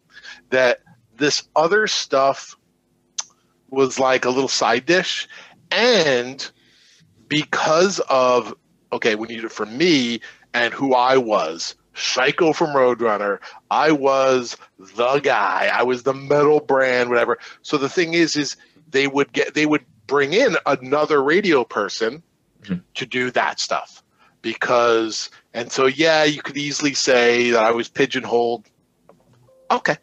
that 0.49 0.79
this 1.17 1.43
other 1.55 1.87
stuff 1.87 2.57
was 3.69 3.99
like 3.99 4.25
a 4.25 4.29
little 4.29 4.49
side 4.49 4.85
dish. 4.85 5.27
And 5.71 6.49
because 7.27 7.99
of, 8.09 8.53
okay, 8.91 9.15
we 9.15 9.27
need 9.27 9.43
it 9.43 9.51
for 9.51 9.65
me 9.65 10.19
and 10.53 10.73
who 10.73 10.93
I 10.93 11.17
was, 11.17 11.75
Psycho 11.93 12.53
from 12.53 12.69
Roadrunner, 12.69 13.39
I 13.69 13.91
was 13.91 14.57
the 14.77 15.19
guy. 15.19 15.69
I 15.73 15.83
was 15.83 16.03
the 16.03 16.13
metal 16.13 16.59
brand, 16.59 17.09
whatever. 17.09 17.37
So 17.61 17.77
the 17.77 17.89
thing 17.89 18.13
is, 18.13 18.35
is 18.35 18.57
they 18.89 19.07
would 19.07 19.31
get, 19.31 19.53
they 19.53 19.65
would 19.65 19.85
bring 20.07 20.33
in 20.33 20.57
another 20.65 21.23
radio 21.23 21.63
person 21.63 22.23
mm-hmm. 22.63 22.79
to 22.95 23.05
do 23.05 23.31
that 23.31 23.59
stuff. 23.59 24.03
Because 24.41 25.29
and 25.53 25.71
so 25.71 25.85
yeah 25.85 26.23
you 26.23 26.41
could 26.41 26.57
easily 26.57 26.93
say 26.93 27.51
that 27.51 27.63
i 27.63 27.71
was 27.71 27.87
pigeonholed. 27.87 28.67
Okay. 29.69 29.97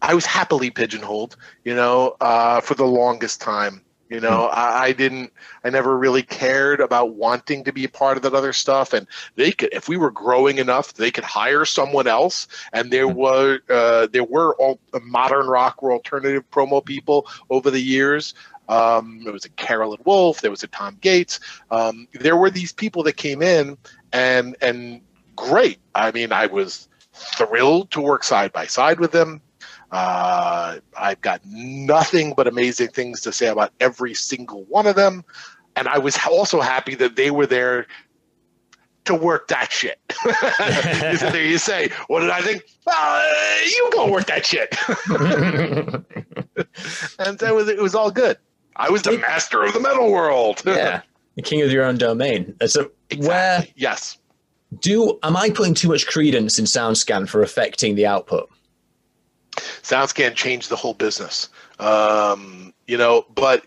I 0.00 0.14
was 0.14 0.26
happily 0.26 0.70
pigeonholed 0.70 1.36
you 1.64 1.74
know 1.74 2.16
uh, 2.20 2.60
for 2.60 2.74
the 2.74 2.86
longest 2.86 3.40
time 3.40 3.82
you 4.12 4.20
know. 4.20 4.48
Mm-hmm. 4.52 4.58
I, 4.58 4.84
I, 4.84 4.92
didn't 4.92 5.32
i 5.64 5.70
never 5.70 5.96
really 5.96 6.22
cared 6.22 6.80
about 6.80 7.14
wanting 7.14 7.64
to 7.64 7.72
be 7.72 7.84
a 7.84 7.88
part 7.88 8.18
of 8.18 8.22
that 8.24 8.34
other 8.34 8.52
stuff. 8.52 8.92
And 8.92 9.06
they 9.36 9.52
could 9.52 9.70
if 9.72 9.88
we 9.88 9.96
were 9.96 10.10
growing 10.10 10.58
enough 10.58 10.92
they 10.94 11.10
could 11.10 11.24
hire 11.24 11.64
someone 11.64 12.06
else. 12.06 12.46
And 12.72 12.92
there 12.92 13.08
mm-hmm. 13.08 13.18
were 13.18 13.60
uh, 13.70 14.08
there 14.12 14.24
were 14.24 14.54
all 14.56 14.78
modern 15.02 15.46
rock 15.46 15.82
or 15.82 15.92
alternative 15.92 16.44
promo 16.50 16.84
people 16.84 17.26
over 17.48 17.70
the 17.70 17.80
years 17.80 18.34
um, 18.68 19.24
was 19.24 19.44
a 19.44 19.50
Carolyn 19.50 20.00
Wolf. 20.04 20.40
There 20.40 20.50
was 20.50 20.62
a 20.62 20.68
Tom 20.68 20.98
Gates. 21.00 21.40
Um, 21.70 22.08
there 22.12 22.36
were 22.36 22.50
these 22.50 22.72
people 22.72 23.02
that 23.04 23.14
came 23.14 23.42
in 23.42 23.76
and 24.12 24.56
and 24.60 25.00
great. 25.36 25.78
I 25.94 26.12
mean, 26.12 26.32
I 26.32 26.46
was 26.46 26.88
thrilled 27.12 27.90
to 27.92 28.00
work 28.00 28.24
side 28.24 28.52
by 28.52 28.66
side 28.66 29.00
with 29.00 29.12
them. 29.12 29.40
Uh, 29.90 30.78
I've 30.96 31.20
got 31.20 31.42
nothing 31.44 32.32
but 32.34 32.46
amazing 32.46 32.88
things 32.88 33.20
to 33.22 33.32
say 33.32 33.48
about 33.48 33.72
every 33.78 34.14
single 34.14 34.64
one 34.64 34.86
of 34.86 34.96
them. 34.96 35.24
And 35.76 35.86
I 35.86 35.98
was 35.98 36.18
also 36.26 36.60
happy 36.60 36.94
that 36.96 37.16
they 37.16 37.30
were 37.30 37.46
there 37.46 37.86
to 39.04 39.14
work 39.14 39.48
that 39.48 39.72
shit. 39.72 39.98
there 41.20 41.44
you 41.44 41.58
say, 41.58 41.90
what 42.06 42.20
did 42.20 42.30
I 42.30 42.40
think? 42.40 42.64
Uh, 42.86 43.22
you 43.66 43.90
go 43.92 44.10
work 44.10 44.26
that 44.26 44.46
shit. 44.46 44.74
and 47.18 47.38
so 47.38 47.46
it 47.46 47.54
was, 47.54 47.68
it 47.68 47.82
was 47.82 47.94
all 47.94 48.10
good. 48.10 48.38
I 48.76 48.90
was 48.90 49.02
the 49.02 49.18
master 49.18 49.62
of 49.62 49.72
the 49.72 49.80
metal 49.80 50.10
world. 50.10 50.62
yeah, 50.66 51.02
the 51.36 51.42
king 51.42 51.62
of 51.62 51.72
your 51.72 51.84
own 51.84 51.98
domain. 51.98 52.54
Uh, 52.60 52.66
so 52.66 52.90
exactly. 53.10 53.28
where? 53.28 53.66
Yes. 53.76 54.18
Do 54.80 55.18
am 55.22 55.36
I 55.36 55.50
putting 55.50 55.74
too 55.74 55.88
much 55.88 56.06
credence 56.06 56.58
in 56.58 56.64
SoundScan 56.64 57.28
for 57.28 57.42
affecting 57.42 57.94
the 57.94 58.06
output? 58.06 58.50
SoundScan 59.82 60.34
changed 60.34 60.70
the 60.70 60.76
whole 60.76 60.94
business. 60.94 61.50
Um, 61.78 62.72
you 62.86 62.96
know, 62.96 63.26
but 63.34 63.66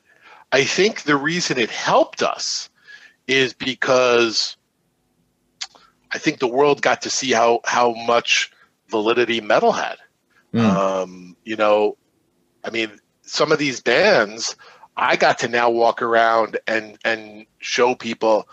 I 0.51 0.64
think 0.64 1.03
the 1.03 1.16
reason 1.16 1.60
it 1.60 1.70
helped 1.70 2.24
us 2.24 2.70
is 3.27 3.53
because 3.53 4.57
I 6.11 6.18
think 6.18 6.40
the 6.40 6.48
world 6.48 6.82
got 6.82 7.02
to 7.03 7.10
see 7.10 7.32
how 7.32 7.60
how 7.65 7.94
much 7.94 8.52
validity 8.90 9.41
metal 9.41 9.72
had. 9.72 9.98
Mm. 10.53 10.61
Um, 10.61 11.38
you 11.44 11.56
know, 11.56 11.98
I 12.64 12.69
mean, 12.69 12.99
some 13.22 13.52
of 13.52 13.60
these 13.60 13.82
bands 13.82 14.56
I 14.97 15.15
got 15.15 15.39
to 15.39 15.47
now 15.47 15.69
walk 15.69 16.01
around 16.01 16.57
and 16.67 16.97
and 17.03 17.45
show 17.59 17.95
people, 17.95 18.47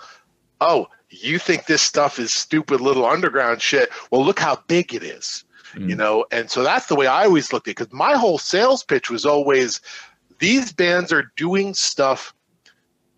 oh, 0.60 0.88
you 1.10 1.38
think 1.38 1.66
this 1.66 1.82
stuff 1.82 2.18
is 2.18 2.32
stupid 2.32 2.80
little 2.80 3.06
underground 3.06 3.62
shit? 3.62 3.90
Well, 4.10 4.24
look 4.24 4.38
how 4.38 4.62
big 4.66 4.94
it 4.94 5.02
is, 5.02 5.44
mm. 5.74 5.88
you 5.88 5.96
know. 5.96 6.24
And 6.32 6.50
so 6.50 6.62
that's 6.62 6.86
the 6.86 6.96
way 6.96 7.06
I 7.06 7.24
always 7.24 7.52
looked 7.52 7.68
at 7.68 7.72
it 7.72 7.76
because 7.78 7.92
my 7.92 8.14
whole 8.16 8.38
sales 8.38 8.82
pitch 8.82 9.10
was 9.10 9.24
always 9.24 9.80
these 10.38 10.72
bands 10.72 11.12
are 11.12 11.30
doing 11.36 11.74
stuff 11.74 12.34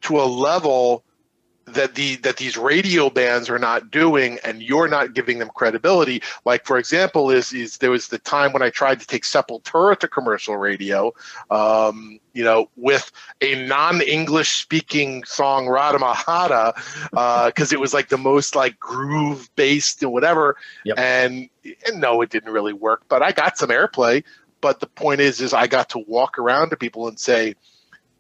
to 0.03 0.21
a 0.21 0.25
level 0.25 1.05
that 1.67 1.95
the 1.95 2.17
that 2.17 2.37
these 2.37 2.57
radio 2.57 3.09
bands 3.09 3.49
are 3.49 3.59
not 3.59 3.91
doing 3.91 4.39
and 4.45 4.63
you're 4.63 4.89
not 4.89 5.15
giving 5.15 5.39
them 5.39 5.51
credibility. 5.55 6.23
Like 6.45 6.67
for 6.67 6.79
example 6.79 7.31
is 7.31 7.53
is 7.53 7.79
there 7.79 7.91
was 7.91 8.09
the 8.09 8.19
time 8.19 8.53
when 8.53 8.63
i 8.63 8.71
tried 8.71 9.01
to 9.01 9.07
take 9.07 9.23
sepultura 9.23 9.99
to 9.99 10.09
commercial 10.09 10.57
radio 10.57 11.13
um, 11.51 12.19
you 12.33 12.45
know 12.45 12.69
with 12.77 13.11
a 13.41 13.67
non-english 13.67 14.51
speaking 14.51 15.25
song 15.25 15.67
Ratamahatta 15.67 16.75
because 17.47 17.73
uh, 17.73 17.77
it 17.77 17.81
was 17.81 17.95
like 17.95 18.09
the 18.09 18.19
most 18.19 18.55
like 18.55 18.79
groove 18.79 19.49
based 19.57 20.03
and 20.03 20.13
whatever. 20.13 20.57
Yep. 20.85 20.99
and, 20.99 21.49
and 21.87 22.01
no 22.01 22.21
it 22.21 22.31
didn't 22.31 22.53
really 22.53 22.73
work 22.73 23.05
but 23.09 23.23
i 23.23 23.33
got 23.33 23.57
some 23.59 23.71
airplay. 23.71 24.23
But 24.61 24.81
the 24.81 24.87
point 24.87 25.21
is 25.21 25.41
is 25.41 25.53
i 25.53 25.67
got 25.67 25.91
to 25.91 25.99
walk 25.99 26.39
around 26.39 26.71
to 26.71 26.77
people 26.77 27.09
and 27.09 27.19
say 27.19 27.55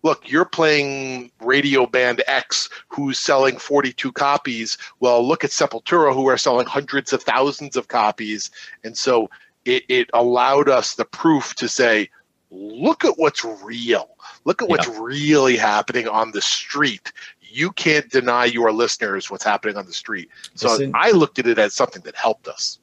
look, 0.05 0.31
you're 0.31 0.45
playing 0.45 1.33
radio 1.41 1.87
band 1.87 2.23
X 2.29 2.69
who's 2.89 3.19
selling 3.19 3.57
42 3.57 4.13
copies. 4.13 4.79
Well, 5.01 5.27
look 5.27 5.43
at 5.43 5.51
Sepultura 5.51 6.15
who 6.15 6.29
are 6.29 6.37
selling 6.37 6.67
hundreds 6.67 7.13
of 7.13 7.23
thousands 7.23 7.75
of 7.75 7.89
copies. 7.89 8.51
And 8.85 8.97
so 8.97 9.31
it, 9.65 9.83
it 9.89 10.11
allowed 10.13 10.69
us 10.69 10.95
the 10.95 11.07
proof 11.07 11.55
to 11.57 11.69
say, 11.69 12.11
look 12.51 13.05
at 13.05 13.15
what's 13.17 13.45
real. 13.45 14.11
Look 14.45 14.63
at 14.63 14.69
what's 14.69 14.87
yeah. 14.87 14.99
really 15.01 15.57
happening 15.57 16.07
on 16.07 16.33
the 16.33 16.43
street. 16.43 17.11
You 17.41 17.73
can't 17.73 18.09
deny 18.11 18.45
your 18.45 18.73
listeners 18.73 19.31
what's 19.31 19.45
happening 19.45 19.79
on 19.79 19.87
the 19.87 19.93
street. 19.93 20.29
So 20.55 20.69
Listen, 20.69 20.93
I 20.95 21.13
looked 21.13 21.39
at 21.39 21.47
it 21.47 21.59
as 21.59 21.73
something 21.73 22.03
that 22.03 22.15
helped 22.15 22.47
us. 22.47 22.79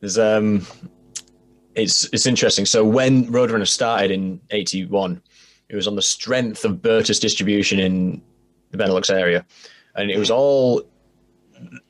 There's 0.00 0.18
um, 0.18 0.64
it's 1.74 2.08
it's 2.12 2.24
interesting. 2.24 2.64
So 2.64 2.84
when 2.84 3.26
Roadrunner 3.26 3.66
started 3.66 4.12
in 4.12 4.40
'81, 4.50 5.20
it 5.68 5.76
was 5.76 5.86
on 5.86 5.96
the 5.96 6.02
strength 6.02 6.64
of 6.64 6.82
Bertus 6.82 7.20
distribution 7.20 7.78
in 7.78 8.22
the 8.70 8.78
Benelux 8.78 9.10
area, 9.10 9.44
and 9.94 10.10
it 10.10 10.18
was 10.18 10.30
all 10.30 10.82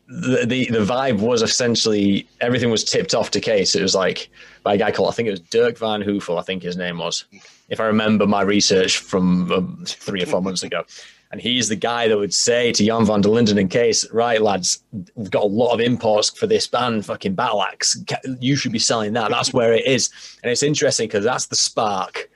the, 0.08 0.46
the 0.46 0.70
the 0.70 0.84
vibe 0.84 1.20
was 1.20 1.42
essentially 1.42 2.26
everything 2.40 2.70
was 2.70 2.84
tipped 2.84 3.14
off 3.14 3.30
to 3.32 3.42
Cees. 3.42 3.74
It 3.74 3.82
was 3.82 3.94
like 3.94 4.30
by 4.62 4.74
a 4.74 4.78
guy 4.78 4.90
called 4.90 5.10
I 5.10 5.12
think 5.12 5.28
it 5.28 5.32
was 5.32 5.40
Dirk 5.40 5.78
Van 5.78 6.00
Hoofel, 6.00 6.38
I 6.38 6.42
think 6.42 6.62
his 6.62 6.76
name 6.76 6.98
was, 6.98 7.24
if 7.68 7.80
I 7.80 7.84
remember 7.84 8.26
my 8.26 8.42
research 8.42 8.98
from 8.98 9.52
um, 9.52 9.84
three 9.86 10.22
or 10.22 10.26
four 10.26 10.42
months 10.42 10.62
ago. 10.62 10.84
And 11.30 11.42
he's 11.42 11.68
the 11.68 11.76
guy 11.76 12.08
that 12.08 12.16
would 12.16 12.32
say 12.32 12.72
to 12.72 12.86
Jan 12.86 13.04
van 13.04 13.20
der 13.20 13.28
Linden 13.28 13.58
in 13.58 13.70
Cees, 13.70 14.10
right, 14.12 14.40
lads, 14.40 14.82
we've 15.14 15.30
got 15.30 15.42
a 15.42 15.46
lot 15.46 15.74
of 15.74 15.80
imports 15.80 16.30
for 16.30 16.46
this 16.46 16.66
band, 16.66 17.04
fucking 17.04 17.34
Battle 17.34 17.62
Axe. 17.62 18.02
You 18.40 18.56
should 18.56 18.72
be 18.72 18.78
selling 18.78 19.12
that. 19.12 19.30
That's 19.30 19.52
where 19.52 19.74
it 19.74 19.86
is. 19.86 20.08
And 20.42 20.50
it's 20.50 20.62
interesting 20.62 21.06
because 21.06 21.24
that's 21.24 21.44
the 21.44 21.56
spark 21.56 22.30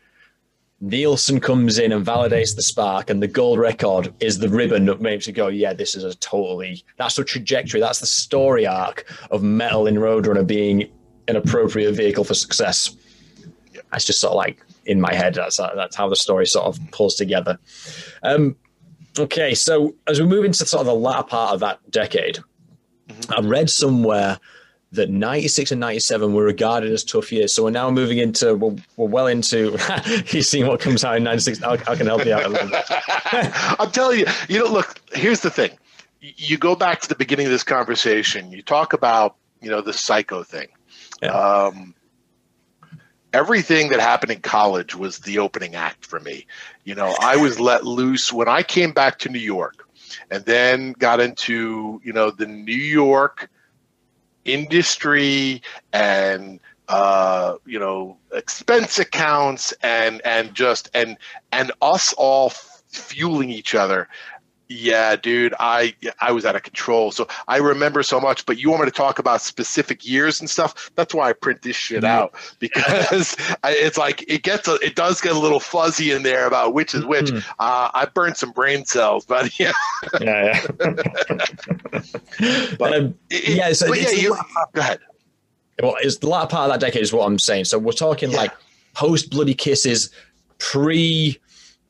Nielsen 0.82 1.38
comes 1.38 1.78
in 1.78 1.92
and 1.92 2.04
validates 2.04 2.56
the 2.56 2.62
spark, 2.62 3.08
and 3.08 3.22
the 3.22 3.28
gold 3.28 3.60
record 3.60 4.12
is 4.18 4.40
the 4.40 4.48
ribbon 4.48 4.84
that 4.86 5.00
makes 5.00 5.28
you 5.28 5.32
go, 5.32 5.46
yeah, 5.46 5.72
this 5.72 5.94
is 5.94 6.02
a 6.02 6.12
totally 6.16 6.84
that's 6.96 7.14
the 7.14 7.24
trajectory, 7.24 7.80
that's 7.80 8.00
the 8.00 8.06
story 8.06 8.66
arc 8.66 9.04
of 9.30 9.44
metal 9.44 9.86
in 9.86 9.94
Roadrunner 9.94 10.44
being 10.44 10.90
an 11.28 11.36
appropriate 11.36 11.92
vehicle 11.92 12.24
for 12.24 12.34
success. 12.34 12.96
That's 13.92 14.04
just 14.04 14.20
sort 14.20 14.32
of 14.32 14.36
like 14.38 14.60
in 14.84 15.00
my 15.00 15.14
head. 15.14 15.34
That's 15.34 15.58
that's 15.58 15.94
how 15.94 16.08
the 16.08 16.16
story 16.16 16.46
sort 16.46 16.66
of 16.66 16.80
pulls 16.90 17.14
together. 17.14 17.60
Um, 18.24 18.56
okay, 19.16 19.54
so 19.54 19.94
as 20.08 20.20
we 20.20 20.26
move 20.26 20.44
into 20.44 20.66
sort 20.66 20.80
of 20.80 20.86
the 20.86 20.94
latter 20.94 21.22
part 21.22 21.54
of 21.54 21.60
that 21.60 21.78
decade, 21.92 22.40
mm-hmm. 23.08 23.32
I 23.32 23.48
read 23.48 23.70
somewhere 23.70 24.40
that 24.92 25.08
96 25.08 25.72
and 25.72 25.80
97 25.80 26.34
were 26.34 26.44
regarded 26.44 26.92
as 26.92 27.02
tough 27.02 27.32
years. 27.32 27.52
So 27.54 27.64
we're 27.64 27.70
now 27.70 27.90
moving 27.90 28.18
into, 28.18 28.54
we're, 28.54 28.76
we're 28.96 29.08
well 29.08 29.26
into, 29.26 29.78
you've 30.28 30.44
seen 30.44 30.66
what 30.66 30.80
comes 30.80 31.02
out 31.02 31.16
in 31.16 31.24
96. 31.24 31.62
I, 31.62 31.72
I 31.72 31.96
can 31.96 32.06
help 32.06 32.24
you 32.26 32.34
out 32.34 32.44
a 32.44 32.48
little 32.48 32.68
bit. 32.68 32.84
I'm 33.80 33.90
telling 33.90 34.20
you, 34.20 34.26
you 34.48 34.58
know, 34.58 34.70
look, 34.70 35.00
here's 35.14 35.40
the 35.40 35.50
thing. 35.50 35.70
You 36.20 36.58
go 36.58 36.76
back 36.76 37.00
to 37.00 37.08
the 37.08 37.14
beginning 37.14 37.46
of 37.46 37.52
this 37.52 37.64
conversation, 37.64 38.52
you 38.52 38.62
talk 38.62 38.92
about, 38.92 39.36
you 39.60 39.70
know, 39.70 39.80
the 39.80 39.94
psycho 39.94 40.42
thing. 40.42 40.68
Yeah. 41.22 41.30
Um, 41.30 41.94
everything 43.32 43.88
that 43.88 44.00
happened 44.00 44.30
in 44.30 44.40
college 44.40 44.94
was 44.94 45.20
the 45.20 45.38
opening 45.38 45.74
act 45.74 46.04
for 46.04 46.20
me. 46.20 46.46
You 46.84 46.94
know, 46.94 47.16
I 47.18 47.36
was 47.36 47.58
let 47.58 47.84
loose 47.84 48.30
when 48.30 48.46
I 48.46 48.62
came 48.62 48.92
back 48.92 49.18
to 49.20 49.30
New 49.30 49.38
York 49.38 49.88
and 50.30 50.44
then 50.44 50.92
got 50.92 51.18
into, 51.18 52.00
you 52.04 52.12
know, 52.12 52.30
the 52.30 52.46
New 52.46 52.74
York– 52.74 53.48
industry 54.44 55.62
and 55.92 56.60
uh, 56.88 57.56
you 57.64 57.78
know 57.78 58.16
expense 58.32 58.98
accounts 58.98 59.72
and 59.82 60.20
and 60.24 60.54
just 60.54 60.90
and 60.94 61.16
and 61.52 61.72
us 61.80 62.12
all 62.14 62.50
fueling 62.88 63.50
each 63.50 63.74
other 63.74 64.08
yeah 64.72 65.16
dude 65.16 65.54
i 65.60 65.94
i 66.20 66.32
was 66.32 66.44
out 66.44 66.56
of 66.56 66.62
control. 66.62 67.12
So 67.12 67.28
i 67.48 67.58
remember 67.58 68.02
so 68.02 68.20
much 68.20 68.46
but 68.46 68.58
you 68.58 68.70
want 68.70 68.82
me 68.82 68.86
to 68.86 68.96
talk 68.96 69.18
about 69.18 69.40
specific 69.40 70.06
years 70.06 70.40
and 70.40 70.48
stuff? 70.48 70.90
That's 70.94 71.14
why 71.14 71.28
i 71.28 71.32
print 71.32 71.62
this 71.62 71.76
shit 71.76 72.04
out 72.04 72.34
because 72.58 73.36
I, 73.62 73.72
it's 73.72 73.98
like 73.98 74.24
it 74.28 74.42
gets 74.42 74.68
a, 74.68 74.74
it 74.76 74.94
does 74.94 75.20
get 75.20 75.32
a 75.32 75.38
little 75.38 75.60
fuzzy 75.60 76.12
in 76.12 76.22
there 76.22 76.46
about 76.46 76.74
which 76.74 76.94
is 76.94 77.04
which. 77.04 77.26
Mm-hmm. 77.26 77.50
uh, 77.58 77.90
i 77.94 78.06
burned 78.06 78.36
some 78.36 78.52
brain 78.52 78.84
cells 78.84 79.24
but 79.24 79.58
yeah 79.60 79.72
yeah, 80.20 80.66
yeah. 80.80 81.02
but 82.78 82.96
um, 82.96 83.14
yeah 83.30 83.72
so 83.72 83.88
but 83.88 84.00
yeah 84.00 84.10
you, 84.10 84.36
go 84.72 84.80
ahead. 84.80 85.00
Well 85.82 85.96
it's 86.00 86.18
the 86.18 86.28
latter 86.28 86.48
part 86.48 86.70
of 86.70 86.80
that 86.80 86.84
decade 86.84 87.02
is 87.02 87.12
what 87.12 87.26
i'm 87.26 87.38
saying. 87.38 87.64
So 87.66 87.78
we're 87.78 87.92
talking 87.92 88.30
yeah. 88.30 88.38
like 88.38 88.52
post 88.94 89.30
bloody 89.30 89.54
kisses 89.54 90.10
pre 90.58 91.38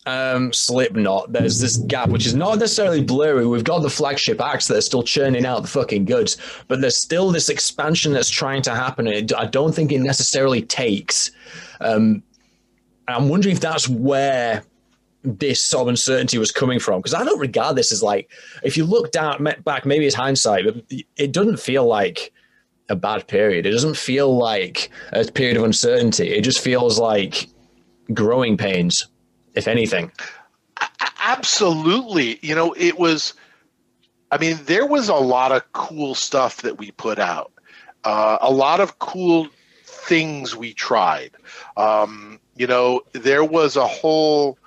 um, 0.06 0.52
Slipknot, 0.52 1.32
there's 1.32 1.60
this 1.60 1.76
gap, 1.76 2.08
which 2.08 2.26
is 2.26 2.34
not 2.34 2.58
necessarily 2.58 3.02
blurry. 3.02 3.46
We've 3.46 3.64
got 3.64 3.82
the 3.82 3.90
flagship 3.90 4.40
acts 4.40 4.66
that 4.68 4.76
are 4.76 4.82
still 4.82 5.02
churning 5.02 5.46
out 5.46 5.62
the 5.62 5.68
fucking 5.68 6.06
goods, 6.06 6.36
but 6.68 6.80
there's 6.80 7.00
still 7.00 7.30
this 7.30 7.48
expansion 7.48 8.12
that's 8.12 8.30
trying 8.30 8.62
to 8.62 8.74
happen. 8.74 9.06
And 9.06 9.32
I 9.32 9.46
don't 9.46 9.74
think 9.74 9.92
it 9.92 10.00
necessarily 10.00 10.62
takes. 10.62 11.30
Um, 11.80 12.22
I'm 13.06 13.28
wondering 13.28 13.54
if 13.54 13.60
that's 13.60 13.88
where 13.88 14.64
this 15.24 15.62
sort 15.64 15.82
of 15.82 15.88
uncertainty 15.88 16.36
was 16.36 16.50
coming 16.50 16.80
from 16.80 17.00
because 17.00 17.14
I 17.14 17.24
don't 17.24 17.38
regard 17.38 17.76
this 17.76 17.92
as 17.92 18.02
like 18.02 18.28
if 18.64 18.76
you 18.76 18.84
look 18.84 19.12
down 19.12 19.46
back 19.64 19.86
maybe 19.86 20.04
it's 20.04 20.16
hindsight 20.16 20.64
but 20.64 20.82
it 21.16 21.32
doesn't 21.32 21.60
feel 21.60 21.86
like 21.86 22.32
a 22.88 22.96
bad 22.96 23.28
period 23.28 23.64
it 23.64 23.70
doesn't 23.70 23.96
feel 23.96 24.36
like 24.36 24.90
a 25.12 25.24
period 25.24 25.56
of 25.56 25.62
uncertainty 25.62 26.30
it 26.30 26.42
just 26.42 26.60
feels 26.60 26.98
like 26.98 27.46
growing 28.12 28.56
pains 28.56 29.06
if 29.54 29.68
anything. 29.68 30.10
Absolutely. 31.20 32.38
You 32.42 32.54
know, 32.54 32.74
it 32.76 32.98
was, 32.98 33.34
I 34.30 34.38
mean, 34.38 34.58
there 34.64 34.86
was 34.86 35.08
a 35.08 35.14
lot 35.14 35.52
of 35.52 35.70
cool 35.72 36.14
stuff 36.14 36.62
that 36.62 36.78
we 36.78 36.90
put 36.92 37.18
out, 37.18 37.52
uh, 38.04 38.38
a 38.40 38.50
lot 38.50 38.80
of 38.80 38.98
cool 38.98 39.48
things 39.84 40.56
we 40.56 40.72
tried. 40.72 41.30
Um, 41.76 42.40
you 42.56 42.66
know, 42.66 43.02
there 43.12 43.44
was 43.44 43.76
a 43.76 43.86
whole 43.86 44.58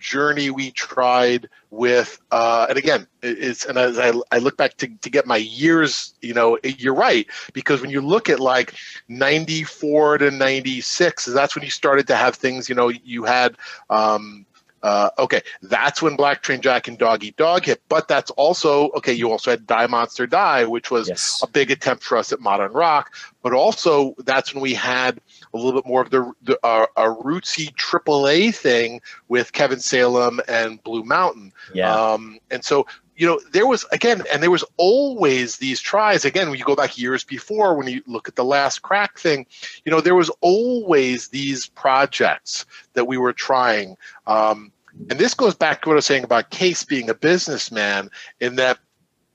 journey 0.00 0.50
we 0.50 0.70
tried 0.72 1.48
with 1.70 2.20
uh, 2.30 2.66
and 2.68 2.78
again 2.78 3.06
it's 3.22 3.64
and 3.64 3.78
as 3.78 3.98
I, 3.98 4.12
I 4.32 4.38
look 4.38 4.56
back 4.56 4.76
to, 4.78 4.88
to 4.88 5.10
get 5.10 5.26
my 5.26 5.36
years 5.36 6.14
you 6.20 6.34
know 6.34 6.58
you're 6.64 6.94
right 6.94 7.26
because 7.52 7.80
when 7.80 7.90
you 7.90 8.00
look 8.00 8.28
at 8.28 8.40
like 8.40 8.74
94 9.08 10.18
to 10.18 10.30
96 10.30 11.24
that's 11.26 11.54
when 11.54 11.64
you 11.64 11.70
started 11.70 12.06
to 12.08 12.16
have 12.16 12.34
things 12.34 12.68
you 12.68 12.74
know 12.74 12.88
you 12.88 13.24
had 13.24 13.56
um, 13.90 14.46
uh, 14.82 15.10
okay, 15.18 15.42
that's 15.62 16.00
when 16.00 16.16
Black 16.16 16.42
Train 16.42 16.60
Jack 16.60 16.88
and 16.88 16.96
Dog 16.96 17.22
Eat 17.22 17.36
Dog 17.36 17.64
hit. 17.64 17.82
But 17.88 18.08
that's 18.08 18.30
also 18.32 18.88
okay. 18.90 19.12
You 19.12 19.30
also 19.30 19.50
had 19.50 19.66
Die 19.66 19.86
Monster 19.86 20.26
Die, 20.26 20.64
which 20.64 20.90
was 20.90 21.08
yes. 21.08 21.40
a 21.42 21.46
big 21.46 21.70
attempt 21.70 22.02
for 22.02 22.16
us 22.16 22.32
at 22.32 22.40
modern 22.40 22.72
rock. 22.72 23.14
But 23.42 23.52
also 23.52 24.14
that's 24.18 24.54
when 24.54 24.62
we 24.62 24.74
had 24.74 25.20
a 25.52 25.56
little 25.56 25.72
bit 25.72 25.86
more 25.86 26.02
of 26.02 26.10
the, 26.10 26.32
the 26.42 26.58
uh, 26.64 26.86
a 26.96 27.04
rootsy 27.04 27.74
AAA 27.74 28.54
thing 28.54 29.00
with 29.28 29.52
Kevin 29.52 29.80
Salem 29.80 30.40
and 30.48 30.82
Blue 30.82 31.04
Mountain. 31.04 31.52
Yeah. 31.74 31.94
Um, 31.94 32.38
and 32.50 32.64
so 32.64 32.86
you 33.16 33.26
know 33.26 33.40
there 33.52 33.66
was 33.66 33.84
again, 33.92 34.22
and 34.32 34.42
there 34.42 34.50
was 34.50 34.64
always 34.76 35.58
these 35.58 35.80
tries. 35.80 36.24
Again, 36.24 36.48
when 36.48 36.58
you 36.58 36.64
go 36.64 36.76
back 36.76 36.96
years 36.96 37.24
before, 37.24 37.76
when 37.76 37.86
you 37.86 38.02
look 38.06 38.28
at 38.28 38.36
the 38.36 38.44
last 38.44 38.80
crack 38.80 39.18
thing, 39.18 39.46
you 39.84 39.92
know 39.92 40.00
there 40.00 40.14
was 40.14 40.30
always 40.40 41.28
these 41.28 41.66
projects 41.66 42.64
that 42.94 43.06
we 43.06 43.18
were 43.18 43.32
trying. 43.32 43.96
Um, 44.26 44.72
and 45.08 45.18
this 45.18 45.34
goes 45.34 45.54
back 45.54 45.82
to 45.82 45.88
what 45.88 45.94
I 45.94 45.96
was 45.96 46.06
saying 46.06 46.24
about 46.24 46.52
Cees 46.54 46.84
being 46.84 47.10
a 47.10 47.14
businessman, 47.14 48.10
in 48.40 48.56
that 48.56 48.78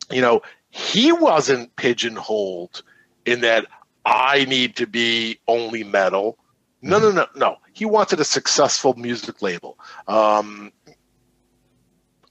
you 0.10 0.22
know 0.22 0.42
he 0.70 1.12
wasn't 1.12 1.76
pigeonholed 1.76 2.84
in 3.26 3.42
that 3.42 3.68
I 4.06 4.46
need 4.46 4.76
to 4.78 4.88
be 4.88 5.40
only 5.48 5.84
metal. 5.84 6.38
No, 6.82 7.00
no, 7.00 7.12
no, 7.12 7.26
no. 7.36 7.58
He 7.74 7.86
wanted 7.86 8.20
a 8.20 8.24
successful 8.24 8.94
music 8.94 9.42
label. 9.42 9.78
Um, 10.08 10.72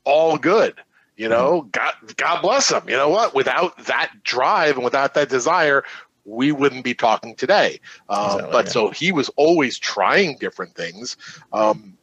all 0.05 0.37
good. 0.37 0.81
You 1.17 1.29
know, 1.29 1.69
God, 1.71 1.95
God 2.17 2.43
bless 2.43 2.73
him. 2.73 2.89
You 2.89 2.97
know 2.97 3.09
what? 3.09 3.35
Without 3.35 3.79
that 3.87 4.11
drive 4.25 4.75
and 4.75 4.85
without 4.85 5.15
that 5.15 5.29
desire, 5.29 5.85
we 6.25 6.51
wouldn't 6.51 6.85
be 6.85 6.95
talking 6.95 7.37
today. 7.37 7.81
Um, 8.09 8.25
exactly, 8.25 8.53
but 8.53 8.67
yeah. 8.67 8.73
so 8.73 8.91
he 8.91 9.13
was 9.13 9.29
always 9.37 9.79
trying 9.79 10.37
different 10.39 10.75
things. 10.75 11.17
Um, 11.53 11.97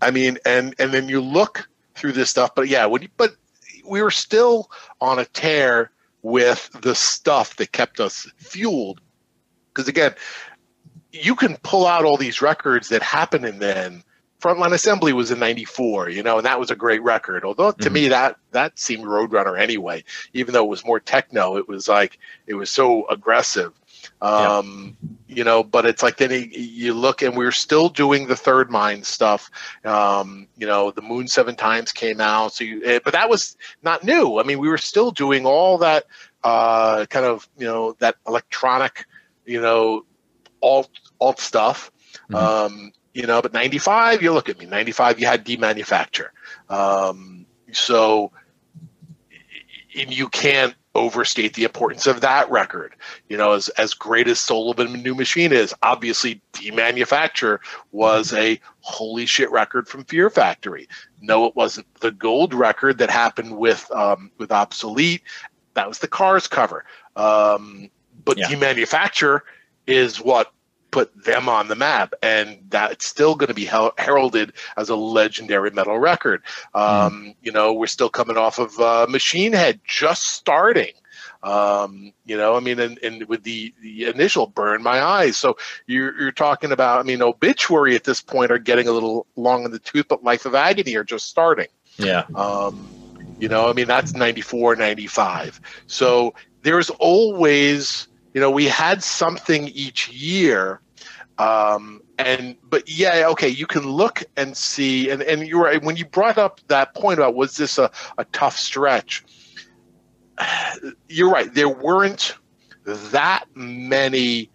I 0.00 0.12
mean, 0.12 0.38
and 0.44 0.74
and 0.78 0.92
then 0.92 1.08
you 1.08 1.20
look 1.20 1.68
through 1.96 2.12
this 2.12 2.30
stuff, 2.30 2.54
but 2.54 2.68
yeah, 2.68 2.86
when 2.86 3.02
you, 3.02 3.08
but 3.16 3.34
we 3.84 4.00
were 4.00 4.10
still 4.10 4.70
on 5.00 5.18
a 5.18 5.24
tear 5.24 5.90
with 6.26 6.70
the 6.82 6.94
stuff 6.94 7.54
that 7.54 7.70
kept 7.70 8.00
us 8.00 8.28
fueled. 8.36 9.00
Because 9.72 9.86
again, 9.86 10.14
you 11.12 11.36
can 11.36 11.56
pull 11.62 11.86
out 11.86 12.04
all 12.04 12.16
these 12.16 12.42
records 12.42 12.88
that 12.88 13.00
happened 13.00 13.44
and 13.44 13.60
then 13.60 14.02
Frontline 14.40 14.72
Assembly 14.72 15.12
was 15.12 15.30
in 15.30 15.38
'94, 15.38 16.10
you 16.10 16.22
know, 16.22 16.36
and 16.36 16.44
that 16.44 16.60
was 16.60 16.70
a 16.70 16.76
great 16.76 17.02
record. 17.02 17.44
Although 17.44 17.70
to 17.70 17.84
mm-hmm. 17.84 17.92
me 17.94 18.08
that 18.08 18.36
that 18.50 18.78
seemed 18.78 19.04
Roadrunner 19.04 19.58
anyway, 19.58 20.04
even 20.34 20.52
though 20.52 20.64
it 20.64 20.68
was 20.68 20.84
more 20.84 21.00
techno. 21.00 21.56
It 21.56 21.68
was 21.68 21.88
like 21.88 22.18
it 22.46 22.54
was 22.54 22.70
so 22.70 23.08
aggressive, 23.08 23.72
um, 24.20 24.96
yeah. 25.28 25.36
you 25.36 25.44
know. 25.44 25.62
But 25.62 25.86
it's 25.86 26.02
like 26.02 26.16
then 26.16 26.30
he, 26.30 26.58
you 26.58 26.94
look, 26.94 27.22
and 27.22 27.36
we 27.36 27.44
are 27.46 27.52
still 27.52 27.88
doing 27.88 28.26
the 28.26 28.36
Third 28.36 28.70
Mind 28.70 29.06
stuff. 29.06 29.50
Um, 29.84 30.48
you 30.56 30.66
know, 30.66 30.90
the 30.90 31.02
Moon 31.02 31.28
Seven 31.28 31.56
Times 31.56 31.92
came 31.92 32.20
out, 32.20 32.54
so 32.54 32.64
you, 32.64 32.82
eh, 32.84 33.00
but 33.04 33.12
that 33.12 33.28
was 33.28 33.56
not 33.82 34.04
new. 34.04 34.38
I 34.38 34.42
mean, 34.42 34.58
we 34.58 34.68
were 34.68 34.78
still 34.78 35.10
doing 35.10 35.46
all 35.46 35.78
that 35.78 36.04
uh, 36.44 37.06
kind 37.06 37.26
of 37.26 37.48
you 37.58 37.66
know 37.66 37.96
that 37.98 38.16
electronic, 38.26 39.06
you 39.44 39.60
know, 39.60 40.04
alt 40.62 40.90
alt 41.20 41.40
stuff. 41.40 41.90
Mm-hmm. 42.30 42.34
Um, 42.34 42.92
you 43.14 43.26
know, 43.26 43.40
but 43.40 43.54
95, 43.54 44.20
you 44.20 44.30
look 44.30 44.50
at 44.50 44.58
me, 44.58 44.66
95, 44.66 45.18
you 45.18 45.26
had 45.26 45.42
demanufacture. 45.42 46.28
Um, 46.68 47.46
so 47.72 48.30
and 49.96 50.16
you 50.16 50.28
can't 50.28 50.74
overstate 50.96 51.54
the 51.54 51.64
importance 51.64 52.06
of 52.06 52.20
that 52.22 52.50
record. 52.50 52.94
You 53.28 53.36
know, 53.36 53.52
as 53.52 53.68
as 53.70 53.94
great 53.94 54.28
as 54.28 54.40
Soul 54.40 54.70
of 54.70 54.78
a 54.78 54.84
New 54.84 55.14
Machine 55.14 55.52
is, 55.52 55.74
obviously 55.82 56.40
Demanufacture 56.52 57.58
was 57.92 58.32
a 58.32 58.60
holy 58.80 59.26
shit 59.26 59.50
record 59.50 59.88
from 59.88 60.04
Fear 60.04 60.30
Factory. 60.30 60.88
No, 61.20 61.46
it 61.46 61.54
wasn't 61.56 61.86
the 62.00 62.10
gold 62.10 62.54
record 62.54 62.98
that 62.98 63.10
happened 63.10 63.56
with 63.56 63.90
um, 63.92 64.30
with 64.38 64.50
Obsolete. 64.50 65.22
That 65.74 65.88
was 65.88 65.98
the 65.98 66.08
Cars 66.08 66.48
cover. 66.48 66.84
Um, 67.16 67.90
but 68.24 68.38
Yeah. 68.38 68.48
Demanufacture 68.48 69.40
is 69.86 70.20
what 70.20 70.52
put 70.96 71.24
them 71.24 71.46
on 71.46 71.68
the 71.68 71.74
map, 71.74 72.14
and 72.22 72.56
that's 72.70 73.04
still 73.04 73.34
going 73.34 73.48
to 73.48 73.54
be 73.54 73.66
hel- 73.66 73.92
heralded 73.98 74.54
as 74.78 74.88
a 74.88 74.96
legendary 74.96 75.70
metal 75.70 75.98
record. 75.98 76.42
Um, 76.74 77.34
You 77.42 77.52
know, 77.52 77.74
we're 77.74 77.86
still 77.86 78.08
coming 78.08 78.38
off 78.38 78.58
of 78.58 78.80
uh, 78.80 79.06
Machine 79.06 79.52
Head 79.52 79.80
just 79.84 80.22
starting. 80.22 80.94
Um, 81.42 82.14
you 82.24 82.38
know, 82.38 82.56
I 82.56 82.60
mean, 82.60 82.80
and, 82.80 82.98
and 83.02 83.24
with 83.28 83.42
the, 83.42 83.74
the 83.82 84.06
initial 84.06 84.46
burn 84.46 84.82
my 84.82 85.02
eyes. 85.02 85.36
So 85.36 85.58
you're, 85.86 86.18
you're 86.18 86.32
talking 86.32 86.72
about, 86.72 86.98
I 86.98 87.02
mean, 87.02 87.20
obituary 87.20 87.94
at 87.94 88.04
this 88.04 88.22
point 88.22 88.50
are 88.50 88.58
getting 88.58 88.88
a 88.88 88.92
little 88.92 89.26
long 89.36 89.66
in 89.66 89.72
the 89.72 89.78
tooth, 89.78 90.08
but 90.08 90.24
life 90.24 90.46
of 90.46 90.54
agony 90.54 90.96
are 90.96 91.04
just 91.04 91.26
starting. 91.26 91.68
Yeah. 91.98 92.24
Um, 92.34 92.88
you 93.38 93.50
know, 93.50 93.68
I 93.68 93.74
mean, 93.74 93.86
that's 93.86 94.14
94, 94.14 94.76
95. 94.76 95.60
So 95.88 96.32
there's 96.62 96.88
always, 96.88 98.08
you 98.32 98.40
know, 98.40 98.50
we 98.50 98.64
had 98.64 99.02
something 99.02 99.68
each 99.68 100.08
year. 100.08 100.80
Um, 101.38 102.02
and, 102.18 102.56
but 102.62 102.88
yeah, 102.88 103.28
okay, 103.30 103.48
you 103.48 103.66
can 103.66 103.82
look 103.82 104.24
and 104.36 104.56
see, 104.56 105.10
and, 105.10 105.22
and 105.22 105.46
you're 105.46 105.62
right. 105.64 105.82
When 105.82 105.96
you 105.96 106.06
brought 106.06 106.38
up 106.38 106.60
that 106.68 106.94
point 106.94 107.18
about 107.18 107.34
was 107.34 107.56
this 107.56 107.78
a, 107.78 107.90
a 108.16 108.24
tough 108.26 108.58
stretch? 108.58 109.24
You're 111.08 111.30
right. 111.30 111.52
There 111.52 111.68
weren't 111.68 112.34
that 112.84 113.44
many 113.54 114.50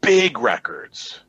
big 0.00 0.38
records, 0.38 1.20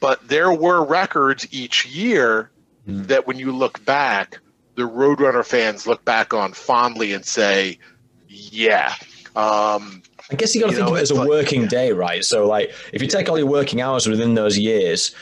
but 0.00 0.26
there 0.28 0.52
were 0.52 0.84
records 0.84 1.46
each 1.50 1.86
year 1.86 2.50
Hmm. 2.86 3.02
that 3.04 3.26
when 3.26 3.38
you 3.38 3.52
look 3.52 3.84
back, 3.84 4.38
the 4.74 4.88
Roadrunner 4.88 5.44
fans 5.44 5.86
look 5.86 6.04
back 6.04 6.32
on 6.32 6.52
fondly 6.52 7.12
and 7.12 7.24
say, 7.24 7.78
yeah. 8.26 8.94
Um, 9.36 10.02
I 10.30 10.36
guess 10.36 10.54
you 10.54 10.60
got 10.60 10.68
to 10.68 10.76
think 10.76 10.86
know, 10.86 10.92
of 10.92 10.98
it 10.98 11.02
as 11.02 11.10
a 11.10 11.14
like- 11.14 11.28
working 11.28 11.66
day, 11.66 11.92
right? 11.92 12.24
So, 12.24 12.46
like, 12.46 12.72
if 12.92 13.02
you 13.02 13.08
take 13.08 13.28
all 13.28 13.38
your 13.38 13.46
working 13.48 13.80
hours 13.80 14.06
within 14.06 14.34
those 14.34 14.56
years, 14.58 15.14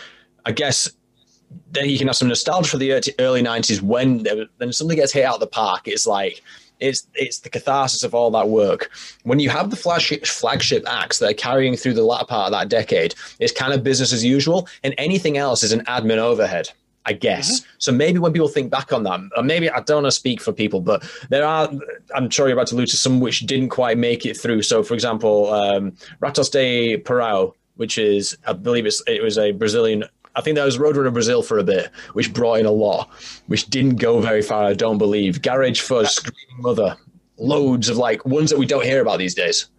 I 0.44 0.52
guess 0.52 0.90
then 1.72 1.88
you 1.88 1.96
can 1.96 2.06
have 2.08 2.16
some 2.16 2.28
nostalgia 2.28 2.68
for 2.68 2.76
the 2.76 2.92
early- 2.92 3.14
early 3.18 3.42
'90s 3.42 3.80
when 3.80 4.26
then 4.58 4.72
something 4.72 4.96
gets 4.96 5.12
hit 5.12 5.24
out 5.24 5.34
of 5.34 5.40
the 5.40 5.46
park. 5.46 5.88
It's 5.88 6.06
like 6.06 6.42
it's 6.80 7.06
it's 7.14 7.38
the 7.40 7.48
catharsis 7.50 8.02
of 8.02 8.14
all 8.14 8.30
that 8.32 8.48
work. 8.48 8.90
When 9.24 9.40
you 9.40 9.48
have 9.50 9.70
the 9.70 9.76
flagship 9.76 10.26
flagship 10.26 10.84
acts 10.86 11.18
that 11.18 11.30
are 11.30 11.34
carrying 11.34 11.76
through 11.76 11.94
the 11.94 12.02
latter 12.02 12.26
part 12.26 12.52
of 12.52 12.52
that 12.52 12.68
decade, 12.68 13.14
it's 13.38 13.52
kind 13.52 13.72
of 13.72 13.82
business 13.82 14.12
as 14.12 14.24
usual, 14.24 14.68
and 14.84 14.94
anything 14.98 15.38
else 15.38 15.62
is 15.62 15.72
an 15.72 15.84
admin 15.86 16.18
overhead. 16.18 16.70
I 17.06 17.14
guess. 17.14 17.62
So 17.78 17.90
maybe 17.90 18.18
when 18.18 18.32
people 18.32 18.48
think 18.48 18.70
back 18.70 18.92
on 18.92 19.02
that, 19.04 19.20
or 19.36 19.42
maybe 19.42 19.70
I 19.70 19.80
don't 19.80 20.02
want 20.02 20.06
to 20.06 20.12
speak 20.12 20.42
for 20.42 20.52
people, 20.52 20.80
but 20.80 21.02
there 21.30 21.46
are, 21.46 21.70
I'm 22.14 22.28
sure 22.28 22.48
you're 22.48 22.56
about 22.56 22.66
to 22.68 22.74
allude 22.74 22.90
to 22.90 22.96
some 22.96 23.20
which 23.20 23.40
didn't 23.40 23.70
quite 23.70 23.96
make 23.96 24.26
it 24.26 24.36
through. 24.36 24.62
So, 24.62 24.82
for 24.82 24.92
example, 24.92 25.52
um, 25.52 25.92
Ratos 26.20 26.50
de 26.50 26.98
Parao, 26.98 27.54
which 27.76 27.96
is, 27.96 28.36
I 28.46 28.52
believe 28.52 28.84
it's, 28.84 29.02
it 29.06 29.22
was 29.22 29.38
a 29.38 29.52
Brazilian, 29.52 30.04
I 30.36 30.42
think 30.42 30.56
that 30.56 30.64
was 30.64 30.76
Roadrunner 30.76 31.12
Brazil 31.12 31.42
for 31.42 31.58
a 31.58 31.64
bit, 31.64 31.90
which 32.12 32.32
brought 32.32 32.60
in 32.60 32.66
a 32.66 32.70
lot, 32.70 33.08
which 33.46 33.66
didn't 33.66 33.96
go 33.96 34.20
very 34.20 34.42
far, 34.42 34.64
I 34.64 34.74
don't 34.74 34.98
believe. 34.98 35.40
Garage 35.40 35.80
Fuzz, 35.80 36.14
Screaming 36.14 36.60
Mother, 36.60 36.96
loads 37.38 37.88
of 37.88 37.96
like 37.96 38.24
ones 38.26 38.50
that 38.50 38.58
we 38.58 38.66
don't 38.66 38.84
hear 38.84 39.00
about 39.00 39.18
these 39.18 39.34
days. 39.34 39.70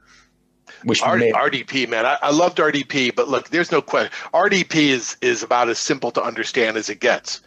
Which 0.83 1.01
R- 1.03 1.17
may- 1.17 1.31
RDP, 1.31 1.87
man, 1.89 2.05
I, 2.05 2.17
I 2.21 2.31
loved 2.31 2.57
RDP, 2.57 3.13
but 3.15 3.27
look, 3.27 3.49
there's 3.49 3.71
no 3.71 3.81
question. 3.81 4.11
RDP 4.33 4.75
is 4.89 5.17
is 5.21 5.43
about 5.43 5.69
as 5.69 5.77
simple 5.79 6.11
to 6.11 6.21
understand 6.23 6.77
as 6.77 6.89
it 6.89 6.99
gets. 6.99 7.41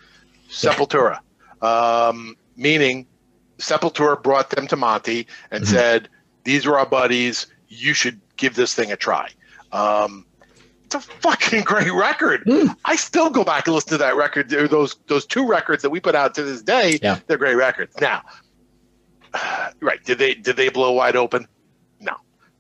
Sepultura, 0.51 1.19
um, 1.63 2.37
meaning 2.57 3.07
Sepultura 3.59 4.23
brought 4.23 4.51
them 4.51 4.67
to 4.67 4.77
Monte 4.77 5.27
and 5.51 5.65
Mhm. 5.65 5.69
said, 5.69 6.09
"These 6.45 6.67
are 6.67 6.77
our 6.79 6.87
buddies. 6.87 7.47
You 7.69 7.95
should 7.95 8.21
give 8.37 8.55
this 8.55 8.75
thing 8.75 8.93
a 8.93 8.97
try." 8.97 9.31
Um, 9.73 10.27
it's 10.85 10.95
a 10.95 11.01
fucking 11.01 11.63
great 11.65 11.91
record. 11.93 12.45
Mm. 12.45 12.77
I 12.85 12.97
still 12.97 13.31
go 13.31 13.45
back 13.45 13.67
and 13.67 13.75
listen 13.75 13.91
to 13.93 13.99
that 13.99 14.15
record. 14.17 14.51
Those 14.51 14.97
those 15.07 15.25
two 15.25 15.47
records 15.49 15.81
that 15.83 15.91
we 15.91 16.01
put 16.01 16.15
out 16.15 16.35
to 16.35 16.43
this 16.43 16.61
day, 16.61 16.99
Yeah. 17.03 17.19
they're 17.29 17.39
great 17.39 17.55
records. 17.55 17.95
Now, 17.99 18.23
right? 19.81 20.05
Did 20.05 20.19
they 20.19 20.35
did 20.35 20.57
they 20.57 20.69
blow 20.69 20.93
wide 20.93 21.17
open? 21.17 21.47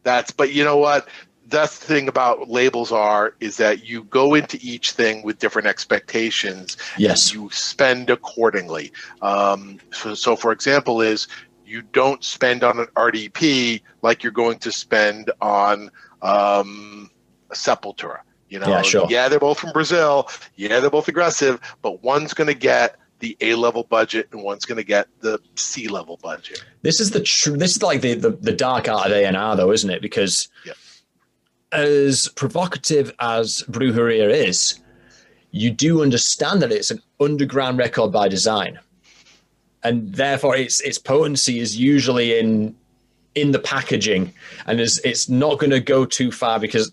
That's 0.03 0.31
but 0.31 0.53
you 0.53 0.65
know 0.65 0.77
what? 0.77 1.09
That's 1.49 1.79
the 1.79 1.87
thing 1.87 2.09
about 2.09 2.49
labels 2.49 2.93
are 2.93 3.35
is 3.41 3.59
that 3.59 3.85
you 3.85 4.05
go 4.05 4.35
into 4.35 4.59
each 4.63 4.93
thing 4.93 5.23
with 5.23 5.39
different 5.39 5.69
expectations 5.69 6.77
yes. 6.97 7.35
you 7.35 7.51
spend 7.51 8.09
accordingly. 8.09 8.93
Um, 9.21 9.79
so, 9.91 10.15
so, 10.15 10.35
for 10.35 10.53
example, 10.53 11.03
is 11.03 11.29
you 11.67 11.83
don't 11.83 12.25
spend 12.25 12.65
on 12.65 12.79
an 12.79 12.87
RDP 12.97 13.83
like 14.03 14.23
you're 14.23 14.33
going 14.33 14.59
to 14.61 14.73
spend 14.73 15.31
on 15.41 15.91
um, 16.23 17.11
a 17.51 17.55
Sepultura. 17.55 18.21
You 18.49 18.59
know, 18.59 18.69
Yeah, 18.69 18.83
sure. 18.83 19.07
yeah, 19.09 19.29
they're 19.29 19.41
both 19.41 19.59
from 19.59 19.73
Brazil. 19.73 20.29
Yeah, 20.57 20.81
they're 20.81 20.91
both 20.91 21.09
aggressive, 21.09 21.61
but 21.81 22.03
one's 22.03 22.35
going 22.35 22.49
to 22.49 22.55
get 22.55 22.97
the 23.23 23.37
A 23.41 23.55
level 23.55 23.85
budget 23.85 24.29
and 24.33 24.43
one's 24.43 24.65
going 24.65 24.77
to 24.77 24.85
get 24.85 25.07
the 25.21 25.39
C 25.55 25.87
level 25.89 26.19
budget. 26.23 26.63
This 26.83 27.01
is 27.01 27.13
the 27.13 27.21
true. 27.21 27.57
this 27.57 27.77
is 27.77 27.83
like 27.83 28.01
the, 28.03 28.15
the 28.15 28.31
the 28.31 28.53
dark 28.53 28.89
art 28.89 29.07
of 29.07 29.13
A&R 29.13 29.57
though, 29.57 29.71
isn't 29.71 29.89
it? 29.89 30.03
Because 30.03 30.49
Yeah. 30.67 30.73
as 31.71 32.29
provocative 32.35 33.13
as 33.21 33.63
Brujeria 33.71 34.29
is, 34.29 34.81
you 35.53 35.71
do 35.71 36.03
understand 36.03 36.61
that 36.63 36.73
it's 36.73 36.91
an 36.91 37.01
underground 37.21 37.79
record 37.79 38.11
by 38.13 38.27
design. 38.29 38.79
And 39.85 40.15
therefore 40.15 40.57
its 40.57 40.81
its 40.81 40.99
potency 40.99 41.61
is 41.61 41.77
usually 41.77 42.39
in 42.39 42.75
in 43.35 43.53
the 43.53 43.59
packaging 43.61 44.35
and 44.67 44.81
is 44.81 45.01
it's 45.05 45.29
not 45.29 45.59
going 45.61 45.71
to 45.71 45.81
go 45.81 46.05
too 46.05 46.31
far 46.33 46.59
because 46.61 46.91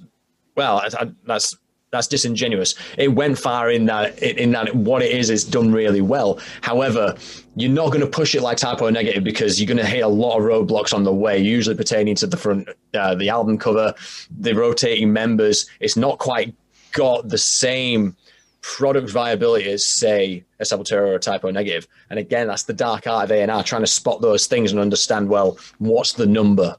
well, 0.56 0.78
I, 0.78 0.88
I, 1.04 1.12
that's 1.26 1.58
that's 1.92 2.08
disingenuous. 2.08 2.76
It 2.98 3.10
went 3.10 3.38
far 3.38 3.72
in 3.72 3.86
that 3.86 4.22
in 4.22 4.52
that 4.52 4.76
what 4.76 5.02
it 5.02 5.12
is 5.12 5.30
is 5.30 5.44
done 5.44 5.72
really 5.72 6.02
well. 6.02 6.40
However, 6.62 7.16
you're 7.56 7.72
not 7.72 7.88
going 7.88 8.02
to 8.02 8.08
push 8.08 8.36
it 8.36 8.42
like 8.42 8.58
Type 8.58 8.82
O 8.82 8.90
Negative 8.90 9.24
because 9.24 9.60
you're 9.60 9.68
going 9.68 9.78
to 9.78 9.86
hit 9.86 10.02
a 10.02 10.08
lot 10.08 10.38
of 10.38 10.44
roadblocks 10.44 10.94
on 10.94 11.04
the 11.04 11.14
way, 11.14 11.40
usually 11.40 11.76
pertaining 11.76 12.16
to 12.16 12.28
the 12.28 12.38
front, 12.38 12.70
uh, 12.94 13.16
the 13.16 13.30
album 13.30 13.58
cover, 13.58 13.94
the 14.40 14.54
rotating 14.54 15.12
members. 15.12 15.66
It's 15.80 15.98
not 15.98 16.20
quite 16.20 16.54
got 16.92 17.30
the 17.30 17.38
same 17.38 18.16
product 18.62 19.10
viability 19.10 19.70
as 19.72 19.86
say 19.88 20.44
a 20.60 20.64
Sepultura 20.64 21.08
or 21.08 21.16
a 21.16 21.20
Type 21.20 21.44
O 21.44 21.50
Negative. 21.50 21.88
And 22.10 22.20
again, 22.20 22.48
that's 22.48 22.64
the 22.64 22.74
dark 22.74 23.08
art 23.08 23.26
of 23.26 23.32
A&R, 23.32 23.64
trying 23.64 23.82
to 23.82 23.88
spot 23.88 24.22
those 24.22 24.48
things 24.48 24.72
and 24.72 24.80
understand, 24.80 25.30
well, 25.30 25.58
what's 25.80 26.14
the 26.14 26.28
number? 26.28 26.76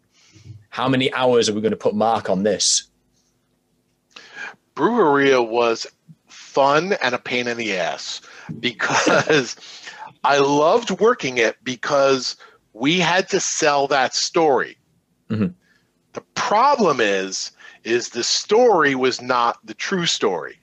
How 0.69 0.89
many 0.89 1.13
hours 1.15 1.49
are 1.49 1.55
we 1.55 1.61
going 1.61 1.71
to 1.71 1.77
put 1.77 1.95
mark 1.95 2.31
on 2.31 2.43
this? 2.45 2.90
Brujeria 4.81 5.47
was 5.47 5.87
fun 6.27 6.95
and 7.03 7.15
a 7.15 7.19
pain 7.19 7.47
in 7.47 7.59
the 7.59 7.77
ass 7.77 8.23
because 8.61 9.55
I 10.25 10.39
loved 10.39 10.91
working 10.91 11.37
it 11.37 11.57
because 11.63 12.37
we 12.73 12.99
had 12.99 13.29
to 13.29 13.41
sell 13.41 13.89
that 13.89 14.15
story. 14.15 14.79
Mhm. 15.29 15.53
The 16.15 16.23
problem 16.35 16.99
is 16.99 17.53
is 17.85 18.09
the 18.09 18.25
story 18.25 18.95
was 18.95 19.21
not 19.21 19.59
the 19.65 19.75
true 19.75 20.07
story. 20.07 20.59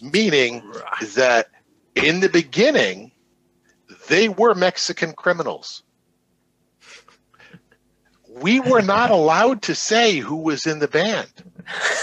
Meaning 0.00 0.68
is 1.00 1.14
that 1.14 1.46
in 1.94 2.18
the 2.18 2.28
beginning 2.28 3.12
they 4.08 4.28
were 4.28 4.56
Mexican 4.56 5.12
criminals. 5.12 5.84
We 8.28 8.58
were 8.58 8.82
not 8.82 9.10
allowed 9.20 9.62
to 9.62 9.76
say 9.76 10.16
who 10.16 10.36
was 10.36 10.66
in 10.66 10.80
the 10.80 10.88
band 10.88 11.28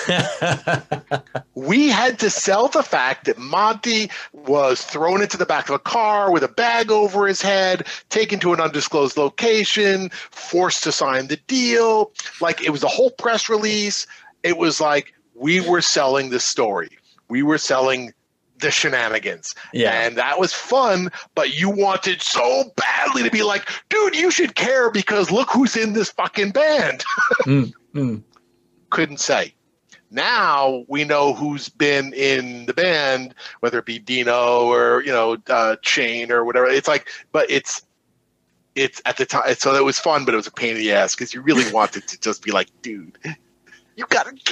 we 1.56 1.90
had 1.90 2.20
to 2.20 2.30
sell 2.30 2.68
the 2.68 2.84
fact 2.84 3.26
that 3.26 3.38
Monte 3.38 4.10
was 4.34 4.82
thrown 4.82 5.22
into 5.22 5.38
the 5.38 5.46
back 5.46 5.70
of 5.70 5.76
a 5.76 5.80
car 5.80 6.32
with 6.32 6.44
a 6.44 6.48
bag 6.48 6.92
over 6.92 7.28
his 7.28 7.42
head, 7.42 7.88
taken 8.10 8.40
to 8.40 8.54
an 8.54 8.60
undisclosed 8.60 9.18
location, 9.18 10.10
forced 10.32 10.84
to 10.84 10.92
sign 10.92 11.28
the 11.28 11.38
deal. 11.48 12.12
Like 12.42 12.62
it 12.64 12.70
was 12.70 12.84
a 12.84 12.88
whole 12.88 13.12
press 13.12 13.50
release. 13.50 14.08
It 14.44 14.58
was 14.58 14.80
like 14.80 15.14
we 15.34 15.62
were 15.62 15.82
selling 15.82 16.30
the 16.30 16.40
story. 16.40 16.90
We 17.28 17.44
were 17.44 17.58
selling 17.58 18.14
the 18.60 18.72
shenanigans. 18.72 19.54
yeah. 19.74 19.92
And 19.92 20.18
that 20.18 20.40
was 20.40 20.54
fun, 20.54 21.12
but 21.34 21.60
you 21.60 21.70
wanted 21.70 22.22
so 22.22 22.72
badly 22.78 23.24
to 23.24 23.30
be 23.32 23.44
like, 23.44 23.68
dude, 23.90 24.16
you 24.16 24.32
should 24.32 24.56
care 24.56 24.90
because 24.90 25.30
look 25.30 25.50
who's 25.52 25.76
in 25.76 25.94
this 25.94 26.12
fucking 26.12 26.52
band. 26.52 27.04
Mm, 27.46 27.74
mm. 27.94 28.24
Couldn't 28.96 29.20
say. 29.20 29.54
Now 30.12 30.86
we 30.88 31.04
know 31.04 31.34
who's 31.34 31.68
been 31.68 32.14
in 32.14 32.66
the 32.68 32.74
band, 32.74 33.36
whether 33.60 33.80
it 33.80 33.86
be 33.86 34.00
Dino 34.00 34.62
or 34.66 35.04
you 35.04 35.12
know 35.12 35.38
uh, 35.50 35.76
Shane 35.82 36.32
or 36.32 36.46
whatever. 36.46 36.68
It's 36.68 36.88
like, 36.88 37.10
but 37.32 37.50
it's 37.52 37.82
it's 38.76 39.02
at 39.06 39.18
the 39.18 39.26
time. 39.26 39.54
So 39.56 39.74
that 39.74 39.84
was 39.84 40.00
fun, 40.00 40.24
but 40.26 40.34
it 40.34 40.38
was 40.38 40.48
a 40.48 40.52
pain 40.52 40.72
in 40.72 40.78
the 40.78 40.94
ass 40.94 41.16
because 41.16 41.34
you 41.34 41.42
really 41.42 41.70
wanted 41.74 42.08
to 42.08 42.20
just 42.20 42.44
be 42.44 42.52
like, 42.52 42.70
dude, 42.82 43.18
you 43.96 44.06
gotta. 44.10 44.34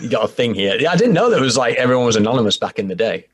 You 0.00 0.08
got 0.08 0.24
a 0.24 0.28
thing 0.28 0.54
here. 0.54 0.76
Yeah, 0.80 0.90
I 0.90 0.96
didn't 0.96 1.14
know 1.14 1.30
that 1.30 1.38
it 1.38 1.40
was 1.40 1.56
like 1.56 1.76
everyone 1.76 2.04
was 2.04 2.16
anonymous 2.16 2.56
back 2.56 2.80
in 2.80 2.88
the 2.88 2.96
day. 2.96 3.28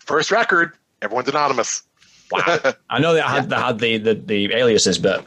First 0.00 0.32
record, 0.32 0.72
everyone's 1.00 1.28
anonymous. 1.28 1.84
Wow. 2.32 2.72
I 2.90 2.98
know 2.98 3.14
they 3.14 3.20
had, 3.20 3.48
they 3.48 3.56
had 3.56 3.78
the, 3.78 3.98
the, 3.98 4.14
the 4.14 4.52
aliases, 4.52 4.98
but 4.98 5.24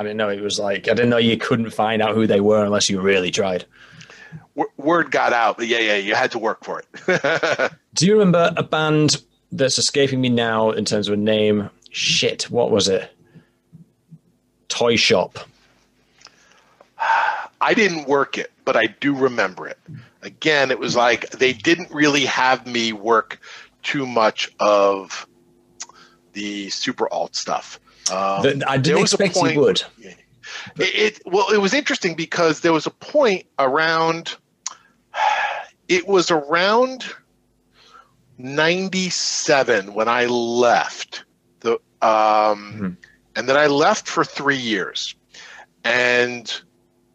I 0.00 0.02
didn't 0.02 0.16
know 0.16 0.30
it 0.30 0.40
was 0.40 0.58
like, 0.58 0.88
I 0.88 0.94
didn't 0.94 1.10
know 1.10 1.18
you 1.18 1.36
couldn't 1.36 1.72
find 1.72 2.00
out 2.00 2.14
who 2.14 2.26
they 2.26 2.40
were 2.40 2.64
unless 2.64 2.88
you 2.88 3.02
really 3.02 3.30
tried. 3.30 3.66
W- 4.56 4.72
word 4.78 5.10
got 5.10 5.34
out, 5.34 5.58
but 5.58 5.66
yeah, 5.66 5.80
yeah, 5.80 5.96
you 5.96 6.14
had 6.14 6.30
to 6.30 6.38
work 6.38 6.64
for 6.64 6.80
it. 6.80 7.72
Do 7.94 8.06
you 8.06 8.14
remember 8.14 8.50
a 8.56 8.62
band 8.62 9.22
that's 9.52 9.76
escaping 9.76 10.22
me 10.22 10.30
now 10.30 10.70
in 10.70 10.86
terms 10.86 11.06
of 11.06 11.12
a 11.12 11.18
name? 11.18 11.68
Shit, 11.90 12.44
what 12.44 12.70
was 12.70 12.88
it? 12.88 13.14
Toy 14.68 14.96
Shop. 14.96 15.38
I 17.60 17.74
didn't 17.74 18.08
work 18.08 18.38
it, 18.38 18.52
but 18.64 18.78
I 18.78 18.86
do 18.86 19.14
remember 19.14 19.68
it. 19.68 19.76
Again, 20.22 20.70
it 20.70 20.78
was 20.78 20.96
like 20.96 21.28
they 21.28 21.52
didn't 21.52 21.90
really 21.90 22.24
have 22.24 22.66
me 22.66 22.94
work 22.94 23.38
too 23.82 24.06
much 24.06 24.50
of 24.60 25.26
the 26.32 26.70
super 26.70 27.06
alt 27.12 27.36
stuff. 27.36 27.78
Um, 28.10 28.42
the, 28.42 28.64
I 28.66 28.76
didn't 28.76 29.02
expect 29.02 29.34
point, 29.34 29.54
you 29.54 29.60
would. 29.60 29.82
It, 29.98 30.14
it, 30.78 31.22
well, 31.26 31.50
it 31.52 31.58
was 31.58 31.74
interesting 31.74 32.14
because 32.14 32.60
there 32.60 32.72
was 32.72 32.86
a 32.86 32.90
point 32.90 33.46
around. 33.58 34.36
It 35.88 36.06
was 36.06 36.30
around 36.30 37.04
'97 38.38 39.92
when 39.92 40.06
I 40.06 40.26
left 40.26 41.24
the, 41.58 41.72
um, 41.72 41.80
mm-hmm. 42.00 42.90
and 43.34 43.48
then 43.48 43.56
I 43.56 43.66
left 43.66 44.06
for 44.06 44.24
three 44.24 44.56
years, 44.56 45.16
and 45.82 46.62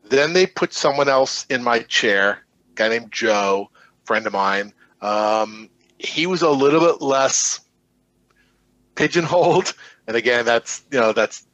then 0.10 0.34
they 0.34 0.46
put 0.46 0.74
someone 0.74 1.08
else 1.08 1.46
in 1.50 1.64
my 1.64 1.80
chair, 1.80 2.44
a 2.72 2.76
guy 2.76 2.90
named 2.90 3.14
Joe, 3.14 3.70
friend 4.04 4.28
of 4.28 4.34
mine. 4.34 4.74
Um, 5.02 5.70
he 5.98 6.28
was 6.28 6.42
a 6.42 6.50
little 6.50 6.80
bit 6.80 7.02
less 7.02 7.60
pigeonholed, 8.96 9.74
and 10.08 10.16
again, 10.16 10.46
that's 10.46 10.84
you 10.92 11.00
know 11.00 11.14
that's 11.14 11.46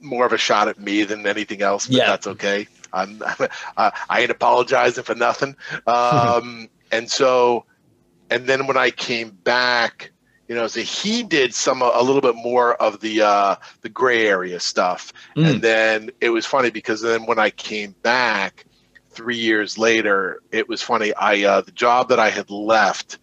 more 0.00 0.26
of 0.26 0.32
a 0.32 0.38
shot 0.38 0.68
at 0.68 0.78
me 0.78 1.04
than 1.04 1.26
anything 1.26 1.62
else. 1.62 1.86
But 1.86 1.96
yeah. 1.96 2.06
that's 2.06 2.26
okay. 2.26 2.68
I'm, 2.92 3.22
I 3.76 4.20
ain't 4.20 4.30
apologizing 4.30 5.04
for 5.04 5.14
nothing. 5.14 5.56
Um, 5.86 6.68
and 6.92 7.10
so, 7.10 7.64
and 8.30 8.46
then 8.46 8.66
when 8.66 8.76
I 8.76 8.90
came 8.90 9.30
back, 9.30 10.12
you 10.48 10.54
know, 10.54 10.68
so 10.68 10.80
he 10.80 11.22
did 11.24 11.54
some 11.54 11.82
a 11.82 12.02
little 12.02 12.20
bit 12.20 12.36
more 12.36 12.74
of 12.74 13.00
the 13.00 13.22
uh, 13.22 13.56
the 13.80 13.88
gray 13.88 14.28
area 14.28 14.60
stuff, 14.60 15.12
mm. 15.36 15.44
and 15.44 15.60
then 15.60 16.10
it 16.20 16.30
was 16.30 16.46
funny 16.46 16.70
because 16.70 17.00
then 17.00 17.26
when 17.26 17.40
I 17.40 17.50
came 17.50 17.96
back 18.02 18.64
three 19.10 19.38
years 19.38 19.76
later, 19.76 20.40
it 20.52 20.68
was 20.68 20.82
funny. 20.82 21.12
I 21.14 21.42
uh, 21.42 21.60
the 21.62 21.72
job 21.72 22.10
that 22.10 22.20
I 22.20 22.30
had 22.30 22.48
left, 22.48 23.18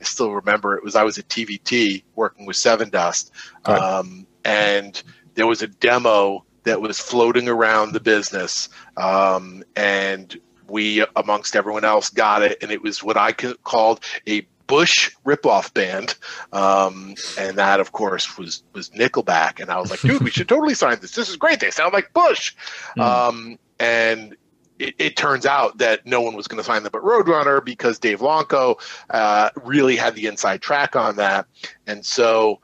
I 0.00 0.04
still 0.04 0.32
remember 0.32 0.76
it 0.76 0.84
was 0.84 0.96
I 0.96 1.04
was 1.04 1.18
at 1.18 1.28
TVT 1.28 2.02
working 2.14 2.46
with 2.46 2.56
Sevendust, 2.56 3.30
right. 3.66 3.78
um, 3.78 4.26
and 4.44 5.02
there 5.34 5.46
was 5.46 5.62
a 5.62 5.66
demo 5.66 6.44
that 6.64 6.80
was 6.80 6.98
floating 6.98 7.48
around 7.48 7.92
the 7.92 8.00
business, 8.00 8.68
um, 8.96 9.64
and 9.74 10.38
we 10.68 11.04
amongst 11.16 11.56
everyone 11.56 11.84
else 11.84 12.10
got 12.10 12.42
it, 12.42 12.58
and 12.62 12.70
it 12.70 12.82
was 12.82 13.02
what 13.02 13.16
I 13.16 13.32
called 13.32 14.04
a 14.26 14.46
Bush 14.68 15.10
ripoff 15.24 15.72
band, 15.72 16.14
um, 16.52 17.14
and 17.38 17.56
that 17.56 17.80
of 17.80 17.92
course 17.92 18.38
was 18.38 18.62
was 18.74 18.90
Nickelback. 18.90 19.60
And 19.60 19.70
I 19.70 19.80
was 19.80 19.90
like, 19.90 20.00
dude, 20.00 20.22
we 20.22 20.30
should 20.30 20.48
totally 20.48 20.74
sign 20.74 20.98
this. 21.00 21.12
This 21.12 21.28
is 21.28 21.36
great. 21.36 21.58
They 21.58 21.70
sound 21.70 21.92
like 21.92 22.12
Bush. 22.12 22.54
Mm. 22.96 23.02
Um, 23.02 23.58
and 23.80 24.36
it, 24.78 24.94
it, 24.98 25.16
turns 25.16 25.46
out 25.46 25.78
that 25.78 26.06
no 26.06 26.20
one 26.20 26.34
was 26.34 26.46
going 26.48 26.58
to 26.58 26.64
sign 26.64 26.82
them 26.82 26.90
but 26.92 27.02
Roadrunner 27.02 27.64
because 27.64 27.98
Dave 27.98 28.20
Loncao 28.20 28.80
uh, 29.10 29.50
really 29.62 29.96
had 29.96 30.14
the 30.14 30.26
inside 30.26 30.62
track 30.62 30.96
on 30.96 31.16
that, 31.16 31.46
and 31.86 32.04
so 32.04 32.60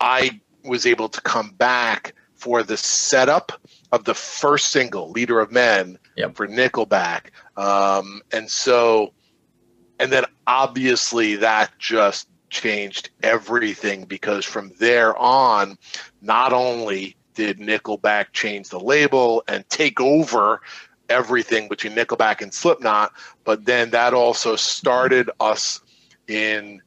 I 0.00 0.40
was 0.64 0.86
able 0.86 1.08
to 1.08 1.20
come 1.20 1.50
back 1.50 2.14
for 2.34 2.62
the 2.62 2.76
setup 2.76 3.52
of 3.92 4.04
the 4.04 4.14
first 4.14 4.70
single, 4.70 5.10
"Leader 5.10 5.40
of 5.40 5.50
Men," 5.52 5.98
yep. 6.16 6.34
for 6.34 6.46
Nickelback, 6.46 7.30
um, 7.56 8.22
and 8.32 8.50
so 8.50 9.12
and 9.98 10.12
then 10.12 10.24
obviously 10.46 11.36
that 11.36 11.70
just 11.78 12.28
changed 12.50 13.10
everything 13.22 14.04
because 14.04 14.44
from 14.44 14.72
there 14.78 15.16
on, 15.16 15.78
not 16.20 16.52
only 16.52 17.16
did 17.34 17.58
Nickelback 17.58 18.26
change 18.32 18.68
the 18.68 18.80
label 18.80 19.42
and 19.48 19.68
take 19.70 20.00
over 20.00 20.60
everything 21.08 21.68
between 21.68 21.94
Nickelback 21.94 22.40
and 22.40 22.52
Slipknot, 22.52 23.12
but 23.44 23.64
then 23.64 23.90
that 23.90 24.14
also 24.14 24.56
started 24.56 25.30
us 25.40 25.80
in 26.28 26.82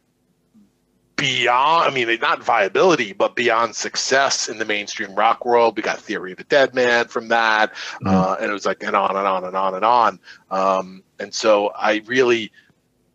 beyond, 1.16 1.90
I 1.90 1.94
mean, 1.94 2.20
not 2.20 2.44
viability, 2.44 3.14
but 3.14 3.36
beyond 3.36 3.76
success 3.76 4.50
in 4.50 4.58
the 4.58 4.66
mainstream 4.66 5.16
rock 5.16 5.46
world. 5.46 5.78
We 5.78 5.84
got 5.84 6.00
Theory 6.00 6.32
of 6.32 6.38
the 6.38 6.44
Dead 6.44 6.74
Man 6.74 7.08
from 7.08 7.30
that. 7.30 7.74
Mm-hmm. 7.74 8.08
Uh, 8.08 8.36
and 8.40 8.50
it 8.50 8.54
was 8.54 8.66
like, 8.66 8.84
and 8.84 8.96
on 8.96 9.16
and 9.16 9.28
on 9.28 9.44
and 9.44 9.56
on 9.56 9.76
and 9.76 9.86
on. 9.86 10.20
Um, 10.52 11.04
and 11.20 11.34
so 11.34 11.72
I 11.76 12.02
really, 12.06 12.52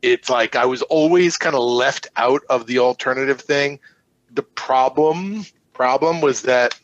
it's 0.03 0.31
like 0.31 0.57
I 0.57 0.65
was 0.67 0.83
always 0.83 1.37
kind 1.37 1.55
of 1.55 1.63
left 1.63 2.07
out 2.17 2.43
of 2.49 2.67
the 2.67 2.79
alternative 2.79 3.41
thing. 3.41 3.81
The 4.33 4.43
problem 4.43 5.45
problem 5.73 6.21
was 6.21 6.43
that 6.43 6.79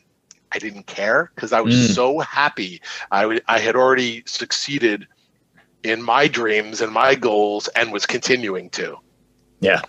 I 0.53 0.59
didn't 0.59 0.87
care 0.87 1.31
because 1.35 1.53
I 1.53 1.61
was 1.61 1.75
mm. 1.75 1.95
so 1.95 2.21
happy. 2.21 2.81
I, 3.11 3.23
w- 3.23 3.41
I 3.49 3.59
had 3.59 3.77
already 3.77 4.23
succeeded 4.27 5.07
in 5.83 6.03
my 6.03 6.29
dreams 6.29 6.81
and 6.81 6.93
my 6.93 7.15
goals 7.15 7.69
and 7.69 7.93
was 7.93 8.07
continuing 8.07 8.71
to. 8.71 8.97
Yeah. 9.61 9.81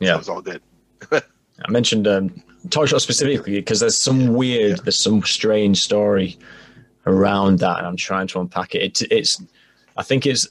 Yeah. 0.00 0.08
So 0.08 0.14
it 0.14 0.18
was 0.18 0.28
all 0.28 0.42
good. 0.42 0.62
I 1.12 1.70
mentioned 1.70 2.06
um, 2.08 2.42
Toy 2.70 2.86
Shop 2.86 3.00
specifically 3.00 3.54
because 3.54 3.80
there's 3.80 3.96
some 3.96 4.34
weird, 4.34 4.70
yeah. 4.70 4.82
there's 4.84 4.98
some 4.98 5.22
strange 5.22 5.80
story 5.80 6.38
around 7.06 7.58
that, 7.60 7.78
and 7.78 7.86
I'm 7.86 7.96
trying 7.96 8.26
to 8.28 8.40
unpack 8.40 8.74
it. 8.74 9.00
it. 9.02 9.08
It's, 9.10 9.42
I 9.96 10.02
think 10.02 10.26
it's 10.26 10.48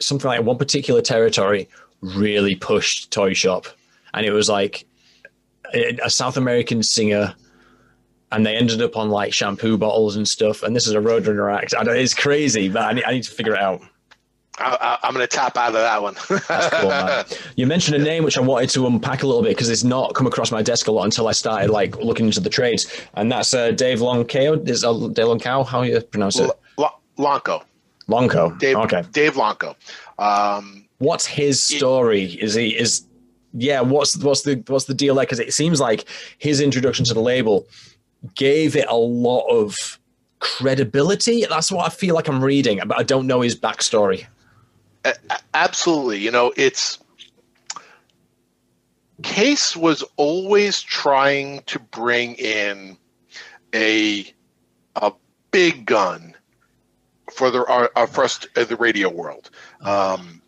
something 0.00 0.28
like 0.28 0.42
one 0.42 0.58
particular 0.58 1.02
territory 1.02 1.68
really 2.00 2.54
pushed 2.54 3.10
Toy 3.10 3.34
Shop, 3.34 3.66
and 4.14 4.24
it 4.24 4.32
was 4.32 4.48
like 4.48 4.86
a 5.74 6.10
South 6.10 6.36
American 6.36 6.82
singer 6.82 7.34
and 8.32 8.44
they 8.44 8.56
ended 8.56 8.82
up 8.82 8.96
on 8.96 9.10
like 9.10 9.32
shampoo 9.32 9.76
bottles 9.76 10.16
and 10.16 10.26
stuff. 10.26 10.62
And 10.62 10.74
this 10.74 10.86
is 10.86 10.94
a 10.94 10.98
Roadrunner 10.98 11.54
act. 11.54 11.74
I 11.74 11.82
it's 11.92 12.14
crazy, 12.14 12.68
but 12.68 12.82
I 12.82 12.92
need, 12.94 13.04
I 13.04 13.12
need, 13.12 13.22
to 13.24 13.30
figure 13.30 13.54
it 13.54 13.60
out. 13.60 13.82
I, 14.58 14.98
am 15.02 15.14
going 15.14 15.26
to 15.26 15.34
tap 15.34 15.56
out 15.56 15.68
of 15.68 15.74
that 15.74 16.02
one. 16.02 16.14
cool, 16.14 17.38
you 17.56 17.66
mentioned 17.66 17.96
a 17.96 18.04
name 18.04 18.22
which 18.22 18.36
I 18.36 18.40
wanted 18.40 18.70
to 18.70 18.86
unpack 18.86 19.22
a 19.22 19.26
little 19.26 19.42
bit 19.42 19.50
because 19.50 19.70
it's 19.70 19.84
not 19.84 20.14
come 20.14 20.26
across 20.26 20.50
my 20.50 20.62
desk 20.62 20.88
a 20.88 20.92
lot 20.92 21.04
until 21.04 21.28
I 21.28 21.32
started 21.32 21.70
like 21.70 21.96
looking 21.98 22.26
into 22.26 22.40
the 22.40 22.50
trades, 22.50 22.86
and 23.14 23.30
that's 23.30 23.54
uh, 23.54 23.70
Dave 23.70 24.00
Loncao. 24.00 24.68
Is 24.68 24.84
uh, 24.84 24.92
Dave 24.92 25.26
Loncao? 25.26 25.66
How 25.66 25.82
you 25.82 26.00
pronounce 26.00 26.38
it? 26.38 26.50
L- 26.78 27.00
Lonko. 27.18 27.62
Lonko. 28.08 28.58
Dave, 28.58 28.76
okay. 28.76 29.02
Dave 29.12 29.34
Lonko. 29.34 29.74
Um, 30.18 30.86
what's 30.98 31.26
his 31.26 31.62
story? 31.62 32.24
Is 32.24 32.54
he 32.54 32.76
is 32.76 33.06
yeah? 33.54 33.80
What's 33.80 34.16
what's 34.18 34.42
the 34.42 34.62
what's 34.66 34.84
the 34.84 34.94
deal 34.94 35.14
there? 35.14 35.24
Because 35.24 35.40
it 35.40 35.52
seems 35.54 35.80
like 35.80 36.06
his 36.38 36.60
introduction 36.60 37.04
to 37.06 37.14
the 37.14 37.20
label 37.20 37.66
gave 38.34 38.76
it 38.76 38.86
a 38.88 38.96
lot 38.96 39.46
of 39.48 39.98
credibility. 40.38 41.44
That's 41.48 41.70
what 41.70 41.86
I 41.86 41.90
feel 41.90 42.14
like 42.14 42.28
I'm 42.28 42.42
reading, 42.42 42.80
but 42.86 42.98
I 42.98 43.02
don't 43.02 43.26
know 43.26 43.40
his 43.40 43.58
backstory. 43.58 44.26
Absolutely, 45.54 46.18
you 46.18 46.30
know 46.30 46.52
it's. 46.56 46.98
Cees 49.24 49.76
was 49.76 50.02
always 50.16 50.82
trying 50.82 51.62
to 51.66 51.78
bring 51.78 52.34
in 52.34 52.96
a 53.74 54.32
a 54.96 55.12
big 55.50 55.86
gun 55.86 56.34
for 57.32 57.50
the 57.50 57.64
our, 57.66 57.90
our 57.96 58.06
first 58.06 58.46
uh, 58.56 58.64
the 58.64 58.76
radio 58.76 59.08
world. 59.08 59.50
Um, 59.82 60.42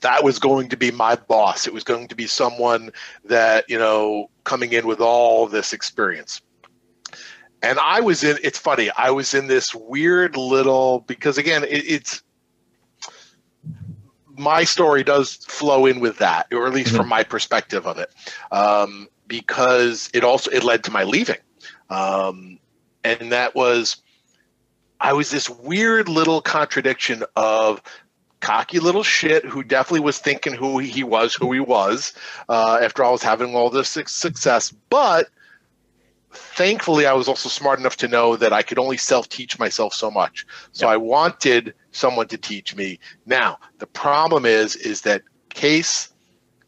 that 0.00 0.24
was 0.24 0.38
going 0.38 0.68
to 0.68 0.76
be 0.76 0.90
my 0.90 1.14
boss. 1.14 1.66
It 1.66 1.72
was 1.72 1.84
going 1.84 2.08
to 2.08 2.14
be 2.14 2.26
someone 2.26 2.90
that 3.24 3.68
you 3.68 3.78
know 3.78 4.30
coming 4.44 4.72
in 4.72 4.86
with 4.86 5.00
all 5.00 5.46
this 5.46 5.72
experience. 5.72 6.40
And 7.62 7.78
I 7.78 8.00
was 8.00 8.24
in. 8.24 8.38
It's 8.42 8.58
funny. 8.58 8.90
I 8.90 9.10
was 9.10 9.34
in 9.34 9.46
this 9.46 9.74
weird 9.74 10.36
little 10.36 11.00
because 11.00 11.38
again, 11.38 11.62
it, 11.64 11.84
it's 11.86 12.22
my 14.36 14.64
story 14.64 15.04
does 15.04 15.36
flow 15.36 15.86
in 15.86 16.00
with 16.00 16.18
that, 16.18 16.46
or 16.52 16.66
at 16.66 16.72
least 16.72 16.88
mm-hmm. 16.88 16.96
from 16.98 17.08
my 17.08 17.22
perspective 17.22 17.86
of 17.86 17.98
it, 17.98 18.12
um, 18.50 19.08
because 19.26 20.10
it 20.12 20.24
also 20.24 20.50
it 20.50 20.64
led 20.64 20.84
to 20.84 20.90
my 20.90 21.04
leaving, 21.04 21.36
um, 21.90 22.58
and 23.04 23.32
that 23.32 23.54
was 23.54 24.02
I 25.00 25.12
was 25.12 25.30
this 25.30 25.50
weird 25.50 26.08
little 26.08 26.40
contradiction 26.40 27.24
of 27.36 27.82
cocky 28.40 28.80
little 28.80 29.04
shit 29.04 29.44
who 29.44 29.62
definitely 29.62 30.00
was 30.00 30.18
thinking 30.18 30.52
who 30.52 30.78
he 30.78 31.04
was, 31.04 31.34
who 31.34 31.52
he 31.52 31.60
was, 31.60 32.12
uh, 32.48 32.78
after 32.82 33.04
all 33.04 33.12
was 33.12 33.22
having 33.22 33.54
all 33.54 33.70
this 33.70 33.88
success, 33.88 34.72
but 34.90 35.28
thankfully, 36.54 37.06
I 37.06 37.12
was 37.12 37.28
also 37.28 37.48
smart 37.48 37.78
enough 37.78 37.96
to 37.98 38.08
know 38.08 38.36
that 38.36 38.52
I 38.52 38.62
could 38.62 38.78
only 38.78 38.96
self 38.96 39.28
teach 39.28 39.58
myself 39.58 39.94
so 39.94 40.10
much. 40.10 40.46
So 40.72 40.88
I 40.88 40.96
wanted 40.96 41.74
someone 41.92 42.28
to 42.28 42.38
teach 42.38 42.74
me. 42.76 42.98
Now, 43.26 43.58
the 43.78 43.86
problem 43.86 44.46
is, 44.46 44.76
is 44.76 45.02
that 45.02 45.22
Cees 45.54 46.12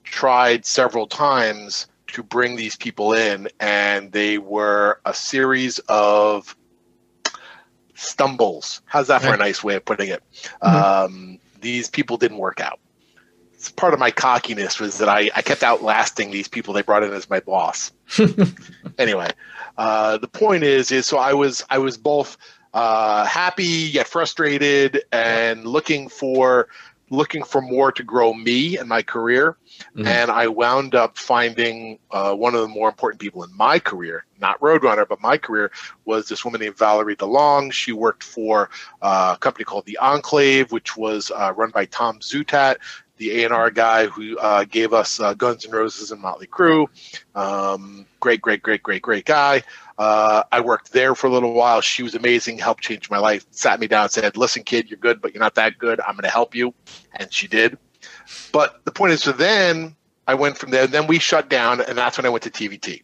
tried 0.05 0.67
several 0.67 1.07
times 1.07 1.87
to 2.09 2.23
bring 2.23 2.57
these 2.57 2.77
people 2.77 3.13
in, 3.13 3.49
and 3.61 4.13
they 4.13 4.39
were 4.39 5.01
a 5.05 5.15
series 5.15 5.81
of 5.89 6.57
stumbles. 7.95 8.83
How's 8.85 9.09
that 9.09 9.23
for 9.23 9.35
a 9.35 9.37
nice 9.37 9.65
way 9.65 9.75
of 9.77 9.85
putting 9.85 10.09
it? 10.09 10.23
Mm-hmm. 10.63 10.67
Um, 10.67 11.39
these 11.61 11.89
people 11.91 12.17
didn't 12.17 12.39
work 12.39 12.61
out. 12.61 12.79
It's 13.55 13.71
part 13.71 13.95
of 13.95 13.99
my 13.99 14.11
cockiness 14.11 14.79
was 14.79 14.99
that 14.99 15.09
I, 15.09 15.31
I 15.35 15.43
kept 15.43 15.63
outlasting 15.63 16.31
these 16.31 16.49
people 16.49 16.75
they 16.75 16.83
brought 16.83 17.03
in 17.03 17.13
as 17.13 17.31
my 17.31 17.41
boss. 17.41 17.93
anyway, 18.99 19.31
uh, 19.77 20.19
the 20.19 20.29
point 20.29 20.65
is, 20.65 20.93
is 20.93 21.07
so 21.07 21.19
I 21.19 21.35
was 21.35 21.65
I 21.71 21.79
was 21.79 21.97
both 21.97 22.37
uh, 22.73 23.25
happy 23.25 23.65
yet 23.65 24.09
frustrated 24.09 25.05
and 25.13 25.67
looking 25.67 26.09
for 26.09 26.69
looking 27.11 27.45
for 27.45 27.61
more 27.61 27.93
to 27.93 28.03
grow 28.03 28.33
me 28.35 28.77
and 28.77 28.89
my 28.89 29.03
career. 29.03 29.57
Mm-hmm. 29.97 30.07
And 30.07 30.31
I 30.31 30.49
wound 30.49 30.95
up 30.95 31.19
finding 31.19 31.99
uh, 32.11 32.35
one 32.35 32.55
of 32.55 32.61
the 32.61 32.69
more 32.69 32.89
important 32.89 33.21
people 33.21 33.43
in 33.43 33.55
my 33.57 33.79
career, 33.79 34.25
not 34.41 34.61
Roadrunner, 34.61 35.07
but 35.09 35.21
my 35.21 35.37
career, 35.37 35.71
was 36.05 36.29
this 36.29 36.45
woman 36.45 36.61
named 36.61 36.79
Valerie 36.79 37.17
DeLong. 37.17 37.73
She 37.73 37.93
worked 37.93 38.23
for 38.23 38.71
uh, 39.03 39.35
a 39.37 39.39
company 39.39 39.65
called 39.65 39.85
The 39.87 39.99
Enclave, 39.99 40.73
which 40.73 40.97
was 40.97 41.31
uh, 41.31 41.53
run 41.55 41.71
by 41.71 41.87
Tom 41.87 42.21
Zutaut, 42.21 42.77
the 43.17 43.45
A&R 43.45 43.71
guy 43.71 44.07
who 44.07 44.37
uh, 44.39 44.65
gave 44.65 44.93
us 44.93 45.21
uh, 45.21 45.35
Guns 45.35 45.65
N' 45.65 45.73
Roses 45.73 46.11
and 46.11 46.21
Motley 46.21 46.47
Crue. 46.47 46.87
Um, 47.35 48.07
great, 48.21 48.41
great, 48.41 48.63
great, 48.63 48.83
great, 48.83 49.03
great 49.03 49.25
guy. 49.25 49.63
Uh, 49.99 50.43
I 50.51 50.61
worked 50.61 50.93
there 50.93 51.15
for 51.15 51.29
a 51.29 51.31
little 51.31 51.53
while. 51.53 51.81
She 51.81 52.03
was 52.03 52.15
amazing, 52.15 52.59
helped 52.59 52.83
change 52.83 53.11
my 53.11 53.19
life, 53.19 53.47
sat 53.51 53.79
me 53.79 53.87
down, 53.87 54.09
said, 54.09 54.37
Listen, 54.37 54.65
kid, 54.65 54.91
you're 54.91 54.99
good, 54.99 55.21
but 55.23 55.33
you're 55.33 55.43
not 55.43 55.55
that 55.55 55.79
good. 55.79 56.01
I'm 56.01 56.15
going 56.15 56.25
to 56.25 56.31
help 56.31 56.55
you. 56.55 56.75
And 57.15 57.33
she 57.33 57.47
did. 57.47 57.79
But 58.53 58.85
the 58.85 58.93
point 58.93 59.13
is, 59.13 59.23
so 59.23 59.33
then 59.33 59.95
I 60.27 60.35
went 60.35 60.59
from 60.59 60.71
there. 60.71 60.87
Then 60.87 61.07
we 61.07 61.19
shut 61.19 61.49
down, 61.49 61.81
and 61.81 61.97
that's 61.97 62.17
when 62.17 62.27
I 62.27 62.31
went 62.31 62.43
to 62.45 62.51
TVT. 62.51 63.03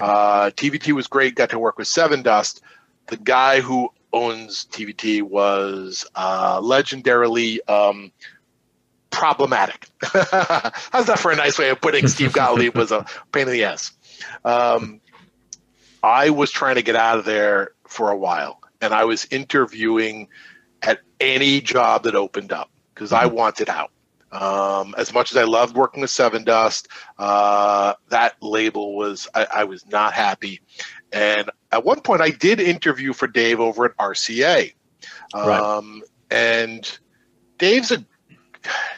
Uh, 0.00 0.50
TVT 0.50 0.92
was 0.92 1.06
great, 1.06 1.34
got 1.34 1.50
to 1.50 1.58
work 1.58 1.78
with 1.78 1.88
Sevendust. 1.88 2.60
The 3.06 3.16
guy 3.16 3.60
who 3.60 3.90
owns 4.12 4.66
TVT 4.70 5.22
was 5.22 6.06
uh, 6.14 6.60
legendarily 6.60 7.58
um, 7.68 8.12
problematic. 9.20 9.86
How's 10.02 11.04
that 11.06 11.18
for 11.18 11.30
a 11.30 11.36
nice 11.36 11.58
way 11.58 11.68
of 11.68 11.78
putting 11.78 12.08
Steve 12.08 12.32
Gottlieb 12.32 12.74
was 12.74 12.90
a 12.90 13.04
pain 13.32 13.46
in 13.46 13.52
the 13.52 13.64
ass? 13.64 13.92
Um, 14.46 15.02
I 16.02 16.30
was 16.30 16.50
trying 16.50 16.76
to 16.76 16.82
get 16.82 16.96
out 16.96 17.18
of 17.18 17.26
there 17.26 17.72
for 17.86 18.10
a 18.10 18.16
while, 18.16 18.62
and 18.80 18.94
I 18.94 19.04
was 19.04 19.26
interviewing 19.30 20.28
at 20.80 21.00
any 21.20 21.60
job 21.60 22.04
that 22.04 22.14
opened 22.14 22.50
up 22.50 22.70
because 22.94 23.12
I 23.12 23.26
mm-hmm. 23.26 23.36
wanted 23.36 23.68
out. 23.68 23.90
Um, 24.32 24.94
as 24.96 25.12
much 25.12 25.32
as 25.32 25.36
I 25.36 25.44
loved 25.44 25.76
working 25.76 26.00
with 26.00 26.08
Sevendust, 26.08 26.86
uh, 27.18 27.92
that 28.08 28.36
label 28.40 28.96
was 28.96 29.28
I, 29.34 29.46
I, 29.54 29.64
was 29.64 29.86
not 29.86 30.14
happy. 30.14 30.62
And 31.12 31.50
at 31.70 31.84
one 31.84 32.00
point, 32.00 32.22
I 32.22 32.30
did 32.30 32.58
interview 32.58 33.12
for 33.12 33.26
Dave 33.26 33.60
over 33.60 33.84
at 33.84 33.96
RCA, 33.98 34.72
um, 35.34 35.44
right. 35.44 36.02
and 36.30 36.98
Dave's 37.58 37.90
a 37.90 38.06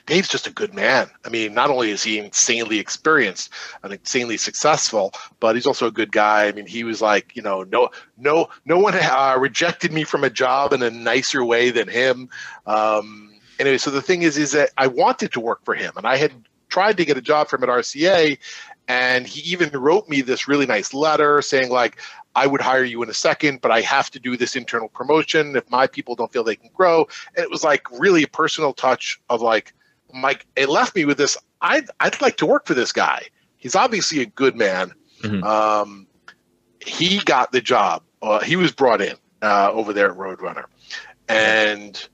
Dave's 0.06 0.28
just 0.28 0.47
a 0.47 0.52
good 0.52 0.74
man. 0.74 1.09
I 1.24 1.28
mean, 1.28 1.55
not 1.55 1.70
only 1.70 1.90
is 1.90 2.02
he 2.02 2.18
insanely 2.18 2.78
experienced 2.78 3.51
and 3.82 3.93
insanely 3.93 4.36
successful, 4.36 5.12
but 5.40 5.55
he's 5.55 5.66
also 5.66 5.86
a 5.86 5.93
good 5.93 6.12
guy. 6.12 6.47
I 6.47 6.52
mean, 6.52 6.66
he 6.66 6.84
was 6.84 7.01
like, 7.01 7.36
you 7.36 7.43
know, 7.43 7.62
no, 7.62 7.90
no, 8.18 8.48
no 8.64 8.78
one 8.78 8.94
uh, 8.94 9.36
rejected 9.39 9.93
me 9.93 10.05
from 10.05 10.24
a 10.24 10.30
job 10.30 10.72
in 10.72 10.82
a 10.82 10.90
nicer 10.90 11.44
way 11.44 11.70
than 11.70 11.89
him. 11.89 12.28
Um, 12.66 13.32
anyway, 13.59 13.78
so 13.78 13.90
the 13.90 14.02
thing 14.02 14.22
is, 14.22 14.36
is 14.36 14.52
that 14.52 14.70
I 14.76 14.89
wanted 14.89 15.32
to 15.32 15.40
work 15.40 15.64
for 15.64 15.74
him, 15.74 15.93
and 15.97 16.06
I 16.06 16.16
had 16.16 16.32
tried 16.68 16.97
to 16.97 17.05
get 17.05 17.16
a 17.16 17.22
job 17.22 17.48
for 17.48 17.56
him 17.56 17.64
at 17.64 17.68
RCA, 17.68 18.39
and 18.89 19.26
he 19.26 19.52
even 19.52 19.70
wrote 19.70 20.09
me 20.09 20.22
this 20.22 20.48
really 20.48 20.66
nice 20.66 20.93
letter 20.93 21.40
saying 21.40 21.70
like 21.70 22.01
I 22.34 22.46
would 22.46 22.60
hire 22.60 22.84
you 22.84 23.02
in 23.02 23.10
a 23.10 23.14
second, 23.14 23.60
but 23.60 23.70
I 23.70 23.80
have 23.82 24.10
to 24.12 24.20
do 24.20 24.36
this 24.36 24.56
internal 24.56 24.88
promotion 24.88 25.56
if 25.56 25.68
my 25.70 25.86
people 25.86 26.14
don't 26.14 26.32
feel 26.32 26.44
they 26.44 26.56
can 26.56 26.70
grow. 26.72 27.06
And 27.36 27.44
it 27.44 27.50
was 27.50 27.62
like 27.62 27.90
really 27.90 28.22
a 28.22 28.28
personal 28.28 28.72
touch 28.72 29.20
of 29.28 29.42
like, 29.42 29.74
Mike, 30.14 30.46
it 30.56 30.68
left 30.68 30.94
me 30.96 31.04
with 31.04 31.18
this. 31.18 31.36
I'd, 31.60 31.86
I'd 32.00 32.20
like 32.20 32.36
to 32.38 32.46
work 32.46 32.66
for 32.66 32.74
this 32.74 32.92
guy. 32.92 33.26
He's 33.56 33.76
obviously 33.76 34.20
a 34.20 34.26
good 34.26 34.56
man. 34.56 34.92
Mm-hmm. 35.22 35.44
Um, 35.44 36.06
he 36.80 37.18
got 37.18 37.52
the 37.52 37.60
job. 37.60 38.02
Uh, 38.20 38.40
he 38.40 38.56
was 38.56 38.72
brought 38.72 39.00
in 39.00 39.16
uh, 39.40 39.70
over 39.72 39.92
there 39.92 40.10
at 40.10 40.16
Roadrunner, 40.16 40.64
and 41.28 42.09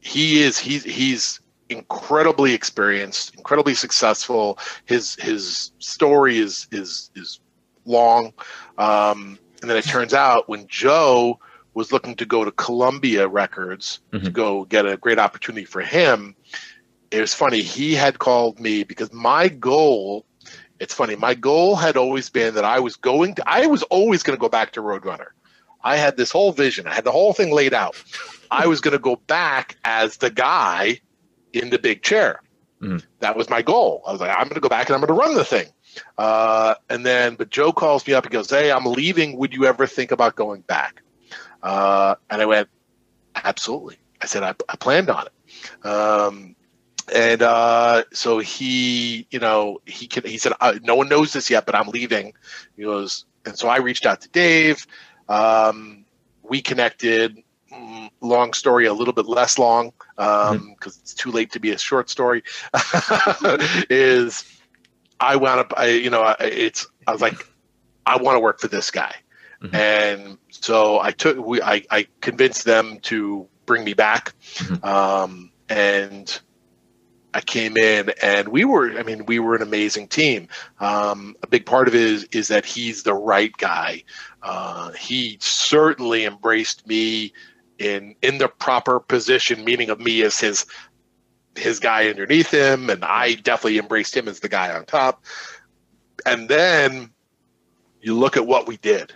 he 0.00 0.42
is 0.42 0.58
he's 0.58 0.84
he's 0.84 1.40
incredibly 1.68 2.54
experienced, 2.54 3.34
incredibly 3.34 3.74
successful. 3.74 4.58
His 4.84 5.16
his 5.16 5.72
story 5.78 6.38
is 6.38 6.68
is 6.70 7.10
is 7.14 7.40
long. 7.84 8.32
Um, 8.78 9.38
and 9.60 9.70
then 9.70 9.76
it 9.76 9.84
turns 9.84 10.14
out 10.14 10.48
when 10.48 10.66
Joe 10.66 11.38
was 11.74 11.92
looking 11.92 12.14
to 12.16 12.26
go 12.26 12.44
to 12.44 12.52
Columbia 12.52 13.26
Records 13.28 14.00
mm-hmm. 14.12 14.24
to 14.24 14.30
go 14.30 14.64
get 14.64 14.86
a 14.86 14.96
great 14.96 15.18
opportunity 15.18 15.64
for 15.64 15.80
him, 15.80 16.36
it 17.10 17.20
was 17.20 17.34
funny. 17.34 17.62
He 17.62 17.94
had 17.94 18.18
called 18.18 18.60
me 18.60 18.84
because 18.84 19.12
my 19.12 19.48
goal, 19.48 20.24
it's 20.80 20.94
funny, 20.94 21.16
my 21.16 21.34
goal 21.34 21.76
had 21.76 21.96
always 21.96 22.30
been 22.30 22.54
that 22.54 22.64
I 22.64 22.80
was 22.80 22.96
going 22.96 23.34
to, 23.36 23.44
I 23.46 23.66
was 23.66 23.82
always 23.84 24.22
going 24.22 24.36
to 24.36 24.40
go 24.40 24.48
back 24.48 24.72
to 24.72 24.80
Roadrunner. 24.80 25.28
I 25.82 25.96
had 25.96 26.16
this 26.16 26.30
whole 26.30 26.52
vision, 26.52 26.86
I 26.86 26.94
had 26.94 27.04
the 27.04 27.12
whole 27.12 27.32
thing 27.32 27.52
laid 27.52 27.74
out. 27.74 28.02
I 28.50 28.66
was 28.66 28.80
going 28.80 28.92
to 28.92 28.98
go 28.98 29.16
back 29.16 29.76
as 29.84 30.18
the 30.18 30.30
guy 30.30 31.00
in 31.52 31.70
the 31.70 31.78
big 31.78 32.02
chair. 32.02 32.40
Mm-hmm. 32.80 32.98
That 33.20 33.36
was 33.36 33.48
my 33.48 33.62
goal. 33.62 34.02
I 34.06 34.12
was 34.12 34.20
like, 34.20 34.30
I'm 34.30 34.44
going 34.44 34.54
to 34.54 34.60
go 34.60 34.68
back 34.68 34.88
and 34.88 34.94
I'm 34.94 35.00
going 35.00 35.08
to 35.08 35.26
run 35.26 35.34
the 35.34 35.44
thing. 35.44 35.66
Uh, 36.18 36.74
and 36.88 37.04
then, 37.04 37.34
but 37.34 37.50
Joe 37.50 37.72
calls 37.72 38.06
me 38.06 38.14
up 38.14 38.24
He 38.24 38.30
goes, 38.30 38.50
Hey, 38.50 38.70
I'm 38.70 38.84
leaving. 38.86 39.36
Would 39.38 39.54
you 39.54 39.66
ever 39.66 39.86
think 39.86 40.10
about 40.10 40.36
going 40.36 40.62
back? 40.62 41.02
Uh, 41.62 42.14
and 42.30 42.42
I 42.42 42.46
went, 42.46 42.68
Absolutely. 43.34 43.98
I 44.20 44.26
said, 44.26 44.42
I, 44.42 44.54
I 44.68 44.76
planned 44.76 45.10
on 45.10 45.26
it. 45.26 45.86
Um, 45.86 46.56
and 47.14 47.42
uh, 47.42 48.04
so 48.12 48.38
he, 48.38 49.26
you 49.30 49.38
know, 49.38 49.80
he 49.86 50.06
can, 50.06 50.24
he 50.24 50.38
said, 50.38 50.52
uh, 50.60 50.74
No 50.82 50.94
one 50.94 51.08
knows 51.08 51.32
this 51.32 51.50
yet, 51.50 51.66
but 51.66 51.74
I'm 51.74 51.88
leaving. 51.88 52.32
He 52.76 52.84
goes, 52.84 53.26
and 53.44 53.58
so 53.58 53.68
I 53.68 53.78
reached 53.78 54.06
out 54.06 54.20
to 54.22 54.28
Dave. 54.28 54.86
Um, 55.28 56.04
we 56.42 56.62
connected. 56.62 57.42
Mm, 57.72 58.10
long 58.20 58.52
story, 58.52 58.86
a 58.86 58.92
little 58.92 59.12
bit 59.12 59.26
less 59.26 59.58
long 59.58 59.92
because 60.16 60.52
um, 60.52 60.58
mm-hmm. 60.60 60.88
it's 60.88 61.14
too 61.14 61.32
late 61.32 61.50
to 61.52 61.58
be 61.58 61.72
a 61.72 61.78
short 61.78 62.08
story. 62.08 62.42
is 63.90 64.44
I 65.20 65.36
wound 65.36 65.60
up, 65.60 65.72
I, 65.76 65.88
you 65.88 66.10
know, 66.10 66.22
I, 66.22 66.36
it's, 66.40 66.86
I 67.06 67.12
was 67.12 67.20
like, 67.20 67.46
I 68.06 68.16
want 68.16 68.36
to 68.36 68.40
work 68.40 68.60
for 68.60 68.68
this 68.68 68.90
guy. 68.90 69.14
Mm-hmm. 69.62 69.74
And 69.74 70.38
so 70.50 71.00
I 71.00 71.10
took, 71.12 71.38
we, 71.44 71.62
I, 71.62 71.82
I 71.90 72.06
convinced 72.20 72.64
them 72.64 72.98
to 73.00 73.48
bring 73.66 73.84
me 73.84 73.94
back. 73.94 74.34
Mm-hmm. 74.56 74.84
Um, 74.84 75.50
and 75.68 76.40
I 77.32 77.40
came 77.40 77.76
in 77.76 78.12
and 78.22 78.48
we 78.48 78.64
were, 78.64 78.98
I 78.98 79.02
mean, 79.02 79.26
we 79.26 79.38
were 79.38 79.56
an 79.56 79.62
amazing 79.62 80.08
team. 80.08 80.48
Um, 80.80 81.36
a 81.42 81.46
big 81.46 81.66
part 81.66 81.88
of 81.88 81.94
it 81.94 82.00
is, 82.00 82.24
is 82.32 82.48
that 82.48 82.64
he's 82.64 83.02
the 83.02 83.14
right 83.14 83.52
guy. 83.56 84.04
Uh, 84.42 84.92
he 84.92 85.38
certainly 85.40 86.26
embraced 86.26 86.86
me 86.86 87.32
in, 87.78 88.14
in 88.22 88.38
the 88.38 88.48
proper 88.48 89.00
position, 89.00 89.64
meaning 89.64 89.90
of 89.90 89.98
me 89.98 90.22
as 90.22 90.38
his 90.38 90.66
his 91.56 91.80
guy 91.80 92.08
underneath 92.08 92.50
him, 92.50 92.90
and 92.90 93.04
I 93.04 93.34
definitely 93.34 93.78
embraced 93.78 94.16
him 94.16 94.28
as 94.28 94.40
the 94.40 94.48
guy 94.48 94.74
on 94.74 94.84
top. 94.84 95.24
And 96.26 96.48
then 96.48 97.10
you 98.00 98.14
look 98.14 98.36
at 98.36 98.46
what 98.46 98.66
we 98.66 98.76
did. 98.78 99.12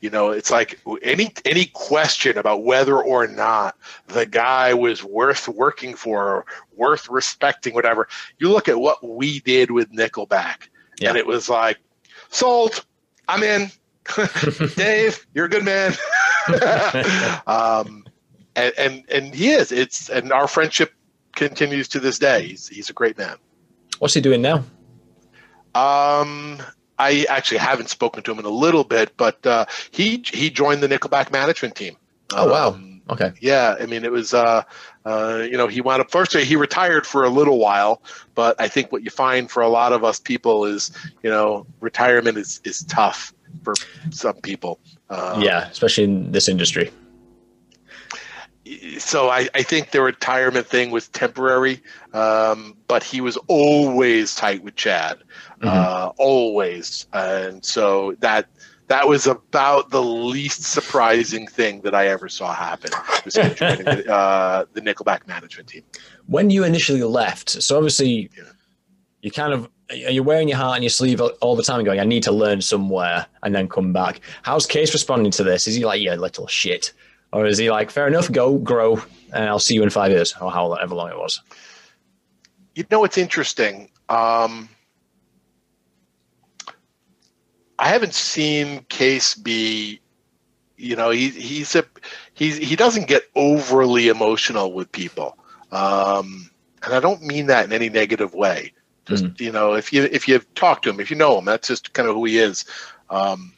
You 0.00 0.08
know, 0.08 0.30
it's 0.30 0.50
like 0.50 0.80
any 1.02 1.34
any 1.44 1.66
question 1.66 2.38
about 2.38 2.64
whether 2.64 2.98
or 2.98 3.26
not 3.26 3.76
the 4.06 4.24
guy 4.24 4.72
was 4.72 5.04
worth 5.04 5.46
working 5.46 5.94
for, 5.94 6.46
worth 6.74 7.08
respecting, 7.10 7.74
whatever. 7.74 8.08
You 8.38 8.50
look 8.50 8.66
at 8.68 8.80
what 8.80 9.06
we 9.06 9.40
did 9.40 9.70
with 9.70 9.92
Nickelback, 9.92 10.68
yeah. 10.98 11.10
and 11.10 11.18
it 11.18 11.26
was 11.26 11.50
like, 11.50 11.78
sold. 12.30 12.84
I'm 13.28 13.42
in. 13.42 13.70
Dave, 14.76 15.26
you're 15.34 15.44
a 15.44 15.50
good 15.50 15.64
man. 15.64 15.92
um, 17.46 18.04
and, 18.56 18.74
and 18.78 19.04
and 19.10 19.34
he 19.34 19.50
is. 19.50 19.70
It's 19.70 20.08
and 20.08 20.32
our 20.32 20.48
friendship 20.48 20.92
continues 21.48 21.88
to 21.88 22.00
this 22.00 22.18
day. 22.18 22.46
He's 22.46 22.68
he's 22.68 22.90
a 22.90 22.92
great 22.92 23.16
man. 23.16 23.36
What's 23.98 24.14
he 24.14 24.20
doing 24.20 24.42
now? 24.42 24.56
Um, 25.74 26.60
I 26.98 27.24
actually 27.28 27.58
haven't 27.58 27.88
spoken 27.88 28.22
to 28.24 28.32
him 28.32 28.38
in 28.38 28.44
a 28.44 28.50
little 28.50 28.84
bit, 28.84 29.16
but 29.16 29.44
uh, 29.46 29.64
he 29.90 30.22
he 30.26 30.50
joined 30.50 30.82
the 30.82 30.88
Nickelback 30.88 31.32
management 31.32 31.74
team. 31.74 31.96
Oh 32.34 32.50
wow! 32.50 32.68
Um, 32.68 33.02
okay. 33.08 33.32
Yeah, 33.40 33.76
I 33.80 33.86
mean 33.86 34.04
it 34.04 34.12
was 34.12 34.34
uh, 34.34 34.62
uh, 35.04 35.46
you 35.50 35.56
know 35.56 35.66
he 35.66 35.80
wound 35.80 36.02
up 36.02 36.10
first. 36.10 36.36
He 36.36 36.56
retired 36.56 37.06
for 37.06 37.24
a 37.24 37.30
little 37.30 37.58
while, 37.58 38.02
but 38.34 38.60
I 38.60 38.68
think 38.68 38.92
what 38.92 39.02
you 39.02 39.10
find 39.10 39.50
for 39.50 39.62
a 39.62 39.68
lot 39.68 39.92
of 39.92 40.04
us 40.04 40.20
people 40.20 40.66
is 40.66 40.90
you 41.22 41.30
know 41.30 41.66
retirement 41.80 42.36
is 42.36 42.60
is 42.64 42.84
tough. 42.84 43.32
for 43.64 43.74
some 44.10 44.36
people. 44.36 44.78
Um, 45.08 45.42
yeah, 45.42 45.68
especially 45.68 46.04
in 46.04 46.32
this 46.32 46.48
industry. 46.48 46.90
So 48.98 49.30
I, 49.30 49.48
I 49.54 49.62
think 49.62 49.90
the 49.90 50.02
retirement 50.02 50.66
thing 50.66 50.90
was 50.90 51.08
temporary, 51.08 51.82
um, 52.12 52.76
but 52.88 53.02
he 53.02 53.20
was 53.20 53.38
always 53.48 54.34
tight 54.34 54.62
with 54.62 54.76
Chad, 54.76 55.18
mm-hmm. 55.60 55.68
uh, 55.68 56.12
always, 56.18 57.06
and 57.12 57.64
so 57.64 58.14
that 58.20 58.48
that 58.88 59.08
was 59.08 59.26
about 59.26 59.90
the 59.90 60.02
least 60.02 60.64
surprising 60.64 61.46
thing 61.46 61.80
that 61.82 61.94
I 61.94 62.08
ever 62.08 62.28
saw 62.28 62.52
happen. 62.52 62.90
Was 63.24 63.34
joining 63.34 63.84
the, 63.84 64.12
uh, 64.12 64.64
the 64.74 64.80
Nickelback 64.80 65.26
management 65.26 65.68
team. 65.68 65.84
When 66.26 66.50
you 66.50 66.64
initially 66.64 67.02
left, 67.02 67.50
so 67.50 67.76
obviously 67.76 68.30
yeah. 68.36 68.44
you 69.22 69.30
kind 69.30 69.54
of 69.54 69.70
you're 69.90 70.22
wearing 70.24 70.48
your 70.48 70.58
heart 70.58 70.76
on 70.76 70.82
your 70.82 70.90
sleeve 70.90 71.20
all 71.20 71.56
the 71.56 71.62
time, 71.62 71.82
going, 71.84 72.00
"I 72.00 72.04
need 72.04 72.24
to 72.24 72.32
learn 72.32 72.60
somewhere," 72.60 73.26
and 73.42 73.54
then 73.54 73.68
come 73.68 73.92
back. 73.92 74.20
How's 74.42 74.70
Cees 74.70 74.92
responding 74.92 75.32
to 75.32 75.44
this? 75.44 75.66
Is 75.66 75.76
he 75.76 75.84
like, 75.84 76.02
"Yeah, 76.02 76.14
little 76.16 76.46
shit," 76.46 76.92
or 77.32 77.46
is 77.46 77.58
he 77.58 77.70
like, 77.70 77.90
"Fair 77.90 78.06
enough, 78.06 78.30
go 78.30 78.58
grow, 78.58 79.02
and 79.32 79.44
I'll 79.44 79.58
see 79.58 79.74
you 79.74 79.82
in 79.82 79.90
five 79.90 80.10
years," 80.10 80.34
or 80.40 80.50
however 80.50 80.94
long 80.94 81.10
it 81.10 81.18
was? 81.18 81.40
You 82.74 82.84
know, 82.90 83.04
it's 83.04 83.18
interesting. 83.18 83.90
Um, 84.08 84.68
I 87.78 87.88
haven't 87.88 88.14
seen 88.14 88.84
Cees 88.92 89.34
be, 89.34 90.00
you 90.76 90.96
know, 90.96 91.10
he 91.10 91.30
he's 91.30 91.74
a 91.74 91.84
he's 92.34 92.56
he 92.56 92.76
doesn't 92.76 93.08
get 93.08 93.24
overly 93.34 94.08
emotional 94.08 94.72
with 94.72 94.90
people, 94.92 95.38
um, 95.72 96.50
and 96.82 96.94
I 96.94 97.00
don't 97.00 97.22
mean 97.22 97.46
that 97.46 97.64
in 97.64 97.72
any 97.72 97.88
negative 97.88 98.34
way. 98.34 98.72
Just 99.06 99.24
mm 99.24 99.40
you 99.40 99.50
know, 99.50 99.74
if 99.74 99.92
you 99.92 100.04
if 100.04 100.28
you 100.28 100.40
talk 100.54 100.82
to 100.82 100.90
him, 100.90 101.00
if 101.00 101.10
you 101.10 101.16
know 101.16 101.38
him, 101.38 101.46
that's 101.46 101.68
just 101.68 101.92
kind 101.94 102.08
of 102.08 102.14
who 102.14 102.24
he 102.26 102.38
is. 102.38 102.64
Um, 103.08 103.52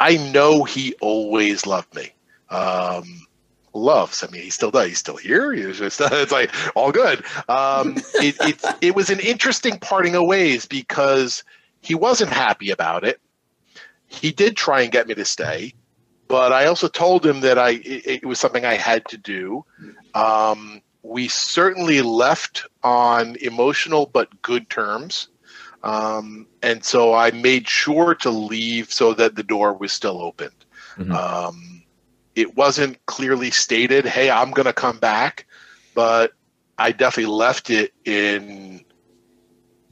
I 0.00 0.16
know 0.16 0.64
he 0.64 0.94
always 1.00 1.66
loved 1.66 1.94
me. 1.94 2.12
Um, 2.48 3.26
loves. 3.74 4.24
I 4.24 4.30
mean, 4.30 4.42
he 4.42 4.50
still 4.50 4.70
does. 4.70 4.88
He's 4.88 4.98
still 4.98 5.16
here. 5.16 5.52
He's 5.52 5.78
just, 5.78 6.00
it's 6.04 6.32
like 6.32 6.50
all 6.74 6.90
good. 6.90 7.24
Um, 7.48 7.96
it, 8.14 8.36
it, 8.40 8.64
it 8.80 8.94
was 8.96 9.10
an 9.10 9.20
interesting 9.20 9.78
parting 9.78 10.16
of 10.16 10.26
ways 10.26 10.66
because 10.66 11.44
he 11.82 11.94
wasn't 11.94 12.32
happy 12.32 12.70
about 12.70 13.04
it. 13.04 13.20
He 14.06 14.32
did 14.32 14.56
try 14.56 14.80
and 14.80 14.90
get 14.90 15.06
me 15.06 15.14
to 15.14 15.24
stay, 15.24 15.74
but 16.26 16.52
I 16.52 16.66
also 16.66 16.88
told 16.88 17.24
him 17.24 17.40
that 17.40 17.58
I 17.58 17.70
it, 17.70 18.22
it 18.22 18.26
was 18.26 18.40
something 18.40 18.64
I 18.64 18.74
had 18.74 19.04
to 19.08 19.16
do. 19.16 19.64
Um, 20.14 20.82
we 21.02 21.28
certainly 21.28 22.02
left 22.02 22.66
on 22.82 23.36
emotional 23.36 24.06
but 24.06 24.42
good 24.42 24.68
terms. 24.68 25.28
Um, 25.82 26.46
and 26.62 26.84
so 26.84 27.14
I 27.14 27.30
made 27.30 27.68
sure 27.68 28.14
to 28.16 28.30
leave 28.30 28.92
so 28.92 29.14
that 29.14 29.36
the 29.36 29.42
door 29.42 29.72
was 29.72 29.92
still 29.92 30.20
open. 30.20 30.50
Mm-hmm. 30.96 31.12
Um, 31.12 31.82
it 32.34 32.56
wasn't 32.56 33.04
clearly 33.06 33.50
stated, 33.50 34.04
hey, 34.04 34.30
I'm 34.30 34.50
going 34.50 34.66
to 34.66 34.72
come 34.72 34.98
back, 34.98 35.46
but 35.94 36.32
I 36.78 36.92
definitely 36.92 37.32
left 37.32 37.70
it 37.70 37.92
in 38.04 38.84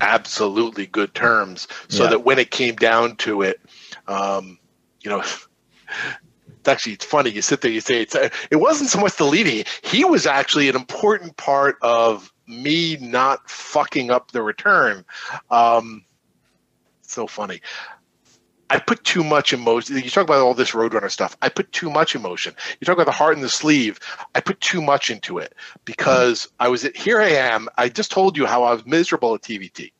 absolutely 0.01 0.87
good 0.87 1.13
terms 1.15 1.67
so 1.89 2.05
yeah. 2.05 2.11
that 2.11 2.21
when 2.21 2.39
it 2.39 2.51
came 2.51 2.77
down 2.77 3.17
to 3.17 3.43
it 3.43 3.61
um, 4.07 4.59
you 5.01 5.11
know 5.11 5.19
it's 6.49 6.69
actually 6.69 6.93
it's 6.93 7.05
funny 7.05 7.31
you 7.31 7.43
sit 7.43 7.61
there 7.61 7.71
you 7.71 7.81
say 7.81 8.03
it's 8.03 8.15
it 8.15 8.57
wasn't 8.61 8.89
so 8.89 9.01
much 9.01 9.17
the 9.17 9.25
leading 9.25 9.65
he 9.83 10.05
was 10.05 10.27
actually 10.27 10.69
an 10.69 10.77
important 10.77 11.37
part 11.37 11.77
of 11.83 12.33
me 12.49 12.97
not 13.01 13.49
fucking 13.51 14.11
up 14.11 14.31
the 14.33 14.43
return 14.43 15.05
um, 15.51 16.05
so 17.03 17.27
funny 17.27 17.61
I 18.71 18.79
put 18.79 19.03
too 19.05 19.25
much 19.25 19.53
emotion. 19.53 19.97
You 19.97 20.11
talk 20.11 20.25
about 20.25 20.41
all 20.41 20.55
this 20.55 20.73
Roadrunner 20.73 21.11
stuff. 21.11 21.37
I 21.41 21.49
put 21.49 21.73
too 21.73 21.91
much 21.91 22.15
emotion. 22.15 22.55
You 22.81 22.85
talk 22.85 22.95
about 22.95 23.07
the 23.07 23.13
heart 23.13 23.35
in 23.35 23.43
the 23.43 23.49
sleeve. 23.49 23.99
I 24.35 24.41
put 24.41 24.61
too 24.61 24.83
much 24.83 25.11
into 25.11 25.39
it 25.39 25.55
because 25.85 26.47
mm-hmm. 26.47 26.65
I 26.65 26.69
was 26.69 26.85
at, 26.85 26.97
here. 26.97 27.21
I 27.21 27.31
am. 27.31 27.69
I 27.79 27.89
just 27.89 28.11
told 28.11 28.37
you 28.37 28.47
how 28.47 28.65
I 28.65 28.75
was 28.75 28.85
miserable 28.85 29.35
at 29.35 29.43
TVT. 29.43 29.93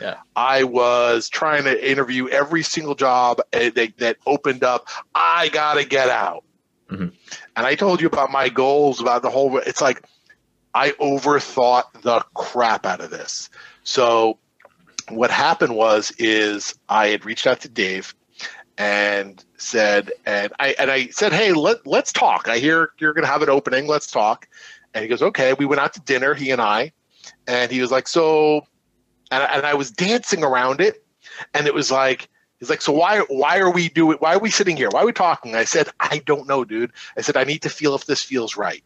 Yeah. 0.00 0.16
I 0.36 0.64
was 0.64 1.28
trying 1.28 1.64
to 1.64 1.90
interview 1.90 2.28
every 2.28 2.62
single 2.62 2.94
job 2.94 3.40
that, 3.50 3.92
that 3.98 4.16
opened 4.26 4.64
up. 4.64 4.88
I 5.14 5.48
gotta 5.48 5.84
get 5.84 6.08
out. 6.08 6.44
Mm-hmm. 6.90 7.08
And 7.56 7.66
I 7.66 7.74
told 7.74 8.00
you 8.00 8.06
about 8.06 8.30
my 8.30 8.48
goals, 8.48 9.00
about 9.00 9.22
the 9.22 9.30
whole. 9.30 9.58
It's 9.58 9.80
like 9.80 10.04
I 10.74 10.90
overthought 10.92 12.02
the 12.02 12.24
crap 12.34 12.86
out 12.86 13.00
of 13.00 13.10
this. 13.10 13.50
So 13.84 14.38
what 15.08 15.30
happened 15.30 15.74
was 15.74 16.12
is 16.18 16.74
I 16.88 17.08
had 17.08 17.24
reached 17.24 17.46
out 17.46 17.60
to 17.60 17.68
Dave 17.68 18.14
and 18.78 19.44
said 19.58 20.12
and 20.24 20.52
I 20.58 20.74
and 20.78 20.90
I 20.90 21.08
said, 21.08 21.32
"Hey, 21.32 21.52
let 21.52 21.86
let's 21.86 22.12
talk. 22.12 22.48
I 22.48 22.58
hear 22.58 22.90
you're 22.98 23.12
going 23.12 23.24
to 23.24 23.30
have 23.30 23.42
an 23.42 23.50
opening. 23.50 23.86
Let's 23.86 24.10
talk." 24.10 24.48
And 24.94 25.02
he 25.02 25.08
goes, 25.08 25.22
"Okay." 25.22 25.52
We 25.54 25.66
went 25.66 25.80
out 25.80 25.92
to 25.94 26.00
dinner, 26.00 26.34
he 26.34 26.50
and 26.50 26.60
I, 26.60 26.92
and 27.46 27.70
he 27.70 27.80
was 27.80 27.90
like, 27.90 28.08
"So," 28.08 28.66
and, 29.30 29.42
and 29.42 29.66
I 29.66 29.74
was 29.74 29.90
dancing 29.90 30.42
around 30.42 30.80
it, 30.80 31.04
and 31.54 31.66
it 31.66 31.74
was 31.74 31.90
like. 31.90 32.28
He's 32.58 32.70
like, 32.70 32.80
so 32.80 32.92
why 32.92 33.18
why 33.28 33.58
are 33.58 33.72
we 33.72 33.88
doing 33.88 34.18
why 34.20 34.36
are 34.36 34.38
we 34.38 34.48
sitting 34.48 34.76
here? 34.76 34.88
Why 34.88 35.02
are 35.02 35.06
we 35.06 35.12
talking? 35.12 35.56
I 35.56 35.64
said, 35.64 35.88
I 35.98 36.18
don't 36.24 36.46
know, 36.46 36.64
dude. 36.64 36.92
I 37.16 37.20
said, 37.20 37.36
I 37.36 37.42
need 37.42 37.62
to 37.62 37.68
feel 37.68 37.96
if 37.96 38.06
this 38.06 38.22
feels 38.22 38.56
right. 38.56 38.84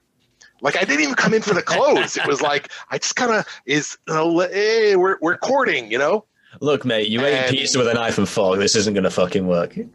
Like 0.60 0.76
I 0.76 0.84
didn't 0.84 1.02
even 1.02 1.14
come 1.14 1.34
in 1.34 1.42
for 1.42 1.54
the 1.54 1.62
clothes. 1.62 2.16
it 2.16 2.26
was 2.26 2.40
like 2.40 2.70
I 2.90 2.98
just 2.98 3.16
kind 3.16 3.32
of 3.32 3.46
is, 3.66 3.98
you 4.08 4.14
know, 4.14 4.38
hey, 4.40 4.96
we're 4.96 5.18
we're 5.20 5.36
courting, 5.36 5.90
you 5.90 5.98
know. 5.98 6.24
Look, 6.60 6.84
mate, 6.86 7.08
you 7.08 7.24
ate 7.24 7.50
pizza 7.50 7.78
with 7.78 7.88
a 7.88 7.94
knife 7.94 8.16
and 8.16 8.28
fork. 8.28 8.58
This 8.58 8.76
isn't 8.76 8.94
going 8.94 9.04
to 9.04 9.10
fucking 9.10 9.46
work. 9.46 9.76
And, 9.76 9.92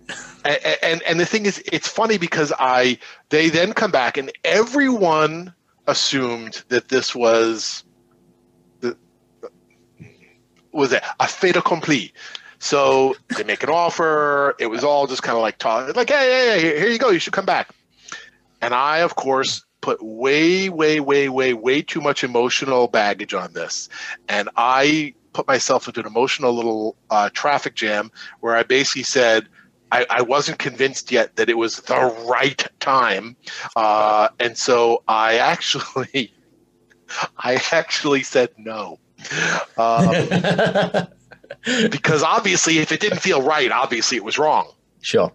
and 0.84 1.02
and 1.04 1.20
the 1.20 1.26
thing 1.26 1.46
is, 1.46 1.62
it's 1.72 1.88
funny 1.88 2.18
because 2.18 2.54
I 2.60 3.00
they 3.30 3.50
then 3.50 3.74
come 3.74 3.92
back 3.92 4.18
and 4.18 4.32
everyone 4.44 5.54
assumed 5.88 6.64
that 6.70 6.90
this 6.90 7.16
was 7.16 7.84
the 8.82 8.96
was 10.72 10.94
it 10.94 11.04
a 11.20 11.28
fait 11.28 11.56
accompli. 11.56 12.14
So 12.60 13.16
they 13.36 13.44
make 13.44 13.64
an 13.64 13.70
offer. 13.70 14.56
It 14.60 14.68
was 14.68 14.84
all 14.84 15.08
just 15.08 15.24
kind 15.24 15.36
of 15.36 15.42
like 15.42 15.58
talk, 15.58 15.96
like, 15.96 16.10
hey, 16.10 16.16
hey, 16.16 16.62
hey, 16.62 16.80
here 16.80 16.90
you 16.90 17.00
go. 17.00 17.10
You 17.10 17.18
should 17.18 17.34
come 17.34 17.46
back. 17.46 17.72
And 18.62 18.76
I, 18.76 19.00
of 19.00 19.16
course, 19.16 19.66
put 19.82 20.02
way, 20.02 20.70
way, 20.70 21.00
way, 21.00 21.28
way, 21.28 21.54
way 21.54 21.82
too 21.82 22.02
much 22.02 22.24
emotional 22.24 22.88
baggage 22.88 23.34
on 23.34 23.54
this. 23.54 23.90
And 24.30 24.50
I 24.56 25.16
put 25.34 25.48
myself 25.48 25.88
into 25.88 26.00
an 26.00 26.06
emotional 26.06 26.54
little 26.54 26.96
uh, 27.10 27.30
traffic 27.34 27.76
jam 27.76 28.12
where 28.40 28.56
I 28.56 28.64
basically 28.64 29.04
said, 29.04 29.48
I, 29.92 30.06
I, 30.10 30.22
wasn't 30.22 30.58
convinced 30.58 31.12
yet 31.12 31.36
that 31.36 31.50
it 31.50 31.58
was 31.58 31.78
the 31.78 32.26
right 32.30 32.66
time. 32.80 33.36
Uh, 33.76 34.30
and 34.40 34.58
so 34.58 35.04
I 35.08 35.38
actually, 35.38 36.34
I 37.38 37.62
actually 37.72 38.24
said 38.24 38.50
no. 38.58 39.00
Um, 39.78 41.08
because 41.90 42.24
obviously, 42.24 42.80
if 42.80 42.92
it 42.92 43.02
didn't 43.02 43.20
feel 43.20 43.42
right, 43.42 43.72
obviously 43.72 44.18
it 44.18 44.24
was 44.24 44.38
wrong. 44.38 44.72
Sure. 45.02 45.32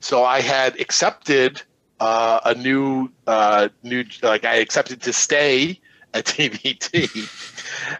So 0.00 0.24
I 0.24 0.40
had 0.40 0.80
accepted 0.80 1.62
uh, 2.00 2.40
a 2.44 2.54
new, 2.54 3.10
uh, 3.26 3.68
new, 3.82 4.04
like 4.22 4.44
I 4.44 4.56
accepted 4.56 5.02
to 5.02 5.12
stay 5.12 5.80
at 6.12 6.24
TVT, 6.24 7.28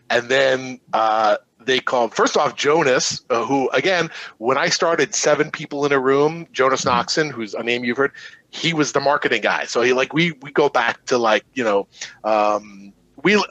and 0.10 0.28
then 0.28 0.80
uh, 0.92 1.36
they 1.60 1.80
called, 1.80 2.14
first 2.14 2.36
off, 2.36 2.56
Jonas, 2.56 3.22
uh, 3.30 3.44
who, 3.44 3.68
again, 3.70 4.10
when 4.38 4.58
I 4.58 4.68
started 4.68 5.14
seven 5.14 5.50
people 5.50 5.84
in 5.86 5.92
a 5.92 5.98
room, 5.98 6.46
Jonas 6.52 6.84
mm-hmm. 6.84 7.30
Who's 7.30 7.54
a 7.54 7.62
name 7.62 7.84
you've 7.84 7.96
heard, 7.96 8.12
he 8.50 8.72
was 8.72 8.92
the 8.92 9.00
marketing 9.00 9.42
guy. 9.42 9.64
So 9.64 9.82
he, 9.82 9.92
like, 9.92 10.12
we, 10.12 10.32
we 10.42 10.52
go 10.52 10.68
back 10.68 11.04
to, 11.06 11.18
like, 11.18 11.44
you 11.54 11.64
know, 11.64 11.88
um, 12.22 12.92
we, 13.22 13.42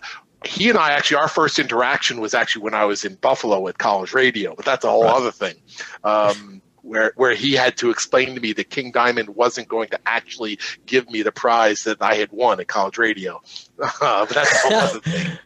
he 0.45 0.69
and 0.69 0.77
I 0.77 0.91
actually, 0.91 1.17
our 1.17 1.27
first 1.27 1.59
interaction 1.59 2.21
was 2.21 2.33
actually 2.33 2.63
when 2.63 2.73
I 2.73 2.85
was 2.85 3.03
in 3.05 3.15
Buffalo 3.15 3.67
at 3.67 3.77
college 3.77 4.13
radio, 4.13 4.55
but 4.55 4.65
that's 4.65 4.85
a 4.85 4.89
whole 4.89 5.03
right. 5.03 5.15
other 5.15 5.31
thing. 5.31 5.55
Um, 6.03 6.61
where 6.83 7.13
where 7.15 7.33
he 7.33 7.53
had 7.53 7.77
to 7.77 7.89
explain 7.89 8.35
to 8.35 8.41
me 8.41 8.53
that 8.53 8.69
King 8.69 8.91
Diamond 8.91 9.29
wasn't 9.29 9.67
going 9.67 9.89
to 9.89 9.99
actually 10.05 10.59
give 10.85 11.09
me 11.09 11.23
the 11.23 11.31
prize 11.31 11.83
that 11.83 12.01
I 12.01 12.15
had 12.15 12.31
won 12.31 12.59
at 12.59 12.67
college 12.67 12.97
radio. 12.97 13.41
Uh, 13.79 13.89
but 14.25 14.29
that's 14.29 14.53
a 14.53 14.57
whole 14.57 14.75
other 14.75 14.99
thing. 14.99 15.37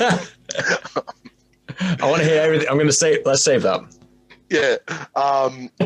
I 1.80 2.08
want 2.08 2.22
to 2.22 2.28
hear 2.28 2.40
everything. 2.40 2.66
I'm 2.68 2.76
going 2.76 2.88
to 2.88 2.92
say, 2.92 3.22
let's 3.24 3.44
save 3.44 3.62
that. 3.62 3.80
Yeah. 4.50 4.76
Um, 5.14 5.70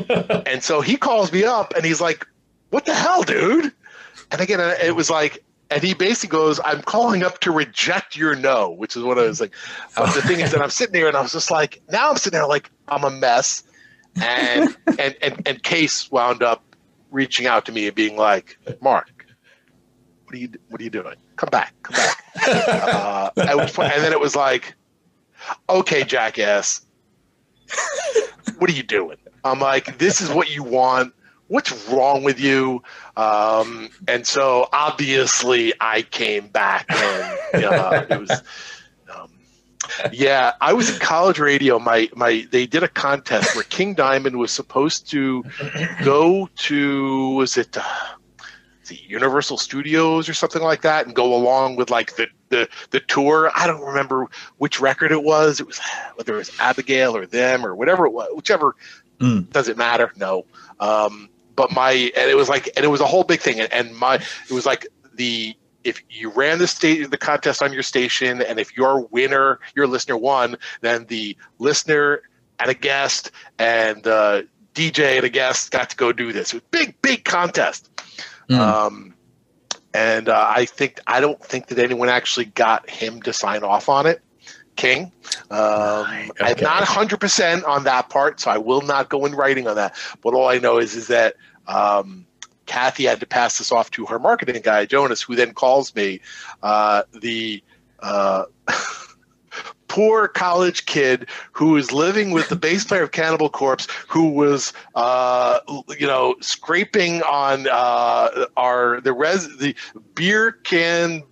and 0.47 0.63
so 0.63 0.81
he 0.81 0.97
calls 0.97 1.33
me 1.33 1.45
up 1.45 1.75
and 1.75 1.85
he's 1.85 2.01
like, 2.01 2.27
what 2.71 2.87
the 2.87 2.95
hell, 2.95 3.23
dude? 3.23 3.73
And 4.31 4.41
again, 4.41 4.61
it 4.61 4.95
was 4.95 5.11
like, 5.11 5.45
and 5.71 5.83
he 5.83 5.95
basically 5.95 6.37
goes, 6.37 6.61
I'm 6.65 6.83
calling 6.83 7.23
up 7.23 7.41
to 7.41 7.51
reject 7.51 8.17
your 8.17 8.37
no, 8.37 8.71
which 8.71 8.97
is 8.97 9.03
what 9.03 9.19
I 9.19 9.23
was 9.23 9.41
like. 9.41 9.55
But 9.97 10.15
the 10.15 10.23
thing 10.23 10.41
is 10.41 10.53
that 10.53 10.63
I'm 10.63 10.71
sitting 10.71 10.93
there 10.93 11.09
and 11.09 11.17
I 11.17 11.23
was 11.23 11.33
just 11.33 11.51
like, 11.51 11.83
now 11.91 12.11
I'm 12.11 12.17
sitting 12.17 12.39
there 12.39 12.47
like, 12.47 12.71
I'm 12.89 13.05
a 13.05 13.11
mess. 13.11 13.65
And, 14.21 14.77
and, 14.99 15.17
and, 15.23 15.43
and 15.47 15.61
Cees 15.65 16.11
wound 16.11 16.43
up 16.43 16.63
reaching 17.11 17.47
out 17.47 17.67
to 17.67 17.73
me 17.73 17.87
and 17.87 17.95
being 17.95 18.17
like, 18.17 18.59
Mark, 18.81 19.27
what 20.25 20.35
are 20.35 20.39
you, 20.39 20.51
what 20.69 20.81
are 20.81 20.85
you 20.85 20.91
doing? 20.91 21.17
come 21.43 21.51
back, 21.51 21.75
come 21.83 21.95
back. 21.95 22.25
uh, 22.47 23.31
and 23.37 23.69
then 23.69 24.13
it 24.13 24.21
was 24.21 24.37
like, 24.37 24.75
okay, 25.69 26.05
jackass. 26.05 26.83
what 28.59 28.71
are 28.71 28.75
you 28.75 28.83
doing? 28.83 29.17
I'm 29.45 29.59
like, 29.59 29.99
this 29.99 30.21
is 30.21 30.31
what 30.31 30.55
you 30.55 30.63
want. 30.63 31.15
What's 31.49 31.89
wrong 31.89 32.23
with 32.23 32.41
you? 32.41 32.83
Um, 33.17 33.91
and 34.09 34.27
so 34.27 34.69
obviously 34.73 35.75
I 35.81 36.03
came 36.03 36.47
back 36.47 36.87
and 36.89 37.65
uh, 37.65 38.07
it 38.09 38.21
was. 38.21 38.43
Yeah, 40.13 40.53
I 40.61 40.73
was 40.73 40.91
in 40.91 40.99
college 41.01 41.39
radio. 41.39 41.79
My 41.79 42.09
my 42.15 42.47
they 42.51 42.67
did 42.67 42.83
a 42.83 42.89
contest 42.89 43.55
where 43.55 43.65
King 43.65 43.95
Diamond 43.95 44.37
was 44.39 44.51
supposed 44.51 45.11
to 45.11 45.45
go 46.05 46.49
to 46.57 47.35
was 47.35 47.57
it 47.57 47.77
uh, 47.77 47.83
the 48.87 48.99
Universal 49.07 49.59
Studios 49.59 50.29
or 50.29 50.35
something 50.35 50.63
like 50.63 50.83
that 50.83 51.07
and 51.07 51.15
go 51.15 51.35
along 51.35 51.77
with 51.77 51.91
like 51.91 52.17
the 52.17 52.27
the 52.49 52.69
the 52.91 53.01
tour. 53.01 53.51
I 53.57 53.67
don't 53.67 53.83
remember 53.83 54.29
which 54.59 54.81
record 54.81 55.13
it 55.13 55.23
was. 55.23 55.61
It 55.61 55.67
was 55.67 55.81
whether 56.15 56.35
it 56.35 56.39
was 56.39 56.51
Abigail 56.61 57.17
or 57.17 57.27
them 57.27 57.65
or 57.65 57.75
whatever 57.75 58.07
it 58.07 58.13
was, 58.13 58.29
whichever. 58.35 58.77
Mm. 59.19 59.51
Does 59.51 59.69
it 59.69 59.77
matter? 59.77 60.13
No. 60.17 60.47
Um, 60.81 61.29
but 61.57 61.71
my 61.73 61.93
and 61.93 62.31
it 62.31 62.37
was 62.37 62.49
like 62.49 62.71
and 62.77 62.85
it 62.85 62.89
was 62.89 63.01
a 63.01 63.07
whole 63.07 63.25
big 63.25 63.41
thing 63.41 63.61
and, 63.61 63.73
and 63.73 63.95
my 63.97 64.17
it 64.17 64.53
was 64.53 64.67
like 64.67 64.87
the 65.15 65.57
if 65.85 66.03
you 66.11 66.31
ran 66.31 66.59
the 66.59 66.67
state 66.67 67.11
the 67.11 67.17
contest 67.17 67.63
on 67.63 67.73
your 67.73 67.83
station 67.83 68.43
and 68.43 68.59
if 68.59 68.77
your 68.77 69.07
winner 69.07 69.61
your 69.75 69.87
listener 69.87 70.17
won 70.17 70.57
then 70.81 71.05
the 71.07 71.37
listener 71.59 72.23
and 72.59 72.71
a 72.71 72.75
guest 72.75 73.31
and 73.59 74.07
uh, 74.07 74.43
dj 74.75 75.17
and 75.17 75.25
a 75.25 75.29
guest 75.29 75.71
got 75.71 75.91
to 75.91 75.97
go 75.97 76.13
do 76.13 76.33
this. 76.33 76.53
It 76.53 76.57
was 76.57 76.63
big 76.71 77.01
big 77.03 77.25
contest. 77.25 77.89
Mm. 78.49 78.59
um, 78.59 79.15
and 79.95 80.29
uh, 80.29 80.47
i 80.49 80.65
think 80.65 81.01
i 81.07 81.21
don't 81.21 81.41
think 81.43 81.69
that 81.69 81.79
anyone 81.79 82.09
actually 82.09 82.47
got 82.47 82.89
him 82.91 83.23
to 83.23 83.33
sign 83.33 83.63
off 83.63 83.89
on 83.89 84.07
it. 84.07 84.23
King 84.75 85.13
um, 85.51 85.61
Right, 85.61 86.31
i'm 86.41 86.61
not 86.61 86.83
100% 86.83 87.67
on 87.69 87.85
that 87.85 88.09
part 88.09 88.41
so 88.41 88.51
i 88.51 88.59
will 88.59 88.81
not 88.81 89.09
go 89.09 89.27
in 89.27 89.35
writing 89.35 89.67
on 89.69 89.77
that. 89.77 89.95
But 90.23 90.35
all 90.35 90.49
i 90.49 90.59
know 90.59 90.79
is 90.79 90.95
is 90.95 91.09
that 91.09 91.37
um, 91.67 92.27
Kathy 92.67 93.05
had 93.05 93.21
to 93.21 93.27
pass 93.27 93.59
this 93.59 93.73
off 93.73 93.91
to 93.93 94.07
her 94.07 94.19
marketing 94.19 94.63
guy, 94.63 94.87
Jonas, 94.87 95.23
who 95.23 95.37
then 95.37 95.53
calls 95.55 95.95
me. 95.95 96.21
Uh, 96.63 97.03
the 97.21 97.63
uh, 98.01 98.45
poor 99.93 100.27
college 100.27 100.87
kid 100.87 101.29
who 101.53 101.77
is 101.77 101.93
living 101.93 102.31
with 102.31 102.49
the 102.49 102.57
bass 102.57 102.85
player 102.85 103.03
of 103.03 103.13
Cannibal 103.13 103.51
Corpse, 103.51 103.87
who 104.09 104.31
was, 104.31 104.73
uh, 104.95 105.61
you 105.99 106.07
know, 106.07 106.35
scraping 106.41 107.23
on 107.23 107.67
uh, 107.71 108.47
our 108.57 109.03
the 109.03 109.13
res 109.13 109.59
the 109.59 109.75
beer 110.15 110.53
can 110.53 111.23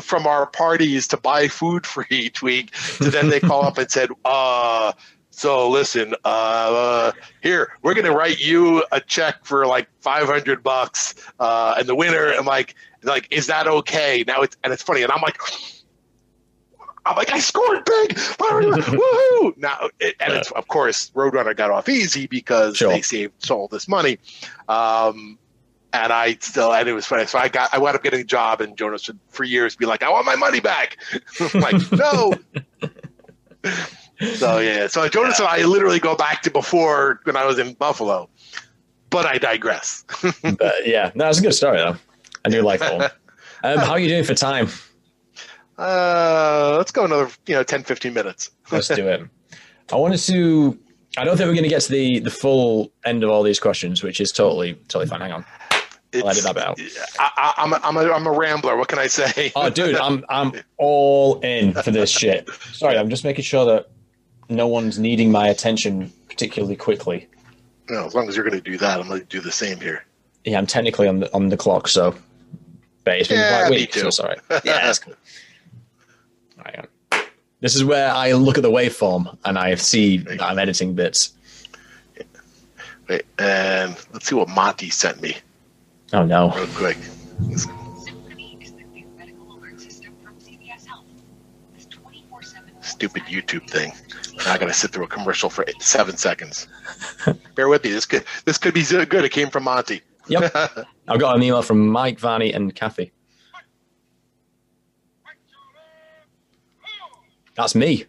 from 0.00 0.28
our 0.28 0.46
parties 0.46 1.08
to 1.08 1.16
buy 1.16 1.48
food 1.48 1.86
for 1.86 2.06
each 2.08 2.42
week. 2.42 2.72
So 3.04 3.10
then 3.10 3.28
they 3.28 3.40
call 3.40 3.64
up 3.64 3.76
and 3.76 3.90
said, 3.90 4.10
uh, 4.24 4.92
so 5.36 5.68
listen, 5.68 6.14
uh, 6.24 7.12
here 7.42 7.72
we're 7.82 7.94
gonna 7.94 8.14
write 8.14 8.40
you 8.40 8.84
a 8.92 9.00
check 9.00 9.44
for 9.44 9.66
like 9.66 9.88
five 10.00 10.26
hundred 10.26 10.62
bucks, 10.62 11.14
uh, 11.40 11.74
and 11.78 11.88
the 11.88 11.94
winner. 11.94 12.32
I'm 12.32 12.44
like, 12.46 12.74
like, 13.02 13.26
is 13.30 13.48
that 13.48 13.66
okay? 13.66 14.24
Now 14.26 14.42
it's 14.42 14.56
and 14.62 14.72
it's 14.72 14.82
funny, 14.82 15.02
and 15.02 15.10
I'm 15.10 15.20
like, 15.22 15.38
I'm 17.04 17.16
like, 17.16 17.32
I 17.32 17.40
scored 17.40 17.84
big, 17.84 18.10
woohoo! 18.16 19.56
Now, 19.58 19.90
it, 20.00 20.14
and 20.20 20.32
it's 20.32 20.50
of 20.52 20.68
course 20.68 21.10
Roadrunner 21.10 21.56
got 21.56 21.70
off 21.70 21.88
easy 21.88 22.26
because 22.26 22.76
Sure. 22.76 22.90
they 22.90 23.02
saved 23.02 23.50
all 23.50 23.68
this 23.68 23.88
money. 23.88 24.18
Um, 24.68 25.38
and 25.92 26.12
I 26.12 26.36
still, 26.40 26.72
and 26.72 26.88
it 26.88 26.92
was 26.92 27.06
funny. 27.06 27.26
So 27.26 27.38
I 27.38 27.48
got, 27.48 27.72
I 27.72 27.78
wound 27.78 27.94
up 27.96 28.02
getting 28.02 28.20
a 28.20 28.24
job, 28.24 28.60
and 28.60 28.76
Jonas 28.76 29.06
would 29.08 29.18
for 29.28 29.44
years 29.44 29.76
be 29.76 29.86
like, 29.86 30.02
"I 30.02 30.10
want 30.10 30.26
my 30.26 30.34
money 30.36 30.60
back." 30.60 30.96
I'm 31.54 31.60
like, 31.60 31.92
no. 31.92 32.34
so 34.34 34.58
yeah, 34.58 34.86
so 34.86 35.08
Jonas 35.08 35.38
and 35.38 35.48
I 35.48 35.64
literally 35.64 35.98
go 35.98 36.14
back 36.16 36.42
to 36.42 36.50
before 36.50 37.20
when 37.24 37.36
I 37.36 37.44
was 37.44 37.58
in 37.58 37.74
Buffalo, 37.74 38.28
but 39.10 39.26
I 39.26 39.38
digress. 39.38 40.04
But 40.22 40.74
yeah, 40.86 41.10
no, 41.14 41.28
it's 41.28 41.38
a 41.38 41.42
good 41.42 41.54
story 41.54 41.78
though. 41.78 41.96
I 42.44 42.48
do 42.50 42.62
like. 42.62 42.80
Um, 43.64 43.78
how 43.78 43.92
are 43.92 43.98
you 43.98 44.08
doing 44.08 44.24
for 44.24 44.34
time? 44.34 44.68
Uh, 45.78 46.74
let's 46.76 46.92
go 46.92 47.06
another, 47.06 47.30
you 47.46 47.54
know, 47.54 47.62
10, 47.62 47.82
15 47.84 48.12
minutes. 48.12 48.50
Let's 48.70 48.88
do 48.88 49.08
it. 49.08 49.22
I 49.90 49.96
wanted 49.96 50.18
to. 50.18 50.78
I 51.16 51.24
don't 51.24 51.38
think 51.38 51.46
we're 51.46 51.54
going 51.54 51.64
to 51.64 51.70
get 51.70 51.80
to 51.82 51.92
the 51.92 52.18
the 52.20 52.30
full 52.30 52.92
end 53.04 53.24
of 53.24 53.30
all 53.30 53.42
these 53.42 53.58
questions, 53.58 54.02
which 54.02 54.20
is 54.20 54.32
totally 54.32 54.74
totally 54.88 55.06
fine. 55.06 55.20
Hang 55.20 55.32
on. 55.32 55.44
I'll 56.14 56.28
edit 56.28 56.44
that 56.44 56.58
out. 56.58 56.78
I, 57.18 57.30
I, 57.36 57.54
I'm, 57.56 57.72
a, 57.72 57.80
I'm, 57.82 57.96
a, 57.96 58.12
I'm 58.12 58.26
a 58.26 58.30
rambler. 58.30 58.76
What 58.76 58.88
can 58.88 58.98
I 58.98 59.06
say? 59.06 59.50
Oh, 59.56 59.70
dude, 59.70 59.96
I'm 59.96 60.24
I'm 60.28 60.52
all 60.76 61.40
in 61.40 61.72
for 61.72 61.90
this 61.90 62.10
shit. 62.10 62.48
Sorry, 62.72 62.96
I'm 62.96 63.08
just 63.08 63.24
making 63.24 63.44
sure 63.44 63.64
that 63.66 63.88
no 64.48 64.66
one's 64.66 64.98
needing 64.98 65.30
my 65.30 65.48
attention 65.48 66.12
particularly 66.28 66.76
quickly. 66.76 67.28
No, 67.88 68.06
as 68.06 68.14
long 68.14 68.28
as 68.28 68.36
you're 68.36 68.48
going 68.48 68.60
to 68.62 68.70
do 68.70 68.78
that, 68.78 69.00
I'm 69.00 69.08
going 69.08 69.20
to 69.20 69.26
do 69.26 69.40
the 69.40 69.52
same 69.52 69.78
here. 69.80 70.04
Yeah, 70.44 70.58
I'm 70.58 70.66
technically 70.66 71.06
on 71.08 71.20
the 71.20 71.32
on 71.34 71.48
the 71.48 71.56
clock, 71.56 71.88
so. 71.88 72.14
But 73.04 73.18
it's 73.18 73.28
been 73.28 73.38
Yeah, 73.40 73.60
quite 73.60 73.70
me 73.70 73.76
weak, 73.78 73.94
so 73.94 74.00
too. 74.02 74.06
it's 74.08 74.18
all 74.20 74.28
right. 74.28 74.38
Yeah, 74.64 74.84
that's 74.86 74.98
cool. 74.98 75.14
Hang 76.64 76.86
on. 77.12 77.22
This 77.60 77.74
is 77.74 77.84
where 77.84 78.10
I 78.10 78.32
look 78.32 78.56
at 78.58 78.62
the 78.62 78.70
waveform 78.70 79.36
and 79.44 79.58
I 79.58 79.74
see 79.76 80.18
that 80.18 80.42
I'm 80.42 80.58
editing 80.58 80.94
bits. 80.94 81.32
Wait, 83.08 83.24
and 83.38 83.96
let's 84.12 84.26
see 84.26 84.34
what 84.34 84.48
Monte 84.48 84.88
sent 84.90 85.20
me 85.20 85.36
Oh 86.14 86.24
no. 86.24 86.50
real 86.54 86.66
quick. 86.68 86.96
Symphony 87.56 88.58
is 88.60 88.72
the 88.72 88.84
new 88.84 89.06
medical 89.18 89.58
alert 89.58 89.78
system 89.80 90.14
from 90.22 90.34
CVS 90.36 90.86
Health. 90.86 91.04
This 91.74 91.86
24/7 91.86 92.82
Stupid 92.82 93.22
YouTube 93.24 93.68
thing. 93.68 93.92
Now 94.44 94.52
I 94.52 94.58
got 94.58 94.66
to 94.66 94.74
sit 94.74 94.90
through 94.90 95.04
a 95.04 95.08
commercial 95.08 95.48
for 95.48 95.64
eight, 95.68 95.80
seven 95.80 96.16
seconds. 96.16 96.68
Bear 97.54 97.68
with 97.68 97.84
me. 97.84 97.90
This 97.90 98.06
could 98.06 98.24
this 98.44 98.58
could 98.58 98.74
be 98.74 98.82
so 98.84 99.04
good. 99.04 99.24
It 99.24 99.30
came 99.30 99.50
from 99.50 99.64
Monte. 99.64 100.02
Yep. 100.28 100.54
I've 101.08 101.20
got 101.20 101.36
an 101.36 101.42
email 101.42 101.62
from 101.62 101.86
Mike, 101.88 102.18
Varney, 102.18 102.52
and 102.52 102.74
Kathy. 102.74 103.12
That's 107.56 107.74
me. 107.74 108.04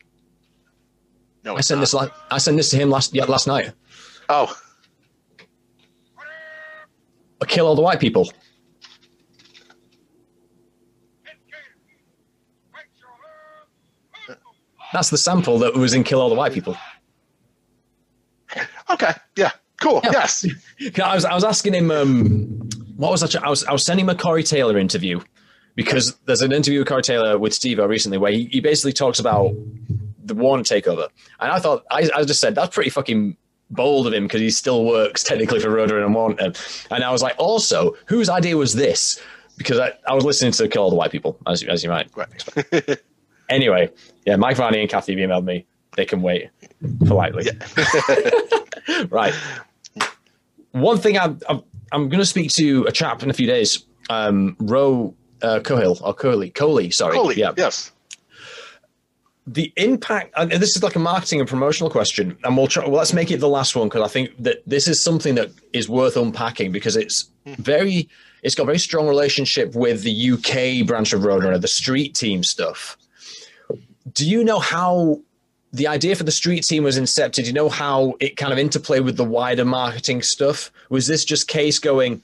no, 1.43 1.55
I 1.55 1.61
sent 1.61 1.77
not. 1.77 1.81
this. 1.81 1.93
La- 1.93 2.09
I 2.31 2.37
sent 2.39 2.57
this 2.57 2.69
to 2.71 2.77
him 2.77 2.89
last 2.89 3.13
yeah, 3.13 3.25
last 3.25 3.47
night. 3.47 3.71
Oh, 4.27 4.51
I 7.41 7.45
kill 7.45 7.67
all 7.67 7.75
the 7.75 7.81
white 7.81 7.99
people. 7.99 8.31
That's 14.93 15.09
the 15.09 15.17
sample 15.17 15.59
that 15.59 15.73
was 15.75 15.93
in 15.93 16.03
Kill 16.03 16.21
All 16.21 16.29
the 16.29 16.35
White 16.35 16.53
People. 16.53 16.77
okay. 18.89 19.11
Yeah. 19.35 19.51
Cool. 19.81 20.01
Yeah. 20.03 20.11
Yes. 20.13 20.45
I 21.01 21.15
was 21.15 21.25
I 21.25 21.33
was 21.33 21.43
asking 21.43 21.73
him 21.73 21.91
um, 21.91 22.69
what 22.95 23.11
was 23.11 23.21
that? 23.21 23.35
I 23.43 23.49
was 23.49 23.63
I 23.65 23.71
was 23.73 23.85
sending 23.85 24.05
him 24.05 24.09
a 24.09 24.15
Corey 24.15 24.43
Taylor 24.43 24.77
interview 24.77 25.19
because 25.75 26.15
there's 26.25 26.41
an 26.41 26.51
interview 26.51 26.79
with 26.79 26.87
Corey 26.87 27.01
Taylor 27.01 27.37
with 27.37 27.53
Steve 27.53 27.79
recently 27.79 28.17
where 28.17 28.31
he, 28.31 28.45
he 28.45 28.61
basically 28.61 28.93
talks 28.93 29.19
about 29.19 29.53
the 30.23 30.33
Warner 30.33 30.63
takeover, 30.63 31.09
and 31.39 31.51
I 31.51 31.59
thought 31.59 31.83
I, 31.91 32.09
I 32.15 32.23
just 32.23 32.39
said 32.39 32.55
that's 32.55 32.73
pretty 32.73 32.89
fucking 32.89 33.35
bold 33.69 34.07
of 34.07 34.13
him 34.13 34.23
because 34.23 34.41
he 34.41 34.49
still 34.49 34.85
works 34.85 35.23
technically 35.23 35.59
for 35.59 35.69
Roder 35.69 36.03
and 36.03 36.15
Warner, 36.15 36.53
and 36.89 37.03
I 37.03 37.11
was 37.11 37.21
like, 37.21 37.35
also 37.37 37.95
whose 38.05 38.29
idea 38.29 38.55
was 38.57 38.73
this? 38.73 39.21
Because 39.57 39.79
I, 39.79 39.93
I 40.07 40.13
was 40.13 40.25
listening 40.25 40.51
to 40.53 40.67
Kill 40.67 40.83
All 40.83 40.89
the 40.89 40.95
White 40.95 41.11
People 41.11 41.37
as 41.45 41.63
as 41.63 41.83
you 41.83 41.89
might. 41.89 42.09
Right. 42.15 42.99
Anyway, 43.49 43.89
yeah, 44.25 44.35
Mike 44.35 44.57
Varney 44.57 44.81
and 44.81 44.89
Kathy 44.89 45.19
have 45.19 45.29
emailed 45.29 45.45
me. 45.45 45.65
They 45.95 46.05
can 46.05 46.21
wait 46.21 46.49
politely. 47.05 47.47
right. 49.09 49.33
One 50.71 50.97
thing 50.97 51.17
I'm, 51.17 51.39
I'm, 51.47 51.63
I'm 51.91 52.09
going 52.09 52.19
to 52.19 52.25
speak 52.25 52.51
to 52.53 52.83
a 52.85 52.91
chap 52.91 53.23
in 53.23 53.29
a 53.29 53.33
few 53.33 53.47
days, 53.47 53.85
um, 54.09 54.57
Ro 54.59 55.15
uh, 55.41 55.59
Cohill 55.59 56.01
or 56.01 56.13
Coley, 56.13 56.49
Coley, 56.49 56.91
sorry. 56.91 57.15
Holy. 57.15 57.35
Yeah. 57.35 57.53
Yes. 57.55 57.91
The 59.47 59.71
impact, 59.77 60.33
and 60.35 60.51
this 60.51 60.75
is 60.75 60.81
like 60.81 60.95
a 60.95 60.99
marketing 60.99 61.39
and 61.39 61.47
promotional 61.47 61.89
question, 61.89 62.35
and 62.43 62.57
we'll 62.57 62.65
try, 62.65 62.83
well, 62.83 62.97
let's 62.97 63.13
make 63.13 63.29
it 63.29 63.39
the 63.39 63.47
last 63.47 63.75
one 63.75 63.87
because 63.87 64.01
I 64.01 64.11
think 64.11 64.31
that 64.39 64.63
this 64.65 64.87
is 64.87 64.99
something 64.99 65.35
that 65.35 65.51
is 65.71 65.87
worth 65.87 66.17
unpacking 66.17 66.71
because 66.71 66.97
it's 66.97 67.29
very, 67.45 68.09
it's 68.41 68.55
got 68.55 68.63
a 68.63 68.65
very 68.65 68.79
strong 68.79 69.07
relationship 69.07 69.75
with 69.75 70.01
the 70.01 70.31
UK 70.31 70.87
branch 70.87 71.13
of 71.13 71.21
Roadrunner, 71.21 71.61
the 71.61 71.67
street 71.67 72.15
team 72.15 72.43
stuff. 72.43 72.97
Do 74.11 74.27
you 74.29 74.43
know 74.43 74.59
how 74.59 75.21
the 75.73 75.87
idea 75.87 76.15
for 76.15 76.23
the 76.23 76.31
street 76.31 76.63
team 76.63 76.83
was 76.83 76.97
incepted? 76.97 77.35
Do 77.35 77.43
you 77.43 77.53
know 77.53 77.69
how 77.69 78.15
it 78.19 78.37
kind 78.37 78.53
of 78.53 78.59
interplayed 78.59 79.03
with 79.03 79.17
the 79.17 79.23
wider 79.23 79.65
marketing 79.65 80.21
stuff? 80.21 80.71
Was 80.89 81.07
this 81.07 81.25
just 81.25 81.49
Cees 81.51 81.79
going, 81.79 82.21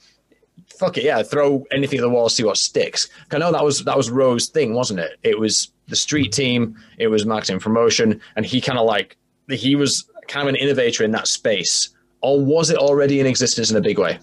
fuck 0.67 0.97
it, 0.97 1.03
yeah, 1.03 1.21
throw 1.23 1.65
anything 1.71 1.99
at 1.99 2.03
the 2.03 2.09
wall, 2.09 2.29
see 2.29 2.43
what 2.43 2.57
sticks? 2.57 3.09
I 3.31 3.37
know 3.37 3.51
that 3.51 3.63
was 3.63 3.83
that 3.83 3.97
was 3.97 4.09
Rose's 4.09 4.49
thing, 4.49 4.73
wasn't 4.73 4.99
it? 4.99 5.19
It 5.23 5.39
was 5.39 5.71
the 5.87 5.95
street 5.95 6.31
team, 6.31 6.77
it 6.97 7.07
was 7.07 7.25
marketing 7.25 7.59
promotion, 7.59 8.21
and 8.35 8.45
he 8.45 8.61
kind 8.61 8.79
of 8.79 8.85
like 8.85 9.17
he 9.49 9.75
was 9.75 10.09
kind 10.27 10.47
of 10.47 10.53
an 10.53 10.59
innovator 10.59 11.03
in 11.03 11.11
that 11.11 11.27
space. 11.27 11.89
Or 12.21 12.43
was 12.43 12.69
it 12.69 12.77
already 12.77 13.19
in 13.19 13.25
existence 13.25 13.71
in 13.71 13.77
a 13.77 13.81
big 13.81 13.97
way? 13.97 14.19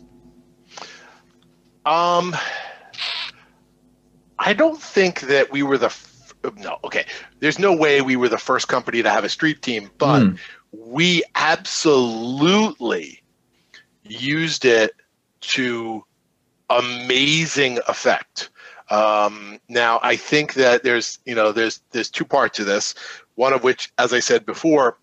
Um, 1.84 2.36
I 4.38 4.52
don't 4.52 4.80
think 4.80 5.20
that 5.22 5.50
we 5.50 5.62
were 5.62 5.78
the. 5.78 5.94
No, 6.56 6.78
okay. 6.84 7.04
There's 7.40 7.58
no 7.58 7.74
way 7.74 8.00
we 8.00 8.16
were 8.16 8.28
the 8.28 8.38
first 8.38 8.68
company 8.68 9.02
to 9.02 9.10
have 9.10 9.24
a 9.24 9.28
street 9.28 9.62
team, 9.62 9.90
but 9.98 10.22
Hmm. 10.22 10.34
we 10.72 11.22
absolutely 11.34 13.22
used 14.04 14.64
it 14.64 14.92
to 15.40 16.04
amazing 16.70 17.78
effect. 17.88 18.50
Um, 18.90 19.58
now, 19.68 20.00
I 20.02 20.16
think 20.16 20.54
that 20.54 20.82
there's 20.82 21.18
you 21.26 21.34
know 21.34 21.52
there's 21.52 21.80
there's 21.90 22.10
two 22.10 22.24
parts 22.24 22.56
to 22.58 22.64
this. 22.64 22.94
One 23.34 23.52
of 23.52 23.62
which, 23.62 23.92
as 23.98 24.12
I 24.12 24.20
said 24.20 24.46
before, 24.46 24.98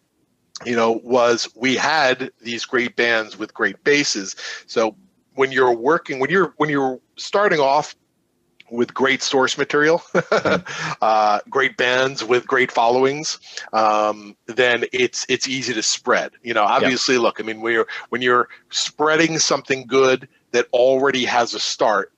you 0.66 0.76
know, 0.76 1.00
was 1.04 1.50
we 1.56 1.76
had 1.76 2.32
these 2.42 2.66
great 2.66 2.96
bands 2.96 3.38
with 3.38 3.54
great 3.54 3.84
bases. 3.84 4.36
So 4.68 4.96
when 5.36 5.52
you're 5.52 5.74
working, 5.76 6.20
when 6.20 6.30
you're 6.30 6.54
when 6.58 6.70
you're 6.70 7.00
starting 7.18 7.60
off 7.60 7.96
with 8.70 8.94
great 8.94 9.22
source 9.22 9.58
material, 9.58 10.02
uh, 11.02 11.40
great 11.50 11.78
bands 11.78 12.24
with 12.24 12.48
great 12.48 12.72
followings, 12.72 13.40
um, 13.74 14.36
then 14.48 14.86
it's 14.92 15.26
it's 15.30 15.48
easy 15.48 15.74
to 15.74 15.84
spread. 15.84 16.32
You 16.44 16.54
know, 16.54 16.64
obviously, 16.64 17.18
look, 17.18 17.40
I 17.40 17.44
mean, 17.44 17.62
when 17.62 17.74
you're 17.74 17.88
when 18.10 18.22
you're 18.22 18.50
spreading 18.70 19.40
something 19.40 19.86
good 19.86 20.28
that 20.52 20.68
already 20.74 21.26
has 21.26 21.54
a 21.54 21.60
start, 21.60 22.12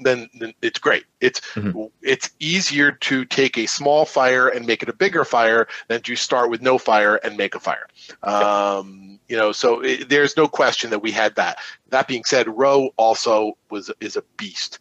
then, 0.00 0.28
then 0.38 0.52
it's 0.62 0.78
great. 0.78 1.04
It's 1.20 1.40
Mhm. 1.54 1.90
it's 2.02 2.30
easier 2.38 2.92
to 2.92 3.24
take 3.24 3.56
a 3.58 3.66
small 3.66 4.04
fire 4.04 4.48
and 4.48 4.66
make 4.66 4.82
it 4.82 4.88
a 4.88 4.92
bigger 4.92 5.24
fire 5.24 5.66
than 5.88 6.02
to 6.02 6.16
start 6.16 6.50
with 6.50 6.62
no 6.62 6.78
fire 6.78 7.16
and 7.16 7.36
make 7.36 7.54
a 7.54 7.60
fire. 7.60 7.86
Um, 8.22 9.13
you 9.28 9.36
know, 9.36 9.52
so 9.52 9.80
it, 9.80 10.08
there's 10.08 10.36
no 10.36 10.46
question 10.46 10.90
that 10.90 10.98
we 11.00 11.10
had 11.10 11.34
that. 11.36 11.58
That 11.88 12.06
being 12.08 12.24
said, 12.24 12.46
Roe 12.48 12.90
also 12.96 13.56
was 13.70 13.90
is 14.00 14.16
a 14.16 14.22
beast. 14.36 14.78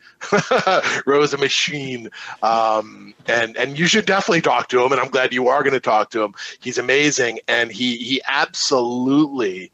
Roe 1.05 1.21
is 1.21 1.33
a 1.33 1.37
machine, 1.37 2.09
um, 2.41 3.13
and 3.27 3.55
and 3.55 3.79
you 3.79 3.87
should 3.87 4.05
definitely 4.05 4.41
talk 4.41 4.67
to 4.69 4.83
him. 4.83 4.91
And 4.91 4.99
I'm 4.99 5.09
glad 5.09 5.33
you 5.33 5.47
are 5.47 5.63
going 5.63 5.73
to 5.73 5.79
talk 5.79 6.09
to 6.11 6.23
him. 6.23 6.33
He's 6.59 6.77
amazing, 6.77 7.39
and 7.47 7.71
he 7.71 7.97
he 7.97 8.21
absolutely 8.27 9.71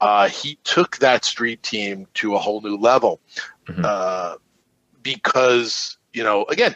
uh, 0.00 0.28
he 0.28 0.58
took 0.64 0.98
that 0.98 1.24
street 1.24 1.62
team 1.62 2.06
to 2.14 2.34
a 2.34 2.38
whole 2.38 2.60
new 2.60 2.76
level 2.76 3.20
Mhm. 3.66 3.84
uh, 3.84 4.36
because 5.02 5.98
you 6.12 6.22
know 6.24 6.44
again 6.44 6.74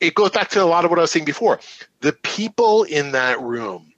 it 0.00 0.14
goes 0.14 0.30
back 0.30 0.48
to 0.50 0.62
a 0.62 0.64
lot 0.64 0.84
of 0.84 0.90
what 0.90 0.98
I 0.98 1.02
was 1.02 1.10
saying 1.12 1.24
before. 1.24 1.60
The 2.00 2.12
people 2.12 2.82
in 2.82 3.12
that 3.12 3.40
room 3.40 3.91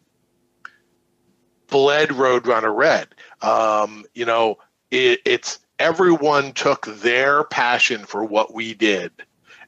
bled 1.69 2.11
Roadrunner 2.11 2.75
red. 2.75 3.09
Um, 3.43 4.05
you 4.15 4.25
know, 4.25 4.59
it, 4.91 5.21
it's 5.25 5.59
everyone 5.79 6.53
took 6.53 6.87
their 6.87 7.45
passion 7.45 8.05
for 8.05 8.25
what 8.25 8.55
we 8.55 8.75
did 8.75 9.13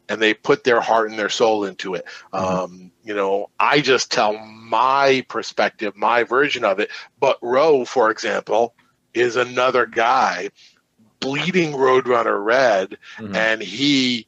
and 0.09 0.23
they 0.23 0.35
put 0.35 0.65
their 0.65 0.81
heart 0.81 1.11
and 1.11 1.19
their 1.19 1.29
soul 1.29 1.65
into 1.65 1.95
it. 1.95 2.05
Um, 2.33 2.93
you 3.03 3.15
know, 3.15 3.51
I 3.59 3.81
just 3.81 4.13
tell 4.13 4.39
my 4.39 5.25
perspective, 5.29 5.97
my 5.97 6.23
version 6.23 6.65
of 6.65 6.79
it. 6.79 6.91
But 7.19 7.39
Roe, 7.43 7.85
for 7.85 8.11
example, 8.11 8.75
is 9.15 9.37
another 9.37 9.87
guy 9.87 10.51
bleeding 11.21 11.73
Roadrunner 11.73 12.43
red 12.45 12.99
Mhm. 13.19 13.35
and 13.35 13.63
he 13.63 14.27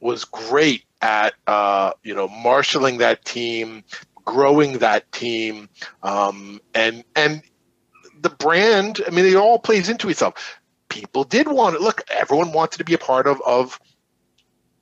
was 0.00 0.24
great 0.24 0.84
at 1.02 1.34
uh, 1.46 1.92
you 2.02 2.14
know 2.14 2.28
marshaling 2.28 2.98
that 2.98 3.24
team, 3.24 3.84
growing 4.30 4.78
that 4.78 5.10
team, 5.12 5.68
um, 6.02 6.60
and 6.74 7.04
and 7.16 7.42
the 8.20 8.30
brand. 8.30 9.00
I 9.06 9.10
mean, 9.10 9.26
it 9.26 9.36
all 9.36 9.58
plays 9.58 9.88
into 9.88 10.08
itself. 10.08 10.58
People 10.88 11.24
did 11.24 11.48
want 11.48 11.76
it. 11.76 11.80
Look, 11.80 12.02
everyone 12.10 12.52
wanted 12.52 12.78
to 12.78 12.84
be 12.84 12.94
a 12.94 12.98
part 12.98 13.26
of 13.26 13.40
of 13.46 13.78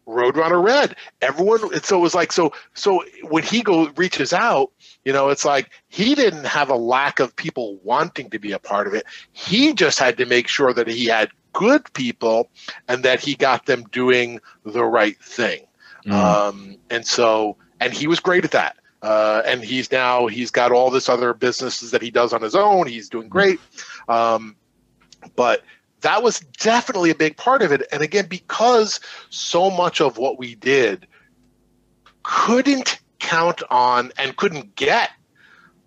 Roadrunner 0.06 0.62
Red. 0.62 0.96
Everyone. 1.20 1.58
So 1.82 1.98
it 1.98 2.00
was 2.00 2.14
like 2.14 2.32
so. 2.32 2.52
So 2.74 3.04
when 3.28 3.42
he 3.42 3.62
go 3.62 3.88
reaches 3.96 4.32
out, 4.32 4.72
you 5.04 5.12
know, 5.12 5.28
it's 5.28 5.44
like 5.44 5.70
he 5.88 6.14
didn't 6.14 6.46
have 6.46 6.70
a 6.70 6.76
lack 6.76 7.20
of 7.20 7.36
people 7.36 7.78
wanting 7.82 8.30
to 8.30 8.38
be 8.38 8.52
a 8.52 8.58
part 8.58 8.86
of 8.86 8.94
it. 8.94 9.04
He 9.32 9.74
just 9.74 9.98
had 9.98 10.16
to 10.18 10.26
make 10.26 10.48
sure 10.48 10.72
that 10.72 10.88
he 10.88 11.06
had 11.06 11.30
good 11.52 11.92
people 11.92 12.50
and 12.86 13.04
that 13.04 13.20
he 13.20 13.34
got 13.34 13.66
them 13.66 13.84
doing 13.90 14.40
the 14.64 14.84
right 14.84 15.18
thing. 15.22 15.66
Mm. 16.06 16.12
Um, 16.12 16.76
and 16.90 17.06
so, 17.06 17.56
and 17.80 17.92
he 17.92 18.06
was 18.06 18.20
great 18.20 18.44
at 18.44 18.52
that. 18.52 18.76
Uh, 19.02 19.42
and 19.46 19.62
he's 19.62 19.92
now 19.92 20.26
he's 20.26 20.50
got 20.50 20.72
all 20.72 20.90
this 20.90 21.08
other 21.08 21.32
businesses 21.32 21.92
that 21.92 22.02
he 22.02 22.10
does 22.10 22.32
on 22.32 22.42
his 22.42 22.54
own. 22.54 22.86
He's 22.86 23.08
doing 23.08 23.28
great. 23.28 23.60
Um, 24.08 24.56
but 25.36 25.62
that 26.00 26.22
was 26.22 26.40
definitely 26.40 27.10
a 27.10 27.14
big 27.14 27.36
part 27.36 27.62
of 27.62 27.72
it. 27.72 27.86
And 27.92 28.02
again, 28.02 28.26
because 28.28 29.00
so 29.30 29.70
much 29.70 30.00
of 30.00 30.18
what 30.18 30.38
we 30.38 30.54
did 30.56 31.06
couldn't 32.22 33.00
count 33.18 33.62
on 33.70 34.12
and 34.18 34.36
couldn't 34.36 34.74
get 34.76 35.10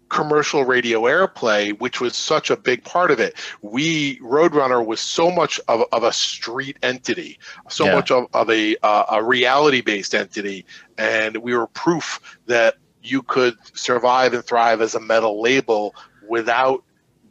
commercial 0.09 0.65
radio 0.65 1.03
airplay, 1.03 1.77
which 1.79 2.01
was 2.01 2.15
such 2.17 2.49
a 2.49 2.57
big 2.57 2.83
part 2.83 3.11
of 3.11 3.19
it. 3.21 3.33
We 3.61 4.19
Roadrunner 4.19 4.85
was 4.85 4.99
so 4.99 5.31
much 5.31 5.59
of, 5.69 5.83
of 5.93 6.03
a 6.03 6.11
street 6.11 6.77
entity, 6.83 7.39
so 7.69 7.85
Yeah. 7.85 7.95
much 7.95 8.11
of, 8.11 8.25
of 8.33 8.49
a 8.49 8.75
uh, 8.83 9.05
a 9.09 9.23
reality 9.23 9.79
based 9.79 10.13
entity, 10.13 10.65
and 10.97 11.37
we 11.37 11.55
were 11.55 11.67
proof 11.67 12.19
that 12.47 12.75
you 13.03 13.21
could 13.23 13.55
survive 13.73 14.33
and 14.33 14.43
thrive 14.43 14.81
as 14.81 14.95
a 14.95 14.99
metal 14.99 15.41
label 15.41 15.93
without 16.27 16.83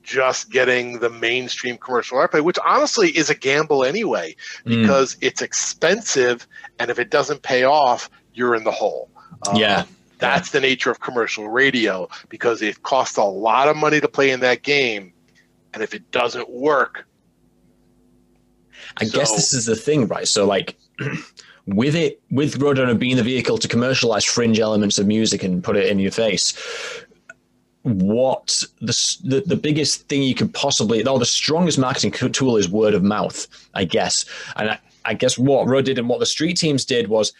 just 0.03 0.51
getting 0.51 0.99
the 0.99 1.11
mainstream 1.11 1.77
commercial 1.77 2.19
airplay, 2.19 2.43
which 2.43 2.59
honestly 2.67 3.11
is 3.11 3.31
a 3.31 3.35
gamble 3.35 3.85
anyway, 3.85 4.35
Mm. 4.67 4.83
because 4.83 5.17
it's 5.21 5.43
expensive, 5.43 6.47
and 6.79 6.91
if 6.91 6.99
it 6.99 7.11
doesn't 7.11 7.43
pay 7.43 7.65
off, 7.65 8.11
you're 8.33 8.55
in 8.55 8.65
the 8.65 8.71
hole. 8.71 9.11
Um, 9.47 9.57
Yeah. 9.57 9.85
that's 10.19 10.51
the 10.51 10.61
nature 10.61 10.91
of 10.91 11.01
commercial 11.01 11.49
radio 11.49 12.09
because 12.29 12.61
it 12.63 12.83
costs 12.83 13.17
a 13.17 13.25
lot 13.25 13.69
of 13.69 13.77
money 13.77 14.01
to 14.01 14.09
play 14.09 14.31
in 14.31 14.41
that 14.41 14.63
game, 14.63 15.13
and 15.73 15.83
if 15.83 15.95
it 15.95 16.11
doesn't 16.11 16.49
work, 16.51 17.07
I 18.97 19.05
guess 19.05 19.35
this 19.35 19.53
is 19.53 19.67
the 19.67 19.77
thing, 19.77 20.09
right? 20.09 20.27
So, 20.27 20.47
like, 20.47 20.77
with 21.75 21.95
it, 21.95 22.21
with 22.31 22.59
Roadrunner 22.59 22.99
being 22.99 23.17
the 23.17 23.23
vehicle 23.23 23.59
to 23.59 23.69
commercialize 23.69 24.25
fringe 24.25 24.59
elements 24.59 24.99
of 24.99 25.07
music 25.07 25.43
and 25.43 25.63
put 25.63 25.77
it 25.77 25.89
in 25.89 25.99
your 25.99 26.11
face, 26.11 26.55
what 27.83 28.63
the 28.81 29.19
the, 29.25 29.43
the 29.47 29.57
biggest 29.57 30.09
thing 30.09 30.23
you 30.23 30.35
could 30.35 30.53
possibly, 30.53 31.07
or 31.07 31.19
the 31.19 31.25
strongest 31.25 31.79
marketing 31.79 32.13
tool 32.33 32.57
is 32.57 32.69
word 32.69 32.95
of 32.95 33.03
mouth, 33.03 33.47
I 33.75 33.85
guess. 33.85 34.25
And 34.57 34.71
I, 34.71 34.79
I 35.05 35.15
guess 35.15 35.39
what 35.39 35.67
Roe 35.67 35.83
did 35.83 35.99
and 35.99 36.09
what 36.09 36.21
the 36.21 36.27
street 36.27 36.57
teams 36.57 36.85
did 36.85 37.09
was 37.09 37.33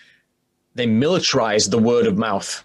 they 0.75 0.87
militarized 0.87 1.71
the 1.71 1.79
word 1.79 2.07
of 2.07 2.17
mouth 2.17 2.65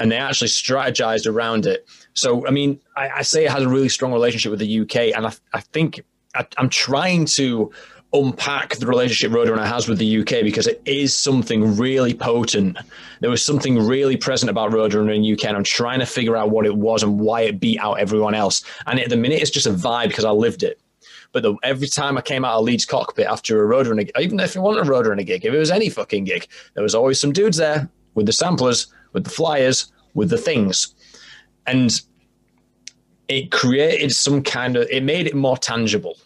and 0.00 0.12
they 0.12 0.16
actually 0.16 0.48
strategized 0.48 1.26
around 1.26 1.66
it. 1.66 1.88
So, 2.14 2.46
I 2.46 2.50
mean, 2.50 2.80
I, 2.96 3.08
I 3.08 3.22
say 3.22 3.44
it 3.44 3.50
has 3.50 3.62
a 3.62 3.68
really 3.68 3.88
strong 3.88 4.12
relationship 4.12 4.50
with 4.50 4.60
the 4.60 4.80
UK, 4.80 5.16
and 5.16 5.26
I, 5.26 5.32
I 5.52 5.60
think 5.60 6.00
I, 6.34 6.46
I'm 6.56 6.68
trying 6.68 7.24
to 7.26 7.72
unpack 8.12 8.76
the 8.76 8.86
relationship 8.86 9.32
Roadrunner 9.32 9.66
has 9.66 9.86
with 9.86 9.98
the 9.98 10.20
UK 10.20 10.42
because 10.42 10.66
it 10.66 10.80
is 10.86 11.14
something 11.14 11.76
really 11.76 12.14
potent. 12.14 12.78
There 13.20 13.30
was 13.30 13.44
something 13.44 13.78
really 13.78 14.16
present 14.16 14.48
about 14.48 14.70
Roadrunner 14.70 15.14
in 15.14 15.22
the 15.22 15.32
UK, 15.32 15.44
and 15.44 15.56
I'm 15.56 15.64
trying 15.64 16.00
to 16.00 16.06
figure 16.06 16.36
out 16.36 16.50
what 16.50 16.64
it 16.64 16.74
was 16.74 17.02
and 17.02 17.20
why 17.20 17.42
it 17.42 17.60
beat 17.60 17.78
out 17.80 17.94
everyone 17.94 18.34
else. 18.34 18.64
And 18.86 18.98
at 18.98 19.10
the 19.10 19.16
minute, 19.16 19.42
it's 19.42 19.50
just 19.50 19.66
a 19.66 19.72
vibe 19.72 20.08
because 20.08 20.24
I 20.24 20.30
lived 20.30 20.62
it. 20.62 20.80
But 21.32 21.42
the, 21.42 21.56
every 21.62 21.88
time 21.88 22.16
I 22.16 22.22
came 22.22 22.44
out 22.44 22.58
of 22.58 22.64
Leeds 22.64 22.86
cockpit 22.86 23.26
after 23.26 23.62
a 23.62 23.68
Roadrunner, 23.74 24.10
even 24.18 24.40
if 24.40 24.56
it 24.56 24.60
wasn't 24.60 24.88
a 24.88 24.90
Roadrunner 24.90 25.26
gig, 25.26 25.44
if 25.44 25.52
it 25.52 25.58
was 25.58 25.70
any 25.70 25.90
fucking 25.90 26.24
gig, 26.24 26.46
there 26.74 26.82
was 26.82 26.94
always 26.94 27.20
some 27.20 27.32
dudes 27.32 27.58
there 27.58 27.90
with 28.14 28.24
the 28.24 28.32
samplers, 28.32 28.86
with 29.12 29.24
the 29.24 29.30
flyers, 29.30 29.92
with 30.14 30.30
the 30.30 30.38
things. 30.38 30.94
And 31.66 32.00
it 33.28 33.50
created 33.50 34.12
some 34.12 34.42
kind 34.42 34.76
of, 34.76 34.88
it 34.90 35.02
made 35.02 35.26
it 35.26 35.34
more 35.34 35.58
tangible. 35.58 36.16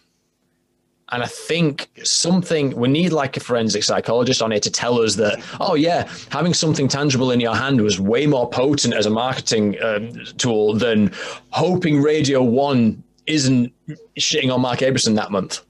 And 1.09 1.21
I 1.21 1.27
think 1.27 1.89
something 2.03 2.75
we 2.75 2.87
need 2.87 3.11
like 3.11 3.37
a 3.37 3.39
forensic 3.39 3.83
psychologist 3.83 4.41
on 4.41 4.51
here 4.51 4.59
to 4.61 4.71
tell 4.71 4.99
us 5.01 5.15
that, 5.15 5.43
oh 5.59 5.75
yeah, 5.75 6.09
having 6.29 6.53
something 6.53 6.87
tangible 6.87 7.29
in 7.31 7.39
your 7.39 7.55
hand 7.55 7.81
was 7.81 7.99
way 7.99 8.25
more 8.25 8.49
potent 8.49 8.93
as 8.93 9.05
a 9.05 9.09
marketing 9.09 9.81
um, 9.83 10.13
tool 10.37 10.73
than 10.73 11.11
hoping 11.49 12.01
Radio 12.01 12.41
One 12.41 13.03
isn't 13.27 13.71
shitting 14.17 14.53
on 14.53 14.61
Mark 14.61 14.79
Aberson 14.79 15.15
that 15.15 15.31
month. 15.31 15.61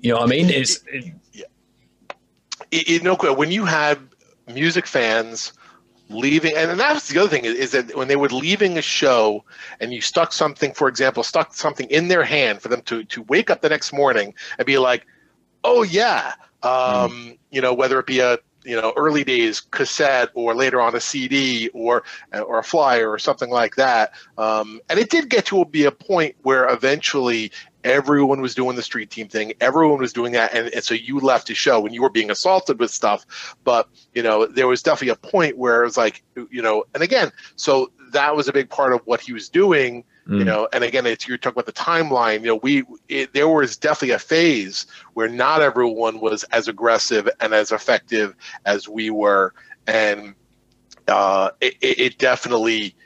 You 0.00 0.12
know 0.12 0.20
what 0.20 0.26
I 0.26 0.30
mean? 0.30 0.50
It's 0.50 0.82
it, 0.86 1.12
it, 2.70 2.88
it, 2.90 3.02
no, 3.02 3.14
when 3.14 3.50
you 3.50 3.64
had 3.64 3.98
music 4.52 4.86
fans 4.86 5.52
leaving, 6.08 6.56
and 6.56 6.78
that's 6.78 7.08
the 7.08 7.18
other 7.18 7.28
thing 7.28 7.44
is, 7.44 7.72
that 7.72 7.96
when 7.96 8.08
they 8.08 8.16
were 8.16 8.28
leaving 8.28 8.78
a 8.78 8.82
show 8.82 9.44
and 9.80 9.92
you 9.92 10.00
stuck 10.00 10.32
something, 10.32 10.72
for 10.72 10.88
example, 10.88 11.22
stuck 11.22 11.54
something 11.54 11.88
in 11.90 12.08
their 12.08 12.24
hand 12.24 12.60
for 12.60 12.68
them 12.68 12.82
to 12.82 13.04
to 13.04 13.22
wake 13.22 13.50
up 13.50 13.60
the 13.60 13.68
next 13.68 13.92
morning 13.92 14.34
and 14.58 14.66
be 14.66 14.78
like, 14.78 15.06
oh 15.64 15.82
yeah, 15.82 16.34
um, 16.62 17.36
you 17.50 17.60
know, 17.60 17.74
whether 17.74 17.98
it 17.98 18.06
be 18.06 18.20
a 18.20 18.38
you 18.64 18.74
know 18.74 18.92
early 18.96 19.22
days 19.22 19.60
cassette 19.60 20.28
or 20.34 20.54
later 20.54 20.80
on 20.80 20.94
a 20.94 21.00
CD 21.00 21.68
or 21.68 22.02
or 22.32 22.58
a 22.58 22.64
flyer 22.64 23.10
or 23.10 23.18
something 23.18 23.50
like 23.50 23.76
that. 23.76 24.12
Um, 24.36 24.80
and 24.88 24.98
it 24.98 25.08
did 25.08 25.30
get 25.30 25.46
to 25.46 25.64
be 25.64 25.84
a 25.84 25.92
point 25.92 26.34
where 26.42 26.68
eventually 26.68 27.52
everyone 27.86 28.40
was 28.40 28.54
doing 28.54 28.76
the 28.76 28.82
street 28.82 29.10
team 29.10 29.28
thing 29.28 29.52
everyone 29.60 29.98
was 29.98 30.12
doing 30.12 30.32
that 30.32 30.52
and, 30.54 30.68
and 30.74 30.84
so 30.84 30.94
you 30.94 31.20
left 31.20 31.46
the 31.46 31.54
show 31.54 31.86
and 31.86 31.94
you 31.94 32.02
were 32.02 32.10
being 32.10 32.30
assaulted 32.30 32.78
with 32.78 32.90
stuff 32.90 33.56
but 33.64 33.88
you 34.14 34.22
know 34.22 34.46
there 34.46 34.66
was 34.66 34.82
definitely 34.82 35.08
a 35.08 35.30
point 35.30 35.56
where 35.56 35.82
it 35.82 35.84
was 35.86 35.96
like 35.96 36.22
you 36.50 36.60
know 36.62 36.84
and 36.94 37.02
again 37.02 37.30
so 37.56 37.90
that 38.12 38.34
was 38.36 38.48
a 38.48 38.52
big 38.52 38.70
part 38.70 38.92
of 38.92 39.00
what 39.04 39.20
he 39.20 39.32
was 39.32 39.48
doing. 39.48 40.04
You 40.26 40.42
Mm. 40.42 40.46
know, 40.46 40.68
and 40.72 40.82
again, 40.82 41.06
it's 41.06 41.28
you're 41.28 41.38
talking 41.38 41.54
about 41.54 41.66
the 41.66 41.72
timeline. 41.72 42.40
You 42.40 42.46
know, 42.46 42.56
we 42.56 42.82
it, 43.08 43.32
there 43.32 43.48
was 43.48 43.76
definitely 43.76 44.14
a 44.14 44.18
phase 44.18 44.86
where 45.14 45.28
not 45.28 45.62
everyone 45.62 46.20
was 46.20 46.42
as 46.44 46.66
aggressive 46.66 47.28
and 47.40 47.54
as 47.54 47.70
effective 47.70 48.34
as 48.64 48.88
we 48.88 49.10
were, 49.10 49.54
and 49.86 50.34
uh, 51.06 51.50
it, 51.60 51.74
it 51.80 52.00
it 52.00 52.18
definitely, 52.18 52.96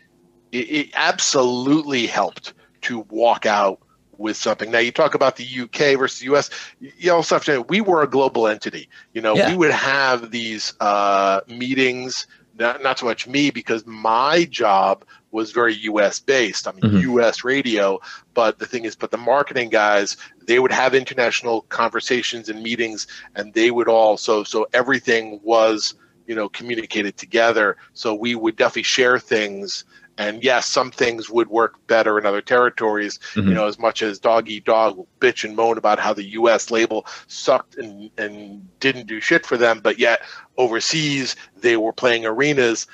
it, 0.51 0.71
it 0.71 0.91
absolutely 0.95 2.07
helped 2.07 2.55
to 2.83 3.01
walk 3.11 3.45
out 3.45 3.81
with 4.21 4.37
something. 4.37 4.71
Now 4.71 4.79
you 4.79 4.93
talk 4.93 5.15
about 5.15 5.37
the 5.37 5.45
UK 5.63 5.99
versus 5.99 6.23
US. 6.25 6.51
You 6.79 7.13
also 7.13 7.35
have 7.35 7.45
to. 7.47 7.63
We 7.63 7.81
were 7.81 8.03
a 8.03 8.07
global 8.07 8.47
entity. 8.47 8.89
You 9.15 9.23
know, 9.23 9.35
Yeah. 9.35 9.51
we 9.51 9.57
would 9.57 9.71
have 9.73 10.31
these 10.31 10.75
uh, 10.81 11.41
meetings. 11.49 12.27
Not, 12.59 12.83
not 12.83 12.99
so 12.99 13.07
much 13.07 13.27
me 13.27 13.51
because 13.51 13.87
my 13.87 14.45
job 14.45 15.05
was 15.31 15.53
very 15.53 15.75
U.S. 15.91 16.21
based. 16.21 16.69
I 16.69 16.73
mean, 16.73 16.83
Mhm. 16.83 17.01
U.S. 17.03 17.43
radio. 17.43 17.99
But 18.35 18.59
the 18.59 18.67
thing 18.67 18.85
is, 18.85 18.95
but 18.95 19.11
the 19.11 19.17
marketing 19.17 19.71
guys, 19.71 20.19
they 20.47 20.59
would 20.59 20.73
have 20.73 20.95
international 20.95 21.63
conversations 21.71 22.51
and 22.51 22.63
meetings, 22.63 23.07
and 23.35 23.55
they 23.55 23.71
would 23.71 23.89
all 23.89 24.19
so 24.19 24.45
so 24.45 24.67
everything 24.75 25.41
was 25.43 25.95
you 26.27 26.35
know 26.35 26.51
communicated 26.51 27.17
together. 27.17 27.79
So 27.95 28.15
we 28.15 28.35
would 28.35 28.57
definitely 28.57 28.83
share 28.83 29.19
things. 29.19 29.85
And 30.21 30.45
yes, 30.45 30.67
some 30.67 30.91
things 30.91 31.31
would 31.31 31.49
work 31.49 31.75
better 31.87 32.19
in 32.19 32.27
other 32.27 32.43
territories. 32.43 33.19
Mhm. 33.35 33.49
You 33.49 33.55
know, 33.55 33.67
as 33.67 33.79
much 33.79 34.03
as 34.03 34.19
dog 34.19 34.51
eat 34.51 34.65
dog 34.67 34.97
will 34.99 35.09
bitch 35.19 35.45
and 35.45 35.57
moan 35.57 35.79
about 35.79 35.99
how 35.99 36.13
the 36.13 36.25
U.S. 36.41 36.71
label 36.71 37.07
sucked 37.27 37.77
and 37.77 38.11
and 38.19 38.69
didn't 38.81 39.07
do 39.07 39.19
shit 39.21 39.47
for 39.47 39.57
them, 39.57 39.81
but 39.81 39.99
yet 39.99 40.21
overseas 40.59 41.37
they 41.57 41.77
were 41.79 41.93
playing 41.93 42.27
arenas 42.27 42.87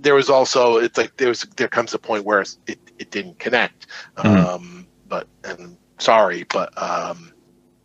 there 0.00 0.14
was 0.14 0.28
also 0.30 0.78
it's 0.78 0.96
like 0.98 1.16
there 1.18 1.28
was 1.28 1.42
there 1.56 1.68
comes 1.68 1.92
a 1.94 1.98
point 1.98 2.24
where 2.24 2.40
it, 2.66 2.78
it 2.98 3.10
didn't 3.10 3.38
connect 3.38 3.86
Mhm. 4.16 4.36
um 4.36 4.86
but 5.08 5.28
and 5.44 5.76
sorry 5.98 6.44
but 6.44 6.70
um 6.82 7.32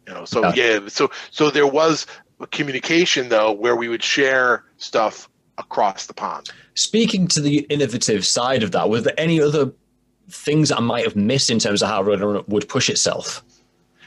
you 0.08 0.14
know 0.14 0.26
so 0.26 0.42
Yeah. 0.42 0.54
yeah 0.56 0.80
so 0.88 1.12
so 1.30 1.52
there 1.52 1.68
was 1.68 2.08
communication 2.52 3.30
though 3.30 3.52
where 3.52 3.76
we 3.76 3.88
would 3.90 4.02
share 4.04 4.64
stuff 4.78 5.30
across 5.58 6.06
the 6.06 6.14
pond 6.14 6.52
Speaking 6.76 7.28
to 7.30 7.42
the 7.42 7.60
innovative 7.70 8.24
side 8.24 8.62
of 8.62 8.72
that, 8.72 8.88
was 8.88 9.04
there 9.04 9.20
any 9.20 9.42
other 9.42 9.72
things 10.30 10.72
I 10.72 10.80
might 10.80 11.06
have 11.06 11.16
missed 11.16 11.50
in 11.50 11.58
terms 11.58 11.82
of 11.82 11.90
how 11.90 12.04
Roadrunner 12.04 12.48
would 12.48 12.70
push 12.70 12.88
itself? 12.88 13.44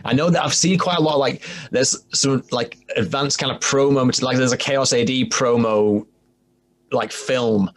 I 0.04 0.12
know 0.12 0.30
that 0.30 0.44
I've 0.44 0.54
seen 0.54 0.78
quite 0.78 0.98
a 0.98 1.02
lot. 1.02 1.18
Like 1.18 1.42
there's 1.72 1.96
some 2.12 2.44
like 2.52 2.78
advanced 2.96 3.40
kind 3.40 3.50
of 3.52 3.58
promo, 3.60 4.22
like 4.22 4.36
there's 4.36 4.52
a 4.52 4.56
Chaos 4.56 4.92
AD 4.92 5.08
promo, 5.08 6.06
like 6.92 7.10
film 7.10 7.70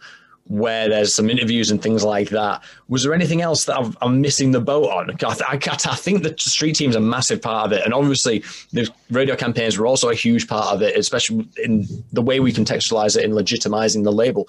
where 0.46 0.88
there's 0.88 1.14
some 1.14 1.30
interviews 1.30 1.70
and 1.70 1.82
things 1.82 2.04
like 2.04 2.28
that. 2.28 2.62
Was 2.88 3.02
there 3.02 3.14
anything 3.14 3.40
else 3.40 3.64
that 3.64 3.78
I've, 3.78 3.96
I'm 4.02 4.20
missing 4.20 4.50
the 4.50 4.60
boat 4.60 4.90
on? 4.90 5.10
I, 5.10 5.34
I, 5.48 5.58
I 5.62 5.96
think 5.96 6.22
the 6.22 6.34
street 6.38 6.74
team's 6.76 6.96
a 6.96 7.00
massive 7.00 7.40
part 7.40 7.66
of 7.66 7.72
it, 7.72 7.84
and 7.84 7.94
obviously 7.94 8.44
the 8.72 8.88
radio 9.10 9.36
campaigns 9.36 9.78
were 9.78 9.86
also 9.86 10.10
a 10.10 10.14
huge 10.14 10.46
part 10.46 10.74
of 10.74 10.82
it, 10.82 10.96
especially 10.96 11.48
in 11.62 11.86
the 12.12 12.22
way 12.22 12.40
we 12.40 12.52
contextualize 12.52 13.16
it 13.16 13.24
in 13.24 13.32
legitimizing 13.32 14.04
the 14.04 14.12
label. 14.12 14.48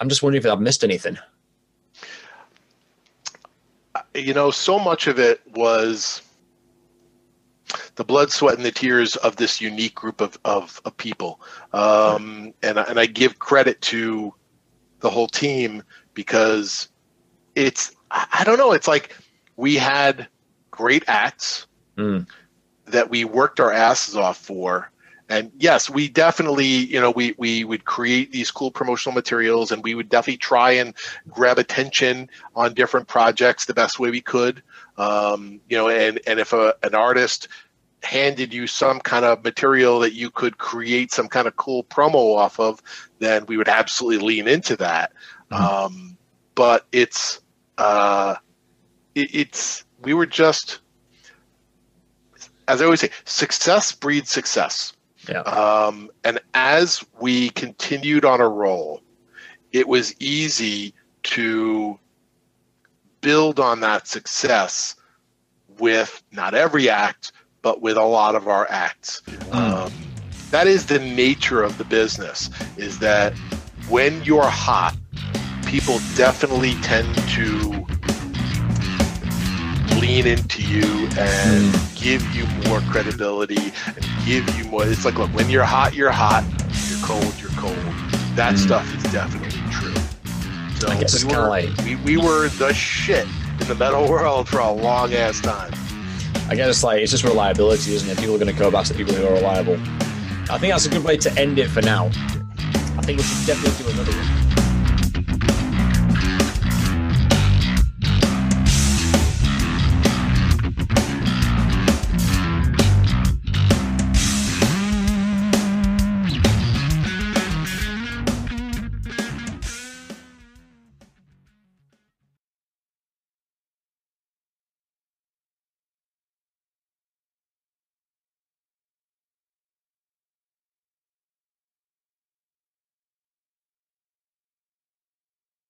I'm 0.00 0.08
just 0.08 0.22
wondering 0.22 0.42
if 0.42 0.50
I've 0.50 0.60
missed 0.60 0.84
anything. 0.84 1.18
you 4.14 4.34
know 4.34 4.50
so 4.50 4.78
much 4.78 5.06
of 5.06 5.18
it 5.18 5.40
was 5.54 6.22
the 7.96 8.04
blood 8.04 8.30
sweat 8.30 8.56
and 8.56 8.64
the 8.64 8.70
tears 8.70 9.16
of 9.16 9.36
this 9.36 9.60
unique 9.60 9.94
group 9.94 10.20
of, 10.20 10.38
of, 10.44 10.80
of 10.84 10.96
people 10.96 11.40
um, 11.72 12.52
and, 12.62 12.78
and 12.78 12.98
i 12.98 13.06
give 13.06 13.38
credit 13.38 13.80
to 13.80 14.32
the 15.00 15.10
whole 15.10 15.28
team 15.28 15.82
because 16.14 16.88
it's 17.54 17.92
i 18.10 18.42
don't 18.44 18.58
know 18.58 18.72
it's 18.72 18.88
like 18.88 19.16
we 19.56 19.76
had 19.76 20.28
great 20.70 21.04
acts 21.08 21.66
Mm. 21.96 22.28
that 22.86 23.10
we 23.10 23.24
worked 23.24 23.58
our 23.58 23.72
asses 23.72 24.14
off 24.14 24.36
for 24.36 24.88
and 25.28 25.50
yes 25.58 25.90
we 25.90 26.08
definitely 26.08 26.64
you 26.64 27.00
know 27.00 27.10
we 27.10 27.34
we 27.36 27.64
would 27.64 27.84
create 27.84 28.30
these 28.30 28.52
cool 28.52 28.70
promotional 28.70 29.12
materials 29.12 29.72
and 29.72 29.82
we 29.82 29.96
would 29.96 30.08
definitely 30.08 30.36
try 30.36 30.70
and 30.70 30.94
grab 31.28 31.58
attention 31.58 32.30
on 32.54 32.72
different 32.74 33.08
projects 33.08 33.64
the 33.64 33.74
best 33.74 33.98
way 33.98 34.10
we 34.10 34.20
could 34.20 34.62
um, 34.96 35.60
you 35.68 35.76
know 35.76 35.88
and 35.88 36.20
and 36.26 36.38
if 36.38 36.52
a, 36.52 36.74
an 36.84 36.94
artist 36.94 37.48
handed 38.02 38.54
you 38.54 38.66
some 38.66 39.00
kind 39.00 39.24
of 39.24 39.42
material 39.44 39.98
that 40.00 40.12
you 40.14 40.30
could 40.30 40.58
create 40.58 41.10
some 41.12 41.28
kind 41.28 41.46
of 41.48 41.56
cool 41.56 41.82
promo 41.84 42.36
off 42.36 42.58
of 42.60 42.80
then 43.18 43.44
we 43.46 43.56
would 43.56 43.68
absolutely 43.68 44.24
lean 44.24 44.46
into 44.48 44.76
that 44.76 45.12
Mhm. 45.50 45.60
um, 45.60 46.16
but 46.54 46.86
it's 46.92 47.40
uh, 47.78 48.34
it, 49.14 49.34
it's 49.34 49.84
we 50.02 50.14
were 50.14 50.26
just 50.26 50.80
as 52.68 52.80
i 52.80 52.84
always 52.84 53.00
say 53.00 53.10
success 53.24 53.92
breeds 53.92 54.30
success 54.30 54.92
Yeah. 55.28 55.40
um, 55.40 56.10
and 56.24 56.38
as 56.54 57.04
we 57.20 57.50
continued 57.50 58.24
on 58.24 58.40
a 58.40 58.48
roll, 58.48 59.02
it 59.72 59.86
was 59.88 60.14
easy 60.20 60.94
to 61.24 61.98
build 63.20 63.58
on 63.60 63.80
that 63.80 64.06
success 64.06 64.94
with 65.78 66.22
not 66.32 66.54
every 66.54 66.88
act, 66.88 67.32
but 67.62 67.80
with 67.82 67.96
a 67.96 68.04
lot 68.04 68.34
of 68.34 68.48
our 68.48 68.66
acts. 68.70 69.22
Um, 69.52 69.92
that 70.50 70.66
is 70.66 70.86
the 70.86 70.98
nature 70.98 71.62
of 71.62 71.76
the 71.78 71.84
business. 71.84 72.50
Is 72.76 72.98
that 73.00 73.34
when 73.88 74.22
you're 74.24 74.42
hot, 74.48 74.96
people 75.66 75.98
definitely 76.16 76.74
tend 76.82 77.14
to 77.30 77.86
lean 80.00 80.26
into 80.26 80.62
you 80.62 81.08
and 81.18 81.74
give 81.96 82.22
you 82.34 82.46
more 82.68 82.80
credibility 82.90 83.72
and 83.86 84.06
give 84.24 84.48
you 84.56 84.64
more. 84.64 84.86
It's 84.86 85.04
like, 85.04 85.18
look, 85.18 85.30
when 85.34 85.50
you're 85.50 85.64
hot, 85.64 85.94
you're 85.94 86.10
hot. 86.12 86.44
You're 86.88 87.04
cold, 87.04 87.34
you're 87.40 87.50
cold. 87.50 87.76
That 88.36 88.54
Mm. 88.54 88.58
stuff 88.58 88.94
is 88.96 89.02
definitely 89.12 89.60
true. 89.72 89.94
So 90.78 90.88
I 90.88 90.94
guess 91.00 91.14
it's 91.14 91.24
we 91.24 91.30
kinda 91.30 91.42
were- 91.42 91.48
like- 91.48 91.76
we, 91.84 91.96
we 91.96 92.16
were 92.16 92.48
the 92.50 92.72
shit 92.72 93.26
in 93.60 93.66
the 93.66 93.74
metal 93.74 94.08
world 94.08 94.48
for 94.48 94.60
a 94.60 94.70
long 94.70 95.12
ass 95.12 95.40
time. 95.40 95.72
I 96.48 96.54
guess 96.54 96.68
it's 96.68 96.82
like 96.82 97.02
it's 97.02 97.12
just 97.12 97.24
reliability, 97.24 97.94
isn't 97.94 98.08
it? 98.08 98.18
People 98.18 98.34
are 98.34 98.38
going 98.38 98.52
to 98.52 98.58
go 98.58 98.70
back 98.70 98.86
to 98.86 98.94
people 98.94 99.12
who 99.12 99.26
are 99.26 99.34
reliable. 99.34 99.74
I 100.50 100.56
think 100.56 100.72
that's 100.72 100.86
a 100.86 100.88
good 100.88 101.04
way 101.04 101.18
to 101.18 101.38
end 101.38 101.58
it 101.58 101.68
for 101.68 101.82
now. 101.82 102.06
I 102.06 103.02
think 103.02 103.18
we 103.18 103.24
should 103.24 103.46
definitely 103.46 103.84
do 103.84 103.90
another 103.90 104.12
one. 104.12 104.67